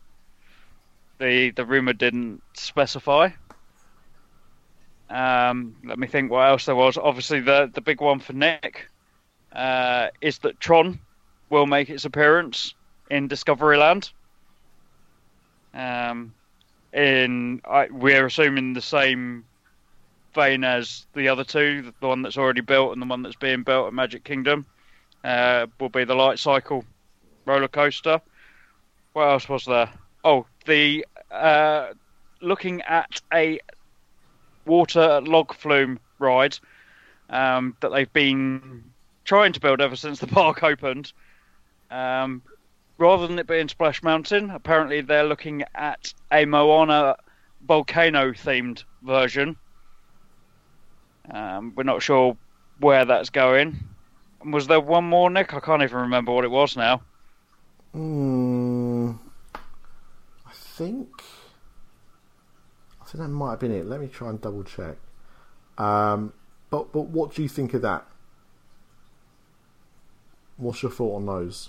The 1.18 1.50
the 1.50 1.64
rumor 1.64 1.94
didn't 1.94 2.42
specify. 2.52 3.30
Um, 5.08 5.76
let 5.84 5.98
me 5.98 6.06
think 6.06 6.30
what 6.30 6.48
else 6.48 6.66
there 6.66 6.76
was. 6.76 6.98
Obviously, 6.98 7.40
the 7.40 7.70
the 7.72 7.80
big 7.80 8.00
one 8.00 8.20
for 8.20 8.34
Nick 8.34 8.88
uh, 9.52 10.08
is 10.20 10.38
that 10.38 10.60
Tron 10.60 11.00
will 11.52 11.66
make 11.66 11.90
its 11.90 12.06
appearance 12.06 12.74
in 13.10 13.28
Discoveryland. 13.28 14.10
Um, 15.74 16.32
in 16.94 17.60
I, 17.66 17.88
we're 17.90 18.26
assuming 18.26 18.72
the 18.72 18.80
same 18.80 19.44
vein 20.34 20.64
as 20.64 21.06
the 21.14 21.28
other 21.28 21.44
two, 21.44 21.92
the 22.00 22.08
one 22.08 22.22
that's 22.22 22.38
already 22.38 22.62
built 22.62 22.94
and 22.94 23.02
the 23.02 23.06
one 23.06 23.22
that's 23.22 23.36
being 23.36 23.64
built 23.64 23.86
at 23.86 23.92
Magic 23.92 24.24
Kingdom, 24.24 24.64
uh, 25.24 25.66
will 25.78 25.90
be 25.90 26.04
the 26.04 26.14
Light 26.14 26.38
Cycle 26.38 26.84
roller 27.44 27.68
coaster. 27.68 28.20
What 29.12 29.28
else 29.28 29.48
was 29.48 29.66
there? 29.66 29.90
Oh, 30.24 30.46
the 30.64 31.04
uh, 31.30 31.88
looking 32.40 32.80
at 32.82 33.20
a 33.32 33.60
water 34.64 35.20
log 35.20 35.54
flume 35.54 36.00
ride 36.18 36.58
um, 37.28 37.76
that 37.80 37.90
they've 37.90 38.12
been 38.14 38.84
trying 39.26 39.52
to 39.52 39.60
build 39.60 39.82
ever 39.82 39.96
since 39.96 40.18
the 40.18 40.26
park 40.38 40.62
opened. 40.62 41.12
Um, 41.92 42.42
rather 42.96 43.26
than 43.26 43.38
it 43.38 43.46
being 43.46 43.68
Splash 43.68 44.02
Mountain, 44.02 44.50
apparently 44.50 45.02
they're 45.02 45.24
looking 45.24 45.62
at 45.74 46.14
a 46.32 46.46
Moana 46.46 47.16
volcano 47.66 48.32
themed 48.32 48.84
version. 49.02 49.56
Um, 51.30 51.74
we're 51.76 51.82
not 51.82 52.02
sure 52.02 52.36
where 52.78 53.04
that's 53.04 53.30
going. 53.30 53.84
And 54.40 54.52
Was 54.52 54.66
there 54.66 54.80
one 54.80 55.04
more, 55.04 55.28
Nick? 55.28 55.52
I 55.54 55.60
can't 55.60 55.82
even 55.82 55.98
remember 55.98 56.32
what 56.32 56.44
it 56.44 56.50
was 56.50 56.76
now. 56.76 57.02
Mm, 57.94 59.18
I 60.46 60.50
think. 60.52 61.08
I 63.00 63.04
think 63.04 63.22
that 63.22 63.28
might 63.28 63.50
have 63.50 63.60
been 63.60 63.72
it. 63.72 63.84
Let 63.86 64.00
me 64.00 64.08
try 64.08 64.30
and 64.30 64.40
double 64.40 64.64
check. 64.64 64.96
Um, 65.76 66.32
but 66.70 66.90
but 66.92 67.08
what 67.08 67.34
do 67.34 67.42
you 67.42 67.48
think 67.48 67.74
of 67.74 67.82
that? 67.82 68.06
What's 70.56 70.82
your 70.82 70.90
thought 70.90 71.16
on 71.16 71.26
those? 71.26 71.68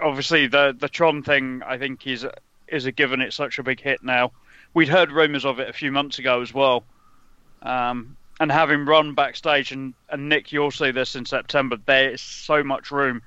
Obviously 0.00 0.46
the 0.46 0.76
the 0.78 0.88
Tron 0.88 1.22
thing 1.22 1.62
I 1.64 1.78
think 1.78 2.06
is 2.06 2.26
is 2.68 2.86
a 2.86 2.92
given. 2.92 3.20
It's 3.20 3.36
such 3.36 3.58
a 3.58 3.62
big 3.62 3.80
hit 3.80 4.02
now. 4.02 4.32
We'd 4.74 4.88
heard 4.88 5.10
rumours 5.10 5.44
of 5.44 5.58
it 5.58 5.68
a 5.68 5.72
few 5.72 5.90
months 5.90 6.18
ago 6.18 6.40
as 6.40 6.54
well, 6.54 6.84
um, 7.62 8.16
and 8.38 8.52
having 8.52 8.86
run 8.86 9.14
backstage, 9.14 9.72
and, 9.72 9.94
and 10.08 10.28
Nick, 10.28 10.52
you'll 10.52 10.70
see 10.70 10.92
this 10.92 11.16
in 11.16 11.26
September. 11.26 11.76
There 11.84 12.12
is 12.12 12.20
so 12.20 12.62
much 12.62 12.90
room 12.92 13.22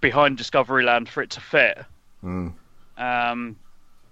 behind 0.00 0.36
Discovery 0.36 0.84
Land 0.84 1.08
for 1.08 1.22
it 1.22 1.30
to 1.30 1.40
fit. 1.40 1.78
Um, 2.98 3.56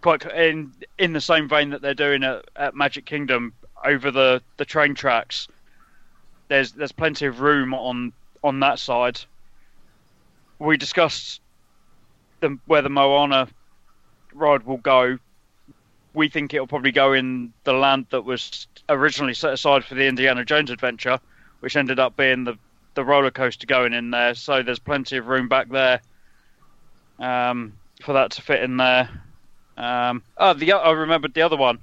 quite 0.00 0.24
in 0.24 0.72
in 0.98 1.12
the 1.12 1.20
same 1.20 1.48
vein 1.48 1.70
that 1.70 1.82
they're 1.82 1.94
doing 1.94 2.24
at, 2.24 2.44
at 2.56 2.74
Magic 2.74 3.04
Kingdom 3.04 3.52
over 3.84 4.10
the, 4.10 4.42
the 4.56 4.64
train 4.64 4.94
tracks. 4.94 5.48
There's 6.48 6.72
there's 6.72 6.92
plenty 6.92 7.26
of 7.26 7.40
room 7.40 7.74
on 7.74 8.12
on 8.42 8.60
that 8.60 8.78
side. 8.78 9.20
We 10.58 10.76
discussed 10.76 11.40
the, 12.40 12.58
where 12.66 12.82
the 12.82 12.88
Moana 12.88 13.48
ride 14.32 14.64
will 14.64 14.78
go. 14.78 15.18
We 16.14 16.28
think 16.28 16.54
it'll 16.54 16.66
probably 16.66 16.92
go 16.92 17.12
in 17.12 17.52
the 17.64 17.72
land 17.72 18.06
that 18.10 18.22
was 18.22 18.66
originally 18.88 19.34
set 19.34 19.52
aside 19.52 19.84
for 19.84 19.94
the 19.94 20.06
Indiana 20.06 20.44
Jones 20.44 20.70
adventure, 20.70 21.20
which 21.60 21.76
ended 21.76 21.98
up 21.98 22.16
being 22.16 22.44
the 22.44 22.58
the 22.94 23.04
roller 23.04 23.30
coaster 23.30 23.64
going 23.66 23.92
in 23.92 24.10
there. 24.10 24.34
So 24.34 24.62
there's 24.62 24.80
plenty 24.80 25.18
of 25.18 25.28
room 25.28 25.46
back 25.46 25.68
there 25.68 26.00
um, 27.20 27.74
for 28.02 28.14
that 28.14 28.32
to 28.32 28.42
fit 28.42 28.60
in 28.62 28.76
there. 28.76 29.08
Um, 29.76 30.22
oh, 30.36 30.54
the 30.54 30.72
I 30.72 30.90
remembered 30.90 31.34
the 31.34 31.42
other 31.42 31.56
one. 31.56 31.78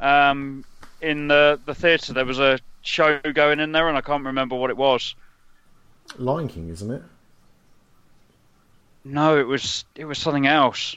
Um, 0.00 0.64
in 1.02 1.28
the 1.28 1.60
the 1.66 1.74
theatre, 1.74 2.14
there 2.14 2.24
was 2.24 2.38
a 2.38 2.58
show 2.80 3.20
going 3.20 3.60
in 3.60 3.72
there, 3.72 3.88
and 3.88 3.98
I 3.98 4.00
can't 4.00 4.24
remember 4.24 4.56
what 4.56 4.70
it 4.70 4.76
was. 4.76 5.14
Lion 6.16 6.48
King, 6.48 6.70
isn't 6.70 6.90
it? 6.90 7.02
No, 9.08 9.38
it 9.38 9.46
was 9.46 9.84
it 9.94 10.04
was 10.04 10.18
something 10.18 10.48
else, 10.48 10.96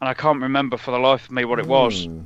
and 0.00 0.08
I 0.08 0.12
can't 0.12 0.42
remember 0.42 0.76
for 0.76 0.90
the 0.90 0.98
life 0.98 1.24
of 1.24 1.30
me 1.30 1.46
what 1.46 1.58
it 1.58 1.66
was. 1.66 2.04
Hmm. 2.04 2.24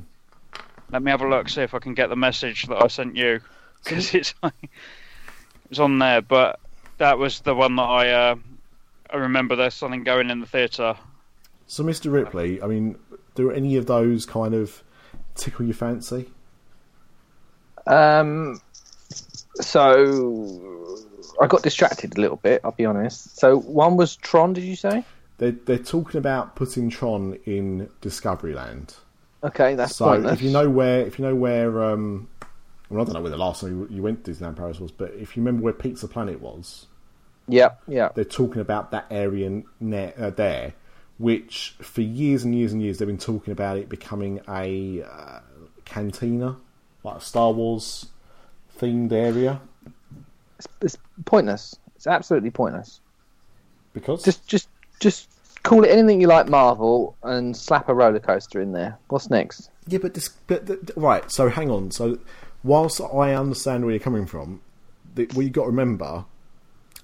Let 0.91 1.01
me 1.01 1.11
have 1.11 1.21
a 1.21 1.29
look, 1.29 1.47
see 1.47 1.61
if 1.61 1.73
I 1.73 1.79
can 1.79 1.93
get 1.93 2.09
the 2.09 2.17
message 2.17 2.67
that 2.67 2.83
I 2.83 2.87
sent 2.87 3.15
you, 3.15 3.39
because 3.83 4.13
it's 4.13 4.33
it's 5.69 5.79
on 5.79 5.97
there. 5.99 6.21
But 6.21 6.59
that 6.97 7.17
was 7.17 7.39
the 7.39 7.55
one 7.55 7.77
that 7.77 7.83
I 7.83 8.09
uh, 8.09 8.35
I 9.09 9.17
remember. 9.17 9.55
There's 9.55 9.75
something 9.75 10.03
going 10.03 10.29
in 10.29 10.41
the 10.41 10.45
theatre. 10.45 10.97
So, 11.65 11.85
Mr. 11.85 12.11
Ripley, 12.11 12.61
I 12.61 12.67
mean, 12.67 12.97
do 13.35 13.51
any 13.51 13.77
of 13.77 13.85
those 13.85 14.25
kind 14.25 14.53
of 14.53 14.83
tickle 15.35 15.65
your 15.65 15.75
fancy? 15.75 16.31
Um, 17.87 18.59
so 19.61 20.78
I 21.41 21.47
got 21.47 21.63
distracted 21.63 22.17
a 22.17 22.21
little 22.21 22.37
bit. 22.37 22.61
I'll 22.63 22.71
be 22.73 22.85
honest. 22.85 23.37
So 23.39 23.57
one 23.59 23.95
was 23.97 24.15
Tron. 24.17 24.53
Did 24.53 24.63
you 24.65 24.75
say? 24.75 25.05
They're, 25.37 25.51
they're 25.51 25.77
talking 25.77 26.17
about 26.19 26.55
putting 26.55 26.89
Tron 26.89 27.37
in 27.45 27.89
Discoveryland. 28.01 28.95
Okay, 29.43 29.75
that's 29.75 29.95
So 29.95 30.05
pointless. 30.05 30.33
if 30.33 30.41
you 30.41 30.51
know 30.51 30.69
where, 30.69 31.01
if 31.05 31.17
you 31.17 31.25
know 31.25 31.35
where, 31.35 31.81
um, 31.83 32.27
well, 32.89 33.01
I 33.01 33.05
don't 33.05 33.13
know 33.13 33.21
where 33.21 33.31
the 33.31 33.37
last 33.37 33.61
time 33.61 33.71
you, 33.71 33.87
you 33.97 34.01
went 34.03 34.25
to 34.25 34.31
Disneyland 34.31 34.57
Paris 34.57 34.79
was, 34.79 34.91
but 34.91 35.13
if 35.13 35.37
you 35.37 35.41
remember 35.43 35.63
where 35.63 35.73
Pizza 35.73 36.07
Planet 36.09 36.41
was, 36.41 36.87
Yeah, 37.47 37.71
yeah. 37.87 38.09
they're 38.15 38.25
talking 38.25 38.61
about 38.61 38.91
that 38.91 39.05
area 39.09 39.63
ne- 39.79 40.13
uh, 40.17 40.31
there, 40.31 40.73
which 41.17 41.75
for 41.81 42.01
years 42.01 42.43
and 42.43 42.53
years 42.53 42.73
and 42.73 42.81
years 42.81 42.97
they've 42.97 43.07
been 43.07 43.17
talking 43.17 43.53
about 43.53 43.77
it 43.77 43.87
becoming 43.89 44.41
a 44.49 45.03
uh, 45.03 45.39
cantina, 45.85 46.57
like 47.03 47.17
a 47.17 47.21
Star 47.21 47.51
Wars 47.53 48.07
themed 48.77 49.11
area. 49.13 49.61
It's, 50.59 50.67
it's 50.81 50.97
pointless. 51.25 51.75
It's 51.95 52.05
absolutely 52.05 52.51
pointless. 52.51 53.01
Because 53.93 54.23
Just, 54.23 54.47
just, 54.47 54.69
just 54.99 55.29
call 55.63 55.83
it 55.83 55.89
anything 55.89 56.21
you 56.21 56.27
like, 56.27 56.47
Marvel, 56.47 57.15
and 57.23 57.57
slap 57.57 57.89
a 57.89 57.93
roller 57.93 58.19
coaster 58.19 58.61
in 58.61 58.71
there. 58.71 58.97
What's 59.07 59.29
next? 59.29 59.71
Yeah, 59.87 59.99
but 59.99 60.13
this, 60.13 60.29
but 60.47 60.69
right. 60.95 61.29
So 61.31 61.49
hang 61.49 61.71
on. 61.71 61.91
So 61.91 62.19
whilst 62.63 63.01
I 63.01 63.33
understand 63.33 63.83
where 63.83 63.93
you're 63.93 63.99
coming 63.99 64.25
from, 64.25 64.61
the, 65.15 65.25
what 65.33 65.43
you 65.43 65.49
got 65.49 65.63
to 65.63 65.69
remember, 65.69 66.25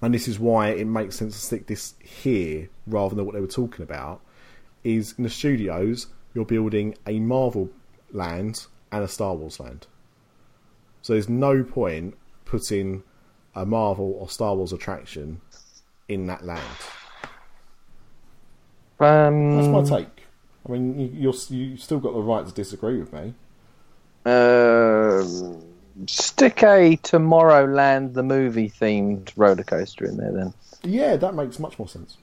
and 0.01 0.13
this 0.13 0.27
is 0.27 0.39
why 0.39 0.69
it 0.69 0.85
makes 0.85 1.15
sense 1.15 1.33
to 1.35 1.41
stick 1.41 1.67
this 1.67 1.95
here 2.03 2.69
rather 2.85 3.15
than 3.15 3.25
what 3.25 3.33
they 3.33 3.41
were 3.41 3.47
talking 3.47 3.83
about, 3.83 4.21
is 4.83 5.15
in 5.17 5.23
the 5.23 5.29
studios 5.29 6.07
you're 6.33 6.45
building 6.45 6.95
a 7.07 7.19
Marvel 7.19 7.69
land 8.11 8.67
and 8.91 9.03
a 9.03 9.07
Star 9.07 9.33
Wars 9.33 9.59
land. 9.59 9.87
So 11.01 11.13
there's 11.13 11.29
no 11.29 11.63
point 11.63 12.15
putting 12.45 13.03
a 13.55 13.65
Marvel 13.65 14.17
or 14.19 14.29
Star 14.29 14.55
Wars 14.55 14.73
attraction 14.73 15.41
in 16.07 16.27
that 16.27 16.45
land. 16.45 16.61
Um, 18.99 19.57
That's 19.57 19.89
my 19.89 19.97
take. 19.97 20.23
I 20.67 20.71
mean, 20.71 20.99
you, 20.99 21.11
you're 21.13 21.33
you 21.49 21.77
still 21.77 21.99
got 21.99 22.13
the 22.13 22.21
right 22.21 22.45
to 22.45 22.53
disagree 22.53 22.99
with 22.99 23.13
me. 23.13 23.33
Um, 24.25 25.61
stick 26.07 26.63
a 26.63 26.97
Tomorrowland 26.97 28.13
the 28.13 28.23
movie 28.23 28.69
themed 28.69 29.31
roller 29.35 29.63
coaster 29.63 30.05
in 30.05 30.17
there 30.17 30.31
then. 30.31 30.53
Yeah, 30.83 31.15
that 31.17 31.35
makes 31.35 31.59
much 31.59 31.77
more 31.77 31.87
sense. 31.87 32.17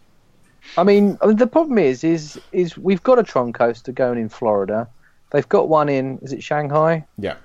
I 0.77 0.85
mean, 0.85 1.19
I 1.21 1.27
mean, 1.27 1.37
the 1.37 1.47
problem 1.47 1.79
is, 1.79 2.05
is, 2.05 2.41
is 2.53 2.77
we've 2.77 3.03
got 3.03 3.19
a 3.19 3.23
Tron 3.23 3.53
coaster 3.53 3.93
going 3.93 4.19
in 4.19 4.29
Florida. 4.29 4.89
They've 5.31 5.49
got 5.49 5.69
one 5.69 5.89
in, 5.89 6.19
is 6.19 6.33
it 6.33 6.43
Shanghai? 6.43 7.05
Yeah. 7.19 7.37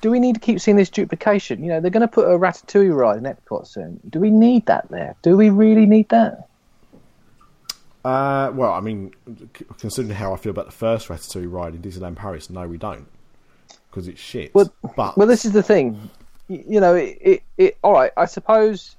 Do 0.00 0.10
we 0.10 0.20
need 0.20 0.34
to 0.34 0.40
keep 0.40 0.60
seeing 0.60 0.76
this 0.76 0.90
duplication? 0.90 1.62
You 1.62 1.70
know, 1.70 1.80
they're 1.80 1.90
going 1.90 2.00
to 2.02 2.08
put 2.08 2.26
a 2.26 2.38
Ratatouille 2.38 2.94
ride 2.94 3.18
in 3.18 3.24
Epcot 3.24 3.66
soon. 3.66 4.00
Do 4.10 4.18
we 4.20 4.30
need 4.30 4.66
that 4.66 4.88
there? 4.90 5.14
Do 5.22 5.36
we 5.36 5.50
really 5.50 5.86
need 5.86 6.08
that? 6.10 6.48
Uh, 8.04 8.50
well, 8.54 8.72
I 8.72 8.80
mean, 8.80 9.12
considering 9.78 10.14
how 10.14 10.32
I 10.32 10.36
feel 10.36 10.50
about 10.50 10.66
the 10.66 10.72
first 10.72 11.08
Ratatouille 11.08 11.50
ride 11.50 11.74
in 11.74 11.82
Disneyland 11.82 12.16
Paris, 12.16 12.50
no, 12.50 12.66
we 12.66 12.78
don't, 12.78 13.06
because 13.90 14.08
it's 14.08 14.20
shit. 14.20 14.54
Well- 14.54 14.72
but 14.96 15.16
Well, 15.16 15.26
this 15.26 15.44
is 15.44 15.52
the 15.52 15.62
thing. 15.62 16.10
You 16.48 16.80
know, 16.80 16.94
it, 16.94 17.18
it, 17.20 17.42
it 17.58 17.78
all 17.84 17.92
right. 17.92 18.10
I 18.16 18.24
suppose 18.24 18.96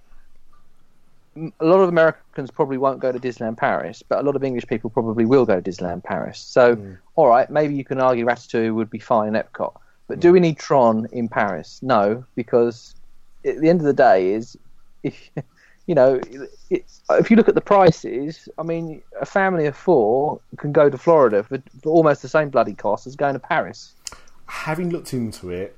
a 1.36 1.66
lot 1.66 1.80
of 1.80 1.90
Americans 1.90 2.50
probably 2.50 2.78
won't 2.78 3.00
go 3.00 3.12
to 3.12 3.20
Disneyland 3.20 3.58
Paris, 3.58 4.04
but 4.08 4.20
a 4.20 4.22
lot 4.24 4.36
of 4.36 4.44
English 4.44 4.68
people 4.68 4.90
probably 4.90 5.26
will 5.26 5.46
go 5.46 5.60
to 5.60 5.62
Disneyland 5.62 6.04
Paris. 6.04 6.40
So, 6.40 6.96
all 7.16 7.28
right, 7.28 7.50
maybe 7.50 7.76
you 7.76 7.84
can 7.84 8.00
argue 8.00 8.26
Ratatouille 8.26 8.74
would 8.74 8.90
be 8.90 9.00
fine 9.00 9.30
in 9.30 9.34
Epcot, 9.34 9.74
but 10.12 10.20
do 10.20 10.34
we 10.34 10.42
need 10.42 10.58
Tron 10.58 11.08
in 11.14 11.30
Paris? 11.30 11.80
No, 11.82 12.26
because 12.36 12.96
at 13.46 13.62
the 13.62 13.70
end 13.70 13.80
of 13.80 13.86
the 13.86 13.94
day, 13.94 14.34
is 14.34 14.58
if 15.04 15.30
you 15.88 15.96
know, 15.96 16.20
it, 16.70 16.84
if 17.12 17.32
you 17.32 17.38
look 17.38 17.48
at 17.48 17.56
the 17.56 17.62
prices, 17.62 18.50
I 18.58 18.64
mean, 18.64 19.02
a 19.22 19.26
family 19.26 19.68
of 19.68 19.78
four 19.78 20.42
can 20.58 20.74
go 20.74 20.90
to 20.90 20.98
Florida 20.98 21.44
for, 21.44 21.64
for 21.82 21.94
almost 21.94 22.22
the 22.22 22.28
same 22.28 22.50
bloody 22.50 22.74
cost 22.74 23.08
as 23.08 23.16
going 23.16 23.36
to 23.36 23.40
Paris. 23.40 23.96
having 24.48 24.90
looked 24.90 25.14
into 25.14 25.50
it 25.50 25.78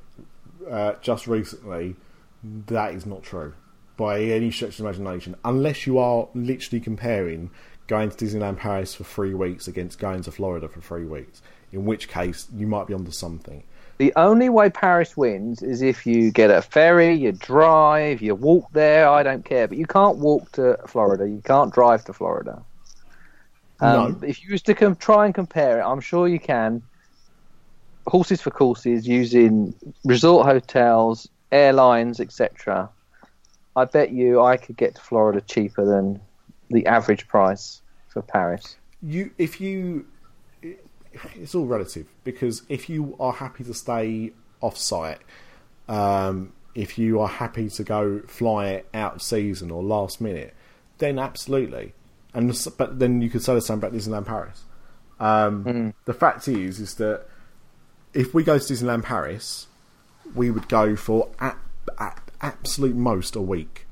uh, 0.68 0.93
just 0.99 1.27
recently, 1.27 1.95
that 2.43 2.95
is 2.95 3.05
not 3.05 3.22
true 3.22 3.53
by 3.97 4.19
any 4.19 4.49
stretch 4.49 4.80
of 4.80 4.85
imagination. 4.88 5.35
Unless 5.45 5.85
you 5.85 5.99
are 5.99 6.27
literally 6.34 6.80
comparing 6.80 7.51
going 7.85 8.10
to 8.10 8.18
Disneyland 8.18 8.57
Paris 8.57 8.95
for 8.95 9.03
three 9.03 9.35
weeks 9.35 9.68
against 9.68 9.99
going 9.99 10.23
to 10.23 10.31
Florida 10.31 10.68
for 10.68 10.81
three 10.81 11.05
weeks, 11.05 11.43
in 11.72 11.85
which 11.85 12.07
case 12.07 12.47
you 12.51 12.65
might 12.65 12.88
be 12.88 12.95
onto 12.95 13.11
something. 13.11 13.64
The 13.99 14.11
only 14.15 14.49
way 14.49 14.70
Paris 14.70 15.15
wins 15.15 15.61
is 15.61 15.82
if 15.82 16.06
you 16.06 16.32
get 16.32 16.49
a 16.49 16.61
ferry, 16.61 17.14
you 17.14 17.32
drive, 17.32 18.22
you 18.22 18.36
walk 18.36 18.72
there. 18.74 19.07
I 19.07 19.24
don't 19.24 19.45
care, 19.45 19.68
but 19.68 19.78
you 19.78 19.86
can't 19.86 20.18
walk 20.18 20.52
to 20.53 20.78
Florida. 20.88 21.30
You 21.30 21.41
can't 21.45 21.74
drive 21.74 22.03
to 22.06 22.14
Florida. 22.14 22.64
Um, 23.80 24.20
No. 24.22 24.28
If 24.28 24.44
you 24.44 24.52
was 24.52 24.61
to 24.64 24.74
com- 24.74 24.95
try 24.95 25.26
and 25.26 25.36
compare 25.36 25.80
it, 25.80 25.84
I'm 25.84 26.02
sure 26.02 26.28
you 26.28 26.40
can. 26.40 26.82
Horses 28.07 28.41
for 28.41 28.52
courses 28.52 29.07
using 29.07 29.74
resort 30.03 30.45
hotels, 30.45 31.30
airlines, 31.52 32.20
etc. 32.20 32.90
I 33.76 33.86
bet 33.86 34.11
you 34.11 34.41
I 34.41 34.57
could 34.57 34.76
get 34.76 34.95
to 34.95 35.02
Florida 35.02 35.40
cheaper 35.40 35.86
than 35.86 36.20
the 36.70 36.86
average 36.88 37.28
price 37.28 37.82
for 38.10 38.22
Paris. 38.22 38.76
you 39.02 39.32
if 39.38 39.60
you 39.61 40.06
it's 41.35 41.56
all 41.56 41.65
relative 41.65 42.07
because 42.23 42.64
if 42.69 42.90
you 42.90 43.15
are 43.19 43.34
happy 43.34 43.64
to 43.64 43.73
stay 43.73 44.31
off 44.61 44.77
site 44.77 45.19
um, 45.88 46.53
if 46.76 46.98
you 46.98 47.19
are 47.19 47.27
happy 47.27 47.69
to 47.69 47.84
go 47.84 48.19
fly 48.27 48.84
out 48.94 49.15
of 49.15 49.22
season 49.22 49.72
or 49.72 49.84
last 49.84 50.22
minute 50.22 50.53
then 50.98 51.19
absolutely. 51.19 51.94
And 52.34 52.52
but 52.77 52.99
then 52.99 53.22
you 53.22 53.30
could 53.30 53.44
say 53.44 53.53
the 53.53 53.61
same 53.61 53.77
about 53.77 53.94
Disneyland 53.94 54.26
Paris. 54.26 54.64
Um, 55.19 55.94
the 56.06 56.14
fact 56.14 56.48
is 56.48 56.80
is 56.80 56.95
that 56.95 57.27
if 58.14 58.34
we 58.34 58.44
go 58.44 58.57
to 58.57 58.64
Disneyland 58.64 59.03
Paris 59.03 59.68
we 60.35 60.49
would 60.49 60.68
go 60.69 60.95
for 60.95 61.30
at, 61.40 61.57
at 61.99 62.31
absolute 62.41 62.95
most 62.95 63.35
a 63.35 63.41
week. 63.41 63.85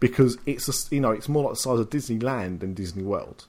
Because 0.00 0.38
it's 0.44 0.68
a, 0.68 0.94
you 0.94 1.00
know 1.00 1.10
it's 1.10 1.28
more 1.28 1.44
like 1.44 1.54
the 1.54 1.60
size 1.60 1.80
of 1.80 1.90
Disneyland 1.90 2.60
than 2.60 2.74
Disney 2.74 3.02
World 3.02 3.46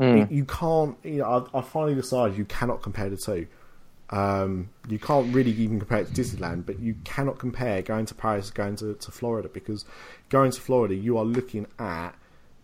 you, 0.00 0.26
you 0.30 0.44
can't. 0.44 0.96
You 1.04 1.18
know, 1.18 1.48
I, 1.52 1.58
I 1.58 1.62
finally 1.62 1.94
decided 1.94 2.36
you 2.38 2.44
cannot 2.44 2.82
compare 2.82 3.08
the 3.10 3.16
two. 3.16 3.46
Um, 4.10 4.70
you 4.88 4.98
can't 4.98 5.34
really 5.34 5.50
even 5.50 5.78
compare 5.78 5.98
it 6.00 6.14
to 6.14 6.20
Disneyland, 6.22 6.64
but 6.64 6.78
you 6.80 6.94
cannot 7.04 7.38
compare 7.38 7.82
going 7.82 8.06
to 8.06 8.14
Paris 8.14 8.50
going 8.50 8.76
to, 8.76 8.94
to 8.94 9.10
Florida 9.10 9.50
because 9.52 9.84
going 10.30 10.50
to 10.50 10.60
Florida 10.60 10.94
you 10.94 11.18
are 11.18 11.24
looking 11.26 11.66
at 11.78 12.12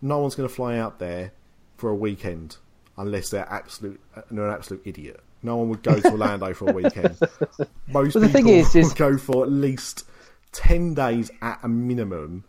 no 0.01 0.17
one's 0.19 0.33
going 0.33 0.49
to 0.49 0.53
fly 0.55 0.77
out 0.79 0.97
there 0.97 1.33
for 1.77 1.91
a 1.91 1.95
weekend 1.95 2.57
unless 2.97 3.29
they're 3.29 3.47
absolute 3.51 4.01
they're 4.31 4.47
an 4.47 4.53
absolute 4.53 4.81
idiot. 4.85 5.19
No 5.43 5.57
one 5.57 5.69
would 5.69 5.83
go 5.83 5.99
to 5.99 6.09
Orlando 6.11 6.51
for 6.55 6.69
a 6.71 6.73
weekend. 6.73 7.15
Most 7.19 7.69
Well, 7.93 8.07
the 8.07 8.19
people 8.21 8.29
thing 8.31 8.47
is- 8.47 8.75
is- 8.75 8.87
would 8.89 8.97
go 8.97 9.17
for 9.19 9.43
at 9.43 9.51
least 9.51 10.05
ten 10.51 10.95
days 10.95 11.29
at 11.43 11.59
a 11.61 11.67
minimum 11.67 12.43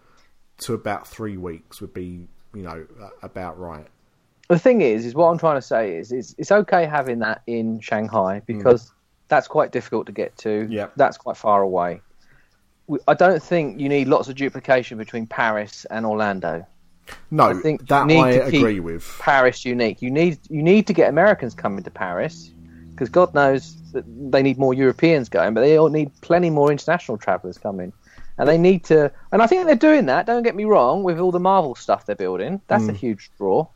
to 0.59 0.73
about 0.73 1.07
three 1.07 1.37
weeks 1.37 1.83
would 1.83 1.93
be, 1.93 2.27
you 2.55 2.63
know, 2.63 2.87
uh, 3.03 3.09
about 3.23 3.59
right. 3.59 3.89
The 4.49 4.59
thing 4.59 4.81
is, 4.81 5.05
is 5.05 5.15
what 5.15 5.27
I'm 5.27 5.39
trying 5.39 5.57
to 5.57 5.63
say 5.63 5.97
is, 5.97 6.13
it's 6.13 6.35
it's 6.39 6.53
okay 6.53 6.87
having 6.87 7.21
that 7.21 7.43
in 7.47 7.81
Shanghai 7.81 8.41
hmm. 8.41 8.59
because 8.59 8.93
that's 9.29 9.49
quite 9.49 9.73
difficult 9.73 10.07
to 10.07 10.13
get 10.13 10.37
to. 10.39 10.67
Yeah, 10.71 10.89
that's 10.97 11.17
quite 11.17 11.37
far 11.37 11.63
away. 11.63 12.01
We- 12.87 13.01
I 13.09 13.15
don't 13.15 13.43
think 13.43 13.81
you 13.81 13.89
need 13.89 14.09
lots 14.09 14.29
of 14.29 14.37
duplication 14.37 14.99
between 14.99 15.27
Paris 15.27 15.85
and 15.91 16.07
Orlando. 16.07 16.67
No, 17.31 17.45
I 17.45 17.55
think 17.55 17.87
that 17.89 18.11
I 18.11 18.31
agree 18.31 18.81
with. 18.81 19.17
Paris 19.21 19.65
unique. 19.65 20.03
You 20.03 20.11
need 20.11 20.39
you 20.49 20.63
need 20.63 20.87
to 20.89 20.93
get 20.93 21.09
Americans 21.09 21.55
coming 21.55 21.85
to 21.85 21.91
Paris 21.91 22.51
because 22.91 23.09
God 23.09 23.35
knows 23.35 23.77
that 23.93 24.05
they 24.33 24.43
need 24.43 24.59
more 24.59 24.75
Europeans 24.75 25.29
going, 25.29 25.55
but 25.55 25.61
they 25.61 25.77
all 25.77 25.89
need 25.89 26.11
plenty 26.23 26.51
more 26.51 26.73
international 26.73 27.19
travellers 27.19 27.59
coming. 27.59 27.93
And 28.39 28.49
they 28.49 28.59
need 28.59 28.85
to, 28.85 29.11
and 29.33 29.41
I 29.41 29.47
think 29.47 29.67
they're 29.67 29.77
doing 29.77 30.07
that. 30.07 30.27
Don't 30.27 30.43
get 30.43 30.55
me 30.55 30.67
wrong, 30.67 31.03
with 31.03 31.19
all 31.19 31.31
the 31.31 31.41
Marvel 31.41 31.75
stuff 31.75 32.05
they're 32.05 32.17
building, 32.17 32.61
that's 32.67 32.85
a 32.85 32.89
hmm. 32.89 32.95
huge 32.95 33.31
draw. 33.39 33.67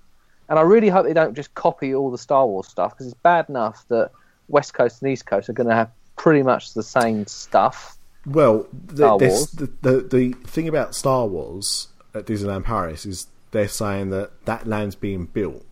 And 0.51 0.59
I 0.59 0.62
really 0.62 0.89
hope 0.90 1.06
they 1.06 1.14
don't 1.14 1.35
just 1.35 1.55
copy 1.55 1.94
all 1.94 2.10
the 2.10 2.18
Star 2.18 2.47
Wars 2.47 2.66
stuff 2.66 2.90
because 2.93 3.06
it's 3.06 3.14
bad 3.22 3.48
enough 3.48 3.85
that 3.89 4.10
West 4.48 4.74
Coast 4.74 5.01
and 5.01 5.10
East 5.10 5.24
Coast 5.24 5.48
are 5.48 5.52
going 5.55 5.68
to 5.68 5.74
have 5.74 5.90
pretty 6.16 6.43
much 6.43 6.74
the 6.74 6.82
same 6.82 7.27
stuff. 7.27 7.97
Well, 8.27 8.66
the, 8.72 9.16
this- 9.16 9.51
the, 9.52 9.66
the 9.81 10.01
the 10.02 10.32
thing 10.47 10.68
about 10.68 10.94
Star 10.94 11.27
Wars 11.27 11.89
at 12.14 12.27
Disneyland 12.27 12.64
Paris 12.64 13.06
is 13.06 13.28
they're 13.52 13.68
saying 13.68 14.10
that 14.10 14.44
that 14.44 14.66
land's 14.66 14.97
being 14.97 15.24
built. 15.27 15.64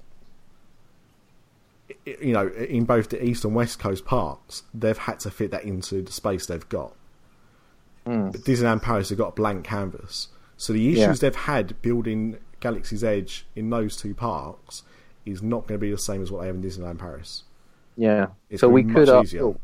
You 2.04 2.32
know, 2.32 2.48
in 2.48 2.84
both 2.84 3.08
the 3.10 3.22
East 3.22 3.44
and 3.44 3.54
West 3.54 3.78
Coast 3.78 4.04
parks, 4.04 4.62
they've 4.72 4.96
had 4.96 5.20
to 5.20 5.30
fit 5.30 5.50
that 5.50 5.64
into 5.64 6.02
the 6.02 6.12
space 6.12 6.46
they've 6.46 6.68
got. 6.68 6.92
But 8.04 8.32
Disneyland 8.32 8.80
Paris 8.80 9.10
have 9.10 9.18
got 9.18 9.28
a 9.28 9.32
blank 9.32 9.64
canvas, 9.66 10.28
so 10.56 10.72
the 10.72 10.88
issues 10.92 10.98
Yeah. 10.98 11.12
they've 11.28 11.34
had 11.34 11.80
building 11.82 12.38
Galaxy's 12.60 13.04
Edge 13.04 13.46
in 13.54 13.70
those 13.70 13.96
two 13.96 14.14
parks 14.14 14.82
is 15.24 15.42
not 15.42 15.66
going 15.66 15.78
to 15.78 15.86
be 15.86 15.90
the 15.90 15.98
same 15.98 16.22
as 16.22 16.30
what 16.30 16.40
they 16.40 16.46
have 16.46 16.56
in 16.56 16.62
Disneyland 16.62 16.98
Paris. 16.98 17.44
Yeah. 17.96 18.28
It's 18.50 18.60
so 18.60 18.68
we 18.68 18.82
could 18.84 19.08
much 19.08 19.08
uh, 19.08 19.22
easier. 19.22 19.54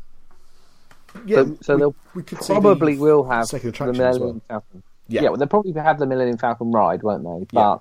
Yeah, 1.25 1.43
so, 1.43 1.57
so 1.61 1.73
we- 1.75 1.79
they'll 1.79 1.95
we 2.13 2.23
could 2.23 2.43
see 2.43 2.53
the 2.53 2.59
probably 2.61 2.97
will 2.97 3.23
have 3.25 3.45
second 3.47 3.73
the 3.75 3.85
Millennium 3.93 4.21
well. 4.21 4.41
Falcon. 4.47 4.83
Yeah. 5.07 5.21
Yeah. 5.21 5.29
well, 5.29 5.37
they'll 5.37 5.47
probably 5.47 5.71
have 5.73 5.99
the 5.99 6.05
Millennium 6.05 6.37
Falcon 6.37 6.71
ride, 6.71 7.03
won't 7.03 7.23
they? 7.23 7.45
But 7.53 7.59
Yeah. 7.59 7.77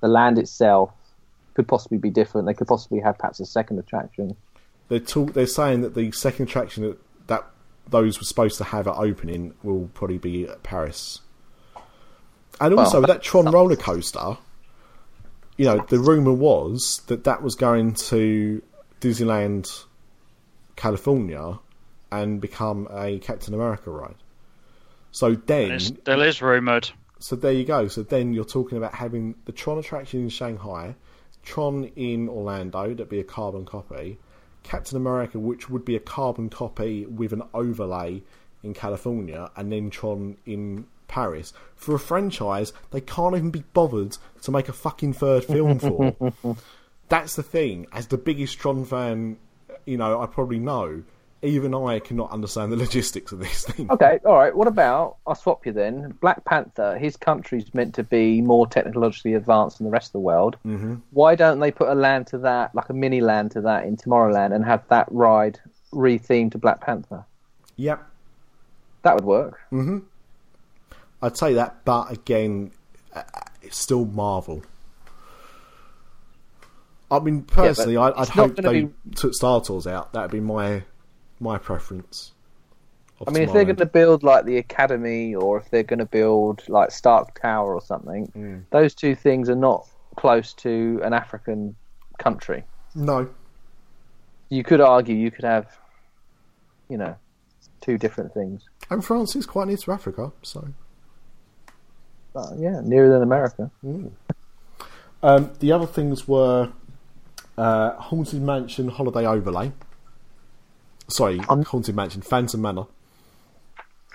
the 0.00 0.08
land 0.08 0.38
itself 0.38 0.92
could 1.54 1.66
possibly 1.66 1.98
be 1.98 2.10
different. 2.10 2.46
They 2.46 2.54
could 2.54 2.66
possibly 2.66 3.00
have 3.00 3.16
perhaps 3.18 3.40
a 3.40 3.46
second 3.46 3.78
attraction. 3.78 4.36
They're 4.88 4.98
talk, 5.00 5.32
They're 5.32 5.46
saying 5.46 5.80
that 5.80 5.94
the 5.94 6.12
second 6.12 6.48
attraction 6.48 6.82
that, 6.84 6.98
that 7.28 7.46
those 7.88 8.18
were 8.18 8.24
supposed 8.24 8.58
to 8.58 8.64
have 8.64 8.86
at 8.86 8.96
opening 8.96 9.54
will 9.62 9.88
probably 9.94 10.18
be 10.18 10.44
at 10.46 10.62
Paris. 10.62 11.20
And 12.60 12.74
also 12.78 13.00
Well, 13.00 13.06
that 13.08 13.22
Tron 13.22 13.46
roller 13.50 13.76
coaster, 13.76 14.36
you 15.56 15.64
know, 15.66 15.84
the 15.88 15.98
rumor 15.98 16.32
was 16.32 17.02
that 17.06 17.24
that 17.24 17.42
was 17.42 17.54
going 17.54 17.94
to 17.94 18.62
Disneyland 19.00 19.84
California 20.76 21.58
and 22.12 22.40
become 22.40 22.88
a 22.90 23.18
Captain 23.18 23.54
America 23.54 23.90
ride. 23.90 24.16
So 25.10 25.34
then, 25.34 25.72
It 25.72 25.80
still 25.80 26.22
is 26.22 26.42
rumoured. 26.42 26.90
so 27.18 27.36
there 27.36 27.52
you 27.52 27.64
go. 27.64 27.88
So 27.88 28.02
then 28.02 28.34
you're 28.34 28.44
talking 28.44 28.76
about 28.78 28.94
having 28.94 29.34
the 29.46 29.52
Tron 29.52 29.78
attraction 29.78 30.20
in 30.20 30.28
Shanghai, 30.28 30.94
Tron 31.42 31.84
in 31.96 32.28
Orlando, 32.28 32.88
that'd 32.88 33.08
be 33.08 33.20
a 33.20 33.24
carbon 33.24 33.64
copy, 33.64 34.18
Captain 34.62 34.96
America, 34.96 35.38
which 35.38 35.70
would 35.70 35.84
be 35.84 35.96
a 35.96 36.00
carbon 36.00 36.50
copy 36.50 37.06
with 37.06 37.32
an 37.32 37.42
overlay 37.54 38.22
in 38.62 38.74
California, 38.74 39.50
and 39.56 39.72
then 39.72 39.90
Tron 39.90 40.36
in 40.44 40.86
Paris. 41.08 41.52
For 41.74 41.94
a 41.94 41.98
franchise, 41.98 42.72
they 42.90 43.00
can't 43.00 43.36
even 43.36 43.50
be 43.50 43.64
bothered 43.72 44.16
to 44.42 44.50
make 44.50 44.68
a 44.68 44.72
fucking 44.72 45.12
third 45.14 45.44
film 45.44 45.78
for. 45.78 46.56
That's 47.08 47.36
the 47.36 47.42
thing. 47.42 47.86
As 47.92 48.08
the 48.08 48.18
biggest 48.18 48.58
Tron 48.58 48.84
fan, 48.84 49.36
you 49.84 49.96
know, 49.96 50.20
I 50.20 50.26
probably 50.26 50.58
know. 50.58 51.02
Even 51.42 51.74
I 51.74 51.98
cannot 52.00 52.30
understand 52.32 52.72
the 52.72 52.76
logistics 52.84 53.30
of 53.30 53.38
this 53.38 53.64
thing. 53.64 53.90
Okay, 53.90 54.18
all 54.24 54.36
right. 54.36 54.56
What 54.56 54.66
about 54.66 55.18
I'll 55.26 55.34
swap 55.34 55.66
you 55.66 55.72
then? 55.72 56.16
Black 56.20 56.44
Panther. 56.44 56.98
His 56.98 57.16
country's 57.16 57.72
meant 57.74 57.94
to 57.96 58.02
be 58.02 58.40
more 58.40 58.66
technologically 58.66 59.34
advanced 59.34 59.78
than 59.78 59.84
the 59.84 59.90
rest 59.90 60.08
of 60.08 60.12
the 60.12 60.20
world. 60.20 60.56
Mm-hmm. 60.66 60.96
Why 61.10 61.34
don't 61.34 61.60
they 61.60 61.70
put 61.70 61.88
a 61.88 61.94
land 61.94 62.26
to 62.28 62.38
that, 62.38 62.74
like 62.74 62.88
a 62.88 62.94
mini 62.94 63.20
land 63.20 63.52
to 63.52 63.60
that 63.60 63.84
in 63.84 63.96
Tomorrowland, 63.96 64.54
and 64.54 64.64
have 64.64 64.82
that 64.88 65.06
ride 65.10 65.60
re-themed 65.92 66.52
to 66.52 66.58
Black 66.58 66.80
Panther? 66.80 67.24
Yep. 67.76 68.02
That 69.02 69.14
would 69.14 69.24
work. 69.24 69.60
I'd 71.22 71.36
say 71.36 71.54
that, 71.54 71.84
but 71.84 72.10
again, 72.12 72.72
uh, 73.14 73.22
it's 73.62 73.78
still 73.78 74.04
Marvel. 74.04 74.62
I 77.10 77.20
mean, 77.20 77.42
personally, 77.42 77.96
I, 77.96 78.08
I'd 78.08 78.14
not 78.16 78.28
hope 78.28 78.56
they 78.56 78.82
be- 78.84 78.92
took 79.14 79.32
Star 79.34 79.60
Tours 79.60 79.86
out. 79.86 80.12
That'd 80.12 80.30
be 80.30 80.40
my 80.40 80.82
my 81.38 81.58
preference. 81.58 82.32
I 83.26 83.30
mean, 83.30 83.44
if 83.44 83.52
they're 83.52 83.64
going 83.64 83.76
to 83.76 83.86
build 83.86 84.22
like 84.22 84.44
the 84.44 84.58
Academy, 84.58 85.34
or 85.34 85.56
if 85.58 85.70
they're 85.70 85.82
going 85.82 86.00
to 86.00 86.04
build 86.06 86.68
like 86.68 86.90
Stark 86.90 87.40
Tower 87.40 87.74
or 87.74 87.80
something, 87.80 88.66
those 88.70 88.94
two 88.94 89.14
things 89.14 89.48
are 89.48 89.54
not 89.56 89.88
close 90.16 90.52
to 90.54 91.00
an 91.02 91.12
African 91.14 91.76
country. 92.18 92.64
no, 92.94 93.28
You 94.50 94.62
could 94.64 94.80
argue 94.82 95.14
you 95.14 95.30
could 95.30 95.44
have, 95.44 95.78
you 96.90 96.96
know, 96.98 97.16
two 97.80 97.96
different 97.96 98.34
things. 98.34 98.62
and 98.90 99.02
France 99.04 99.34
is 99.36 99.46
quite 99.46 99.68
near 99.68 99.76
to 99.78 99.92
Africa, 99.92 100.32
so 100.42 100.68
Yeah, 102.58 102.80
nearer 102.82 103.08
than 103.08 103.22
America. 103.22 103.70
Um, 105.22 105.50
the 105.60 105.72
other 105.72 105.86
things 105.86 106.28
were 106.28 106.70
uh, 107.56 107.92
Haunted 107.92 108.42
Mansion 108.42 108.88
Holiday 108.88 109.26
Overlay. 109.26 109.72
Sorry, 111.08 111.40
Um, 111.48 111.62
Haunted 111.64 111.94
Mansion 111.94 112.22
Phantom 112.22 112.60
Manor. 112.60 112.86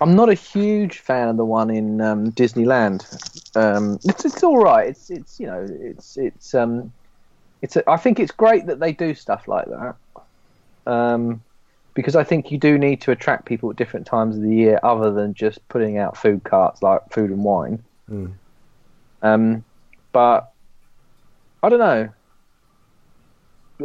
I'm 0.02 0.16
not 0.16 0.30
a 0.30 0.34
huge 0.34 0.98
fan 1.00 1.28
of 1.28 1.38
the 1.38 1.46
one 1.46 1.70
in 1.70 2.02
um, 2.02 2.32
Disneyland. 2.32 3.06
Um, 3.56 4.00
it's 4.04 4.26
it's 4.26 4.44
all 4.44 4.58
right. 4.58 4.88
It's 4.90 5.10
it's 5.12 5.40
you 5.40 5.46
know 5.46 5.68
it's 5.70 6.18
it's 6.18 6.56
um 6.56 6.92
it's 7.62 7.76
a, 7.76 7.88
I 7.90 7.98
think 7.98 8.20
it's 8.20 8.32
great 8.32 8.66
that 8.66 8.80
they 8.80 8.94
do 8.94 9.14
stuff 9.14 9.48
like 9.48 9.68
that. 9.68 9.96
Um, 10.88 11.44
because 11.94 12.16
I 12.16 12.24
think 12.24 12.52
you 12.52 12.58
do 12.58 12.78
need 12.78 13.02
to 13.02 13.12
attract 13.12 13.46
people 13.46 13.70
at 13.70 13.76
different 13.76 14.08
times 14.08 14.36
of 14.38 14.42
the 14.42 14.56
year, 14.56 14.80
other 14.82 15.12
than 15.12 15.34
just 15.34 15.66
putting 15.68 15.98
out 15.98 16.18
food 16.18 16.44
carts 16.44 16.82
like 16.82 17.02
food 17.12 17.30
and 17.30 17.44
wine. 17.44 17.84
Um, 19.22 19.64
but 20.12 20.52
I 21.64 21.70
don't 21.70 21.80
know. 21.80 22.10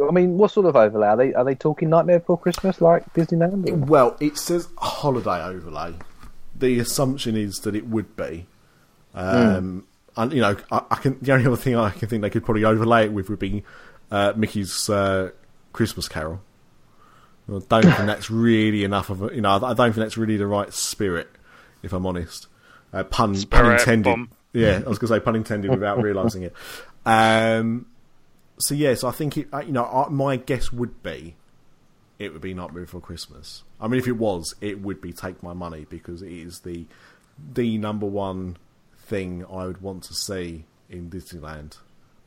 I 0.07 0.11
mean, 0.11 0.37
what 0.37 0.51
sort 0.51 0.67
of 0.67 0.75
overlay 0.75 1.07
are 1.07 1.17
they? 1.17 1.33
Are 1.33 1.43
they 1.43 1.55
talking 1.55 1.89
Nightmare 1.89 2.19
Before 2.19 2.37
Christmas 2.37 2.81
like 2.81 3.11
Disneyland? 3.13 3.67
or- 3.69 3.75
Well, 3.77 4.17
it 4.19 4.37
says 4.37 4.67
holiday 4.77 5.41
overlay. 5.43 5.95
The 6.55 6.79
assumption 6.79 7.35
is 7.35 7.59
that 7.59 7.75
it 7.75 7.87
would 7.87 8.15
be. 8.15 8.45
Um, 9.15 9.85
And 10.15 10.33
you 10.33 10.41
know, 10.41 10.55
I, 10.71 10.81
I 10.91 10.95
can. 10.95 11.17
The 11.21 11.31
only 11.33 11.45
other 11.47 11.55
thing 11.55 11.75
I 11.75 11.89
can 11.91 12.09
think 12.09 12.21
they 12.21 12.29
could 12.29 12.43
probably 12.45 12.63
overlay 12.63 13.05
it 13.05 13.13
with 13.13 13.29
would 13.29 13.39
be 13.39 13.63
uh, 14.11 14.33
Mickey's 14.35 14.89
uh, 14.89 15.29
Christmas 15.73 16.07
Carol. 16.07 16.41
I 17.49 17.51
don't 17.53 17.83
think 17.83 17.83
that's 18.07 18.29
really 18.29 18.83
enough 18.83 19.09
of 19.11 19.21
a. 19.23 19.33
You 19.35 19.41
know, 19.41 19.51
I 19.51 19.73
don't 19.73 19.77
think 19.77 19.95
that's 19.95 20.17
really 20.17 20.37
the 20.37 20.47
right 20.47 20.73
spirit. 20.73 21.29
If 21.83 21.93
I'm 21.93 22.05
honest, 22.05 22.47
uh, 22.93 23.03
pun 23.03 23.41
pun 23.43 23.73
intended. 23.73 24.09
bomb. 24.09 24.29
Yeah, 24.53 24.81
I 24.85 24.89
was 24.89 24.97
going 24.97 25.09
to 25.09 25.15
say 25.15 25.19
pun 25.19 25.35
intended 25.35 25.71
without 25.71 26.01
realising 26.01 26.43
it. 26.43 26.53
Um, 27.05 27.87
so 28.59 28.75
yes, 28.75 29.03
I 29.03 29.11
think 29.11 29.37
it. 29.37 29.47
You 29.65 29.71
know, 29.71 30.07
my 30.09 30.37
guess 30.37 30.71
would 30.71 31.03
be 31.03 31.35
it 32.19 32.33
would 32.33 32.41
be 32.41 32.53
Nightmare 32.53 32.83
Before 32.83 33.01
Christmas. 33.01 33.63
I 33.79 33.87
mean, 33.87 33.99
if 33.99 34.07
it 34.07 34.13
was, 34.13 34.55
it 34.61 34.81
would 34.81 35.01
be 35.01 35.13
Take 35.13 35.43
My 35.43 35.53
Money 35.53 35.85
because 35.89 36.21
it 36.21 36.31
is 36.31 36.61
the 36.61 36.85
the 37.53 37.77
number 37.77 38.07
one 38.07 38.57
thing 38.97 39.45
I 39.45 39.67
would 39.67 39.81
want 39.81 40.03
to 40.03 40.13
see 40.13 40.65
in 40.89 41.09
Disneyland. 41.09 41.77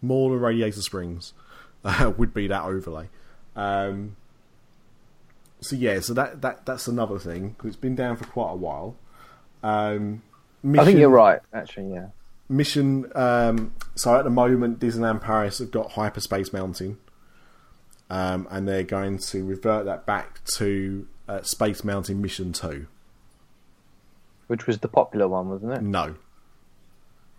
More 0.00 0.30
than 0.30 0.40
Radiator 0.40 0.80
Springs 0.80 1.32
uh, 1.84 2.12
would 2.16 2.32
be 2.32 2.46
that 2.46 2.64
overlay. 2.64 3.08
Um, 3.56 4.16
so 5.60 5.76
yeah, 5.76 6.00
so 6.00 6.14
that, 6.14 6.40
that 6.42 6.64
that's 6.64 6.86
another 6.86 7.18
thing 7.18 7.50
because 7.50 7.68
it's 7.68 7.76
been 7.76 7.96
down 7.96 8.16
for 8.16 8.24
quite 8.24 8.52
a 8.52 8.56
while. 8.56 8.96
Um, 9.62 10.22
I 10.62 10.66
think 10.66 10.86
Mission- 10.86 10.98
you're 10.98 11.08
right. 11.10 11.40
Actually, 11.52 11.92
yeah. 11.94 12.06
Mission. 12.48 13.10
Um, 13.14 13.72
so 13.94 14.14
at 14.16 14.24
the 14.24 14.30
moment, 14.30 14.78
Disneyland 14.80 15.20
Paris 15.22 15.58
have 15.58 15.70
got 15.70 15.92
Hyperspace 15.92 16.52
Mountain, 16.52 16.98
um, 18.10 18.46
and 18.50 18.66
they're 18.68 18.82
going 18.82 19.18
to 19.18 19.44
revert 19.44 19.84
that 19.86 20.04
back 20.06 20.44
to 20.56 21.06
uh, 21.28 21.42
Space 21.42 21.84
Mountain 21.84 22.20
Mission 22.20 22.52
Two. 22.52 22.86
Which 24.48 24.66
was 24.66 24.78
the 24.78 24.88
popular 24.88 25.28
one, 25.28 25.48
wasn't 25.48 25.72
it? 25.74 25.82
No, 25.82 26.16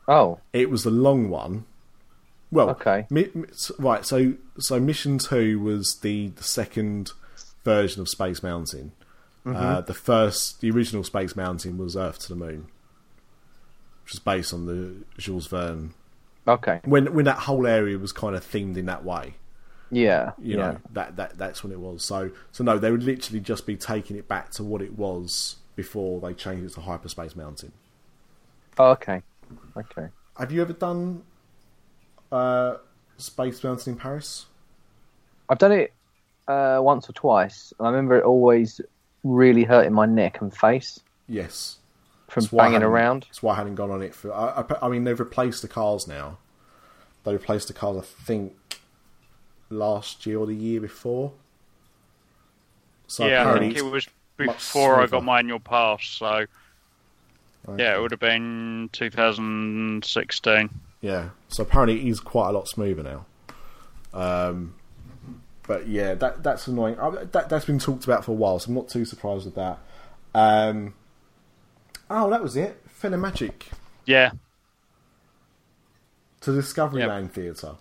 Oh, 0.08 0.40
it 0.54 0.70
was 0.70 0.84
the 0.84 0.90
long 0.92 1.30
one. 1.30 1.66
Well, 2.52 2.70
Okay. 2.72 3.06
mi- 3.10 3.30
right. 3.78 4.06
So 4.06 4.34
so 4.60 4.80
Mission 4.80 5.18
Two 5.18 5.60
was 5.60 6.00
the, 6.02 6.30
the 6.30 6.44
second 6.44 7.12
version 7.64 8.02
of 8.02 8.10
Space 8.10 8.42
Mountain. 8.42 8.94
Uh, 9.46 9.82
the 9.82 9.94
first, 9.94 10.62
the 10.62 10.70
original 10.70 11.04
Space 11.04 11.36
Mountain 11.36 11.78
was 11.78 11.96
Earth 11.98 12.20
to 12.20 12.30
the 12.30 12.36
Moon, 12.36 12.68
which 14.12 14.16
was 14.16 14.20
based 14.20 14.54
on 14.54 14.66
the 14.66 14.94
Jules 15.18 15.48
Verne. 15.48 15.94
Okay. 16.46 16.82
When 16.84 17.14
when 17.14 17.24
that 17.26 17.38
whole 17.38 17.66
area 17.66 17.98
was 17.98 18.12
kind 18.12 18.36
of 18.36 18.44
themed 18.46 18.76
in 18.76 18.88
that 18.88 19.06
way, 19.06 19.36
Yeah. 19.90 20.32
you 20.38 20.58
yeah. 20.58 20.72
know, 20.72 20.78
that, 20.92 21.16
that 21.16 21.38
that's 21.38 21.64
when 21.64 21.72
it 21.72 21.80
was. 21.80 22.04
So 22.04 22.32
so 22.52 22.64
no, 22.64 22.78
they 22.78 22.92
would 22.92 23.04
literally 23.04 23.40
just 23.40 23.66
be 23.66 23.78
taking 23.78 24.18
it 24.18 24.28
back 24.28 24.50
to 24.52 24.64
what 24.64 24.82
it 24.82 24.98
was 24.98 25.58
before 25.78 26.20
they 26.20 26.34
changed 26.34 26.66
it 26.66 26.74
to 26.74 26.82
Hyperspace 26.82 27.36
Mountain. 27.38 27.72
Oh, 28.78 28.90
okay. 28.92 29.22
Okay. 29.78 30.08
Have 30.38 30.52
you 30.52 30.62
ever 30.62 30.74
done 30.74 31.22
uh, 32.34 32.78
Space 33.18 33.64
Mountain 33.64 33.94
in 33.94 34.00
Paris? 34.00 34.48
I've 35.48 35.58
done 35.60 35.72
it 35.72 35.94
uh, 36.50 36.80
once 36.82 37.10
or 37.10 37.14
twice, 37.14 37.72
and 37.80 37.88
I 37.88 37.92
remember 37.92 38.18
it 38.18 38.26
always 38.26 38.82
really 39.24 39.64
hurting 39.64 39.94
my 39.94 40.06
neck 40.06 40.42
and 40.42 40.54
face 40.54 41.00
Yes. 41.28 41.78
From 42.32 42.44
That's 42.44 42.52
why 42.54 42.64
I 42.64 42.66
banging 42.68 42.74
hadn't- 42.82 42.88
around. 42.90 43.24
That's 43.24 43.44
why 43.44 43.54
I 43.54 43.58
hadn't 43.58 43.76
gone 43.76 43.92
on 43.92 44.02
it 44.02 44.16
for. 44.16 44.34
I, 44.34 44.62
I, 44.62 44.86
I 44.86 44.90
mean, 44.90 45.04
they've 45.04 45.20
replaced 45.20 45.62
the 45.62 45.68
cars 45.68 46.08
now. 46.08 46.38
They 47.26 47.34
replaced 47.34 47.68
the 47.68 47.74
cars, 47.74 47.98
I 47.98 48.24
think, 48.24 48.80
last 49.70 50.26
year 50.26 50.40
or 50.40 50.46
the 50.48 50.56
year 50.56 50.80
before. 50.82 51.34
So 53.08 53.28
yeah, 53.28 53.52
I 53.52 53.60
think 53.60 53.76
it 53.76 53.84
was 53.86 54.08
before 54.38 55.02
I 55.02 55.08
got 55.08 55.24
my 55.24 55.40
annual 55.40 55.60
pass. 55.60 56.06
So 56.06 56.46
Okay. 57.70 57.84
yeah, 57.84 57.96
it 57.96 58.02
would 58.02 58.12
have 58.12 58.20
been 58.20 58.90
2016. 58.94 60.70
Yeah, 61.02 61.30
so 61.50 61.64
apparently 61.64 62.00
it 62.02 62.08
is 62.10 62.20
quite 62.20 62.50
a 62.50 62.52
lot 62.54 62.68
smoother 62.68 63.04
now. 63.04 63.26
Um, 64.14 64.76
but 65.68 65.88
yeah, 65.88 66.14
that 66.16 66.42
that's 66.44 66.68
annoying. 66.68 66.98
I, 67.00 67.10
that 67.26 67.50
that's 67.50 67.66
been 67.66 67.80
talked 67.80 68.06
about 68.06 68.26
for 68.26 68.32
a 68.32 68.36
while, 68.36 68.58
so 68.60 68.70
I'm 68.70 68.76
not 68.76 68.90
too 68.90 69.06
surprised 69.06 69.46
with 69.46 69.56
that. 69.56 69.80
Um, 70.34 70.94
oh, 72.12 72.30
that 72.30 72.42
was 72.42 72.56
it. 72.56 72.82
PhilharMagic 73.02 73.54
Yeah, 74.06 74.32
to 76.42 76.54
Discovery 76.54 77.02
Yep. 77.02 77.10
Land 77.10 77.34
Theatre. 77.34 77.76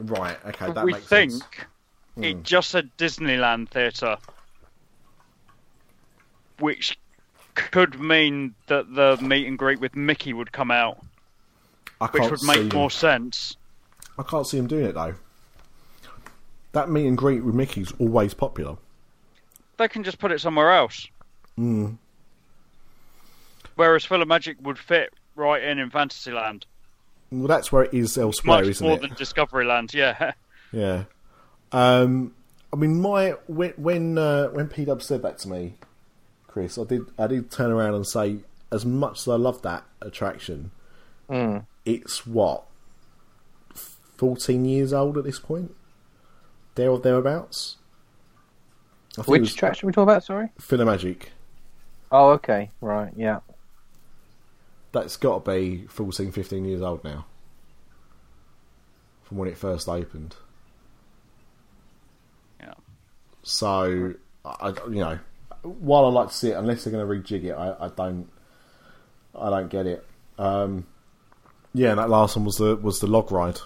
Right. 0.00 0.36
Okay, 0.46 0.72
that 0.72 0.84
we 0.84 0.92
makes 0.92 1.06
think 1.06 1.32
sense. 1.32 1.44
It 2.16 2.42
just 2.42 2.70
said 2.70 2.90
Disneyland 2.96 3.68
Theatre, 3.70 4.16
which 6.58 6.98
could 7.54 8.00
mean 8.00 8.54
that 8.66 8.92
the 8.94 9.16
meet 9.20 9.46
and 9.46 9.58
greet 9.58 9.80
with 9.80 9.96
Mickey 9.96 10.32
would 10.32 10.52
come 10.52 10.70
out, 10.70 11.04
I 12.00 12.06
which 12.06 12.30
would 12.30 12.42
make 12.42 12.72
more 12.72 12.90
sense. 12.90 13.56
I 14.18 14.22
can't 14.22 14.46
see 14.46 14.58
him 14.58 14.66
doing 14.66 14.86
it 14.86 14.94
though. 14.94 15.14
That 16.72 16.90
meet 16.90 17.06
and 17.06 17.16
greet 17.16 17.44
with 17.44 17.54
Mickey's 17.54 17.92
always 17.98 18.34
popular. 18.34 18.76
They 19.76 19.88
can 19.88 20.02
just 20.04 20.18
put 20.18 20.32
it 20.32 20.40
somewhere 20.40 20.72
else. 20.72 21.08
Hmm. 21.56 21.92
Whereas 23.76 24.04
PhilharMagic 24.06 24.60
would 24.62 24.78
fit 24.78 25.12
right 25.36 25.62
in 25.62 25.78
in 25.78 25.90
Fantasyland, 25.90 26.66
Well, 27.30 27.48
that's 27.48 27.72
where 27.72 27.84
it 27.84 27.94
is 27.94 28.16
elsewhere, 28.16 28.58
much 28.60 28.68
isn't 28.68 28.86
more 28.86 28.96
it? 28.96 29.00
than 29.02 29.10
Discoveryland. 29.10 29.92
Yeah, 29.94 30.32
Yeah. 30.72 31.04
Um, 31.72 32.34
I 32.72 32.76
mean, 32.76 33.00
my 33.00 33.30
when 33.48 33.70
when 33.76 34.18
uh, 34.18 34.48
when 34.48 34.68
P 34.68 34.84
Dub 34.84 35.02
said 35.02 35.22
that 35.22 35.38
to 35.38 35.48
me, 35.48 35.74
Chris, 36.46 36.78
I 36.78 36.84
did 36.84 37.02
I 37.18 37.26
did 37.26 37.50
turn 37.50 37.70
around 37.72 37.94
and 37.94 38.06
say, 38.06 38.38
as 38.70 38.84
much 38.86 39.20
as 39.20 39.28
I 39.28 39.36
love 39.36 39.62
that 39.62 39.84
attraction, 40.00 40.70
Mm. 41.28 41.66
it's 41.84 42.26
what 42.26 42.64
fourteen 44.16 44.64
years 44.64 44.92
old 44.92 45.16
at 45.18 45.24
this 45.24 45.38
point, 45.38 45.74
there 46.74 46.90
or 46.90 46.98
thereabouts. 46.98 47.76
I 49.12 49.22
think 49.22 49.28
it 49.28 49.30
Which 49.30 49.40
was 49.42 49.52
attraction 49.54 49.86
we 49.86 49.92
talking 49.92 50.10
about? 50.10 50.24
Sorry. 50.24 50.48
PhilharMagic. 50.60 51.22
Oh, 52.10 52.30
okay. 52.30 52.70
Right. 52.80 53.12
Yeah. 53.16 53.40
That's 54.94 55.16
got 55.18 55.44
to 55.44 55.50
be 55.50 55.86
14, 55.88 56.32
15 56.32 56.64
years 56.64 56.80
old 56.80 57.04
now, 57.04 57.26
from 59.24 59.36
when 59.38 59.48
it 59.48 59.58
first 59.58 59.88
opened. 59.88 60.36
Yeah. 62.60 62.74
So, 63.42 64.14
I, 64.44 64.68
you 64.88 65.00
know, 65.00 65.18
while 65.62 66.04
I 66.06 66.08
like 66.08 66.28
to 66.28 66.34
see 66.34 66.50
it, 66.50 66.54
unless 66.54 66.84
they're 66.84 66.92
going 66.92 67.06
to 67.06 67.12
rejig 67.34 67.44
it, 67.44 67.52
I, 67.52 67.86
I 67.86 67.88
don't, 67.88 68.28
I 69.38 69.50
don't 69.50 69.68
get 69.68 69.86
it. 69.86 70.06
Um, 70.38 70.86
yeah, 71.74 71.90
and 71.90 71.98
that 71.98 72.08
last 72.08 72.36
one 72.36 72.44
was 72.44 72.56
the 72.56 72.76
was 72.76 73.00
the 73.00 73.08
log 73.08 73.32
ride, 73.32 73.58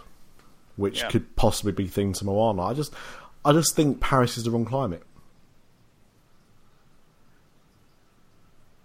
which 0.76 1.02
Yeah. 1.02 1.10
could 1.10 1.36
possibly 1.36 1.72
be 1.72 1.86
themed 1.86 2.16
to 2.18 2.24
Moana. 2.24 2.62
I 2.62 2.72
just, 2.74 2.94
I 3.44 3.52
just 3.52 3.76
think 3.76 4.00
Paris 4.00 4.38
is 4.38 4.44
the 4.44 4.50
wrong 4.50 4.64
climate. 4.64 5.02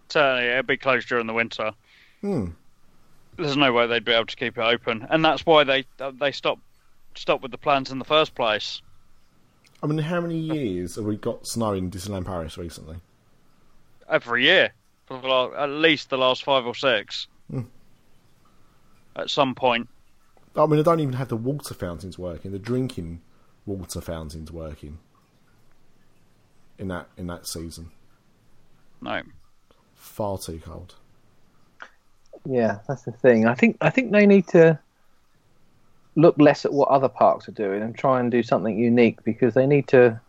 certainly 0.10 0.44
it'd 0.48 0.68
be 0.68 0.78
closed 0.78 1.08
during 1.08 1.26
the 1.26 1.34
winter. 1.34 1.72
Hmm. 2.24 2.46
There's 3.38 3.58
no 3.58 3.74
way 3.74 3.86
they'd 3.86 4.06
be 4.06 4.14
able 4.14 4.28
to 4.28 4.36
keep 4.36 4.58
it 4.58 4.62
open, 4.62 5.06
and 5.10 5.26
that's 5.26 5.46
why 5.46 5.66
they 5.66 5.84
they 6.20 6.32
stopped 6.32 6.62
stopped 7.16 7.44
with 7.44 7.52
the 7.52 7.58
plans 7.58 7.92
in 7.92 8.00
the 8.00 8.06
first 8.06 8.34
place. 8.34 8.82
I 9.82 9.88
mean, 9.88 9.98
how 9.98 10.22
many 10.22 10.38
years 10.38 10.96
have 10.96 11.04
we 11.04 11.18
got 11.18 11.46
snow 11.46 11.74
in 11.74 11.92
Disneyland 11.92 12.26
Paris 12.26 12.58
recently? 12.58 12.98
every 14.10 14.44
year 14.44 14.74
for 15.06 15.20
the 15.20 15.28
la- 15.28 15.54
at 15.54 15.70
least 15.70 16.10
the 16.10 16.18
last 16.18 16.44
five 16.44 16.66
or 16.66 16.76
six. 16.76 17.28
Hmm. 17.50 17.62
At 19.16 19.30
some 19.30 19.54
point, 19.56 19.90
I 20.56 20.66
mean, 20.66 20.80
I 20.80 20.84
don't 20.84 21.00
even 21.00 21.14
have 21.14 21.28
the 21.30 21.36
water 21.36 21.74
fountains 21.74 22.18
working. 22.18 22.52
The 22.52 22.60
drinking 22.60 23.22
water 23.66 24.02
fountains 24.02 24.52
working 24.52 25.00
in 26.78 26.88
that 26.88 27.10
in 27.18 27.28
that 27.28 27.48
season. 27.48 27.92
no. 29.02 29.22
Far 29.96 30.38
too 30.38 30.62
cold. 30.64 30.96
Yeah, 32.50 32.80
that's 32.88 33.04
the 33.04 33.12
thing. 33.12 33.46
I 33.48 33.56
think 33.56 33.78
I 33.82 33.90
think 33.90 34.12
they 34.12 34.26
need 34.26 34.48
to 34.50 34.80
look 36.16 36.36
less 36.38 36.66
at 36.66 36.74
what 36.74 36.90
other 36.90 37.10
parks 37.10 37.48
are 37.48 37.54
doing 37.54 37.82
and 37.82 37.96
try 37.98 38.20
and 38.20 38.30
do 38.30 38.44
something 38.44 38.78
unique 38.78 39.24
because 39.24 39.54
they 39.54 39.66
need 39.66 39.88
to 39.88 40.20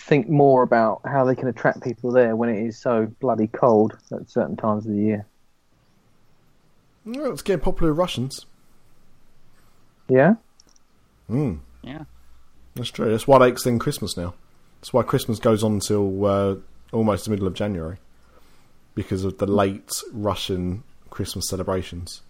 think 0.00 0.28
more 0.28 0.62
about 0.62 1.00
how 1.04 1.24
they 1.24 1.34
can 1.34 1.48
attract 1.48 1.82
people 1.82 2.10
there 2.12 2.36
when 2.36 2.48
it 2.48 2.66
is 2.66 2.78
so 2.78 3.06
bloody 3.20 3.46
cold 3.46 3.96
at 4.12 4.30
certain 4.30 4.56
times 4.56 4.86
of 4.86 4.92
the 4.92 4.98
year. 5.00 5.26
Well, 7.04 7.32
it's 7.32 7.42
getting 7.42 7.62
popular 7.62 7.92
with 7.92 7.98
Russians. 7.98 8.46
Yeah. 10.08 10.34
Mm, 11.30 11.60
Yeah. 11.82 12.04
that's 12.74 12.90
true. 12.90 13.10
That's 13.10 13.26
why 13.26 13.38
they 13.38 13.48
extend 13.48 13.80
Christmas 13.80 14.16
now. 14.16 14.34
That's 14.80 14.92
why 14.92 15.02
Christmas 15.02 15.38
goes 15.38 15.64
on 15.64 15.74
until 15.74 16.24
uh, 16.24 16.56
almost 16.92 17.24
the 17.24 17.30
middle 17.30 17.46
of 17.46 17.54
January 17.54 17.98
because 18.94 19.24
of 19.24 19.38
the 19.38 19.46
late 19.46 20.02
Russian 20.12 20.84
Christmas 21.16 21.48
celebrations. 21.48 22.20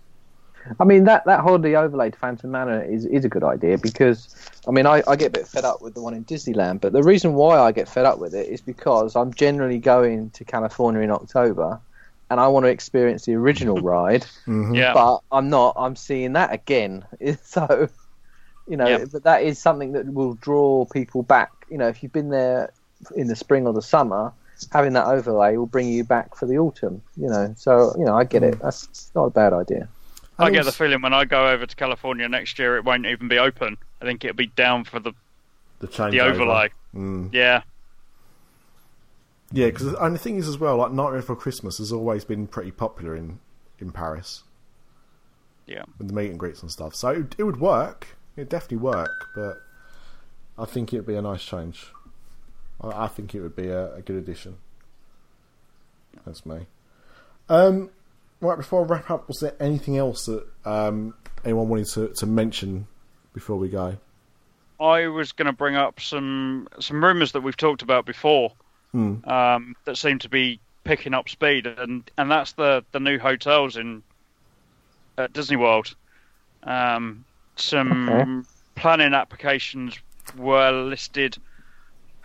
I 0.78 0.84
mean 0.84 1.04
that 1.04 1.24
that 1.26 1.40
holiday 1.40 1.74
overlay 1.74 2.10
to 2.10 2.18
Phantom 2.18 2.48
Manor 2.48 2.84
is 2.84 3.04
is 3.04 3.24
a 3.24 3.28
good 3.28 3.42
idea 3.42 3.78
because 3.78 4.32
I 4.68 4.70
mean 4.70 4.86
I, 4.86 5.02
I 5.08 5.16
get 5.16 5.26
a 5.26 5.30
bit 5.30 5.48
fed 5.48 5.64
up 5.64 5.82
with 5.82 5.94
the 5.94 6.00
one 6.00 6.14
in 6.14 6.24
Disneyland, 6.24 6.80
but 6.80 6.92
the 6.92 7.02
reason 7.02 7.34
why 7.34 7.58
I 7.58 7.72
get 7.72 7.88
fed 7.88 8.04
up 8.04 8.20
with 8.20 8.32
it 8.32 8.46
is 8.46 8.60
because 8.60 9.16
I'm 9.16 9.34
generally 9.34 9.78
going 9.78 10.30
to 10.30 10.44
California 10.44 11.00
in 11.00 11.10
October, 11.10 11.80
and 12.30 12.38
I 12.38 12.46
want 12.46 12.64
to 12.64 12.70
experience 12.70 13.24
the 13.24 13.34
original 13.34 13.76
ride, 13.94 14.22
mm-hmm. 14.46 14.74
Yeah. 14.74 14.94
but 14.94 15.18
I'm 15.32 15.50
not. 15.50 15.74
I'm 15.76 15.96
seeing 15.96 16.34
that 16.34 16.52
again, 16.52 17.04
so 17.42 17.88
you 18.68 18.76
know. 18.76 18.86
Yeah. 18.86 19.04
But 19.10 19.24
that 19.24 19.42
is 19.42 19.58
something 19.58 19.92
that 19.92 20.06
will 20.12 20.34
draw 20.34 20.84
people 20.84 21.24
back. 21.24 21.50
You 21.68 21.78
know, 21.78 21.88
if 21.88 22.04
you've 22.04 22.12
been 22.12 22.30
there 22.30 22.72
in 23.16 23.26
the 23.26 23.36
spring 23.36 23.66
or 23.66 23.72
the 23.72 23.82
summer, 23.82 24.32
having 24.72 24.92
that 24.94 25.06
overlay 25.06 25.56
will 25.56 25.66
bring 25.66 25.88
you 25.88 26.04
back 26.04 26.34
for 26.34 26.46
the 26.46 26.58
autumn. 26.58 27.02
You 27.16 27.28
know, 27.28 27.54
so 27.56 27.94
you 27.98 28.04
know 28.04 28.16
I 28.16 28.24
get 28.24 28.42
it. 28.42 28.58
That's 28.60 29.10
not 29.14 29.24
a 29.24 29.30
bad 29.30 29.52
idea. 29.52 29.88
I 30.38 30.46
And 30.46 30.54
get 30.54 30.64
the 30.64 30.72
feeling 30.72 31.00
when 31.00 31.14
I 31.14 31.24
go 31.24 31.48
over 31.48 31.64
to 31.64 31.76
California 31.76 32.28
next 32.28 32.58
year, 32.58 32.76
it 32.76 32.84
won't 32.84 33.06
even 33.06 33.28
be 33.28 33.38
open. 33.38 33.78
I 34.02 34.04
think 34.04 34.24
it'll 34.24 34.36
be 34.36 34.48
down 34.48 34.84
for 34.84 35.00
the 35.00 35.12
the 35.78 35.86
change 35.86 36.12
the 36.12 36.20
overlay. 36.20 36.70
Mm. 36.94 37.32
Yeah, 37.32 37.62
Yeah, 39.52 39.66
because 39.66 39.94
and 39.94 40.14
the 40.14 40.18
thing 40.18 40.36
is 40.36 40.48
as 40.48 40.58
well, 40.58 40.76
like 40.76 40.92
Nightmare 40.92 41.20
Before 41.20 41.36
Christmas 41.36 41.78
has 41.78 41.92
always 41.92 42.24
been 42.24 42.46
pretty 42.46 42.70
popular 42.70 43.14
in 43.16 43.38
in 43.78 43.90
Paris 43.92 44.42
yeah. 45.66 45.84
with 45.98 46.08
the 46.08 46.14
meet 46.14 46.30
and 46.30 46.38
greets 46.38 46.62
and 46.62 46.70
stuff. 46.70 46.94
So 46.94 47.08
it, 47.08 47.34
it 47.38 47.44
would 47.44 47.60
work. 47.60 48.16
It'd 48.36 48.48
definitely 48.48 48.78
work, 48.78 49.10
but 49.34 49.58
I 50.58 50.64
think 50.64 50.92
it'd 50.92 51.06
be 51.06 51.16
a 51.16 51.22
nice 51.22 51.44
change. 51.44 51.86
I, 52.80 53.04
I 53.04 53.08
think 53.08 53.34
it 53.34 53.40
would 53.40 53.56
be 53.56 53.68
a, 53.68 53.94
a 53.96 54.02
good 54.02 54.16
addition. 54.16 54.56
That's 56.24 56.44
me. 56.46 56.66
Um, 57.48 57.90
right 58.40 58.56
before 58.56 58.82
I 58.84 58.86
wrap 58.86 59.10
up, 59.10 59.28
was 59.28 59.38
there 59.40 59.54
anything 59.60 59.96
else 59.96 60.26
that 60.26 60.46
um, 60.64 61.14
anyone 61.44 61.68
wanted 61.68 61.86
to, 61.88 62.08
to 62.16 62.26
mention 62.26 62.86
before 63.32 63.56
we 63.56 63.68
go? 63.68 63.96
I 64.80 65.06
was 65.06 65.32
going 65.32 65.46
to 65.46 65.52
bring 65.52 65.74
up 65.76 66.00
some 66.00 66.68
some 66.80 67.02
rumours 67.02 67.32
that 67.32 67.40
we've 67.40 67.56
talked 67.56 67.82
about 67.82 68.04
before 68.04 68.52
Hmm. 68.92 69.16
um, 69.28 69.74
that 69.84 69.96
seem 69.96 70.18
to 70.20 70.28
be 70.28 70.60
picking 70.84 71.14
up 71.14 71.28
speed, 71.28 71.66
and 71.66 72.08
and 72.18 72.30
that's 72.30 72.52
the 72.52 72.84
the 72.92 73.00
new 73.00 73.18
hotels 73.18 73.76
in 73.76 74.02
at 75.16 75.32
Disney 75.32 75.56
World. 75.56 75.94
Um, 76.62 77.24
some 77.56 78.08
Okay. 78.10 78.30
planning 78.74 79.14
applications 79.14 79.98
were 80.36 80.70
listed 80.72 81.38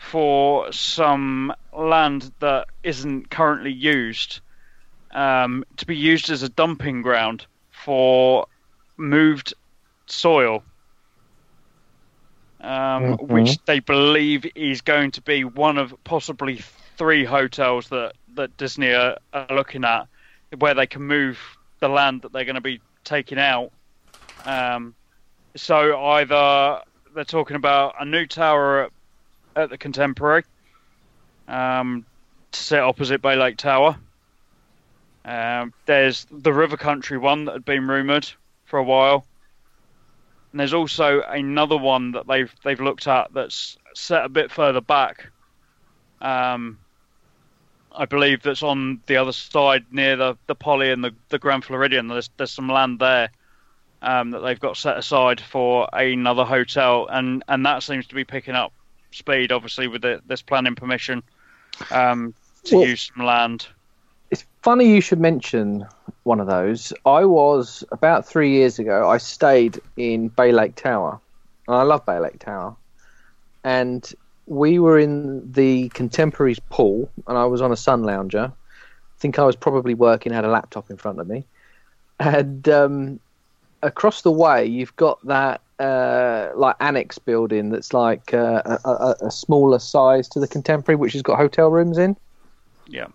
for 0.02 0.74
some 0.74 1.54
land 1.72 2.32
that 2.40 2.68
isn't 2.84 3.30
currently 3.30 3.72
used 3.72 4.42
um, 5.12 5.64
to 5.78 5.86
be 5.86 5.96
used 5.96 6.30
as 6.30 6.42
a 6.42 6.50
dumping 6.50 7.02
ground 7.02 7.46
for 7.70 8.48
moved 8.98 9.54
soil, 10.08 10.64
um, 12.62 13.18
Mhm. 13.18 13.28
which 13.28 13.58
they 13.66 13.80
believe 13.80 14.46
is 14.56 14.82
going 14.82 15.12
to 15.12 15.22
be 15.22 15.44
one 15.44 15.78
of 15.78 15.94
possibly 16.04 16.58
three 16.98 17.24
hotels 17.24 17.90
that, 17.90 18.14
that 18.36 18.58
Disney 18.58 18.94
are, 18.94 19.18
are 19.34 19.48
looking 19.52 19.86
at, 19.86 20.08
where 20.58 20.74
they 20.74 20.88
can 20.88 21.04
move 21.04 21.40
the 21.80 21.90
land 21.90 22.24
that 22.24 22.34
they're 22.34 22.46
going 22.46 22.56
to 22.56 22.62
be 22.62 22.82
taking 23.04 23.38
out. 23.40 23.72
Um, 24.46 24.96
so 25.56 26.00
either 26.04 26.82
they're 27.14 27.24
talking 27.24 27.56
about 27.56 27.96
a 28.00 28.06
new 28.06 28.26
tower 28.26 28.84
at, 28.86 28.92
at 29.56 29.70
the 29.70 29.78
Contemporary 29.78 30.44
um, 31.48 32.06
to 32.52 32.60
sit 32.60 32.80
opposite 32.80 33.22
Bay 33.22 33.36
Lake 33.36 33.58
Tower. 33.58 33.98
Um, 35.24 35.74
there's 35.86 36.26
the 36.32 36.54
River 36.54 36.78
Country 36.78 37.18
one 37.18 37.46
that 37.46 37.54
had 37.54 37.66
been 37.66 37.88
rumoured 37.88 38.30
for 38.66 38.80
a 38.80 38.84
while, 38.84 39.26
and 40.52 40.60
there's 40.60 40.74
also 40.74 41.22
another 41.22 41.78
one 41.78 42.14
that 42.14 42.28
they've 42.28 42.54
they've 42.64 42.82
looked 42.82 43.08
at 43.08 43.32
that's 43.34 43.78
set 43.94 44.26
a 44.26 44.30
bit 44.30 44.52
further 44.52 44.82
back. 44.82 45.30
Um, 46.22 46.80
I 47.96 48.06
believe 48.06 48.42
that's 48.42 48.64
on 48.64 49.02
the 49.06 49.18
other 49.18 49.32
side 49.32 49.86
near 49.92 50.16
the 50.16 50.38
the 50.48 50.56
Poly 50.56 50.92
and 50.92 51.04
the 51.04 51.14
the 51.30 51.40
Grand 51.40 51.66
Floridian. 51.66 52.08
There's 52.08 52.32
there's 52.38 52.52
some 52.52 52.70
land 52.70 53.00
there 53.00 53.30
um, 54.02 54.32
that 54.32 54.40
they've 54.40 54.60
got 54.60 54.78
set 54.78 54.98
aside 54.98 55.40
for 55.40 55.88
another 55.94 56.46
hotel, 56.46 57.08
and 57.12 57.44
and 57.48 57.66
that 57.68 57.84
seems 57.84 58.08
to 58.08 58.16
be 58.16 58.24
picking 58.24 58.56
up 58.56 58.74
speed. 59.12 59.52
Obviously, 59.52 59.88
with 59.88 60.02
the, 60.02 60.22
this 60.26 60.42
planning 60.42 60.76
permission 60.76 61.24
um, 61.92 62.34
to 62.66 62.78
Well- 62.78 62.88
use 62.88 63.12
some 63.14 63.26
land. 63.26 63.68
It's 64.30 64.46
funny 64.62 64.90
you 64.90 65.02
should 65.02 65.20
mention 65.20 65.86
one 66.24 66.40
of 66.40 66.48
those. 66.48 66.94
I 67.06 67.26
was 67.26 67.84
about 67.92 68.26
three 68.26 68.52
years 68.52 68.80
ago. 68.80 69.10
I 69.10 69.18
stayed 69.18 69.82
in 69.98 70.30
Bay 70.30 70.54
Lake 70.54 70.76
Tower, 70.76 71.20
and 71.68 71.76
I 71.76 71.82
love 71.82 72.06
Bay 72.06 72.18
Lake 72.18 72.40
Tower. 72.40 72.74
And 73.66 74.10
we 74.48 74.80
were 74.80 74.98
in 74.98 75.52
the 75.52 75.90
Contemporaries 75.90 76.60
pool, 76.70 77.12
and 77.28 77.38
I 77.38 77.44
was 77.44 77.62
on 77.62 77.74
a 77.74 77.76
sun 77.76 78.04
lounger. 78.04 78.54
I 78.54 79.20
think 79.20 79.38
I 79.38 79.44
was 79.44 79.58
probably 79.58 79.96
working, 79.96 80.32
had 80.32 80.46
a 80.46 80.50
laptop 80.50 80.90
in 80.90 80.96
front 80.96 81.20
of 81.20 81.28
me, 81.28 81.46
and 82.20 82.68
um, 82.70 83.20
across 83.84 84.22
the 84.22 84.32
way 84.32 84.66
you've 84.66 84.96
got 84.96 85.26
that 85.28 85.62
uh, 85.82 86.52
like 86.56 86.76
annex 86.80 87.18
building 87.18 87.70
that's 87.70 87.92
like 87.92 88.34
uh, 88.36 88.62
a, 88.86 88.90
a, 88.90 89.16
a 89.22 89.32
smaller 89.32 89.80
size 89.80 90.28
to 90.30 90.40
the 90.40 90.48
Contemporary, 90.48 90.96
which 90.96 91.14
has 91.14 91.24
got 91.24 91.38
hotel 91.38 91.72
rooms 91.72 91.98
in. 91.98 92.16
Yeah. 92.88 93.08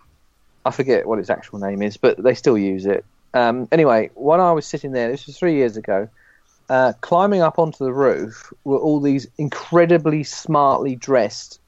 I 0.65 0.71
forget 0.71 1.07
what 1.07 1.17
its 1.17 1.29
actual 1.29 1.59
name 1.59 1.81
is, 1.81 1.95
but 1.95 2.21
they 2.21 2.33
still 2.33 2.57
use 2.57 2.85
it. 2.85 3.05
Um, 3.33 3.69
anyway, 3.71 4.09
when 4.15 4.41
I 4.41 4.51
was 4.51 4.65
sitting 4.65 4.91
there, 4.91 5.09
this 5.09 5.27
was 5.27 5.37
three 5.37 5.55
years 5.55 5.77
ago, 5.77 6.09
uh, 6.69 6.91
climbing 6.99 7.41
up 7.41 7.57
onto 7.57 7.85
the 7.85 7.93
roof 7.93 8.51
were 8.65 8.79
all 8.79 8.99
these 8.99 9.27
incredibly 9.37 10.23
smartly 10.23 10.97
dressed 10.97 11.61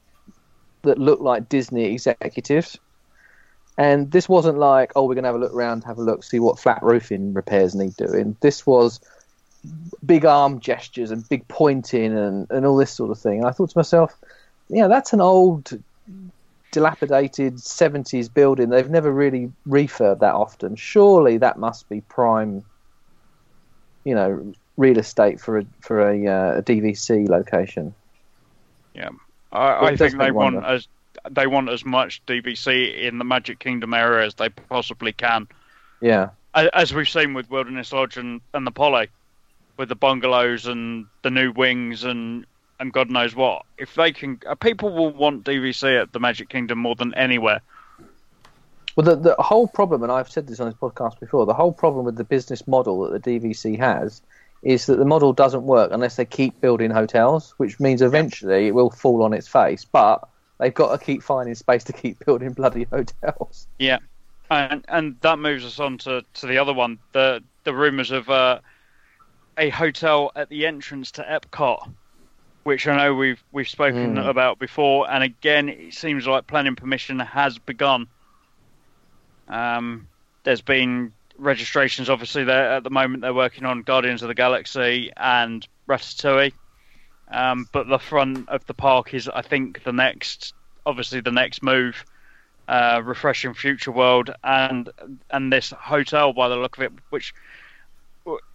that 0.81 0.97
looked 0.97 1.21
like 1.21 1.47
Disney 1.47 1.85
executives. 1.93 2.77
And 3.77 4.11
this 4.11 4.27
wasn't 4.27 4.57
like, 4.57 4.91
oh, 4.97 5.05
we're 5.05 5.15
going 5.15 5.23
to 5.23 5.29
have 5.29 5.35
a 5.35 5.39
look 5.39 5.53
around, 5.53 5.85
have 5.85 5.97
a 5.97 6.01
look, 6.01 6.25
see 6.25 6.39
what 6.39 6.59
flat 6.59 6.83
roofing 6.83 7.33
repairs 7.33 7.73
need 7.73 7.95
doing. 7.95 8.35
This 8.41 8.65
was 8.67 8.99
big 10.05 10.25
arm 10.25 10.59
gestures 10.59 11.11
and 11.11 11.27
big 11.29 11.47
pointing 11.47 12.17
and, 12.17 12.47
and 12.49 12.65
all 12.65 12.77
this 12.77 12.91
sort 12.91 13.11
of 13.11 13.19
thing. 13.19 13.39
And 13.39 13.47
I 13.47 13.51
thought 13.51 13.69
to 13.71 13.77
myself, 13.77 14.15
yeah, 14.69 14.87
that's 14.87 15.13
an 15.13 15.21
old 15.21 15.71
dilapidated 16.71 17.55
70s 17.55 18.31
building. 18.33 18.69
They've 18.69 18.89
never 18.89 19.11
really 19.11 19.51
refurbed 19.67 20.19
that 20.19 20.33
often. 20.33 20.75
Surely 20.75 21.37
that 21.37 21.57
must 21.57 21.89
be 21.89 22.01
prime, 22.01 22.63
you 24.03 24.15
know, 24.15 24.53
real 24.77 24.97
estate 24.97 25.41
for 25.41 25.57
a 25.59 25.65
for 25.81 26.09
a, 26.09 26.27
uh, 26.27 26.57
a 26.59 26.61
DVC 26.63 27.27
location. 27.27 27.93
Yeah, 28.93 29.09
I, 29.51 29.87
I 29.87 29.95
think 29.95 30.17
they 30.17 30.31
want 30.31 30.55
wonder. 30.55 30.69
as 30.69 30.87
they 31.29 31.47
want 31.47 31.69
as 31.69 31.83
much 31.83 32.25
DVC 32.27 32.97
in 32.97 33.17
the 33.17 33.25
Magic 33.25 33.59
Kingdom 33.59 33.93
area 33.93 34.25
as 34.25 34.35
they 34.35 34.49
possibly 34.49 35.11
can, 35.11 35.47
Yeah, 36.01 36.29
A- 36.55 36.75
as 36.75 36.93
we've 36.93 37.09
seen 37.09 37.33
with 37.33 37.49
Wilderness 37.49 37.91
Lodge 37.91 38.15
and, 38.17 38.41
and 38.53 38.65
the 38.65 38.71
Poly, 38.71 39.09
with 39.79 39.89
the 39.89 39.95
bungalows 39.95 40.67
and 40.67 41.07
the 41.23 41.31
new 41.31 41.51
wings 41.51 42.03
and 42.03 42.45
and 42.79 42.93
God 42.93 43.09
knows 43.09 43.35
what. 43.35 43.65
If 43.77 43.95
they 43.95 44.13
can, 44.13 44.39
uh, 44.47 44.55
people 44.55 44.93
will 44.93 45.11
want 45.11 45.43
DVC 45.43 46.01
at 46.01 46.13
the 46.13 46.19
Magic 46.19 46.47
Kingdom 46.47 46.79
more 46.79 46.95
than 46.95 47.13
anywhere. 47.13 47.61
Well, 48.95 49.03
the, 49.03 49.15
the 49.17 49.35
whole 49.37 49.67
problem, 49.67 50.01
and 50.01 50.11
I've 50.11 50.29
said 50.29 50.47
this 50.47 50.61
on 50.61 50.67
this 50.69 50.77
podcast 50.77 51.19
before, 51.19 51.45
the 51.45 51.53
whole 51.53 51.73
problem 51.73 52.05
with 52.05 52.15
the 52.15 52.23
business 52.23 52.65
model 52.67 53.01
that 53.01 53.21
the 53.21 53.39
DVC 53.39 53.77
has 53.79 54.21
is 54.61 54.85
that 54.85 54.97
the 54.97 55.05
model 55.05 55.33
doesn't 55.33 55.63
work 55.63 55.91
unless 55.91 56.15
they 56.15 56.23
keep 56.23 56.61
building 56.61 56.89
hotels, 56.89 57.53
which 57.57 57.81
means 57.81 58.01
eventually 58.01 58.67
it 58.67 58.75
will 58.75 58.89
fall 58.89 59.23
on 59.23 59.33
its 59.33 59.47
face. 59.47 59.83
But 59.83 60.25
they've 60.57 60.73
got 60.73 60.97
to 60.97 61.05
keep 61.05 61.21
finding 61.21 61.55
space 61.55 61.83
to 61.85 61.93
keep 61.93 62.17
building 62.25 62.53
bloody 62.53 62.85
hotels. 62.85 63.67
Yeah, 63.77 63.99
and 64.49 64.85
and 64.87 65.17
that 65.19 65.37
moves 65.37 65.65
us 65.65 65.81
on 65.81 65.97
to, 65.99 66.23
to 66.35 66.47
the 66.47 66.57
other 66.57 66.73
one, 66.73 66.99
the 67.11 67.43
the 67.65 67.73
rumours 67.73 68.11
of 68.11 68.29
uh, 68.29 68.59
a 69.59 69.69
hotel 69.69 70.31
at 70.35 70.49
the 70.49 70.65
entrance 70.65 71.11
to 71.11 71.21
Epcot, 71.23 71.91
which 72.63 72.87
I 72.87 72.97
know 72.97 73.13
we've 73.13 73.43
we've 73.51 73.69
spoken 73.69 74.15
Mm. 74.15 74.27
about 74.27 74.57
before, 74.57 75.09
and 75.11 75.23
again 75.23 75.69
it 75.69 75.93
seems 75.93 76.25
like 76.25 76.47
planning 76.47 76.75
permission 76.75 77.19
has 77.19 77.57
begun. 77.59 78.07
Um, 79.47 80.07
there's 80.43 80.61
been 80.61 81.13
registrations, 81.37 82.09
obviously. 82.09 82.43
There 82.43 82.71
at 82.73 82.83
the 82.83 82.89
moment 82.89 83.21
they're 83.21 83.33
working 83.33 83.65
on 83.65 83.81
Guardians 83.81 84.21
of 84.21 84.27
the 84.27 84.35
Galaxy 84.35 85.11
and 85.15 85.67
Ratatouille. 85.87 86.53
Um, 87.31 87.67
but 87.71 87.87
the 87.87 87.99
front 87.99 88.49
of 88.49 88.65
the 88.65 88.73
park 88.73 89.13
is, 89.13 89.27
I 89.27 89.43
think, 89.43 89.83
the 89.83 89.93
next, 89.93 90.53
obviously, 90.85 91.21
the 91.21 91.31
next 91.31 91.61
move 91.61 92.03
uh, 92.67 93.01
refreshing 93.03 93.53
future 93.53 93.91
world 93.91 94.31
and 94.43 94.89
and 95.31 95.51
this 95.51 95.71
hotel 95.71 96.33
by 96.33 96.47
the 96.49 96.55
look 96.55 96.77
of 96.77 96.83
it 96.83 96.91
which 97.09 97.33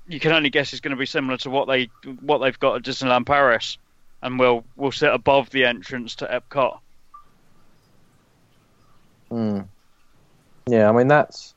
you 0.07 0.21
can 0.21 0.33
only 0.33 0.51
guess 0.51 0.73
is 0.73 0.81
going 0.81 0.91
to 0.91 0.97
be 0.97 1.07
similar 1.07 1.37
to 1.39 1.51
what 1.51 1.67
they 1.67 1.91
what 2.21 2.39
they've 2.39 2.59
got 2.59 2.77
at 2.77 2.83
Disneyland 2.83 3.27
Paris 3.27 3.79
and 4.23 4.39
will 4.39 4.65
will 4.77 4.93
sit 4.93 5.13
above 5.13 5.51
the 5.51 5.65
entrance 5.65 6.17
to 6.17 6.27
Epcot 6.27 6.79
Mm. 9.35 9.67
Yeah, 10.67 10.89
I 10.89 10.93
mean 10.93 11.09
that's 11.09 11.55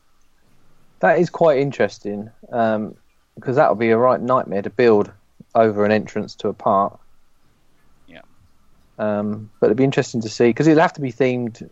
that 0.99 1.19
is 1.19 1.29
quite 1.29 1.59
interesting 1.59 2.31
um, 2.51 2.95
because 3.35 3.55
that 3.57 3.69
would 3.69 3.79
be 3.79 3.91
a 3.91 3.97
right 3.97 4.19
nightmare 4.19 4.63
to 4.63 4.69
build 4.69 5.11
over 5.53 5.85
an 5.85 5.91
entrance 5.91 6.35
to 6.35 6.47
a 6.47 6.53
park. 6.53 6.99
Yeah. 8.07 8.21
Um, 8.97 9.51
but 9.59 9.67
it'd 9.67 9.77
be 9.77 9.83
interesting 9.83 10.21
to 10.21 10.29
see 10.29 10.47
because 10.47 10.67
it'd 10.67 10.81
have 10.81 10.93
to 10.93 11.01
be 11.01 11.11
themed 11.11 11.69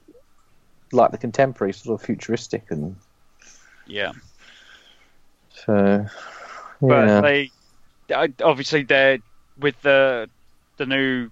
like 0.92 1.12
the 1.12 1.18
contemporary, 1.18 1.74
sort 1.74 2.00
of 2.00 2.06
futuristic, 2.06 2.70
and 2.70 2.96
yeah 3.88 4.12
so. 5.66 6.06
But 6.82 7.08
Yeah. 7.08 7.22
they 7.22 7.52
obviously 8.44 8.84
they're 8.84 9.20
with 9.58 9.82
the 9.82 10.30
the 10.78 10.86
new 10.86 11.30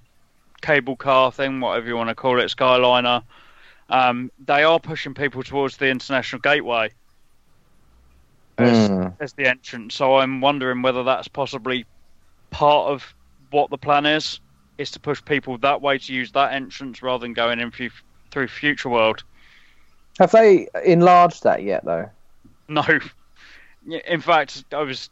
cable 0.62 0.96
car 0.96 1.32
thing 1.32 1.60
whatever 1.60 1.88
you 1.88 1.96
want 1.96 2.10
to 2.10 2.16
call 2.16 2.40
it 2.40 2.46
Skyliner 2.46 3.22
um, 3.90 4.32
they 4.44 4.64
are 4.64 4.80
pushing 4.80 5.14
people 5.14 5.44
towards 5.44 5.78
the 5.78 5.88
international 5.88 6.40
gateway 6.40 6.90
as, 8.58 8.90
Mm. 8.90 9.14
as 9.20 9.34
the 9.34 9.46
entrance. 9.48 9.96
So 9.96 10.16
I'm 10.18 10.40
wondering 10.42 10.82
whether 10.82 11.04
that's 11.04 11.28
possibly 11.28 11.86
part 12.50 12.88
of 12.90 13.14
what 13.52 13.70
the 13.70 13.78
plan 13.78 14.06
is, 14.06 14.40
is 14.78 14.92
to 14.92 15.00
push 15.00 15.24
people 15.26 15.58
that 15.60 15.82
way 15.82 15.98
to 15.98 16.14
use 16.14 16.32
that 16.32 16.54
entrance 16.54 17.02
rather 17.04 17.24
than 17.24 17.34
going 17.34 17.60
in 17.60 17.72
fu- 17.72 17.90
through 18.32 18.48
Future 18.48 18.90
World. 18.90 19.24
Have 20.20 20.32
they 20.32 20.68
enlarged 20.86 21.44
that 21.44 21.64
yet, 21.64 21.84
though? 21.84 22.10
No, 22.68 22.84
in 23.88 24.22
fact, 24.22 24.64
I 24.72 24.82
was 24.82 25.10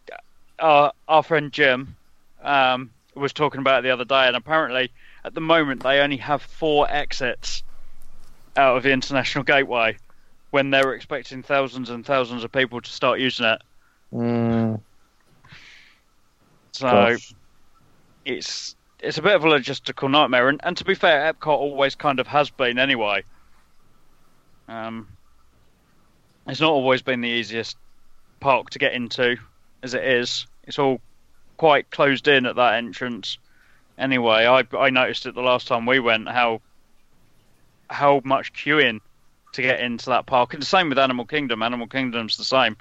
uh, 0.59 0.91
our 1.07 1.23
friend 1.23 1.51
Jim 1.51 1.95
um, 2.41 2.91
was 3.15 3.33
talking 3.33 3.59
about 3.59 3.79
it 3.79 3.83
the 3.83 3.91
other 3.91 4.05
day, 4.05 4.27
and 4.27 4.35
apparently 4.35 4.91
at 5.23 5.33
the 5.33 5.41
moment 5.41 5.83
they 5.83 5.99
only 5.99 6.17
have 6.17 6.41
four 6.41 6.89
exits 6.89 7.63
out 8.55 8.77
of 8.77 8.83
the 8.83 8.91
international 8.91 9.43
gateway 9.43 9.97
when 10.51 10.69
they're 10.69 10.93
expecting 10.93 11.43
thousands 11.43 11.89
and 11.89 12.05
thousands 12.05 12.43
of 12.43 12.51
people 12.51 12.81
to 12.81 12.89
start 12.89 13.19
using 13.19 13.45
it. 13.45 13.61
Mm, 14.13 14.81
So 16.73 16.87
gosh. 16.87 17.33
it's 18.25 18.75
it's 18.99 19.17
a 19.17 19.21
bit 19.21 19.35
of 19.35 19.43
a 19.43 19.47
logistical 19.47 20.09
nightmare. 20.09 20.49
And, 20.49 20.59
and 20.63 20.77
to 20.77 20.85
be 20.85 20.95
fair, 20.95 21.33
Epcot 21.33 21.47
always 21.47 21.95
kind 21.95 22.19
of 22.19 22.27
has 22.27 22.49
been 22.49 22.77
anyway. 22.77 23.23
Um, 24.67 25.07
it's 26.47 26.61
not 26.61 26.71
always 26.71 27.01
been 27.01 27.21
the 27.21 27.29
easiest 27.29 27.77
park 28.41 28.71
to 28.71 28.79
get 28.79 28.93
into 28.93 29.37
as 29.81 29.93
it 29.93 30.03
is. 30.03 30.45
It's 30.65 30.77
all 30.79 30.99
quite 31.55 31.89
closed 31.89 32.27
in 32.27 32.45
at 32.45 32.57
that 32.57 32.73
entrance. 32.73 33.37
Anyway, 33.97 34.45
I 34.45 34.63
I 34.77 34.89
noticed 34.89 35.25
it 35.25 35.35
the 35.35 35.41
last 35.41 35.67
time 35.67 35.85
we 35.85 35.99
went 35.99 36.27
how 36.27 36.61
how 37.89 38.21
much 38.25 38.53
queuing 38.53 38.99
to 39.53 39.61
get 39.61 39.79
into 39.79 40.07
that 40.07 40.25
park. 40.25 40.53
And 40.53 40.61
the 40.61 40.65
same 40.65 40.89
with 40.89 40.97
Animal 40.97 41.25
Kingdom. 41.25 41.61
Animal 41.61 41.87
Kingdom's 41.87 42.37
the 42.37 42.43
same. 42.43 42.77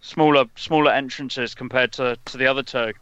Smaller 0.00 0.46
smaller 0.56 0.92
entrances 0.92 1.54
compared 1.54 1.92
to, 1.94 2.18
to 2.26 2.36
the 2.36 2.46
other 2.46 2.62
two. 2.62 2.92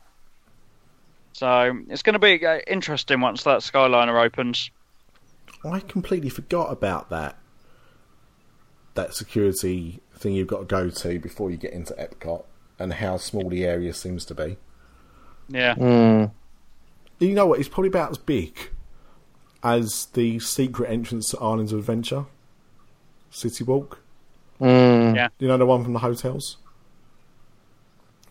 So 1.32 1.78
it's 1.88 2.02
going 2.02 2.14
to 2.14 2.20
be 2.20 2.44
uh, 2.46 2.60
interesting 2.66 3.20
once 3.20 3.42
that 3.44 3.60
Skyliner 3.60 4.24
opens. 4.24 4.70
I 5.64 5.80
completely 5.80 6.28
forgot 6.28 6.70
about 6.70 7.10
that. 7.10 7.36
That 8.94 9.14
security 9.14 10.00
thing 10.24 10.34
you've 10.34 10.48
got 10.48 10.58
to 10.60 10.64
go 10.64 10.90
to 10.90 11.18
before 11.20 11.50
you 11.52 11.56
get 11.56 11.72
into 11.72 11.92
Epcot, 11.94 12.44
and 12.80 12.94
how 12.94 13.16
small 13.18 13.48
the 13.48 13.64
area 13.64 13.94
seems 13.94 14.24
to 14.24 14.34
be. 14.34 14.56
Yeah. 15.48 15.74
Mm. 15.76 16.32
You 17.20 17.34
know 17.34 17.46
what? 17.46 17.60
It's 17.60 17.68
probably 17.68 17.88
about 17.88 18.10
as 18.10 18.18
big 18.18 18.58
as 19.62 20.06
the 20.14 20.40
secret 20.40 20.90
entrance 20.90 21.28
to 21.30 21.38
Islands 21.38 21.72
of 21.72 21.78
Adventure, 21.78 22.24
City 23.30 23.62
Walk. 23.62 24.00
Mm. 24.60 25.14
Yeah. 25.14 25.28
You 25.38 25.46
know 25.48 25.56
the 25.58 25.66
one 25.66 25.84
from 25.84 25.92
the 25.92 25.98
hotels. 26.00 26.56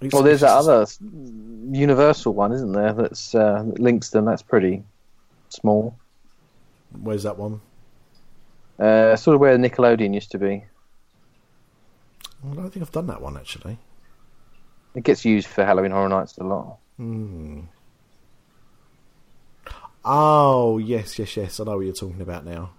It's- 0.02 0.12
Well, 0.14 0.24
there's 0.24 0.44
it's 0.44 0.52
that 0.52 0.58
other 0.58 0.86
Universal 1.72 2.34
one, 2.34 2.52
isn't 2.52 2.74
there? 2.74 2.92
That's 2.94 3.34
uh, 3.34 3.64
that 3.64 3.80
links 3.80 4.10
them. 4.10 4.26
That's 4.26 4.42
pretty 4.42 4.84
small. 5.50 5.96
Where's 7.02 7.24
that 7.24 7.38
one? 7.38 7.62
Uh, 8.80 9.16
sort 9.16 9.36
of 9.36 9.42
where 9.42 9.58
Nickelodeon 9.58 10.14
used 10.14 10.32
to 10.32 10.40
be. 10.40 10.66
I 12.52 12.56
don't 12.56 12.70
think 12.70 12.84
I've 12.84 12.92
done 12.92 13.08
that 13.08 13.22
one 13.22 13.38
actually. 13.38 13.78
It 14.96 15.04
gets 15.04 15.26
used 15.26 15.48
for 15.48 15.66
Halloween 15.66 15.92
Horror 15.92 16.10
Nights 16.10 16.38
a 16.38 16.44
lot. 16.44 16.78
Oh 20.06 20.78
yes, 20.78 21.18
yes, 21.18 21.38
yes. 21.38 21.60
I 21.60 21.64
know 21.64 21.78
what 21.78 21.86
you're 21.86 21.94
talking 21.94 22.22
about 22.22 22.46
now. 22.46 22.72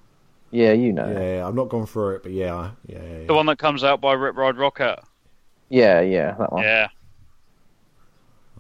Yeah, 0.51 0.73
you 0.73 0.93
know. 0.93 1.11
Yeah, 1.11 1.47
I've 1.47 1.55
not 1.55 1.69
gone 1.69 1.87
through 1.87 2.17
it, 2.17 2.23
but 2.23 2.33
yeah, 2.33 2.73
yeah, 2.87 2.99
yeah. 3.03 3.19
yeah. 3.21 3.27
The 3.27 3.35
one 3.35 3.47
that 3.47 3.59
comes 3.59 3.83
out 3.83 4.01
by 4.01 4.13
Rip 4.13 4.37
Ride 4.37 4.57
Rockit. 4.57 5.03
Yeah, 5.69 6.01
yeah, 6.01 6.33
that 6.39 6.53
one. 6.53 6.63
Yeah. 6.63 6.89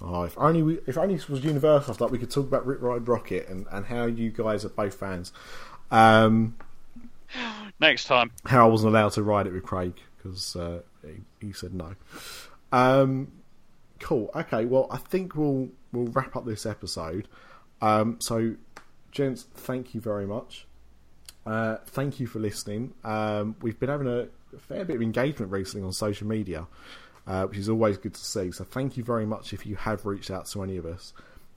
Oh, 0.00 0.24
if 0.24 0.36
only 0.36 0.62
we, 0.62 0.78
if 0.86 0.98
only 0.98 1.14
this 1.14 1.28
was 1.28 1.44
Universal, 1.44 1.94
I 1.94 1.96
thought 1.96 2.10
we 2.10 2.18
could 2.18 2.30
talk 2.30 2.46
about 2.46 2.66
Rip 2.66 2.82
Ride 2.82 3.04
Rockit 3.04 3.48
and, 3.48 3.66
and 3.70 3.86
how 3.86 4.06
you 4.06 4.30
guys 4.30 4.64
are 4.64 4.70
both 4.70 4.94
fans. 4.94 5.32
Um, 5.90 6.56
Next 7.80 8.06
time. 8.06 8.32
how 8.46 8.66
I 8.66 8.70
wasn't 8.70 8.94
allowed 8.94 9.12
to 9.12 9.22
ride 9.22 9.46
it 9.46 9.52
with 9.52 9.62
Craig 9.62 9.94
because 10.24 10.56
uh, 10.56 10.80
he, 11.02 11.46
he 11.46 11.52
said 11.52 11.74
no. 11.74 11.94
Um, 12.72 13.32
cool. 14.00 14.30
Okay. 14.34 14.64
Well, 14.64 14.88
I 14.90 14.98
think 14.98 15.36
we'll 15.36 15.68
we'll 15.92 16.06
wrap 16.06 16.36
up 16.36 16.44
this 16.46 16.66
episode. 16.66 17.28
Um, 17.80 18.18
so, 18.20 18.54
gents, 19.10 19.44
thank 19.54 19.94
you 19.94 20.00
very 20.00 20.26
much. 20.26 20.66
Uh, 21.46 21.76
thank 21.86 22.18
you 22.18 22.26
for 22.26 22.38
listening. 22.38 22.94
Um, 23.04 23.56
we've 23.60 23.78
been 23.78 23.90
having 23.90 24.08
a 24.08 24.28
fair 24.58 24.84
bit 24.84 24.96
of 24.96 25.02
engagement 25.02 25.52
recently 25.52 25.84
on 25.84 25.92
social 25.92 26.26
media, 26.26 26.66
uh, 27.26 27.44
which 27.44 27.58
is 27.58 27.68
always 27.68 27.98
good 27.98 28.14
to 28.14 28.24
see. 28.24 28.50
So, 28.50 28.64
thank 28.64 28.96
you 28.96 29.04
very 29.04 29.26
much 29.26 29.52
if 29.52 29.66
you 29.66 29.76
have 29.76 30.06
reached 30.06 30.30
out 30.30 30.46
to 30.46 30.62
any 30.62 30.76
of 30.76 30.86
us. 30.86 31.12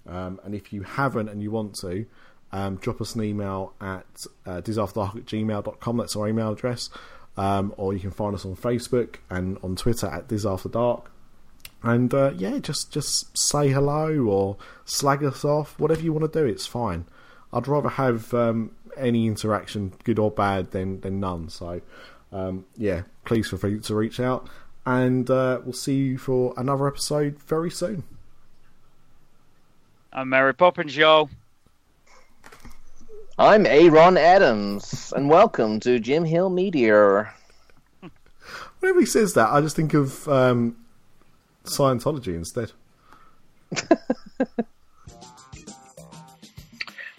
Um, 0.07 0.39
and 0.43 0.55
if 0.55 0.71
you 0.71 0.83
haven't 0.83 1.27
and 1.29 1.41
you 1.41 1.51
want 1.51 1.75
to, 1.81 2.05
um, 2.53 2.77
drop 2.77 3.01
us 3.01 3.15
an 3.15 3.23
email 3.23 3.73
at 3.81 4.05
uh, 4.45 4.61
disafterdark 4.61 5.17
at 5.17 5.25
gmail.com. 5.25 5.97
That's 5.97 6.15
our 6.15 6.29
email 6.29 6.53
address. 6.53 6.89
Um, 7.37 7.71
or 7.77 7.93
you 7.93 7.99
can 7.99 8.09
find 8.09 8.33
us 8.33 8.45
on 8.45 8.55
Facebook 8.55 9.17
and 9.29 9.59
on 9.61 9.75
Twitter 9.75 10.07
at 10.07 10.27
Dis 10.27 10.43
After 10.43 10.69
Dark, 10.69 11.11
And 11.83 12.13
uh, 12.13 12.31
yeah, 12.35 12.57
just 12.57 12.91
just 12.91 13.37
say 13.37 13.69
hello 13.69 14.25
or 14.25 14.57
slag 14.85 15.23
us 15.23 15.45
off, 15.45 15.79
whatever 15.79 16.01
you 16.01 16.11
want 16.11 16.31
to 16.31 16.39
do. 16.39 16.45
It's 16.45 16.65
fine. 16.65 17.05
I'd 17.53 17.67
rather 17.67 17.89
have 17.89 18.33
um, 18.33 18.71
any 18.97 19.27
interaction, 19.27 19.93
good 20.03 20.19
or 20.19 20.31
bad, 20.31 20.71
than 20.71 21.01
than 21.01 21.19
none. 21.19 21.49
So 21.49 21.81
um, 22.31 22.65
yeah, 22.75 23.03
please 23.25 23.49
feel 23.49 23.59
free 23.59 23.79
to 23.79 23.95
reach 23.95 24.19
out, 24.19 24.49
and 24.85 25.29
uh, 25.29 25.61
we'll 25.63 25.73
see 25.73 25.95
you 25.95 26.17
for 26.17 26.53
another 26.57 26.87
episode 26.87 27.39
very 27.43 27.69
soon. 27.69 28.03
I'm 30.11 30.29
Mary 30.29 30.53
Poppins, 30.53 30.97
y'all. 30.97 31.29
I'm 33.39 33.67
Aaron 33.67 34.17
Adams, 34.17 35.13
and 35.15 35.29
welcome 35.29 35.79
to 35.81 35.99
Jim 35.99 36.25
Hill 36.25 36.49
Media. 36.49 37.31
Whenever 38.79 38.99
he 38.99 39.05
says 39.05 39.35
that, 39.35 39.51
I 39.51 39.61
just 39.61 39.75
think 39.75 39.93
of 39.93 40.27
um, 40.27 40.75
Scientology 41.63 42.33
instead. 42.33 42.71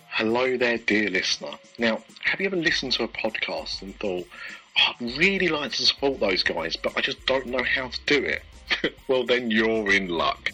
Hello 0.09 0.57
there, 0.57 0.79
dear 0.79 1.09
listener. 1.09 1.53
Now, 1.79 2.03
have 2.25 2.41
you 2.41 2.47
ever 2.47 2.57
listened 2.57 2.91
to 2.95 3.05
a 3.05 3.09
podcast 3.09 3.83
and 3.83 3.95
thought, 4.01 4.27
"Oh, 4.77 4.93
I'd 5.01 5.17
really 5.17 5.47
like 5.47 5.71
to 5.71 5.87
support 5.87 6.19
those 6.19 6.43
guys, 6.43 6.75
but 6.75 6.99
I 6.99 7.01
just 7.01 7.25
don't 7.27 7.47
know 7.47 7.63
how 7.63 7.91
to 7.91 8.01
do 8.07 8.25
it? 8.25 8.43
well, 9.07 9.25
then 9.25 9.53
you're 9.53 9.93
in 9.93 10.09
luck. 10.09 10.51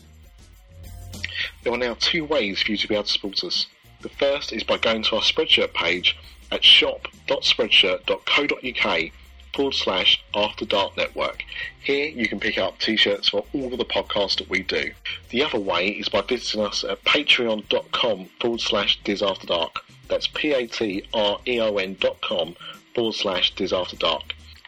There 1.63 1.73
are 1.73 1.79
now 1.79 1.97
two 1.99 2.27
ways 2.27 2.61
for 2.61 2.73
you 2.73 2.77
to 2.77 2.87
be 2.87 2.97
able 2.97 3.05
to 3.05 3.13
support 3.13 3.43
us. 3.45 3.67
The 4.05 4.11
first 4.11 4.53
is 4.53 4.63
by 4.63 4.77
going 4.77 5.03
to 5.05 5.17
our 5.17 5.23
Spreadshirt 5.23 5.73
page 5.73 6.15
at 6.53 6.63
shop.spreadshirt.co.uk 6.63 9.13
forward 9.55 9.75
slash 9.75 10.23
After 10.35 10.67
Dark 10.67 10.99
Network. 10.99 11.43
Here 11.81 12.09
you 12.09 12.29
can 12.29 12.39
pick 12.39 12.59
up 12.59 12.79
t-shirts 12.79 13.31
for 13.31 13.47
all 13.55 13.73
of 13.73 13.79
the 13.79 13.87
podcasts 13.87 14.37
that 14.37 14.51
we 14.51 14.63
do. 14.63 14.93
The 15.31 15.43
other 15.43 15.59
way 15.59 15.89
is 15.89 16.11
by 16.11 16.21
visiting 16.21 16.61
us 16.61 16.85
at 16.85 17.03
patreon.com 17.05 18.27
forward 18.43 18.61
slash 18.61 19.01
Dis 19.05 19.23
After 19.23 19.47
Dark. 19.47 19.83
That's 20.09 20.27
P-A-T-R-E-O-N 20.27 21.97
dot 21.99 22.21
com 22.21 22.57
forward 22.95 23.15
slash 23.15 23.55
Diz 23.55 23.73
After 23.73 23.97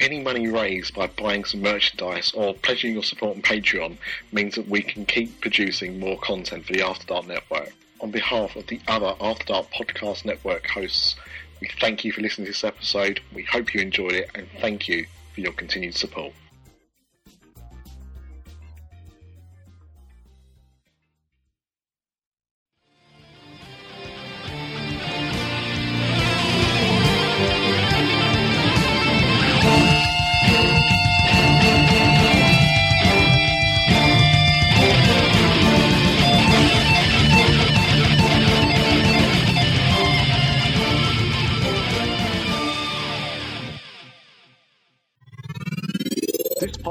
Any 0.00 0.20
money 0.20 0.48
raised 0.48 0.94
by 0.94 1.08
buying 1.08 1.44
some 1.44 1.60
merchandise 1.60 2.32
or 2.32 2.54
pledging 2.54 2.94
your 2.94 3.02
support 3.02 3.36
on 3.36 3.42
Patreon 3.42 3.98
means 4.32 4.54
that 4.54 4.66
we 4.66 4.80
can 4.80 5.04
keep 5.04 5.42
producing 5.42 6.00
more 6.00 6.18
content 6.20 6.64
for 6.64 6.72
the 6.72 6.80
After 6.80 7.06
Dark 7.06 7.26
Network. 7.26 7.74
On 8.00 8.10
behalf 8.10 8.56
of 8.56 8.66
the 8.66 8.80
other 8.86 9.14
After 9.20 9.44
Dark 9.46 9.72
Podcast 9.72 10.24
Network 10.24 10.66
hosts, 10.66 11.16
we 11.60 11.68
thank 11.80 12.04
you 12.04 12.12
for 12.12 12.20
listening 12.20 12.44
to 12.44 12.50
this 12.52 12.64
episode. 12.64 13.20
We 13.32 13.44
hope 13.44 13.72
you 13.72 13.80
enjoyed 13.80 14.12
it 14.12 14.30
and 14.34 14.48
thank 14.60 14.88
you 14.88 15.06
for 15.34 15.40
your 15.40 15.52
continued 15.52 15.94
support. 15.94 16.32